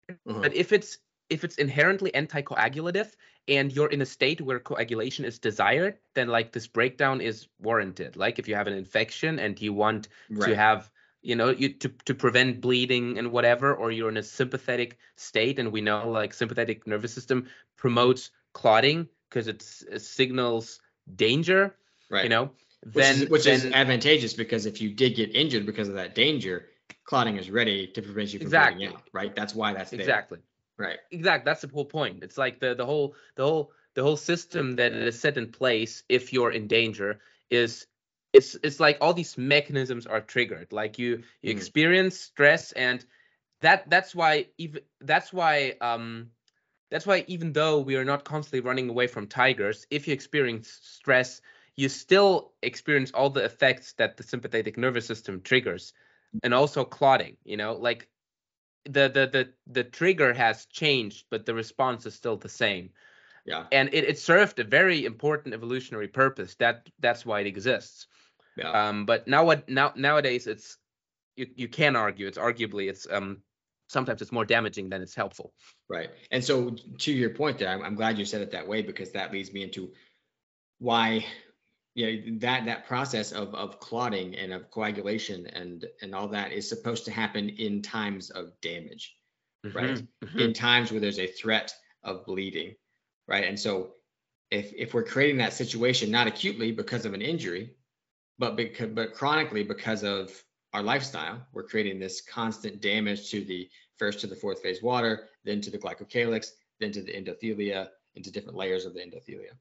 uh-huh. 0.10 0.40
but 0.42 0.56
if 0.56 0.72
it's 0.72 0.98
if 1.30 1.44
it's 1.44 1.56
inherently 1.56 2.12
anticoagulative 2.12 3.12
and 3.48 3.72
you're 3.72 3.88
in 3.88 4.02
a 4.02 4.06
state 4.06 4.42
where 4.42 4.60
coagulation 4.60 5.26
is 5.26 5.40
desired, 5.40 5.98
then 6.14 6.28
like 6.28 6.52
this 6.52 6.68
breakdown 6.68 7.22
is 7.22 7.48
warranted. 7.60 8.18
Like 8.18 8.38
if 8.38 8.48
you 8.48 8.56
have 8.56 8.68
an 8.68 8.74
infection 8.74 9.40
and 9.40 9.60
you 9.62 9.74
want 9.74 10.10
right. 10.30 10.50
to 10.50 10.56
have 10.56 10.92
you 11.22 11.36
know 11.36 11.50
you 11.50 11.70
to, 11.70 11.90
to 12.06 12.14
prevent 12.14 12.62
bleeding 12.62 13.18
and 13.18 13.32
whatever 13.32 13.74
or 13.74 13.92
you're 13.92 14.10
in 14.10 14.18
a 14.18 14.24
sympathetic 14.24 14.98
state 15.16 15.60
and 15.60 15.72
we 15.72 15.82
know 15.82 16.10
like 16.10 16.34
sympathetic 16.34 16.88
nervous 16.88 17.14
system 17.14 17.48
promotes 17.78 18.32
clotting 18.54 19.08
because 19.30 19.48
it 19.48 19.62
signals 20.02 20.82
danger 21.16 21.76
right 22.10 22.24
you 22.24 22.30
know 22.30 22.50
which 22.84 22.94
then 22.94 23.16
is, 23.16 23.30
which 23.30 23.44
then, 23.46 23.54
is 23.56 23.66
advantageous 23.66 24.34
because 24.34 24.66
if 24.66 24.82
you 24.82 24.90
did 24.90 25.16
get 25.16 25.36
injured 25.36 25.66
because 25.66 25.88
of 25.88 25.96
that 25.96 26.16
danger 26.16 26.66
clotting 27.04 27.38
is 27.38 27.50
ready 27.50 27.88
to 27.88 28.02
prevent 28.02 28.34
you 28.34 28.40
from 28.40 28.48
exactly. 28.48 28.78
bleeding 28.78 28.96
out 28.96 29.04
right 29.14 29.36
that's 29.36 29.54
why 29.54 29.74
that's 29.74 29.92
there. 29.92 30.00
exactly 30.00 30.40
right 30.78 31.00
exactly 31.12 31.50
that's 31.50 31.62
the 31.62 31.68
whole 31.68 31.86
point 31.86 32.24
it's 32.24 32.38
like 32.38 32.60
the 32.60 32.74
the 32.76 32.86
whole 32.86 33.16
the 33.36 33.44
whole 33.44 33.72
the 33.94 34.04
whole 34.04 34.18
system 34.18 34.76
that 34.78 34.94
is 34.94 35.20
set 35.20 35.38
in 35.38 35.52
place 35.52 36.04
if 36.10 36.34
you're 36.34 36.52
in 36.52 36.68
danger 36.68 37.20
is 37.50 37.86
it's 38.34 38.56
it's 38.64 38.80
like 38.80 38.98
all 39.02 39.14
these 39.14 39.38
mechanisms 39.38 40.08
are 40.08 40.22
triggered 40.22 40.72
like 40.72 40.98
you 40.98 41.24
you 41.42 41.54
mm. 41.54 41.58
experience 41.58 42.20
stress 42.20 42.72
and 42.72 43.06
that 43.62 43.90
that's 43.90 44.16
why 44.16 44.48
even 44.58 44.82
that's 45.02 45.32
why 45.32 45.76
um 45.82 46.30
that's 46.90 47.06
why 47.06 47.24
even 47.28 47.54
though 47.54 47.80
we 47.80 47.96
are 47.96 48.06
not 48.06 48.24
constantly 48.24 48.60
running 48.60 48.90
away 48.90 49.08
from 49.08 49.28
tigers 49.28 49.86
if 49.92 50.08
you 50.08 50.14
experience 50.14 50.80
stress 50.82 51.42
you 51.82 51.90
still 51.90 52.54
experience 52.62 53.12
all 53.12 53.30
the 53.30 53.44
effects 53.44 53.94
that 53.94 54.18
the 54.18 54.24
sympathetic 54.24 54.78
nervous 54.78 55.06
system 55.06 55.42
triggers 55.42 55.94
and 56.44 56.54
also 56.54 56.86
clotting 56.86 57.36
you 57.44 57.58
know 57.58 57.74
like 57.74 58.08
the 58.86 59.10
the 59.10 59.28
the 59.28 59.50
the 59.68 59.84
trigger 59.84 60.34
has 60.34 60.66
changed 60.68 61.26
but 61.30 61.46
the 61.46 61.54
response 61.54 62.06
is 62.06 62.14
still 62.16 62.38
the 62.38 62.50
same 62.50 62.90
yeah 63.46 63.66
and 63.72 63.90
it, 63.94 64.04
it 64.06 64.20
served 64.20 64.60
a 64.60 64.64
very 64.64 65.06
important 65.06 65.54
evolutionary 65.54 66.08
purpose 66.08 66.56
that 66.56 66.88
that's 67.00 67.26
why 67.26 67.40
it 67.42 67.48
exists 67.48 68.08
yeah. 68.58 68.72
Um, 68.72 69.06
but 69.06 69.28
now 69.28 69.46
what 69.46 69.70
now 69.70 69.94
nowadays 69.96 70.48
it's 70.48 70.78
you 71.36 71.48
you 71.56 71.68
can 71.68 71.96
argue 71.96 72.28
it's 72.28 72.38
arguably 72.38 72.90
it's 72.90 73.08
um 73.10 73.42
sometimes 73.88 74.22
it's 74.22 74.32
more 74.32 74.46
damaging 74.46 74.90
than 74.90 75.02
it's 75.02 75.16
helpful. 75.16 75.54
Right. 75.90 76.10
And 76.32 76.44
so 76.44 76.76
to 77.00 77.12
your 77.12 77.32
point 77.32 77.58
there, 77.58 77.70
I'm, 77.70 77.82
I'm 77.82 77.96
glad 77.96 78.18
you 78.18 78.26
said 78.26 78.42
it 78.42 78.52
that 78.52 78.68
way 78.68 78.82
because 78.82 79.12
that 79.12 79.34
leads 79.34 79.52
me 79.52 79.64
into 79.64 79.92
why 80.80 81.26
you 81.96 82.06
know 82.06 82.40
that 82.40 82.66
that 82.66 82.88
process 82.88 83.32
of 83.32 83.54
of 83.54 83.80
clotting 83.80 84.36
and 84.36 84.54
of 84.54 84.70
coagulation 84.72 85.48
and 85.48 85.86
and 86.02 86.16
all 86.16 86.28
that 86.28 86.52
is 86.52 86.68
supposed 86.68 87.06
to 87.06 87.12
happen 87.12 87.50
in 87.50 87.82
times 87.82 88.30
of 88.30 88.52
damage 88.62 89.18
mm-hmm, 89.66 89.78
right 89.78 90.04
mm-hmm. 90.24 90.40
in 90.40 90.54
times 90.54 90.92
where 90.92 91.02
there's 91.02 91.20
a 91.20 91.28
threat 91.28 91.74
of 92.04 92.26
bleeding 92.26 92.74
right 93.28 93.46
and 93.46 93.60
so 93.60 93.92
if 94.52 94.72
if 94.74 94.94
we're 94.94 95.04
creating 95.04 95.38
that 95.38 95.54
situation 95.54 96.10
not 96.10 96.28
acutely 96.28 96.72
because 96.72 97.06
of 97.06 97.14
an 97.14 97.22
injury 97.22 97.72
but 98.40 98.56
because 98.56 98.90
but 98.90 99.14
chronically 99.14 99.64
because 99.64 100.04
of 100.04 100.32
our 100.74 100.84
lifestyle, 100.84 101.46
we're 101.54 101.64
creating 101.64 102.00
this 102.00 102.22
constant 102.22 102.82
damage 102.82 103.30
to 103.30 103.44
the 103.44 103.70
first 103.98 104.20
to 104.22 104.28
the 104.28 104.36
fourth 104.36 104.62
phase 104.62 104.82
water, 104.82 105.30
then 105.44 105.62
to 105.62 105.70
the 105.70 105.78
glycocalyx, 105.78 106.52
then 106.80 106.92
to 106.92 107.02
the 107.02 107.12
endothelia, 107.12 107.90
into 108.16 108.32
different 108.32 108.58
layers 108.58 108.86
of 108.86 108.94
the 108.94 109.00
endothelia. 109.00 109.52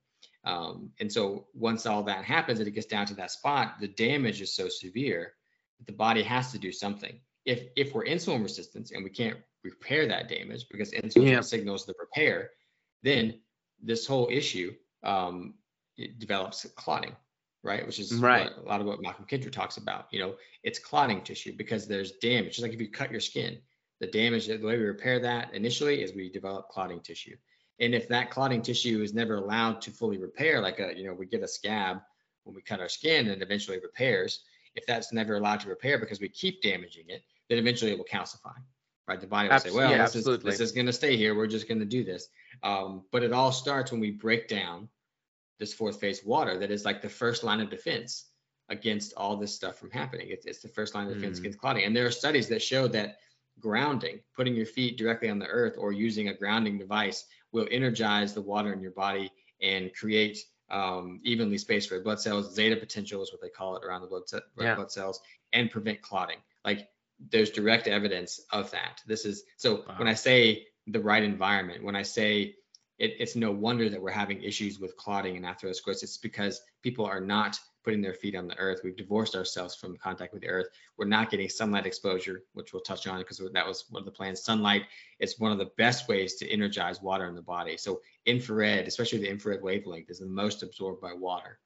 Um, 0.45 0.91
and 1.01 1.12
so 1.12 1.47
once 1.55 1.86
all 1.86 2.03
that 2.05 2.24
happens 2.24 2.59
and 2.59 2.68
it 2.68 2.72
gets 2.72 2.86
down 2.86 3.07
to 3.07 3.14
that 3.14 3.30
spot, 3.30 3.74
the 3.80 3.88
damage 3.88 4.41
is 4.41 4.55
so 4.55 4.68
severe 4.68 5.34
that 5.78 5.86
the 5.86 5.93
body 5.93 6.22
has 6.22 6.53
to 6.53 6.59
do 6.59 6.72
something. 6.72 7.20
If 7.45 7.68
if 7.76 7.95
we're 7.95 8.05
insulin 8.05 8.43
resistant 8.43 8.91
and 8.91 9.05
we 9.05 9.11
can't 9.11 9.38
repair 9.64 10.07
that 10.09 10.28
damage 10.28 10.66
because 10.70 10.93
insulin 10.93 11.30
yeah. 11.30 11.41
signals 11.41 11.86
the 11.86 11.95
repair, 11.99 12.51
then 13.03 13.41
this 13.82 14.07
whole 14.07 14.28
issue 14.30 14.74
um, 15.03 15.55
develops 16.18 16.66
clotting 16.76 17.14
right? 17.62 17.86
Which 17.86 17.99
is 17.99 18.14
right. 18.14 18.51
a 18.57 18.68
lot 18.68 18.80
of 18.80 18.86
what 18.86 19.03
Malcolm 19.03 19.26
Kendrick 19.26 19.53
talks 19.53 19.76
about. 19.76 20.07
You 20.11 20.20
know, 20.20 20.34
it's 20.62 20.78
clotting 20.78 21.22
tissue 21.22 21.53
because 21.57 21.86
there's 21.86 22.12
damage. 22.12 22.57
Just 22.57 22.62
like 22.62 22.72
if 22.72 22.80
you 22.80 22.91
cut 22.91 23.11
your 23.11 23.20
skin, 23.20 23.59
the 24.01 24.07
damage, 24.07 24.47
the 24.47 24.57
way 24.57 24.78
we 24.78 24.84
repair 24.84 25.20
that 25.20 25.53
initially 25.55 26.03
is 26.03 26.14
we 26.14 26.30
develop 26.30 26.68
clotting 26.68 27.01
tissue. 27.01 27.36
And 27.81 27.95
if 27.95 28.09
that 28.09 28.31
clotting 28.31 28.62
tissue 28.62 29.03
is 29.03 29.14
never 29.14 29.37
allowed 29.37 29.81
to 29.83 29.91
fully 29.91 30.18
repair, 30.18 30.61
like 30.61 30.78
a, 30.81 30.97
you 30.97 31.05
know, 31.05 31.14
we 31.14 31.26
get 31.26 31.43
a 31.43 31.49
scab 31.49 32.01
when 32.45 32.55
we 32.55 32.62
cut 32.62 32.81
our 32.81 32.89
skin 32.89 33.28
and 33.28 33.43
eventually 33.43 33.78
repairs. 33.78 34.45
If 34.74 34.87
that's 34.87 35.12
never 35.12 35.37
allowed 35.37 35.61
to 35.61 35.68
repair 35.68 35.99
because 35.99 36.20
we 36.20 36.28
keep 36.28 36.62
damaging 36.62 37.05
it, 37.09 37.22
then 37.49 37.59
eventually 37.59 37.91
it 37.91 37.99
will 37.99 38.05
calcify. 38.05 38.55
Right. 39.09 39.20
The 39.20 39.26
body 39.26 39.49
will 39.49 39.59
say, 39.59 39.72
well, 39.72 39.91
yeah, 39.91 40.05
this, 40.05 40.14
is, 40.14 40.39
this 40.39 40.61
is 40.61 40.70
going 40.70 40.87
to 40.87 40.93
stay 40.93 41.16
here. 41.16 41.35
We're 41.35 41.49
just 41.49 41.66
going 41.66 41.81
to 41.81 41.87
do 41.87 42.05
this. 42.05 42.28
Um, 42.62 43.03
but 43.11 43.24
it 43.24 43.33
all 43.33 43.51
starts 43.51 43.91
when 43.91 44.01
we 44.01 44.12
break 44.12 44.47
down 44.47 44.89
this 45.59 45.74
fourth 45.74 45.99
phase 45.99 46.24
water 46.24 46.59
that 46.59 46.70
is 46.70 46.85
like 46.85 47.03
the 47.03 47.09
first 47.09 47.43
line 47.43 47.61
of 47.61 47.70
defense 47.70 48.26
against 48.68 49.12
all 49.16 49.37
this 49.37 49.53
stuff 49.53 49.78
from 49.78 49.91
happening. 49.91 50.28
It's, 50.31 50.47
it's 50.47 50.61
the 50.61 50.68
first 50.68 50.95
line 50.95 51.09
of 51.09 51.14
defense 51.14 51.39
mm. 51.39 51.41
against 51.41 51.59
clotting. 51.59 51.85
And 51.85 51.97
there 51.97 52.07
are 52.07 52.12
studies 52.12 52.47
that 52.49 52.62
show 52.62 52.87
that 52.89 53.18
grounding, 53.59 54.20
putting 54.37 54.55
your 54.55 54.66
feet 54.66 54.97
directly 54.97 55.28
on 55.28 55.41
the 55.41 55.47
earth 55.47 55.74
or 55.76 55.93
using 55.93 56.28
a 56.28 56.35
grounding 56.35 56.78
device 56.78 57.24
will 57.53 57.66
energize 57.70 58.34
the 58.34 58.40
water 58.40 58.72
in 58.72 58.80
your 58.80 58.92
body 58.92 59.30
and 59.61 59.94
create 59.94 60.38
um, 60.70 61.20
evenly 61.24 61.59
spaced 61.59 61.90
red 61.90 62.05
blood 62.05 62.20
cells. 62.20 62.55
Zeta 62.55 62.76
potential 62.76 63.22
is 63.22 63.32
what 63.32 63.40
they 63.40 63.48
call 63.48 63.76
it 63.76 63.84
around 63.84 64.03
the 64.03 64.07
blood, 64.07 64.22
red 64.32 64.42
yeah. 64.64 64.74
blood 64.74 64.92
cells, 64.92 65.20
and 65.53 65.70
prevent 65.70 66.01
clotting. 66.01 66.38
Like 66.64 66.88
there's 67.30 67.51
direct 67.51 67.88
evidence 67.88 68.40
of 68.53 68.70
that. 68.70 69.03
This 69.07 69.24
is 69.24 69.42
so 69.57 69.84
wow. 69.88 69.94
when 69.98 70.09
I 70.09 70.14
say 70.14 70.66
the 70.86 71.01
right 71.01 71.22
environment, 71.22 71.84
when 71.84 71.96
I 71.96 72.03
say 72.03 72.55
it, 72.98 73.16
it's 73.18 73.36
no 73.36 73.51
wonder 73.51 73.88
that 73.88 74.01
we're 74.01 74.11
having 74.11 74.42
issues 74.42 74.78
with 74.78 74.96
clotting 74.96 75.36
and 75.36 75.44
atherosclerosis. 75.44 76.03
It's 76.03 76.18
because 76.18 76.61
people 76.82 77.07
are 77.07 77.20
not 77.20 77.59
putting 77.85 78.01
their 78.01 78.14
feet 78.14 78.37
on 78.37 78.47
the 78.47 78.59
earth. 78.59 78.81
We've 78.85 78.97
divorced 78.97 79.35
ourselves 79.35 79.74
from 79.74 79.97
contact 79.97 80.33
with 80.33 80.43
the 80.43 80.49
earth. 80.49 80.68
We're 80.97 81.07
not 81.07 81.31
getting 81.31 81.49
sunlight 81.49 81.87
exposure, 81.87 82.43
which 82.53 82.72
we'll 82.72 82.83
touch 82.83 83.07
on 83.07 83.18
because 83.18 83.39
that 83.39 83.66
was 83.66 83.85
one 83.91 84.01
of 84.01 84.07
the 84.07 84.12
plans. 84.12 84.43
Sunlight 84.43 84.83
is 85.18 85.39
one 85.39 85.53
of 85.53 85.59
the 85.59 85.70
best 85.76 86.09
ways 86.09 86.35
to 86.37 86.49
energize 86.49 87.01
water 87.01 87.26
in 87.28 87.35
the 87.35 87.43
body. 87.43 87.76
So 87.76 88.01
infrared, 88.26 88.87
especially 88.87 89.18
the 89.18 89.31
infrared 89.31 89.62
wavelength, 89.62 90.11
is 90.11 90.18
the 90.18 90.26
most 90.26 90.62
absorbed 90.62 91.01
by 91.01 91.12
water. 91.12 91.59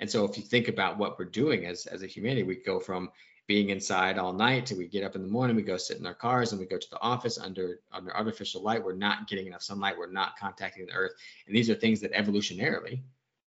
And 0.00 0.10
so 0.10 0.24
if 0.24 0.36
you 0.36 0.42
think 0.42 0.68
about 0.68 0.98
what 0.98 1.18
we're 1.18 1.26
doing 1.26 1.66
as, 1.66 1.86
as 1.86 2.02
a 2.02 2.06
humanity, 2.06 2.42
we 2.42 2.56
go 2.56 2.80
from 2.80 3.10
being 3.50 3.70
inside 3.70 4.16
all 4.16 4.32
night 4.32 4.70
we 4.76 4.86
get 4.86 5.02
up 5.02 5.16
in 5.16 5.22
the 5.22 5.28
morning, 5.28 5.56
we 5.56 5.62
go 5.62 5.76
sit 5.76 5.98
in 5.98 6.06
our 6.06 6.14
cars 6.14 6.52
and 6.52 6.60
we 6.60 6.66
go 6.68 6.78
to 6.78 6.90
the 6.90 7.00
office 7.00 7.36
under 7.36 7.80
under 7.90 8.16
artificial 8.16 8.62
light. 8.62 8.80
We're 8.80 8.94
not 8.94 9.26
getting 9.26 9.48
enough 9.48 9.62
sunlight. 9.62 9.98
We're 9.98 10.08
not 10.08 10.38
contacting 10.38 10.86
the 10.86 10.92
earth. 10.92 11.14
And 11.48 11.56
these 11.56 11.68
are 11.68 11.74
things 11.74 12.00
that 12.02 12.12
evolutionarily 12.12 13.02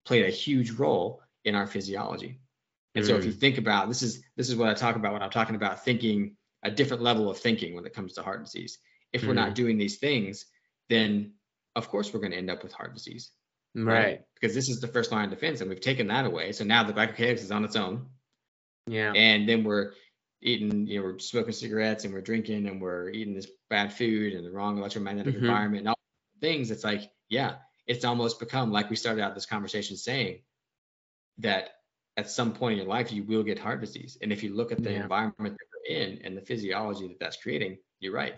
played 0.06 0.24
a 0.24 0.30
huge 0.30 0.70
role 0.70 1.20
in 1.44 1.54
our 1.54 1.66
physiology. 1.66 2.40
And 2.94 3.04
mm. 3.04 3.08
so 3.08 3.16
if 3.16 3.24
you 3.24 3.32
mm. 3.32 3.38
think 3.38 3.58
about 3.58 3.88
this 3.88 4.02
is 4.02 4.22
this 4.36 4.48
is 4.48 4.56
what 4.56 4.68
I 4.68 4.74
talk 4.74 4.96
about 4.96 5.12
when 5.12 5.22
I'm 5.22 5.30
talking 5.30 5.56
about 5.56 5.84
thinking 5.84 6.36
a 6.62 6.70
different 6.70 7.02
level 7.02 7.30
of 7.30 7.38
thinking 7.38 7.74
when 7.74 7.86
it 7.86 7.94
comes 7.94 8.14
to 8.14 8.22
heart 8.22 8.44
disease. 8.44 8.78
If 9.12 9.22
mm. 9.22 9.28
we're 9.28 9.34
not 9.34 9.50
mm. 9.50 9.54
doing 9.54 9.78
these 9.78 9.98
things, 9.98 10.46
then 10.88 11.32
of 11.74 11.88
course 11.88 12.12
we're 12.12 12.20
going 12.20 12.32
to 12.32 12.38
end 12.38 12.50
up 12.50 12.62
with 12.62 12.72
heart 12.72 12.94
disease. 12.94 13.30
Right. 13.74 14.04
right. 14.04 14.20
Because 14.34 14.54
this 14.54 14.68
is 14.68 14.80
the 14.80 14.86
first 14.86 15.10
line 15.12 15.24
of 15.24 15.30
defense 15.30 15.60
and 15.60 15.70
we've 15.70 15.80
taken 15.80 16.08
that 16.08 16.26
away. 16.26 16.52
So 16.52 16.64
now 16.64 16.84
the 16.84 16.92
glycocalyx 16.92 17.38
is 17.38 17.50
on 17.50 17.64
its 17.64 17.76
own 17.76 18.06
yeah. 18.86 19.12
And 19.12 19.48
then 19.48 19.64
we're 19.64 19.92
eating, 20.40 20.86
you 20.86 20.98
know, 20.98 21.04
we're 21.04 21.18
smoking 21.18 21.52
cigarettes 21.52 22.04
and 22.04 22.12
we're 22.12 22.20
drinking 22.20 22.66
and 22.66 22.80
we're 22.80 23.10
eating 23.10 23.34
this 23.34 23.46
bad 23.70 23.92
food 23.92 24.34
and 24.34 24.44
the 24.44 24.50
wrong 24.50 24.78
electromagnetic 24.78 25.34
mm-hmm. 25.34 25.44
environment 25.44 25.80
and 25.80 25.88
all 25.88 25.98
things. 26.40 26.70
It's 26.70 26.84
like, 26.84 27.10
yeah, 27.28 27.56
it's 27.86 28.04
almost 28.04 28.40
become 28.40 28.72
like 28.72 28.90
we 28.90 28.96
started 28.96 29.22
out 29.22 29.34
this 29.34 29.46
conversation 29.46 29.96
saying 29.96 30.40
that 31.38 31.70
at 32.16 32.30
some 32.30 32.52
point 32.52 32.72
in 32.72 32.78
your 32.78 32.88
life 32.88 33.12
you 33.12 33.22
will 33.24 33.42
get 33.42 33.58
heart 33.58 33.80
disease. 33.80 34.18
And 34.20 34.32
if 34.32 34.42
you 34.42 34.54
look 34.54 34.72
at 34.72 34.82
the 34.82 34.92
yeah. 34.92 35.02
environment 35.02 35.56
that 35.56 35.66
we're 35.72 35.96
in 35.96 36.20
and 36.24 36.36
the 36.36 36.42
physiology 36.42 37.08
that 37.08 37.20
that's 37.20 37.36
creating, 37.36 37.78
you're 38.00 38.12
right. 38.12 38.34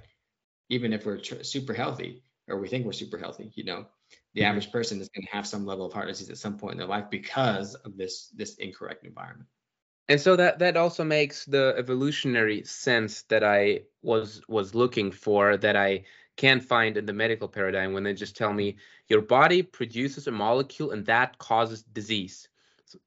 Even 0.68 0.92
if 0.92 1.04
we're 1.04 1.18
tr- 1.18 1.42
super 1.42 1.74
healthy 1.74 2.22
or 2.48 2.58
we 2.58 2.68
think 2.68 2.86
we're 2.86 2.92
super 2.92 3.18
healthy, 3.18 3.50
you 3.54 3.64
know, 3.64 3.86
the 4.34 4.40
mm-hmm. 4.40 4.48
average 4.48 4.70
person 4.70 5.00
is 5.00 5.08
going 5.08 5.26
to 5.26 5.32
have 5.32 5.46
some 5.46 5.66
level 5.66 5.86
of 5.86 5.92
heart 5.92 6.08
disease 6.08 6.30
at 6.30 6.38
some 6.38 6.58
point 6.58 6.72
in 6.72 6.78
their 6.78 6.86
life 6.86 7.06
because 7.10 7.74
of 7.74 7.96
this 7.96 8.28
this 8.36 8.54
incorrect 8.56 9.04
environment 9.04 9.48
and 10.08 10.20
so 10.20 10.36
that 10.36 10.58
that 10.58 10.76
also 10.76 11.04
makes 11.04 11.44
the 11.44 11.74
evolutionary 11.76 12.64
sense 12.64 13.22
that 13.22 13.42
i 13.42 13.80
was 14.02 14.42
was 14.48 14.74
looking 14.74 15.10
for 15.10 15.56
that 15.56 15.76
i 15.76 16.02
can't 16.36 16.64
find 16.64 16.96
in 16.96 17.06
the 17.06 17.12
medical 17.12 17.48
paradigm 17.48 17.92
when 17.92 18.02
they 18.02 18.12
just 18.12 18.36
tell 18.36 18.52
me 18.52 18.76
your 19.08 19.22
body 19.22 19.62
produces 19.62 20.26
a 20.26 20.30
molecule 20.30 20.90
and 20.90 21.06
that 21.06 21.38
causes 21.38 21.82
disease 21.82 22.48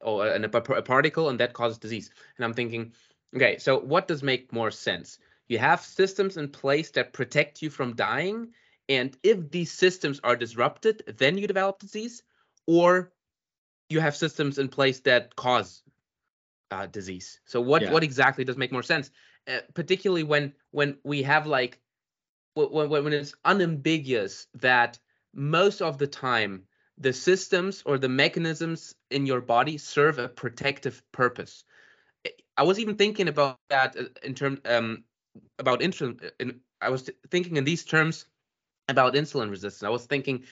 or 0.00 0.26
a, 0.26 0.40
a 0.40 0.82
particle 0.82 1.28
and 1.28 1.40
that 1.40 1.52
causes 1.52 1.78
disease 1.78 2.10
and 2.36 2.44
i'm 2.44 2.54
thinking 2.54 2.92
okay 3.34 3.58
so 3.58 3.78
what 3.78 4.08
does 4.08 4.22
make 4.22 4.52
more 4.52 4.70
sense 4.70 5.18
you 5.48 5.58
have 5.58 5.80
systems 5.80 6.36
in 6.36 6.48
place 6.48 6.90
that 6.90 7.12
protect 7.12 7.62
you 7.62 7.70
from 7.70 7.94
dying 7.94 8.48
and 8.88 9.16
if 9.22 9.50
these 9.50 9.72
systems 9.72 10.20
are 10.24 10.36
disrupted 10.36 11.02
then 11.18 11.38
you 11.38 11.46
develop 11.46 11.78
disease 11.78 12.22
or 12.66 13.12
you 13.88 14.00
have 14.00 14.16
systems 14.16 14.58
in 14.58 14.68
place 14.68 15.00
that 15.00 15.34
cause 15.36 15.82
uh, 16.70 16.86
disease. 16.86 17.40
So 17.44 17.60
what 17.60 17.82
yeah. 17.82 17.92
what 17.92 18.02
exactly 18.02 18.44
does 18.44 18.56
make 18.56 18.72
more 18.72 18.82
sense, 18.82 19.10
uh, 19.46 19.58
particularly 19.74 20.22
when 20.22 20.52
when 20.70 20.98
we 21.04 21.22
have 21.22 21.46
like 21.46 21.80
when 22.54 22.90
when 22.90 23.12
it's 23.12 23.34
unambiguous 23.44 24.46
that 24.54 24.98
most 25.34 25.80
of 25.80 25.98
the 25.98 26.06
time 26.06 26.64
the 26.98 27.12
systems 27.12 27.82
or 27.86 27.98
the 27.98 28.08
mechanisms 28.08 28.94
in 29.10 29.26
your 29.26 29.40
body 29.40 29.78
serve 29.78 30.18
a 30.18 30.28
protective 30.28 31.02
purpose. 31.12 31.64
I 32.56 32.64
was 32.64 32.78
even 32.78 32.96
thinking 32.96 33.28
about 33.28 33.58
that 33.70 33.96
uh, 33.96 34.04
in 34.22 34.34
terms 34.34 34.60
um, 34.64 35.04
about 35.58 35.80
insulin. 35.80 36.22
Uh, 36.24 36.30
in, 36.40 36.60
I 36.80 36.90
was 36.90 37.08
thinking 37.30 37.56
in 37.56 37.64
these 37.64 37.84
terms 37.84 38.26
about 38.88 39.14
insulin 39.14 39.50
resistance. 39.50 39.84
I 39.84 39.90
was 39.90 40.06
thinking, 40.06 40.44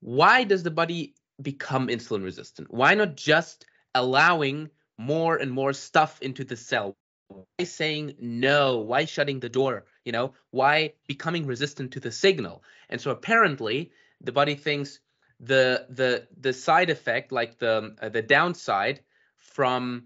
why 0.00 0.44
does 0.44 0.62
the 0.62 0.70
body 0.70 1.14
become 1.40 1.88
insulin 1.88 2.22
resistant? 2.22 2.72
Why 2.72 2.94
not 2.94 3.16
just 3.16 3.66
allowing 3.94 4.68
more 4.98 5.36
and 5.36 5.50
more 5.50 5.72
stuff 5.72 6.20
into 6.20 6.44
the 6.44 6.56
cell 6.56 6.96
why 7.28 7.64
saying 7.64 8.14
no 8.20 8.78
why 8.78 9.04
shutting 9.04 9.40
the 9.40 9.48
door 9.48 9.84
you 10.04 10.12
know 10.12 10.32
why 10.50 10.92
becoming 11.08 11.46
resistant 11.46 11.90
to 11.90 12.00
the 12.00 12.12
signal 12.12 12.62
and 12.90 13.00
so 13.00 13.10
apparently 13.10 13.90
the 14.20 14.32
body 14.32 14.54
thinks 14.54 15.00
the 15.40 15.86
the 15.90 16.26
the 16.40 16.52
side 16.52 16.90
effect 16.90 17.32
like 17.32 17.58
the 17.58 17.94
uh, 18.00 18.08
the 18.08 18.22
downside 18.22 19.00
from 19.36 20.04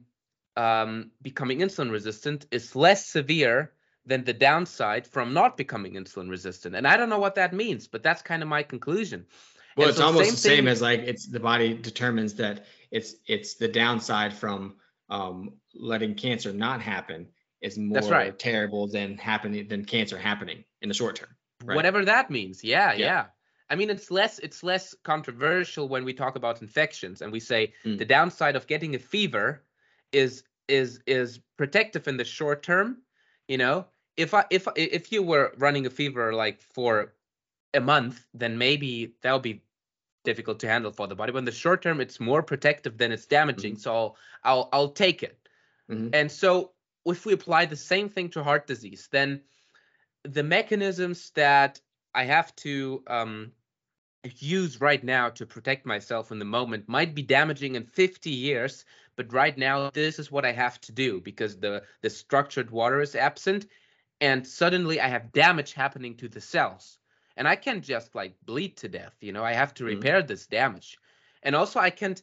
um, 0.56 1.10
becoming 1.22 1.60
insulin 1.60 1.90
resistant 1.90 2.46
is 2.50 2.74
less 2.74 3.06
severe 3.06 3.72
than 4.06 4.24
the 4.24 4.32
downside 4.32 5.06
from 5.06 5.34
not 5.34 5.56
becoming 5.56 5.94
insulin 5.94 6.30
resistant 6.30 6.74
and 6.74 6.86
i 6.86 6.96
don't 6.96 7.10
know 7.10 7.18
what 7.18 7.34
that 7.34 7.52
means 7.52 7.86
but 7.86 8.02
that's 8.02 8.22
kind 8.22 8.42
of 8.42 8.48
my 8.48 8.62
conclusion 8.62 9.26
well 9.76 9.84
and 9.84 9.90
it's 9.90 9.98
so 9.98 10.06
almost 10.06 10.24
same 10.24 10.32
the 10.32 10.36
same 10.40 10.56
thing, 10.64 10.68
as 10.68 10.82
like 10.82 11.00
it's 11.00 11.26
the 11.26 11.40
body 11.40 11.74
determines 11.74 12.34
that 12.34 12.64
it's 12.90 13.16
it's 13.26 13.54
the 13.54 13.68
downside 13.68 14.32
from 14.32 14.76
um, 15.10 15.54
letting 15.74 16.14
cancer 16.14 16.52
not 16.52 16.80
happen 16.80 17.28
is 17.60 17.78
more 17.78 18.00
right. 18.02 18.38
terrible 18.38 18.86
than 18.86 19.16
happening 19.16 19.66
than 19.68 19.84
cancer 19.84 20.18
happening 20.18 20.64
in 20.82 20.88
the 20.88 20.94
short 20.94 21.16
term. 21.16 21.30
Right? 21.64 21.76
Whatever 21.76 22.04
that 22.04 22.30
means. 22.30 22.62
Yeah, 22.62 22.92
yeah, 22.92 23.04
yeah. 23.04 23.24
I 23.70 23.76
mean, 23.76 23.90
it's 23.90 24.10
less 24.10 24.38
it's 24.38 24.62
less 24.62 24.94
controversial 25.04 25.88
when 25.88 26.04
we 26.04 26.14
talk 26.14 26.36
about 26.36 26.62
infections 26.62 27.22
and 27.22 27.30
we 27.32 27.40
say 27.40 27.74
mm. 27.84 27.98
the 27.98 28.04
downside 28.04 28.56
of 28.56 28.66
getting 28.66 28.94
a 28.94 28.98
fever 28.98 29.62
is 30.12 30.42
is 30.68 31.00
is 31.06 31.40
protective 31.56 32.08
in 32.08 32.16
the 32.16 32.24
short 32.24 32.62
term. 32.62 32.98
You 33.46 33.58
know, 33.58 33.86
if 34.16 34.34
I 34.34 34.44
if 34.50 34.66
if 34.76 35.12
you 35.12 35.22
were 35.22 35.52
running 35.58 35.86
a 35.86 35.90
fever 35.90 36.32
like 36.32 36.60
for 36.60 37.12
a 37.74 37.80
month, 37.80 38.24
then 38.32 38.56
maybe 38.56 39.14
that 39.22 39.32
would 39.32 39.42
be 39.42 39.62
difficult 40.24 40.60
to 40.60 40.68
handle 40.68 40.90
for 40.90 41.06
the 41.06 41.14
body. 41.14 41.32
But 41.32 41.38
in 41.38 41.44
the 41.44 41.52
short 41.52 41.82
term, 41.82 42.00
it's 42.00 42.20
more 42.20 42.42
protective 42.42 42.96
than 42.98 43.12
it's 43.12 43.26
damaging. 43.26 43.74
Mm-hmm. 43.74 43.80
So 43.80 43.92
I'll, 43.92 44.16
I'll 44.44 44.68
I'll 44.72 44.88
take 44.90 45.22
it. 45.22 45.48
Mm-hmm. 45.90 46.08
And 46.12 46.32
so 46.32 46.72
if 47.04 47.26
we 47.26 47.32
apply 47.32 47.66
the 47.66 47.76
same 47.76 48.08
thing 48.08 48.30
to 48.30 48.42
heart 48.42 48.66
disease, 48.66 49.08
then 49.10 49.42
the 50.24 50.42
mechanisms 50.42 51.30
that 51.34 51.80
I 52.14 52.24
have 52.24 52.54
to 52.56 53.02
um, 53.06 53.52
use 54.24 54.80
right 54.80 55.04
now 55.04 55.28
to 55.28 55.46
protect 55.46 55.86
myself 55.86 56.32
in 56.32 56.38
the 56.38 56.44
moment 56.44 56.88
might 56.88 57.14
be 57.14 57.22
damaging 57.22 57.76
in 57.76 57.84
50 57.84 58.30
years 58.30 58.84
but 59.16 59.32
right 59.32 59.56
now 59.56 59.90
this 59.90 60.18
is 60.18 60.30
what 60.30 60.44
i 60.44 60.52
have 60.52 60.80
to 60.80 60.92
do 60.92 61.20
because 61.20 61.56
the 61.56 61.82
the 62.02 62.10
structured 62.10 62.70
water 62.70 63.00
is 63.00 63.14
absent 63.14 63.66
and 64.20 64.46
suddenly 64.46 65.00
i 65.00 65.06
have 65.06 65.32
damage 65.32 65.72
happening 65.72 66.16
to 66.16 66.28
the 66.28 66.40
cells 66.40 66.98
and 67.38 67.46
I 67.48 67.54
can't 67.56 67.82
just 67.82 68.14
like 68.14 68.34
bleed 68.44 68.76
to 68.78 68.88
death. 68.88 69.14
You 69.20 69.32
know, 69.32 69.44
I 69.44 69.54
have 69.54 69.72
to 69.74 69.84
mm-hmm. 69.84 69.94
repair 69.94 70.18
mm-hmm. 70.18 70.26
this 70.26 70.46
damage, 70.46 70.98
and 71.42 71.54
also 71.54 71.80
I 71.80 71.88
can't. 71.88 72.20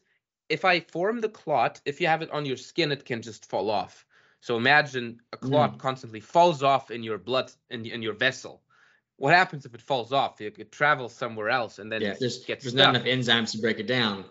If 0.48 0.64
I 0.64 0.82
form 0.82 1.22
the 1.22 1.30
clot, 1.30 1.82
if 1.86 1.99
you 1.99 2.06
have 2.06 2.22
it 2.22 2.30
on 2.30 2.45
your 2.45 2.57
skin, 2.57 2.91
it 2.91 3.06
can 3.06 3.24
just 3.24 3.49
fall 3.49 3.72
off. 3.72 4.06
So 4.41 4.57
imagine 4.57 5.19
a 5.34 5.38
clot 5.38 5.74
mm. 5.74 5.80
constantly 5.80 6.19
falls 6.19 6.61
off 6.61 6.91
in 6.91 7.02
your 7.02 7.18
blood 7.18 7.52
in, 7.72 7.84
in 7.84 8.03
your 8.03 8.14
vessel. 8.14 8.61
What 9.18 9.34
happens 9.34 9.66
if 9.66 9.74
it 9.74 9.82
falls 9.82 10.12
off? 10.12 10.42
It, 10.42 10.56
it 10.58 10.72
travels 10.72 11.14
somewhere 11.14 11.50
else 11.50 11.80
and 11.80 11.92
then 11.92 12.02
yeah, 12.02 12.16
there's, 12.20 12.44
gets 12.44 12.64
there's 12.64 12.74
not 12.74 12.96
enough 12.96 13.08
enzymes 13.08 13.52
to 13.52 13.60
break 13.60 13.80
it 13.80 13.88
down. 13.88 14.26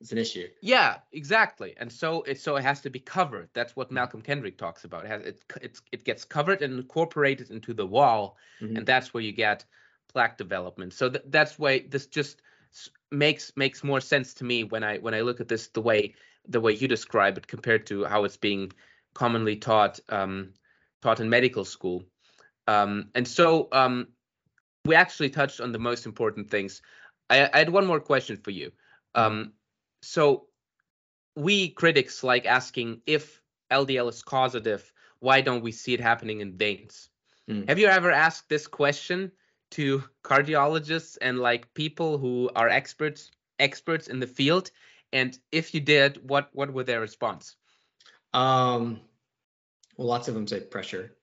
It's 0.00 0.12
an 0.12 0.18
issue. 0.18 0.48
Yeah, 0.62 0.96
exactly. 1.12 1.74
And 1.76 1.92
so 1.92 2.22
it 2.22 2.40
so 2.40 2.56
it 2.56 2.62
has 2.62 2.80
to 2.82 2.90
be 2.90 3.00
covered. 3.00 3.50
That's 3.52 3.76
what 3.76 3.90
mm. 3.90 3.92
Malcolm 3.92 4.22
Kendrick 4.22 4.56
talks 4.56 4.84
about. 4.84 5.04
It 5.04 5.08
has 5.08 5.22
it 5.22 5.42
it's, 5.60 5.82
it 5.92 6.04
gets 6.04 6.24
covered 6.24 6.62
and 6.62 6.78
incorporated 6.78 7.50
into 7.50 7.74
the 7.74 7.86
wall, 7.86 8.38
mm-hmm. 8.62 8.76
and 8.76 8.86
that's 8.86 9.12
where 9.12 9.22
you 9.22 9.32
get 9.32 9.66
plaque 10.08 10.38
development. 10.38 10.94
So 10.94 11.10
th- 11.10 11.24
that's 11.28 11.58
why 11.58 11.84
this 11.88 12.06
just 12.06 12.40
makes 13.10 13.52
makes 13.56 13.84
more 13.84 14.00
sense 14.00 14.34
to 14.34 14.44
me 14.44 14.64
when 14.64 14.84
I 14.84 14.98
when 14.98 15.12
I 15.12 15.20
look 15.20 15.40
at 15.40 15.48
this 15.48 15.68
the 15.68 15.82
way 15.82 16.14
the 16.48 16.60
way 16.60 16.72
you 16.72 16.88
describe 16.88 17.36
it 17.36 17.46
compared 17.46 17.86
to 17.88 18.04
how 18.04 18.24
it's 18.24 18.38
being 18.38 18.72
commonly 19.12 19.56
taught 19.56 20.00
um, 20.08 20.54
taught 21.02 21.20
in 21.20 21.28
medical 21.28 21.66
school. 21.66 22.04
Um, 22.66 23.10
and 23.14 23.26
so 23.26 23.68
um, 23.72 24.08
we 24.84 24.94
actually 24.94 25.30
touched 25.30 25.60
on 25.60 25.72
the 25.72 25.78
most 25.78 26.06
important 26.06 26.50
things. 26.50 26.82
I, 27.28 27.48
I 27.52 27.58
had 27.58 27.70
one 27.70 27.86
more 27.86 28.00
question 28.00 28.36
for 28.36 28.50
you. 28.50 28.72
Um, 29.14 29.52
so 30.02 30.46
we 31.36 31.70
critics 31.70 32.24
like 32.24 32.46
asking 32.46 33.02
if 33.06 33.40
LDL 33.70 34.08
is 34.08 34.22
causative, 34.22 34.92
why 35.20 35.40
don't 35.40 35.62
we 35.62 35.72
see 35.72 35.94
it 35.94 36.00
happening 36.00 36.40
in 36.40 36.56
veins? 36.56 37.10
Mm. 37.48 37.68
Have 37.68 37.78
you 37.78 37.86
ever 37.86 38.10
asked 38.10 38.48
this 38.48 38.66
question 38.66 39.30
to 39.72 40.02
cardiologists 40.24 41.16
and 41.20 41.38
like 41.38 41.72
people 41.74 42.18
who 42.18 42.50
are 42.56 42.68
experts 42.68 43.30
experts 43.58 44.08
in 44.08 44.20
the 44.20 44.26
field 44.26 44.70
And 45.12 45.38
if 45.50 45.74
you 45.74 45.80
did, 45.80 46.28
what 46.28 46.50
what 46.52 46.72
were 46.72 46.84
their 46.84 47.00
response? 47.00 47.56
Um, 48.32 49.00
well, 49.96 50.08
lots 50.08 50.28
of 50.28 50.34
them 50.34 50.46
say 50.46 50.60
pressure, 50.60 51.16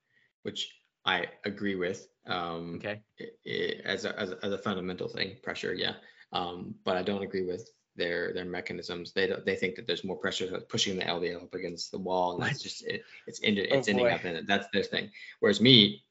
which 0.44 0.77
I 1.08 1.26
agree 1.46 1.76
with. 1.76 2.08
Um, 2.28 2.76
okay. 2.76 3.02
It, 3.18 3.40
it, 3.46 3.82
as, 3.86 4.06
a, 4.06 4.20
as, 4.20 4.32
a, 4.32 4.38
as 4.44 4.52
a 4.52 4.58
fundamental 4.58 5.08
thing, 5.08 5.38
pressure, 5.42 5.74
yeah. 5.74 5.94
Um, 6.34 6.76
but 6.84 6.98
I 6.98 7.02
don't 7.02 7.24
agree 7.24 7.46
with 7.46 7.70
their 7.96 8.34
their 8.34 8.46
mechanisms. 8.46 9.14
They 9.14 9.28
don't, 9.28 9.46
they 9.46 9.56
think 9.56 9.76
that 9.76 9.88
there's 9.88 10.04
more 10.04 10.18
pressure 10.18 10.60
pushing 10.70 10.98
the 10.98 11.06
LDL 11.06 11.44
up 11.44 11.56
against 11.56 11.92
the 11.92 11.98
wall, 11.98 12.34
and 12.34 12.42
what? 12.42 12.52
it's 12.52 12.62
just 12.62 12.86
it, 12.86 13.04
it's 13.26 13.40
ended, 13.44 13.68
it's 13.72 13.88
oh, 13.88 13.92
ending 13.92 14.06
boy. 14.06 14.12
up 14.12 14.26
in 14.26 14.36
it. 14.36 14.46
That's 14.46 14.68
their 14.74 14.84
thing. 14.84 15.10
Whereas 15.40 15.62
me, 15.62 16.04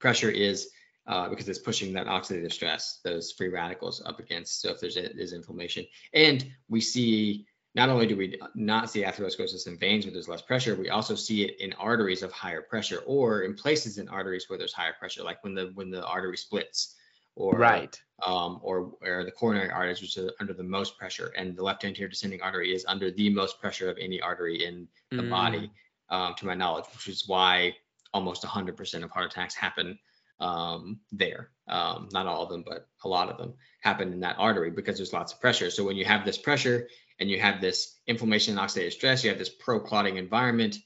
pressure 0.00 0.30
is 0.30 0.70
uh, 1.06 1.28
because 1.28 1.48
it's 1.48 1.58
pushing 1.58 1.92
that 1.92 2.06
oxidative 2.06 2.52
stress, 2.52 3.00
those 3.04 3.32
free 3.32 3.48
radicals 3.48 4.02
up 4.04 4.18
against. 4.18 4.62
So 4.62 4.70
if 4.70 4.80
there's 4.80 4.94
there's 4.94 5.34
inflammation, 5.34 5.86
and 6.14 6.44
we 6.68 6.80
see 6.80 7.46
not 7.76 7.90
only 7.90 8.06
do 8.06 8.16
we 8.16 8.40
not 8.54 8.90
see 8.90 9.02
atherosclerosis 9.02 9.66
in 9.66 9.76
veins 9.76 10.06
where 10.06 10.12
there's 10.12 10.28
less 10.28 10.40
pressure, 10.40 10.74
we 10.74 10.88
also 10.88 11.14
see 11.14 11.44
it 11.44 11.60
in 11.60 11.74
arteries 11.74 12.22
of 12.22 12.32
higher 12.32 12.62
pressure, 12.62 13.02
or 13.06 13.42
in 13.42 13.54
places 13.54 13.98
in 13.98 14.08
arteries 14.08 14.48
where 14.48 14.58
there's 14.58 14.72
higher 14.72 14.94
pressure, 14.98 15.22
like 15.22 15.44
when 15.44 15.54
the 15.54 15.70
when 15.74 15.90
the 15.90 16.02
artery 16.06 16.38
splits, 16.38 16.94
or 17.34 17.52
right, 17.52 18.00
um, 18.26 18.60
or 18.62 18.92
or 19.02 19.24
the 19.24 19.30
coronary 19.30 19.70
arteries, 19.70 20.00
which 20.00 20.16
are 20.16 20.32
under 20.40 20.54
the 20.54 20.64
most 20.64 20.96
pressure, 20.96 21.34
and 21.36 21.54
the 21.54 21.62
left 21.62 21.84
anterior 21.84 22.08
descending 22.08 22.40
artery 22.40 22.74
is 22.74 22.86
under 22.88 23.10
the 23.10 23.28
most 23.28 23.60
pressure 23.60 23.90
of 23.90 23.98
any 24.00 24.22
artery 24.22 24.64
in 24.64 24.88
the 25.10 25.22
mm. 25.22 25.28
body, 25.28 25.70
um, 26.08 26.34
to 26.38 26.46
my 26.46 26.54
knowledge, 26.54 26.86
which 26.94 27.08
is 27.08 27.28
why 27.28 27.76
almost 28.14 28.42
100% 28.42 29.04
of 29.04 29.10
heart 29.10 29.30
attacks 29.30 29.54
happen 29.54 29.98
um, 30.40 31.00
there. 31.12 31.50
Um, 31.68 32.08
not 32.12 32.26
all 32.26 32.44
of 32.44 32.50
them, 32.50 32.64
but 32.66 32.86
a 33.04 33.08
lot 33.08 33.28
of 33.28 33.38
them 33.38 33.54
happen 33.80 34.12
in 34.12 34.20
that 34.20 34.36
artery 34.38 34.70
because 34.70 34.96
there's 34.96 35.12
lots 35.12 35.32
of 35.32 35.40
pressure. 35.40 35.70
So 35.70 35.84
when 35.84 35.96
you 35.96 36.04
have 36.04 36.24
this 36.24 36.38
pressure 36.38 36.88
and 37.18 37.30
you 37.30 37.40
have 37.40 37.60
this 37.60 37.98
inflammation 38.06 38.56
and 38.56 38.68
oxidative 38.68 38.92
stress, 38.92 39.24
you 39.24 39.30
have 39.30 39.38
this 39.38 39.48
pro-clotting 39.48 40.16
environment, 40.16 40.78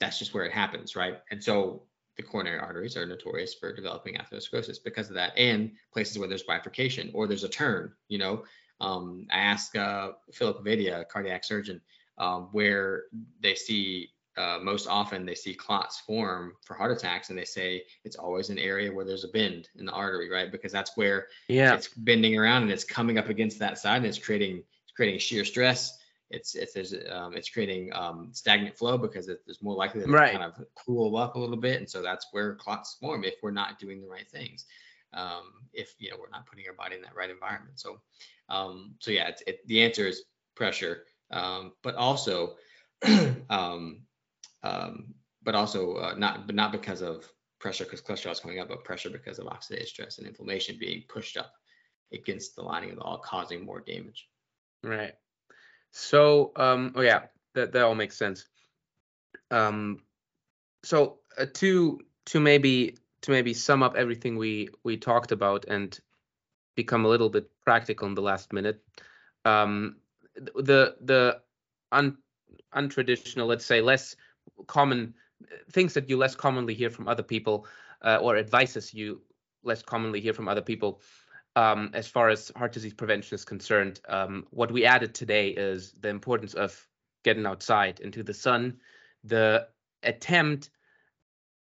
that's 0.00 0.18
just 0.18 0.32
where 0.32 0.44
it 0.44 0.52
happens, 0.52 0.96
right? 0.96 1.18
And 1.30 1.42
so 1.42 1.82
the 2.16 2.22
coronary 2.22 2.58
arteries 2.58 2.96
are 2.96 3.06
notorious 3.06 3.54
for 3.54 3.74
developing 3.74 4.16
atherosclerosis 4.16 4.78
because 4.82 5.08
of 5.08 5.16
that, 5.16 5.36
and 5.36 5.72
places 5.92 6.18
where 6.18 6.28
there's 6.28 6.44
bifurcation 6.44 7.10
or 7.14 7.26
there's 7.26 7.44
a 7.44 7.48
turn. 7.48 7.92
You 8.08 8.18
know, 8.18 8.44
um, 8.80 9.26
I 9.30 9.38
asked 9.38 9.76
uh, 9.76 10.12
Philip 10.32 10.64
Ovadia, 10.64 11.00
a 11.00 11.04
cardiac 11.04 11.44
surgeon, 11.44 11.80
um, 12.18 12.48
where 12.52 13.04
they 13.40 13.54
see 13.54 14.10
uh, 14.36 14.58
most 14.62 14.88
often 14.88 15.24
they 15.24 15.34
see 15.34 15.54
clots 15.54 16.00
form 16.00 16.54
for 16.64 16.74
heart 16.74 16.90
attacks 16.90 17.30
and 17.30 17.38
they 17.38 17.44
say 17.44 17.84
it's 18.04 18.16
always 18.16 18.50
an 18.50 18.58
area 18.58 18.92
where 18.92 19.04
there's 19.04 19.24
a 19.24 19.28
bend 19.28 19.68
in 19.76 19.86
the 19.86 19.92
artery 19.92 20.28
right? 20.30 20.50
Because 20.50 20.72
that's 20.72 20.96
where 20.96 21.28
yeah. 21.48 21.74
it's 21.74 21.88
bending 21.88 22.36
around 22.36 22.62
and 22.62 22.72
it's 22.72 22.84
coming 22.84 23.18
up 23.18 23.28
against 23.28 23.58
that 23.60 23.78
side 23.78 23.98
and 23.98 24.06
it's 24.06 24.18
creating 24.18 24.58
it's 24.58 24.92
creating 24.94 25.20
shear 25.20 25.44
stress. 25.44 25.98
It's 26.30 26.54
it's 26.54 26.72
there's 26.72 26.94
um, 27.10 27.36
it's 27.36 27.48
creating 27.48 27.92
um, 27.94 28.30
stagnant 28.32 28.76
flow 28.76 28.98
because 28.98 29.28
it, 29.28 29.40
there's 29.46 29.62
more 29.62 29.74
likely 29.74 30.02
to 30.02 30.10
right. 30.10 30.32
kind 30.32 30.44
of 30.44 30.60
cool 30.74 31.16
up 31.16 31.36
a 31.36 31.38
little 31.38 31.56
bit. 31.56 31.78
And 31.78 31.88
so 31.88 32.02
that's 32.02 32.26
where 32.32 32.54
clots 32.56 32.96
form 33.00 33.24
if 33.24 33.34
we're 33.42 33.52
not 33.52 33.78
doing 33.78 34.00
the 34.00 34.08
right 34.08 34.28
things 34.28 34.64
um, 35.14 35.52
if 35.72 35.94
you 35.98 36.10
know 36.10 36.16
we're 36.18 36.30
not 36.30 36.46
putting 36.46 36.66
our 36.66 36.74
body 36.74 36.96
in 36.96 37.02
that 37.02 37.14
right 37.14 37.30
environment. 37.30 37.78
So 37.78 38.00
um, 38.48 38.94
so 38.98 39.10
yeah 39.10 39.28
it's, 39.28 39.42
it, 39.46 39.66
the 39.66 39.84
answer 39.84 40.06
is 40.06 40.24
pressure. 40.54 41.04
Um, 41.30 41.72
but 41.82 41.94
also 41.94 42.56
um, 43.50 44.02
um, 44.64 45.14
but 45.42 45.54
also 45.54 45.96
uh, 45.96 46.14
not 46.16 46.46
but 46.46 46.56
not 46.56 46.72
because 46.72 47.02
of 47.02 47.30
pressure 47.60 47.84
because 47.84 48.02
cholesterol 48.02 48.32
is 48.32 48.40
coming 48.40 48.58
up, 48.58 48.68
but 48.68 48.82
pressure 48.84 49.10
because 49.10 49.38
of 49.38 49.46
oxidative 49.46 49.86
stress 49.86 50.18
and 50.18 50.26
inflammation 50.26 50.76
being 50.80 51.04
pushed 51.08 51.36
up 51.36 51.52
against 52.12 52.56
the 52.56 52.62
lining 52.62 52.90
of 52.90 52.96
the 52.96 53.02
all, 53.02 53.18
causing 53.18 53.64
more 53.64 53.80
damage. 53.80 54.28
Right. 54.82 55.14
So, 55.92 56.52
um, 56.56 56.92
oh 56.96 57.02
yeah, 57.02 57.26
that 57.54 57.72
that 57.72 57.82
all 57.84 57.94
makes 57.94 58.16
sense. 58.16 58.46
Um, 59.50 60.02
so 60.82 61.18
uh, 61.38 61.46
to 61.54 62.00
to 62.26 62.40
maybe 62.40 62.96
to 63.22 63.30
maybe 63.30 63.54
sum 63.54 63.82
up 63.82 63.96
everything 63.96 64.36
we 64.36 64.70
we 64.82 64.96
talked 64.96 65.32
about 65.32 65.66
and 65.68 65.98
become 66.74 67.04
a 67.04 67.08
little 67.08 67.30
bit 67.30 67.50
practical 67.64 68.08
in 68.08 68.14
the 68.14 68.22
last 68.22 68.52
minute. 68.52 68.82
Um, 69.44 69.96
the 70.36 70.96
the 71.00 71.40
un, 71.92 72.18
untraditional, 72.74 73.46
let's 73.46 73.64
say, 73.64 73.80
less 73.80 74.16
common 74.66 75.14
things 75.70 75.94
that 75.94 76.08
you 76.08 76.16
less 76.16 76.34
commonly 76.34 76.74
hear 76.74 76.90
from 76.90 77.08
other 77.08 77.22
people 77.22 77.66
uh, 78.02 78.18
or 78.20 78.36
advices 78.36 78.94
you 78.94 79.20
less 79.62 79.82
commonly 79.82 80.20
hear 80.20 80.32
from 80.32 80.48
other 80.48 80.62
people 80.62 81.00
um, 81.56 81.90
as 81.94 82.08
far 82.08 82.28
as 82.28 82.50
heart 82.56 82.72
disease 82.72 82.94
prevention 82.94 83.34
is 83.34 83.44
concerned. 83.44 84.00
Um, 84.08 84.46
what 84.50 84.72
we 84.72 84.84
added 84.84 85.14
today 85.14 85.48
is 85.48 85.92
the 86.00 86.08
importance 86.08 86.54
of 86.54 86.86
getting 87.22 87.46
outside 87.46 88.00
into 88.00 88.22
the 88.22 88.34
sun, 88.34 88.78
the 89.22 89.68
attempt, 90.02 90.70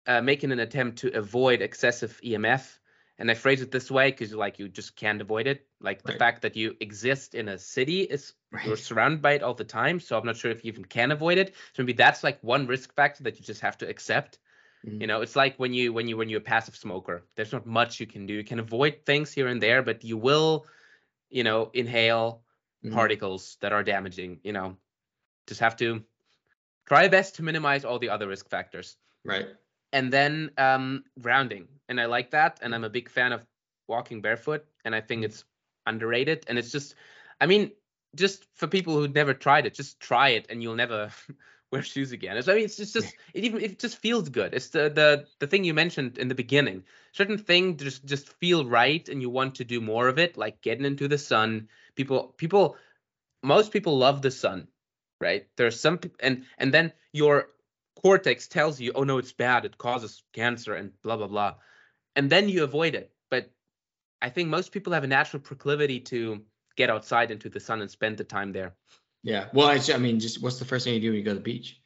uh, 0.08 0.22
making 0.22 0.52
an 0.52 0.60
attempt 0.60 1.00
to 1.00 1.18
avoid 1.18 1.62
excessive 1.62 2.20
EMF 2.24 2.80
and 3.20 3.30
I 3.30 3.34
phrase 3.34 3.62
it 3.62 3.70
this 3.70 3.92
way 3.92 4.12
because 4.12 4.34
like 4.34 4.58
you 4.60 4.70
just 4.70 4.96
can't 4.96 5.22
avoid 5.22 5.46
it. 5.46 5.68
Like 5.82 6.02
the 6.04 6.14
fact 6.14 6.42
that 6.42 6.56
you 6.56 6.76
exist 6.80 7.36
in 7.36 7.50
a 7.50 7.60
city 7.60 8.02
is 8.02 8.34
right. 8.52 8.66
you're 8.66 8.78
surrounded 8.78 9.22
by 9.22 9.34
it 9.34 9.44
all 9.44 9.54
the 9.54 9.64
time. 9.64 10.00
So 10.00 10.18
I'm 10.18 10.26
not 10.26 10.38
sure 10.38 10.52
if 10.52 10.64
you 10.64 10.70
even 10.70 10.86
can 10.86 11.12
avoid 11.12 11.38
it. 11.38 11.56
So 11.74 11.84
maybe 11.84 11.94
that's 11.94 12.24
like 12.24 12.40
one 12.42 12.68
risk 12.68 12.94
factor 12.94 13.24
that 13.24 13.40
you 13.40 13.46
just 13.46 13.62
have 13.62 13.78
to 13.80 13.90
accept. 13.90 14.40
Mm-hmm. 14.86 15.02
You 15.02 15.08
know, 15.08 15.22
it's 15.22 15.36
like 15.36 15.56
when 15.58 15.74
you 15.74 15.92
when 15.94 16.08
you 16.08 16.18
when 16.18 16.30
you're 16.30 16.40
a 16.40 16.44
passive 16.44 16.76
smoker, 16.76 17.24
there's 17.36 17.52
not 17.52 17.66
much 17.66 18.00
you 18.00 18.08
can 18.08 18.26
do. 18.26 18.34
You 18.34 18.44
can 18.44 18.60
avoid 18.60 19.06
things 19.06 19.32
here 19.32 19.48
and 19.48 19.62
there, 19.62 19.82
but 19.82 20.04
you 20.04 20.18
will, 20.18 20.66
you 21.30 21.44
know, 21.44 21.70
inhale 21.74 22.44
mm-hmm. 22.84 22.96
particles 22.96 23.58
that 23.62 23.74
are 23.74 23.84
damaging. 23.84 24.40
You 24.44 24.54
know, 24.54 24.78
just 25.48 25.60
have 25.60 25.76
to 25.78 26.04
try 26.88 27.08
best 27.08 27.36
to 27.36 27.44
minimize 27.44 27.84
all 27.84 28.00
the 28.00 28.10
other 28.10 28.28
risk 28.28 28.50
factors. 28.50 28.96
Right 29.26 29.48
and 29.92 30.14
then 30.14 30.52
um, 30.58 31.04
grounding, 31.20 31.68
and 31.88 32.00
I 32.00 32.06
like 32.06 32.32
that, 32.32 32.60
and 32.62 32.74
I'm 32.76 32.84
a 32.84 32.90
big 32.90 33.10
fan 33.10 33.32
of 33.32 33.46
walking 33.88 34.22
barefoot, 34.22 34.66
and 34.86 34.94
I 34.94 35.02
think 35.02 35.24
it's 35.24 35.44
underrated, 35.86 36.46
and 36.48 36.58
it's 36.58 36.72
just, 36.72 36.96
I 37.42 37.46
mean, 37.46 37.72
just 38.16 38.46
for 38.56 38.68
people 38.68 38.96
who 38.96 39.08
never 39.08 39.34
tried 39.34 39.66
it, 39.66 39.74
just 39.74 40.00
try 40.00 40.30
it, 40.30 40.48
and 40.50 40.62
you'll 40.62 40.76
never 40.76 41.12
wear 41.72 41.84
shoes 41.84 42.12
again. 42.12 42.42
So, 42.42 42.52
I 42.52 42.56
mean, 42.56 42.66
it's 42.66 42.78
just, 42.78 42.94
just 42.94 43.14
it 43.34 43.44
even 43.44 43.62
it 43.62 43.80
just 43.80 43.98
feels 43.98 44.30
good. 44.30 44.54
It's 44.54 44.70
the 44.70 44.90
the 44.90 45.28
the 45.40 45.48
thing 45.48 45.64
you 45.64 45.74
mentioned 45.74 46.18
in 46.18 46.28
the 46.28 46.36
beginning. 46.36 46.84
Certain 47.12 47.38
thing 47.38 47.78
just 47.78 48.06
just 48.06 48.30
feel 48.40 48.66
right, 48.66 49.08
and 49.08 49.22
you 49.22 49.30
want 49.30 49.56
to 49.56 49.64
do 49.64 49.82
more 49.82 50.08
of 50.08 50.20
it, 50.20 50.38
like 50.38 50.62
getting 50.62 50.86
into 50.86 51.08
the 51.08 51.18
sun. 51.18 51.70
People 51.96 52.34
people 52.38 52.76
most 53.44 53.72
people 53.72 53.98
love 53.98 54.22
the 54.22 54.32
sun, 54.32 54.68
right? 55.22 55.48
There's 55.56 55.80
some 55.80 56.00
and 56.20 56.46
and 56.58 56.74
then 56.74 56.94
your 57.14 57.50
cortex 58.02 58.48
tells 58.48 58.80
you, 58.80 58.92
oh 58.96 59.04
no, 59.04 59.18
it's 59.18 59.34
bad, 59.34 59.66
it 59.66 59.78
causes 59.78 60.24
cancer 60.34 60.74
and 60.74 60.92
blah 61.04 61.18
blah 61.18 61.28
blah, 61.28 61.56
and 62.16 62.30
then 62.30 62.50
you 62.50 62.64
avoid 62.64 62.96
it. 62.96 63.12
But 63.30 63.52
I 64.22 64.30
think 64.30 64.50
most 64.50 64.72
people 64.72 64.94
have 64.94 65.04
a 65.04 65.08
natural 65.08 65.42
proclivity 65.42 66.00
to 66.02 66.44
get 66.80 66.90
outside 66.90 67.30
into 67.30 67.50
the 67.50 67.60
sun 67.60 67.82
and 67.82 67.92
spend 67.92 68.18
the 68.18 68.24
time 68.24 68.54
there. 68.54 68.74
Yeah. 69.22 69.48
Well, 69.54 69.68
I, 69.68 69.80
I 69.94 69.98
mean, 69.98 70.22
just 70.22 70.42
what's 70.42 70.60
the 70.60 70.66
first 70.66 70.86
thing 70.86 70.94
you 70.94 71.02
do 71.02 71.10
when 71.10 71.18
you 71.18 71.26
go 71.26 71.32
to 71.32 71.36
the 71.36 71.42
beach? 71.42 71.78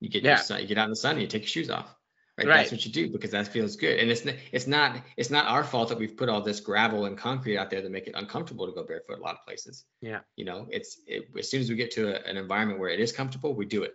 You 0.00 0.08
get 0.08 0.24
yeah. 0.24 0.36
sun, 0.36 0.62
you 0.62 0.66
get 0.66 0.78
out 0.78 0.86
in 0.86 0.90
the 0.90 0.96
sun, 0.96 1.12
and 1.12 1.20
you 1.20 1.28
take 1.28 1.42
your 1.42 1.48
shoes 1.48 1.70
off. 1.70 1.94
Right? 2.38 2.48
right? 2.48 2.56
That's 2.56 2.72
what 2.72 2.86
you 2.86 2.90
do 2.90 3.10
because 3.10 3.32
that 3.32 3.48
feels 3.48 3.76
good. 3.76 4.00
And 4.00 4.10
it's 4.10 4.22
it's 4.52 4.66
not 4.66 4.96
it's 5.18 5.28
not 5.28 5.46
our 5.46 5.62
fault 5.62 5.90
that 5.90 5.98
we've 5.98 6.16
put 6.16 6.30
all 6.30 6.40
this 6.40 6.60
gravel 6.60 7.04
and 7.04 7.16
concrete 7.16 7.58
out 7.58 7.68
there 7.68 7.82
to 7.82 7.90
make 7.90 8.06
it 8.06 8.14
uncomfortable 8.16 8.66
to 8.66 8.72
go 8.72 8.84
barefoot 8.84 9.18
a 9.18 9.22
lot 9.22 9.34
of 9.34 9.44
places. 9.46 9.84
Yeah. 10.00 10.20
You 10.36 10.46
know, 10.46 10.66
it's 10.70 10.98
it, 11.06 11.28
as 11.38 11.50
soon 11.50 11.60
as 11.60 11.68
we 11.68 11.76
get 11.76 11.90
to 11.92 12.08
a, 12.08 12.28
an 12.28 12.38
environment 12.38 12.80
where 12.80 12.88
it 12.88 13.00
is 13.00 13.12
comfortable, 13.12 13.54
we 13.54 13.66
do 13.66 13.82
it. 13.82 13.92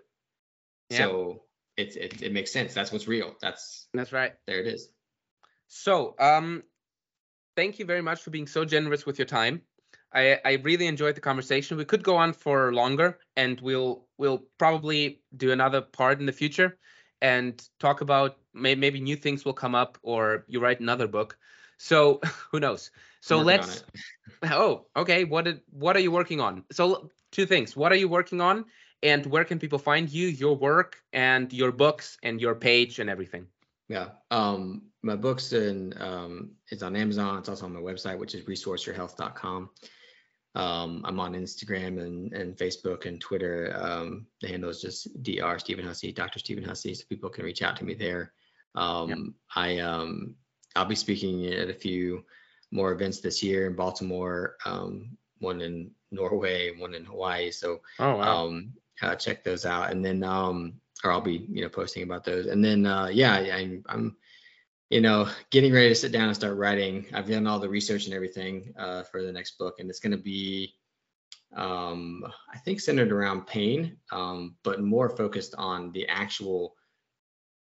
Yeah. 0.91 0.97
So 0.97 1.43
it, 1.75 1.95
it 1.97 2.21
it 2.21 2.31
makes 2.31 2.53
sense. 2.53 2.75
That's 2.75 2.91
what's 2.91 3.07
real. 3.07 3.35
That's 3.41 3.87
that's 3.91 4.13
right. 4.13 4.33
There 4.45 4.59
it 4.59 4.67
is. 4.67 4.87
So, 5.67 6.15
um, 6.19 6.63
thank 7.55 7.79
you 7.79 7.85
very 7.85 8.03
much 8.03 8.21
for 8.21 8.29
being 8.29 8.47
so 8.47 8.63
generous 8.63 9.05
with 9.05 9.17
your 9.17 9.25
time. 9.25 9.63
I 10.13 10.39
I 10.45 10.53
really 10.63 10.87
enjoyed 10.87 11.15
the 11.15 11.21
conversation. 11.21 11.77
We 11.77 11.85
could 11.85 12.03
go 12.03 12.15
on 12.15 12.33
for 12.33 12.73
longer, 12.73 13.19
and 13.35 13.59
we'll 13.61 14.05
we'll 14.17 14.43
probably 14.57 15.21
do 15.35 15.51
another 15.51 15.81
part 15.81 16.19
in 16.19 16.25
the 16.25 16.31
future 16.31 16.77
and 17.21 17.61
talk 17.79 18.01
about 18.01 18.37
may, 18.53 18.75
maybe 18.75 18.99
new 18.99 19.15
things 19.15 19.43
will 19.43 19.53
come 19.53 19.75
up, 19.75 19.97
or 20.01 20.45
you 20.47 20.59
write 20.59 20.79
another 20.79 21.07
book. 21.07 21.37
So 21.77 22.21
who 22.51 22.59
knows? 22.59 22.91
So 23.21 23.39
let's. 23.39 23.83
oh, 24.43 24.85
okay. 24.95 25.23
What 25.23 25.45
did, 25.45 25.61
what 25.71 25.95
are 25.95 25.99
you 25.99 26.11
working 26.11 26.39
on? 26.39 26.63
So 26.71 27.09
two 27.31 27.45
things. 27.45 27.75
What 27.75 27.91
are 27.91 27.95
you 27.95 28.07
working 28.07 28.41
on? 28.41 28.65
and 29.03 29.25
where 29.27 29.43
can 29.43 29.59
people 29.59 29.79
find 29.79 30.09
you, 30.09 30.27
your 30.27 30.55
work, 30.55 31.01
and 31.13 31.51
your 31.53 31.71
books, 31.71 32.17
and 32.23 32.41
your 32.41 32.55
page, 32.55 32.99
and 32.99 33.09
everything? 33.09 33.47
Yeah, 33.89 34.09
um, 34.31 34.83
my 35.01 35.15
books 35.15 35.53
and 35.53 35.99
um, 36.01 36.51
it's 36.69 36.83
on 36.83 36.95
Amazon. 36.95 37.37
It's 37.37 37.49
also 37.49 37.65
on 37.65 37.73
my 37.73 37.79
website, 37.79 38.17
which 38.17 38.35
is 38.35 38.43
resourceyourhealth.com. 38.45 39.69
Um, 40.57 41.03
I'm 41.05 41.19
on 41.19 41.33
Instagram 41.33 42.01
and, 42.01 42.33
and 42.33 42.57
Facebook 42.57 43.05
and 43.05 43.21
Twitter. 43.21 43.77
Um, 43.79 44.25
the 44.41 44.47
handle 44.47 44.71
is 44.71 44.81
just 44.81 45.07
Dr. 45.21 45.59
Stephen 45.59 45.85
Hussey, 45.85 46.11
Dr. 46.11 46.39
Stephen 46.39 46.63
Hussey, 46.63 46.95
so 46.95 47.03
people 47.07 47.29
can 47.29 47.45
reach 47.45 47.61
out 47.61 47.77
to 47.77 47.85
me 47.85 47.93
there. 47.93 48.33
Um, 48.73 49.09
yep. 49.09 49.17
I 49.55 49.77
um, 49.79 50.35
I'll 50.75 50.85
be 50.85 50.95
speaking 50.95 51.45
at 51.45 51.69
a 51.69 51.73
few 51.73 52.25
more 52.71 52.91
events 52.91 53.19
this 53.19 53.43
year 53.43 53.67
in 53.67 53.75
Baltimore, 53.75 54.57
um, 54.65 55.15
one 55.37 55.61
in 55.61 55.91
Norway, 56.11 56.71
one 56.75 56.95
in 56.95 57.05
Hawaii. 57.05 57.51
So 57.51 57.81
Oh 57.99 58.17
wow. 58.17 58.45
um, 58.45 58.73
uh, 59.03 59.15
check 59.15 59.43
those 59.43 59.63
out, 59.63 59.91
and 59.91 60.03
then 60.03 60.23
um, 60.23 60.73
or 61.03 61.11
I'll 61.11 61.21
be 61.21 61.45
you 61.51 61.61
know 61.61 61.69
posting 61.69 62.01
about 62.01 62.23
those, 62.23 62.47
and 62.47 62.65
then 62.65 62.87
uh, 62.87 63.09
yeah, 63.11 63.33
I'm, 63.33 63.83
I'm 63.87 64.17
you 64.89 65.01
know 65.01 65.27
getting 65.51 65.73
ready 65.73 65.89
to 65.89 65.95
sit 65.95 66.11
down 66.11 66.27
and 66.27 66.35
start 66.35 66.57
writing. 66.57 67.05
I've 67.13 67.29
done 67.29 67.47
all 67.47 67.59
the 67.59 67.69
research 67.69 68.05
and 68.05 68.13
everything 68.13 68.73
uh, 68.77 69.03
for 69.03 69.23
the 69.23 69.31
next 69.31 69.57
book, 69.57 69.79
and 69.79 69.89
it's 69.89 69.99
going 69.99 70.15
to 70.15 70.23
be 70.23 70.73
um, 71.55 72.25
I 72.53 72.57
think 72.57 72.79
centered 72.79 73.11
around 73.11 73.47
pain, 73.47 73.97
um, 74.11 74.55
but 74.63 74.81
more 74.81 75.09
focused 75.09 75.55
on 75.57 75.91
the 75.91 76.07
actual 76.07 76.75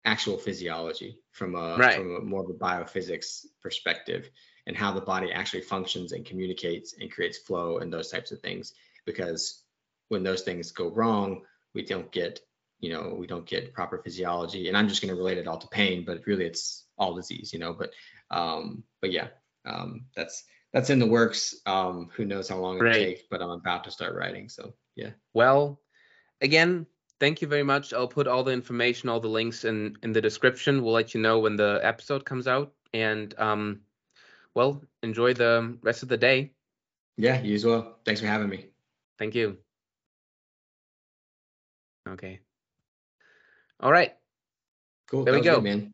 actual 0.05 0.39
physiology 0.39 1.19
from 1.33 1.55
a 1.55 1.77
Right. 1.77 1.97
from 1.97 2.17
a 2.17 2.21
more 2.21 2.43
of 2.43 2.51
a 2.51 2.55
biophysics 2.55 3.47
perspective 3.63 4.31
and 4.67 4.77
how 4.77 4.93
the 4.93 5.01
body 5.01 5.33
actually 5.33 5.63
functions 5.63 6.13
and 6.13 6.25
communicates 6.25 6.95
and 6.99 7.11
creates 7.11 7.39
flow 7.39 7.79
and 7.79 7.93
those 7.93 8.11
types 8.11 8.33
of 8.33 8.41
things 8.41 8.73
because 9.05 9.63
when 10.09 10.23
those 10.23 10.43
things 10.43 10.73
go 10.73 10.89
wrong 10.89 11.43
we 11.75 11.83
don't 11.83 12.11
get 12.13 12.41
you 12.81 12.91
know 12.93 13.15
we 13.19 13.27
don't 13.27 13.47
get 13.47 13.73
proper 13.75 13.99
physiology 13.99 14.69
and 14.69 14.77
i'm 14.77 14.89
just 14.89 15.03
going 15.03 15.15
to 15.15 15.19
relate 15.21 15.39
it 15.39 15.47
all 15.47 15.59
to 15.59 15.69
pain 15.69 16.05
but 16.05 16.27
really 16.27 16.45
it's 16.47 16.87
all 16.99 17.15
disease 17.15 17.53
you 17.53 17.59
know 17.59 17.73
but 17.73 17.91
um 18.31 18.83
but 19.01 19.11
yeah 19.13 19.29
um 19.67 20.07
that's 20.17 20.45
that's 20.73 20.91
in 20.91 20.99
the 20.99 21.07
works 21.07 21.55
um 21.67 22.09
who 22.15 22.25
knows 22.25 22.49
how 22.49 22.57
long 22.57 22.77
it'll 22.77 22.91
Great. 22.91 23.17
take 23.17 23.29
but 23.31 23.43
i'm 23.43 23.51
about 23.51 23.85
to 23.85 23.91
start 23.91 24.15
writing 24.15 24.49
so 24.49 24.75
yeah 24.97 25.11
Well, 25.35 25.81
again, 26.41 26.87
thank 27.21 27.43
you 27.43 27.49
very 27.49 27.63
much. 27.63 27.93
I'll 27.93 28.09
put 28.09 28.27
all 28.27 28.43
the 28.45 28.53
information, 28.53 29.09
all 29.09 29.21
the 29.21 29.29
links 29.29 29.65
in 29.65 29.97
in 30.03 30.13
the 30.13 30.21
description. 30.21 30.83
We'll 30.83 30.95
let 30.95 31.15
you 31.15 31.21
know 31.21 31.39
when 31.39 31.57
the 31.57 31.81
episode 31.83 32.25
comes 32.25 32.47
out. 32.49 32.73
And 32.93 33.35
um, 33.39 33.81
well, 34.55 34.83
enjoy 35.03 35.35
the 35.35 35.79
rest 35.83 36.03
of 36.03 36.09
the 36.09 36.17
day. 36.19 36.53
yeah 37.17 37.41
you 37.43 37.55
as 37.55 37.65
well 37.65 37.99
thanks 38.05 38.21
for 38.21 38.27
having 38.27 38.49
me 38.49 38.67
Thank 39.19 39.35
you. 39.35 39.59
Okay. 42.09 42.41
All 43.83 43.93
right. 43.93 44.13
cool 45.11 45.25
There 45.25 45.35
that 45.35 45.41
we 45.41 45.45
go. 45.45 45.57
good, 45.57 45.65
man 45.65 45.93